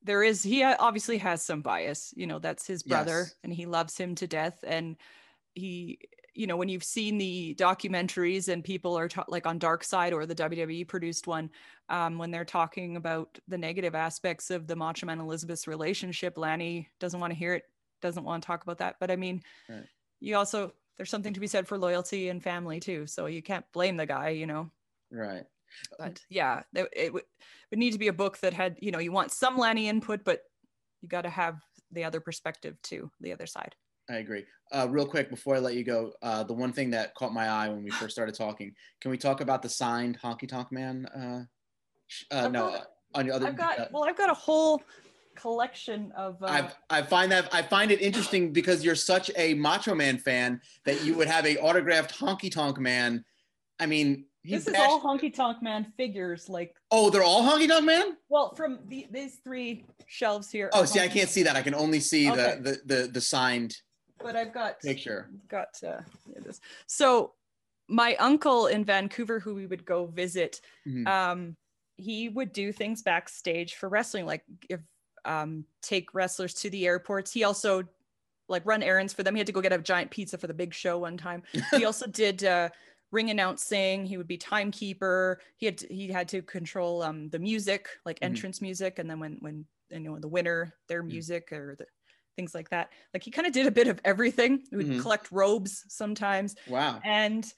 there 0.02 0.24
is. 0.24 0.42
He 0.42 0.64
obviously 0.64 1.20
has 1.20 1.44
some 1.44 1.62
bias. 1.62 2.14
You 2.16 2.26
know, 2.26 2.40
that's 2.40 2.66
his 2.66 2.82
brother, 2.82 3.20
yes. 3.20 3.36
and 3.44 3.54
he 3.54 3.68
loves 3.68 3.98
him 3.98 4.16
to 4.16 4.28
death, 4.28 4.64
and 4.66 4.96
he 5.54 6.00
you 6.36 6.48
know 6.48 6.58
when 6.58 6.70
you've 6.70 6.84
seen 6.84 7.18
the 7.18 7.56
documentaries 7.60 8.48
and 8.48 8.64
people 8.64 8.98
are 8.98 9.08
ta- 9.08 9.26
like 9.28 9.46
on 9.46 9.58
dark 9.58 9.84
side 9.84 10.14
or 10.14 10.26
the 10.26 10.36
wwe 10.36 10.88
produced 10.88 11.28
one 11.28 11.50
um, 11.90 12.18
when 12.18 12.32
they're 12.32 12.46
talking 12.46 12.96
about 12.96 13.38
the 13.48 13.58
negative 13.58 13.96
aspects 13.96 14.50
of 14.50 14.68
the 14.68 14.76
macho 14.76 15.06
man 15.06 15.20
elizabeth's 15.20 15.68
relationship 15.68 16.38
lanny 16.38 16.90
doesn't 17.00 17.20
want 17.20 17.32
to 17.32 17.38
hear 17.38 17.54
it 17.54 17.64
doesn't 18.02 18.26
want 18.26 18.44
to 18.44 18.48
talk 18.48 18.64
about 18.64 18.78
that. 18.78 18.96
But 19.00 19.12
i 19.12 19.16
mean 19.16 19.42
right. 19.70 19.86
you 20.20 20.36
also 20.36 20.74
there's 20.98 21.10
something 21.10 21.34
to 21.34 21.40
be 21.40 21.48
said 21.48 21.68
for 21.68 21.78
loyalty 21.78 22.30
and 22.30 22.44
family 22.44 22.80
too 22.80 23.08
so 23.08 23.26
you 23.26 23.42
can't 23.42 23.66
blame 23.74 23.98
the 23.98 24.06
guy 24.06 24.30
you 24.30 24.46
know? 24.46 24.70
Right. 25.12 25.44
But 25.98 26.22
yeah 26.30 26.64
it, 26.74 26.88
it 26.94 27.14
would 27.14 27.24
need 27.72 27.92
to 27.92 28.00
be 28.00 28.10
a 28.10 28.14
book 28.14 28.38
that 28.40 28.54
had 28.54 28.78
you 28.80 28.92
know 28.92 29.00
you 29.00 29.12
want 29.12 29.32
some 29.32 29.58
lanny 29.58 29.88
input 29.88 30.24
but 30.24 30.42
you 31.02 31.10
got 31.10 31.24
to 31.24 31.30
have 31.30 31.60
the 31.92 32.04
other 32.04 32.20
perspective 32.20 32.80
too 32.82 33.10
the 33.22 33.34
other 33.34 33.48
side 33.48 33.76
I 34.10 34.16
agree. 34.16 34.46
Uh, 34.72 34.88
real 34.90 35.06
quick 35.06 35.30
before 35.30 35.56
I 35.56 35.60
let 35.60 35.76
you 35.76 35.84
go, 35.84 36.14
uh, 36.22 36.44
the 36.44 36.54
one 36.54 36.74
thing 36.74 36.90
that 36.92 37.14
caught 37.16 37.34
my 37.34 37.48
eye 37.48 37.70
when 37.70 37.84
we 37.84 37.92
first 37.92 38.14
started 38.14 38.36
talking, 38.36 38.74
can 39.02 39.12
we 39.12 39.18
talk 39.18 39.42
about 39.42 39.62
the 39.62 39.70
signed 39.70 40.20
Honky 40.22 40.48
Tonk 40.48 40.72
Man? 40.72 41.06
Uh, 41.06 41.44
uh 42.32 42.48
no, 42.50 42.72
got, 42.72 42.88
on 43.16 43.26
your 43.26 43.36
other. 43.36 43.48
I've 43.48 43.58
got 43.58 43.80
uh, 43.80 43.88
well, 43.92 44.04
I've 44.04 44.18
got 44.18 44.30
a 44.30 44.34
whole 44.34 44.82
collection 45.36 46.12
of. 46.18 46.42
Uh, 46.42 46.70
I 46.90 47.00
I 47.00 47.02
find 47.02 47.32
that 47.32 47.54
I 47.54 47.62
find 47.62 47.92
it 47.92 48.02
interesting 48.02 48.52
because 48.52 48.84
you're 48.84 48.96
such 48.96 49.32
a 49.38 49.54
Macho 49.54 49.96
Man 49.96 50.18
fan 50.18 50.60
that 50.86 51.04
you 51.04 51.16
would 51.16 51.28
have 51.28 51.46
a 51.46 51.58
autographed 51.58 52.18
Honky 52.18 52.52
Tonk 52.52 52.80
Man. 52.80 53.24
I 53.80 53.86
mean, 53.86 54.26
this 54.44 54.68
is 54.68 54.76
all 54.78 55.02
Honky 55.02 55.34
Tonk 55.34 55.62
Man 55.62 55.94
figures, 55.96 56.50
like. 56.50 56.76
Oh, 56.92 57.10
they're 57.10 57.24
all 57.24 57.44
Honky 57.44 57.68
Tonk 57.68 57.86
Man. 57.86 58.18
Well, 58.28 58.54
from 58.56 58.80
the, 58.88 59.08
these 59.12 59.38
three 59.44 59.86
shelves 60.08 60.52
here. 60.52 60.70
Oh, 60.74 60.84
see, 60.86 61.00
I 61.00 61.08
can't 61.08 61.30
see 61.30 61.44
that. 61.44 61.56
I 61.56 61.62
can 61.62 61.74
only 61.74 62.00
see 62.00 62.30
okay. 62.30 62.58
the, 62.60 62.82
the 62.86 62.96
the 62.96 63.08
the 63.08 63.22
signed 63.22 63.76
but 64.22 64.36
I've 64.36 64.54
got 64.54 64.80
picture. 64.80 65.30
Got 65.50 65.80
uh, 65.86 66.02
this. 66.44 66.60
So 66.88 67.34
my 67.88 68.16
uncle 68.16 68.68
in 68.68 68.86
Vancouver, 68.86 69.40
who 69.40 69.56
we 69.56 69.66
would 69.66 69.86
go 69.86 70.06
visit, 70.06 70.62
mm-hmm. 70.88 71.08
um, 71.08 71.56
he 71.98 72.30
would 72.30 72.52
do 72.54 72.72
things 72.72 73.02
backstage 73.02 73.76
for 73.76 73.90
wrestling, 73.90 74.26
like 74.26 74.44
if 74.70 74.80
um, 75.26 75.66
take 75.82 76.14
wrestlers 76.14 76.54
to 76.56 76.70
the 76.70 76.86
airports. 76.86 77.32
He 77.32 77.44
also 77.44 77.84
like 78.50 78.66
run 78.66 78.84
errands 78.84 79.14
for 79.14 79.24
them. 79.24 79.36
He 79.36 79.40
had 79.40 79.48
to 79.48 79.54
go 79.54 79.62
get 79.62 79.74
a 79.74 79.78
giant 79.78 80.12
pizza 80.12 80.38
for 80.38 80.48
the 80.48 80.54
big 80.54 80.74
show 80.74 80.98
one 81.00 81.18
time. 81.18 81.44
He 81.72 81.86
also 81.86 82.08
did 82.08 82.44
uh, 82.44 82.70
ring 83.12 83.30
announcing. 83.30 84.06
He 84.06 84.18
would 84.18 84.28
be 84.28 84.38
timekeeper. 84.38 85.40
He 85.58 85.66
had 85.66 85.78
to, 85.80 85.88
he 85.94 86.08
had 86.08 86.28
to 86.30 86.42
control 86.42 87.04
um, 87.04 87.30
the 87.30 87.40
music, 87.40 87.88
like 88.06 88.18
mm-hmm. 88.18 88.26
entrance 88.26 88.62
music, 88.62 89.00
and 89.00 89.10
then 89.10 89.20
when 89.20 89.38
when 89.40 89.66
you 89.90 90.00
know 90.00 90.20
the 90.20 90.28
winner, 90.28 90.74
their 90.88 91.02
mm-hmm. 91.02 91.12
music 91.12 91.52
or 91.52 91.76
the 91.78 91.86
things 92.36 92.54
like 92.56 92.70
that. 92.70 92.90
Like 93.14 93.24
he 93.24 93.32
kind 93.32 93.48
of 93.48 93.54
did 93.54 93.68
a 93.68 93.72
bit 93.72 93.88
of 93.88 94.00
everything. 94.04 94.64
He 94.70 94.76
would 94.76 94.88
mm-hmm. 94.88 95.02
collect 95.02 95.32
robes 95.32 95.86
sometimes. 95.88 96.56
Wow. 96.68 97.00
And 97.04 97.52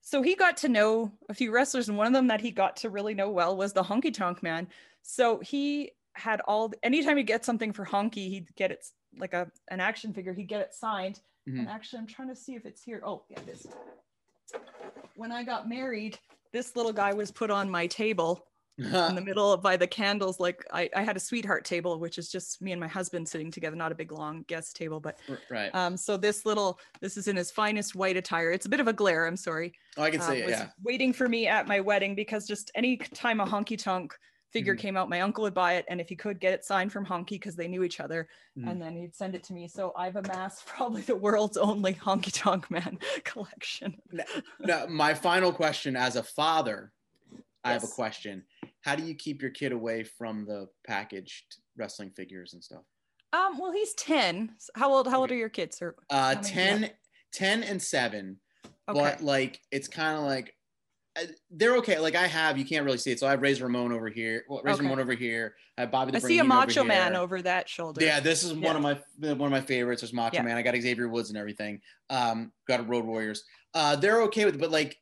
so 0.00 0.22
he 0.22 0.34
got 0.34 0.58
to 0.58 0.68
know 0.68 1.12
a 1.28 1.34
few 1.34 1.50
wrestlers, 1.50 1.88
and 1.88 1.96
one 1.96 2.06
of 2.06 2.12
them 2.12 2.26
that 2.26 2.40
he 2.40 2.50
got 2.50 2.76
to 2.78 2.90
really 2.90 3.14
know 3.14 3.30
well 3.30 3.56
was 3.56 3.72
the 3.72 3.82
Honky 3.82 4.12
Tonk 4.12 4.42
Man. 4.42 4.68
So 5.02 5.40
he 5.40 5.92
had 6.12 6.40
all 6.42 6.72
anytime 6.82 7.16
he'd 7.16 7.26
get 7.26 7.44
something 7.44 7.72
for 7.72 7.84
Honky, 7.86 8.28
he'd 8.28 8.54
get 8.54 8.70
it 8.70 8.84
like 9.18 9.32
a 9.32 9.50
an 9.70 9.80
action 9.80 10.12
figure, 10.12 10.34
he'd 10.34 10.48
get 10.48 10.60
it 10.60 10.74
signed. 10.74 11.20
Mm-hmm. 11.48 11.60
And 11.60 11.68
actually, 11.68 12.00
I'm 12.00 12.06
trying 12.06 12.28
to 12.28 12.36
see 12.36 12.54
if 12.54 12.64
it's 12.64 12.82
here. 12.82 13.02
Oh, 13.04 13.22
yeah, 13.28 13.38
it 13.46 13.52
is. 13.52 13.66
When 15.16 15.32
I 15.32 15.42
got 15.42 15.68
married, 15.68 16.18
this 16.52 16.76
little 16.76 16.92
guy 16.92 17.12
was 17.12 17.30
put 17.30 17.50
on 17.50 17.68
my 17.68 17.86
table 17.86 18.46
in 18.78 19.14
the 19.14 19.22
middle 19.24 19.56
by 19.56 19.76
the 19.76 19.86
candles 19.86 20.40
like 20.40 20.66
I, 20.72 20.90
I 20.96 21.02
had 21.02 21.16
a 21.16 21.20
sweetheart 21.20 21.64
table 21.64 22.00
which 22.00 22.18
is 22.18 22.28
just 22.28 22.60
me 22.60 22.72
and 22.72 22.80
my 22.80 22.88
husband 22.88 23.28
sitting 23.28 23.50
together 23.50 23.76
not 23.76 23.92
a 23.92 23.94
big 23.94 24.10
long 24.10 24.44
guest 24.48 24.74
table 24.74 24.98
but 24.98 25.16
right. 25.48 25.72
um 25.74 25.96
so 25.96 26.16
this 26.16 26.44
little 26.44 26.80
this 27.00 27.16
is 27.16 27.28
in 27.28 27.36
his 27.36 27.50
finest 27.50 27.94
white 27.94 28.16
attire. 28.16 28.50
It's 28.50 28.66
a 28.66 28.68
bit 28.68 28.80
of 28.80 28.88
a 28.88 28.92
glare 28.92 29.26
i'm 29.26 29.36
sorry 29.36 29.74
oh 29.96 30.02
i 30.02 30.10
can 30.10 30.20
uh, 30.20 30.28
see 30.28 30.38
it 30.38 30.48
yeah. 30.48 30.68
waiting 30.82 31.12
for 31.12 31.28
me 31.28 31.46
at 31.46 31.68
my 31.68 31.80
wedding 31.80 32.14
because 32.14 32.46
just 32.46 32.70
any 32.74 32.96
time 32.96 33.40
a 33.40 33.46
honky 33.46 33.80
tonk 33.80 34.14
figure 34.54 34.74
mm-hmm. 34.74 34.80
came 34.80 34.96
out 34.96 35.08
my 35.08 35.20
uncle 35.20 35.42
would 35.42 35.52
buy 35.52 35.74
it 35.74 35.84
and 35.88 36.00
if 36.00 36.08
he 36.08 36.16
could 36.16 36.40
get 36.40 36.52
it 36.54 36.64
signed 36.64 36.92
from 36.92 37.04
honky 37.04 37.30
because 37.30 37.56
they 37.56 37.68
knew 37.68 37.82
each 37.82 38.00
other 38.00 38.28
mm-hmm. 38.56 38.68
and 38.68 38.80
then 38.80 38.96
he'd 38.96 39.14
send 39.14 39.34
it 39.34 39.42
to 39.42 39.52
me. 39.52 39.68
So 39.68 39.92
i've 39.96 40.16
amassed 40.16 40.64
probably 40.74 41.02
the 41.02 41.16
world's 41.16 41.56
only 41.56 41.94
honky 41.94 42.32
tonk 42.32 42.70
man 42.70 42.98
collection. 43.24 43.96
Now, 44.12 44.24
now 44.60 44.86
my 44.86 45.12
final 45.12 45.52
question 45.52 45.96
as 45.96 46.16
a 46.16 46.22
father 46.22 46.92
I 47.64 47.72
have 47.72 47.84
a 47.84 47.88
question. 47.88 48.44
How 48.82 48.94
do 48.94 49.02
you 49.02 49.14
keep 49.14 49.40
your 49.40 49.50
kid 49.50 49.72
away 49.72 50.04
from 50.04 50.44
the 50.46 50.68
packaged 50.86 51.56
wrestling 51.76 52.10
figures 52.10 52.52
and 52.52 52.62
stuff? 52.62 52.82
Um, 53.32 53.58
well, 53.58 53.72
he's 53.72 53.94
10. 53.94 54.52
How 54.76 54.92
old 54.92 55.08
how 55.08 55.20
old 55.20 55.32
are 55.32 55.36
your 55.36 55.48
kids? 55.48 55.80
Or 55.82 55.96
uh 56.10 56.36
10, 56.36 56.90
10 57.32 57.62
and 57.62 57.82
7. 57.82 58.36
Okay. 58.88 59.00
But 59.00 59.22
like 59.22 59.60
it's 59.72 59.88
kind 59.88 60.18
of 60.18 60.24
like 60.24 60.54
uh, 61.16 61.24
they're 61.50 61.76
okay. 61.76 61.98
Like 61.98 62.16
I 62.16 62.26
have, 62.26 62.58
you 62.58 62.64
can't 62.64 62.84
really 62.84 62.98
see 62.98 63.12
it. 63.12 63.20
So 63.20 63.26
I 63.26 63.30
have 63.30 63.42
Razor 63.42 63.64
Ramon 63.64 63.92
over 63.92 64.08
here. 64.08 64.44
Well, 64.48 64.60
Razor 64.62 64.76
okay. 64.76 64.84
Ramon 64.84 65.00
over 65.00 65.14
here. 65.14 65.54
I 65.78 65.82
have 65.82 65.90
Bobby. 65.90 66.14
I 66.14 66.18
see 66.18 66.38
a 66.38 66.44
Macho 66.44 66.80
over 66.80 66.88
Man 66.88 67.16
over 67.16 67.40
that 67.42 67.68
shoulder. 67.68 68.04
Yeah, 68.04 68.20
this 68.20 68.42
is 68.42 68.52
yeah. 68.52 68.66
one 68.66 68.76
of 68.76 68.82
my 68.82 69.34
one 69.34 69.46
of 69.46 69.50
my 69.50 69.60
favorites. 69.60 70.02
There's 70.02 70.12
Macho 70.12 70.36
yeah. 70.36 70.42
Man. 70.42 70.56
I 70.56 70.62
got 70.62 70.74
Xavier 70.74 71.08
Woods 71.08 71.30
and 71.30 71.38
everything. 71.38 71.80
Um, 72.10 72.52
got 72.68 72.80
a 72.80 72.82
Road 72.82 73.04
Warriors. 73.04 73.44
Uh, 73.74 73.96
they're 73.96 74.22
okay 74.22 74.44
with 74.44 74.56
it, 74.56 74.60
but 74.60 74.70
like 74.70 74.96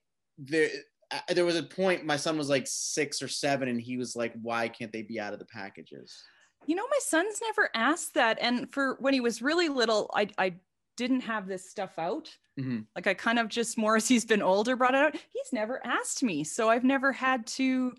they 1.28 1.34
there 1.34 1.44
was 1.44 1.56
a 1.56 1.62
point 1.62 2.04
my 2.04 2.16
son 2.16 2.36
was 2.36 2.48
like 2.48 2.66
six 2.66 3.22
or 3.22 3.28
seven 3.28 3.68
and 3.68 3.80
he 3.80 3.96
was 3.96 4.16
like 4.16 4.32
why 4.42 4.68
can't 4.68 4.92
they 4.92 5.02
be 5.02 5.20
out 5.20 5.32
of 5.32 5.38
the 5.38 5.44
packages 5.46 6.22
you 6.66 6.74
know 6.74 6.86
my 6.86 6.98
son's 7.00 7.40
never 7.40 7.68
asked 7.74 8.14
that 8.14 8.38
and 8.40 8.72
for 8.72 8.96
when 9.00 9.14
he 9.14 9.20
was 9.20 9.42
really 9.42 9.68
little 9.68 10.10
i 10.14 10.28
i 10.38 10.54
didn't 10.96 11.22
have 11.22 11.46
this 11.46 11.68
stuff 11.68 11.98
out 11.98 12.30
mm-hmm. 12.58 12.80
like 12.94 13.06
i 13.06 13.14
kind 13.14 13.38
of 13.38 13.48
just 13.48 13.78
more 13.78 13.96
as 13.96 14.06
he's 14.06 14.24
been 14.24 14.42
older 14.42 14.76
brought 14.76 14.94
it 14.94 14.98
out 14.98 15.14
he's 15.14 15.52
never 15.52 15.84
asked 15.84 16.22
me 16.22 16.44
so 16.44 16.68
i've 16.68 16.84
never 16.84 17.12
had 17.12 17.46
to 17.46 17.92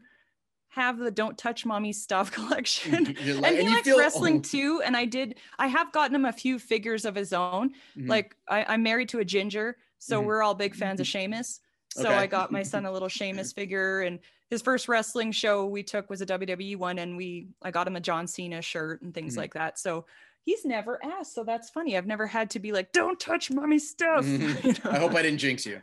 have 0.70 0.98
the 0.98 1.12
don't 1.12 1.38
touch 1.38 1.66
mommy 1.66 1.94
stuff 1.94 2.32
collection 2.32 3.04
like, 3.04 3.18
and 3.18 3.18
he 3.18 3.32
and 3.32 3.70
likes 3.70 3.84
feel, 3.84 3.98
wrestling 3.98 4.38
oh. 4.38 4.42
too 4.42 4.82
and 4.86 4.96
i 4.96 5.06
did 5.06 5.36
i 5.60 5.68
have 5.68 5.92
gotten 5.92 6.16
him 6.16 6.26
a 6.26 6.34
few 6.34 6.58
figures 6.58 7.06
of 7.06 7.16
his 7.16 7.34
own 7.34 7.70
mm-hmm. 7.98 8.08
like 8.08 8.36
I, 8.48 8.74
am 8.74 8.84
married 8.84 9.10
to 9.10 9.20
a 9.20 9.26
ginger 9.26 9.78
so 10.04 10.20
mm-hmm. 10.20 10.28
we're 10.28 10.44
all 10.44 10.54
big 10.54 10.76
fans 10.76 11.00
of 11.00 11.08
Sheamus. 11.08 11.62
So 11.94 12.10
okay. 12.10 12.14
I 12.14 12.28
got 12.28 12.52
my 12.52 12.64
son 12.64 12.86
a 12.86 12.92
little 12.92 13.08
Sheamus 13.08 13.54
figure 13.54 14.02
and 14.02 14.20
his 14.50 14.62
first 14.62 14.88
wrestling 14.88 15.32
show 15.32 15.66
we 15.66 15.84
took 15.84 16.10
was 16.10 16.22
a 16.22 16.26
WWE 16.26 16.78
one 16.78 17.00
and 17.00 17.16
we 17.18 17.48
I 17.62 17.72
got 17.72 17.88
him 17.88 17.96
a 17.96 18.02
John 18.02 18.28
Cena 18.28 18.62
shirt 18.62 19.02
and 19.02 19.14
things 19.14 19.34
mm-hmm. 19.34 19.42
like 19.42 19.54
that. 19.54 19.80
So 19.80 20.06
he's 20.44 20.66
never 20.66 21.00
asked. 21.04 21.34
So 21.34 21.44
that's 21.44 21.70
funny. 21.70 21.98
I've 21.98 22.08
never 22.08 22.28
had 22.28 22.50
to 22.52 22.60
be 22.60 22.72
like, 22.72 22.92
don't 22.92 23.20
touch 23.20 23.52
mommy 23.52 23.80
stuff. 23.80 24.26
Mm-hmm. 24.26 24.68
You 24.68 24.74
know? 24.84 24.92
I 24.92 25.00
hope 25.00 25.14
I 25.14 25.22
didn't 25.22 25.40
jinx 25.40 25.66
you. 25.66 25.82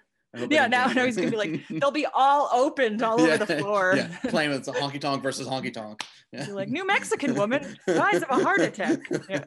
Yeah, 0.49 0.69
now, 0.69 0.87
now 0.87 1.05
he's 1.05 1.17
gonna 1.17 1.31
be 1.31 1.37
like, 1.37 1.67
they'll 1.69 1.91
be 1.91 2.07
all 2.15 2.49
opened 2.53 3.03
all 3.03 3.21
yeah, 3.21 3.35
over 3.35 3.45
the 3.45 3.57
floor. 3.59 3.95
Yeah, 3.97 4.17
playing 4.29 4.51
with 4.51 4.69
a 4.69 4.73
honky 4.73 5.01
tonk 5.01 5.23
versus 5.23 5.47
honky 5.47 5.73
tonk. 5.73 6.03
Yeah. 6.33 6.47
You're 6.47 6.55
like, 6.55 6.69
New 6.69 6.87
Mexican 6.87 7.35
woman 7.35 7.77
dies 7.89 8.23
of 8.23 8.31
a 8.31 8.45
heart 8.45 8.61
attack. 8.61 9.01
Yeah. 9.29 9.43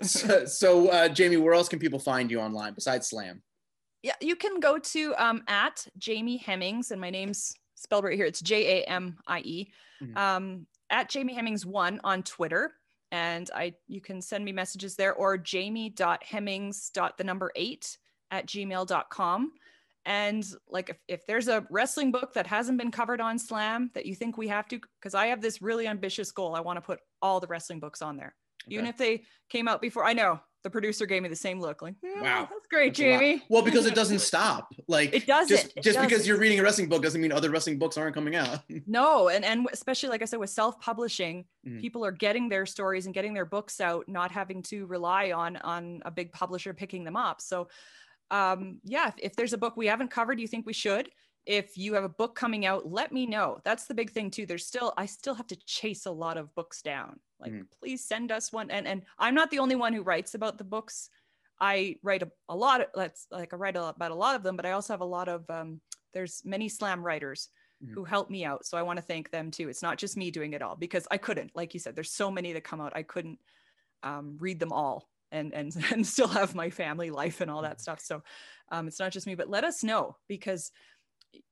so, 0.00 0.44
so 0.44 0.88
uh, 0.88 1.08
Jamie, 1.08 1.38
where 1.38 1.54
else 1.54 1.68
can 1.68 1.80
people 1.80 1.98
find 1.98 2.30
you 2.30 2.38
online 2.38 2.72
besides 2.74 3.08
Slam? 3.08 3.42
Yeah, 4.02 4.14
you 4.20 4.36
can 4.36 4.60
go 4.60 4.78
to 4.78 5.14
um, 5.18 5.42
at 5.46 5.86
Jamie 5.98 6.38
Hemmings, 6.38 6.90
and 6.90 7.00
my 7.00 7.10
name's 7.10 7.54
spelled 7.74 8.04
right 8.04 8.16
here. 8.16 8.26
It's 8.26 8.40
J 8.40 8.82
A 8.82 8.84
M 8.84 9.18
I 9.26 9.40
E. 9.40 9.72
Mm-hmm. 10.02 10.16
Um, 10.16 10.66
at 10.90 11.08
Jamie 11.08 11.34
Hemmings 11.34 11.66
one 11.66 12.00
on 12.02 12.22
Twitter, 12.22 12.72
and 13.12 13.50
I 13.54 13.74
you 13.88 14.00
can 14.00 14.20
send 14.20 14.44
me 14.44 14.52
messages 14.52 14.96
there 14.96 15.14
or 15.14 15.36
jamie.hemmings. 15.36 16.90
the 16.94 17.24
number 17.24 17.52
eight 17.56 17.98
at 18.30 18.46
gmail.com. 18.46 19.52
And 20.06 20.46
like 20.68 20.88
if, 20.88 20.96
if 21.08 21.26
there's 21.26 21.48
a 21.48 21.66
wrestling 21.68 22.10
book 22.10 22.32
that 22.34 22.46
hasn't 22.46 22.78
been 22.78 22.90
covered 22.90 23.20
on 23.20 23.38
Slam 23.38 23.90
that 23.94 24.06
you 24.06 24.14
think 24.14 24.38
we 24.38 24.48
have 24.48 24.66
to, 24.68 24.80
because 24.98 25.14
I 25.14 25.26
have 25.26 25.42
this 25.42 25.60
really 25.60 25.86
ambitious 25.86 26.32
goal. 26.32 26.54
I 26.54 26.60
want 26.60 26.78
to 26.78 26.80
put 26.80 27.00
all 27.20 27.38
the 27.38 27.46
wrestling 27.46 27.80
books 27.80 28.00
on 28.00 28.16
there. 28.16 28.34
Okay. 28.66 28.74
Even 28.74 28.86
if 28.86 28.96
they 28.96 29.24
came 29.50 29.68
out 29.68 29.82
before, 29.82 30.04
I 30.04 30.14
know 30.14 30.40
the 30.62 30.70
producer 30.70 31.06
gave 31.06 31.22
me 31.22 31.28
the 31.28 31.36
same 31.36 31.60
look 31.60 31.82
like 31.82 31.94
mm, 32.04 32.22
wow. 32.22 32.48
that's 32.50 32.66
great 32.68 32.88
that's 32.88 32.98
jamie. 32.98 33.42
Well 33.48 33.62
because 33.62 33.86
it 33.86 33.94
doesn't 34.00 34.20
stop 34.20 34.72
like 34.88 35.14
it 35.14 35.26
doesn't. 35.26 35.48
just, 35.48 35.66
it 35.76 35.82
just 35.82 35.96
doesn't. 35.96 36.08
because 36.08 36.26
you're 36.26 36.38
reading 36.38 36.60
a 36.60 36.62
wrestling 36.62 36.88
book 36.88 37.02
doesn't 37.02 37.20
mean 37.20 37.32
other 37.32 37.50
wrestling 37.50 37.78
books 37.78 37.96
aren't 37.96 38.14
coming 38.14 38.36
out. 38.36 38.60
No 38.86 39.28
and 39.28 39.44
and 39.44 39.68
especially 39.72 40.08
like 40.08 40.22
i 40.22 40.24
said 40.24 40.40
with 40.40 40.50
self-publishing 40.50 41.44
mm-hmm. 41.66 41.80
people 41.80 42.04
are 42.04 42.12
getting 42.12 42.48
their 42.48 42.66
stories 42.66 43.06
and 43.06 43.14
getting 43.14 43.34
their 43.34 43.44
books 43.44 43.80
out 43.80 44.08
not 44.08 44.30
having 44.30 44.62
to 44.64 44.86
rely 44.86 45.32
on 45.32 45.56
on 45.58 46.02
a 46.04 46.10
big 46.10 46.32
publisher 46.32 46.74
picking 46.74 47.04
them 47.04 47.16
up. 47.16 47.40
So 47.40 47.68
um 48.30 48.80
yeah 48.84 49.08
if, 49.08 49.14
if 49.18 49.36
there's 49.36 49.52
a 49.52 49.58
book 49.58 49.76
we 49.76 49.86
haven't 49.86 50.10
covered 50.10 50.40
you 50.40 50.48
think 50.48 50.66
we 50.66 50.72
should 50.72 51.10
if 51.50 51.76
you 51.76 51.94
have 51.94 52.04
a 52.04 52.08
book 52.08 52.34
coming 52.34 52.64
out 52.64 52.90
let 52.90 53.12
me 53.12 53.26
know 53.26 53.60
that's 53.64 53.86
the 53.86 53.94
big 53.94 54.10
thing 54.10 54.30
too 54.30 54.46
there's 54.46 54.66
still 54.66 54.92
i 54.96 55.04
still 55.04 55.34
have 55.34 55.46
to 55.46 55.56
chase 55.66 56.06
a 56.06 56.10
lot 56.10 56.36
of 56.36 56.54
books 56.54 56.80
down 56.82 57.18
like 57.40 57.52
mm-hmm. 57.52 57.62
please 57.80 58.04
send 58.04 58.30
us 58.30 58.52
one 58.52 58.70
and 58.70 58.86
and 58.86 59.02
i'm 59.18 59.34
not 59.34 59.50
the 59.50 59.58
only 59.58 59.74
one 59.74 59.92
who 59.92 60.02
writes 60.02 60.34
about 60.34 60.58
the 60.58 60.64
books 60.64 61.10
I 61.62 61.96
write 62.02 62.22
a, 62.22 62.30
a 62.48 62.56
lot 62.56 62.80
of 62.80 62.86
that's 62.94 63.26
like 63.30 63.52
I 63.52 63.56
write 63.56 63.76
a, 63.76 63.82
lot 63.82 63.96
about 63.96 64.12
a 64.12 64.14
lot 64.14 64.34
of 64.34 64.42
them, 64.42 64.56
but 64.56 64.64
I 64.64 64.70
also 64.70 64.94
have 64.94 65.02
a 65.02 65.04
lot 65.04 65.28
of 65.28 65.44
um, 65.50 65.80
there's 66.14 66.42
many 66.44 66.68
slam 66.68 67.02
writers 67.02 67.50
mm-hmm. 67.82 67.94
who 67.94 68.04
help 68.04 68.30
me 68.30 68.44
out. 68.44 68.64
So 68.66 68.78
I 68.78 68.82
want 68.82 68.98
to 68.98 69.04
thank 69.04 69.30
them 69.30 69.50
too. 69.50 69.68
It's 69.68 69.82
not 69.82 69.98
just 69.98 70.16
me 70.16 70.30
doing 70.30 70.52
it 70.52 70.62
all 70.62 70.76
because 70.76 71.06
I 71.10 71.18
couldn't, 71.18 71.54
like 71.54 71.74
you 71.74 71.80
said, 71.80 71.94
there's 71.94 72.12
so 72.12 72.30
many 72.30 72.52
that 72.52 72.64
come 72.64 72.80
out. 72.80 72.92
I 72.94 73.02
couldn't 73.02 73.38
um, 74.02 74.36
read 74.40 74.58
them 74.58 74.72
all 74.72 75.08
and, 75.30 75.52
and, 75.52 75.74
and 75.92 76.06
still 76.06 76.28
have 76.28 76.54
my 76.54 76.70
family 76.70 77.10
life 77.10 77.40
and 77.40 77.50
all 77.50 77.62
that 77.62 77.72
mm-hmm. 77.72 77.82
stuff. 77.82 78.00
So 78.00 78.22
um, 78.70 78.88
it's 78.88 79.00
not 79.00 79.12
just 79.12 79.26
me, 79.26 79.34
but 79.34 79.50
let 79.50 79.64
us 79.64 79.84
know 79.84 80.16
because, 80.28 80.72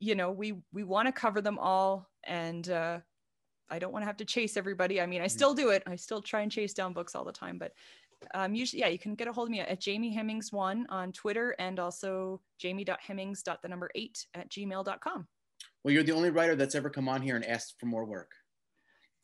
you 0.01 0.15
know, 0.15 0.31
we, 0.31 0.55
we 0.73 0.85
want 0.85 1.07
to 1.07 1.13
cover 1.13 1.41
them 1.41 1.59
all. 1.59 2.09
And 2.25 2.69
uh, 2.69 2.99
I 3.71 3.79
don't 3.79 3.93
want 3.93 4.03
to 4.03 4.07
have 4.07 4.17
to 4.19 4.25
chase 4.25 4.57
everybody. 4.57 5.01
I 5.01 5.07
mean, 5.07 5.21
I 5.21 5.25
mm-hmm. 5.25 5.37
still 5.37 5.55
do 5.55 5.71
it. 5.71 5.83
I 5.87 5.97
still 5.97 6.23
try 6.23 6.41
and 6.43 6.53
chase 6.53 6.75
down 6.75 6.93
books 6.93 7.15
all 7.15 7.25
the 7.25 7.33
time, 7.33 7.59
but 7.59 7.73
um, 8.35 8.55
usually, 8.55 8.81
yeah, 8.81 8.89
you 8.89 8.99
can 8.99 9.15
get 9.15 9.29
a 9.29 9.33
hold 9.33 9.49
of 9.49 9.53
me 9.53 9.61
at 9.61 9.81
Jamie 9.81 10.13
Hemmings 10.13 10.53
one 10.53 10.87
on 10.89 11.13
Twitter 11.13 11.55
and 11.59 11.79
also 11.79 12.41
jamie.hemmings. 12.59 13.43
the 13.45 13.69
number 13.69 13.91
eight 13.95 14.27
at 14.35 14.51
gmail.com. 14.51 15.27
Well, 15.85 15.95
you're 15.95 16.03
the 16.03 16.13
only 16.13 16.31
writer 16.31 16.57
that's 16.57 16.75
ever 16.75 16.91
come 16.91 17.09
on 17.09 17.23
here 17.23 17.37
and 17.37 17.45
asked 17.45 17.77
for 17.79 17.87
more 17.87 18.05
work. 18.05 18.33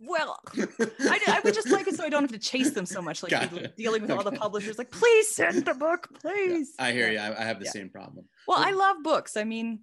Well, 0.01 0.39
I, 0.57 1.21
I, 1.29 1.41
would 1.45 1.55
just 1.55 1.71
like 1.71 1.87
it 1.87 1.95
so 1.95 2.05
I 2.05 2.09
don't 2.09 2.23
have 2.23 2.33
to 2.33 2.39
chase 2.39 2.73
them 2.73 2.85
so 2.85 3.01
much, 3.01 3.23
like 3.23 3.31
gotcha. 3.31 3.69
dealing 3.77 4.03
with 4.03 4.11
okay. 4.11 4.19
all 4.19 4.25
the 4.25 4.37
publishers. 4.37 4.77
Like, 4.77 4.91
please 4.91 5.29
send 5.29 5.65
the 5.65 5.75
book, 5.75 6.09
please. 6.21 6.75
Yeah, 6.79 6.87
I 6.87 6.93
hear 6.93 7.11
you. 7.11 7.19
I, 7.19 7.41
I 7.41 7.45
have 7.45 7.59
the 7.59 7.67
yeah. 7.67 7.71
same 7.71 7.91
problem. 7.91 8.27
Well, 8.47 8.59
I 8.59 8.73
love 8.73 8.97
books. 9.03 9.37
I 9.37 9.45
mean, 9.45 9.81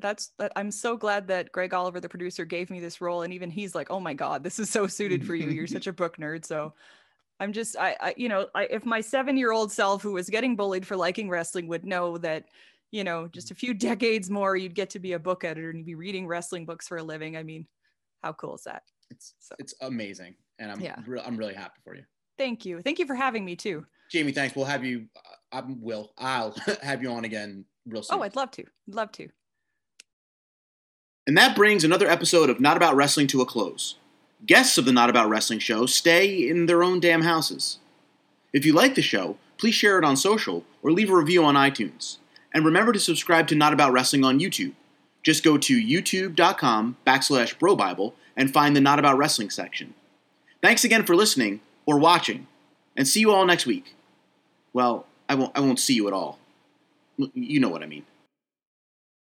that's 0.00 0.32
that. 0.38 0.52
I'm 0.56 0.70
so 0.70 0.96
glad 0.96 1.28
that 1.28 1.52
Greg 1.52 1.74
Oliver, 1.74 2.00
the 2.00 2.08
producer, 2.08 2.44
gave 2.44 2.70
me 2.70 2.80
this 2.80 3.00
role, 3.00 3.22
and 3.22 3.32
even 3.32 3.50
he's 3.50 3.74
like, 3.74 3.90
"Oh 3.90 4.00
my 4.00 4.14
God, 4.14 4.42
this 4.42 4.58
is 4.58 4.70
so 4.70 4.86
suited 4.86 5.26
for 5.26 5.34
you. 5.34 5.48
You're 5.48 5.66
such 5.66 5.86
a 5.86 5.92
book 5.92 6.16
nerd." 6.16 6.44
So 6.44 6.74
I'm 7.40 7.52
just, 7.52 7.76
I, 7.76 7.96
I 8.00 8.14
you 8.16 8.28
know, 8.28 8.46
I, 8.54 8.64
if 8.64 8.84
my 8.84 9.00
seven 9.00 9.36
year 9.36 9.52
old 9.52 9.72
self 9.72 10.02
who 10.02 10.12
was 10.12 10.30
getting 10.30 10.54
bullied 10.54 10.86
for 10.86 10.96
liking 10.96 11.28
wrestling 11.28 11.66
would 11.68 11.84
know 11.84 12.16
that, 12.18 12.44
you 12.92 13.02
know, 13.02 13.26
just 13.26 13.50
a 13.50 13.54
few 13.54 13.74
decades 13.74 14.30
more, 14.30 14.56
you'd 14.56 14.76
get 14.76 14.90
to 14.90 15.00
be 15.00 15.14
a 15.14 15.18
book 15.18 15.42
editor 15.42 15.70
and 15.70 15.78
you'd 15.78 15.86
be 15.86 15.94
reading 15.96 16.26
wrestling 16.26 16.64
books 16.64 16.86
for 16.86 16.98
a 16.98 17.02
living. 17.02 17.36
I 17.36 17.42
mean, 17.42 17.66
how 18.22 18.32
cool 18.32 18.54
is 18.54 18.62
that? 18.62 18.84
It's 19.10 19.34
so. 19.40 19.56
it's 19.58 19.74
amazing, 19.80 20.36
and 20.58 20.70
I'm 20.70 20.80
yeah. 20.80 20.96
Re- 21.06 21.22
I'm 21.24 21.36
really 21.36 21.54
happy 21.54 21.80
for 21.84 21.94
you. 21.94 22.04
Thank 22.38 22.64
you, 22.64 22.80
thank 22.80 22.98
you 22.98 23.06
for 23.06 23.14
having 23.14 23.44
me 23.44 23.56
too. 23.56 23.84
Jamie, 24.10 24.32
thanks. 24.32 24.54
We'll 24.54 24.66
have 24.66 24.84
you. 24.84 25.06
Uh, 25.16 25.56
I 25.58 25.62
will. 25.66 26.12
I'll 26.18 26.54
have 26.82 27.02
you 27.02 27.10
on 27.10 27.24
again 27.24 27.64
real 27.86 28.02
soon. 28.02 28.18
Oh, 28.18 28.22
I'd 28.22 28.36
love 28.36 28.50
to. 28.52 28.62
I'd 28.62 28.94
love 28.94 29.10
to. 29.12 29.28
And 31.26 31.36
that 31.38 31.54
brings 31.54 31.84
another 31.84 32.08
episode 32.08 32.50
of 32.50 32.60
Not 32.60 32.76
About 32.76 32.96
Wrestling 32.96 33.28
to 33.28 33.40
a 33.40 33.46
close. 33.46 33.96
Guests 34.44 34.76
of 34.76 34.84
the 34.84 34.92
Not 34.92 35.08
About 35.08 35.28
Wrestling 35.28 35.60
show 35.60 35.86
stay 35.86 36.48
in 36.48 36.66
their 36.66 36.82
own 36.82 36.98
damn 36.98 37.22
houses. 37.22 37.78
If 38.52 38.66
you 38.66 38.72
like 38.72 38.96
the 38.96 39.02
show, 39.02 39.36
please 39.56 39.74
share 39.74 39.98
it 39.98 40.04
on 40.04 40.16
social 40.16 40.64
or 40.82 40.90
leave 40.90 41.10
a 41.10 41.16
review 41.16 41.44
on 41.44 41.54
iTunes. 41.54 42.16
And 42.52 42.64
remember 42.64 42.92
to 42.92 42.98
subscribe 42.98 43.46
to 43.48 43.54
Not 43.54 43.72
About 43.72 43.92
Wrestling 43.92 44.24
on 44.24 44.40
YouTube. 44.40 44.72
Just 45.22 45.44
go 45.44 45.56
to 45.56 45.80
youtube.com 45.80 46.96
backslash 47.06 47.56
brobible 47.56 48.14
and 48.36 48.52
find 48.52 48.74
the 48.74 48.80
Not 48.80 48.98
About 48.98 49.16
Wrestling 49.16 49.50
section. 49.50 49.94
Thanks 50.60 50.82
again 50.82 51.04
for 51.04 51.14
listening 51.14 51.60
or 51.86 51.98
watching, 51.98 52.46
and 52.96 53.06
see 53.06 53.20
you 53.20 53.30
all 53.30 53.46
next 53.46 53.66
week. 53.66 53.94
Well, 54.72 55.06
I 55.28 55.34
won't, 55.34 55.56
I 55.56 55.60
won't 55.60 55.80
see 55.80 55.94
you 55.94 56.08
at 56.08 56.12
all. 56.12 56.38
You 57.16 57.60
know 57.60 57.68
what 57.68 57.82
I 57.82 57.86
mean. 57.86 58.04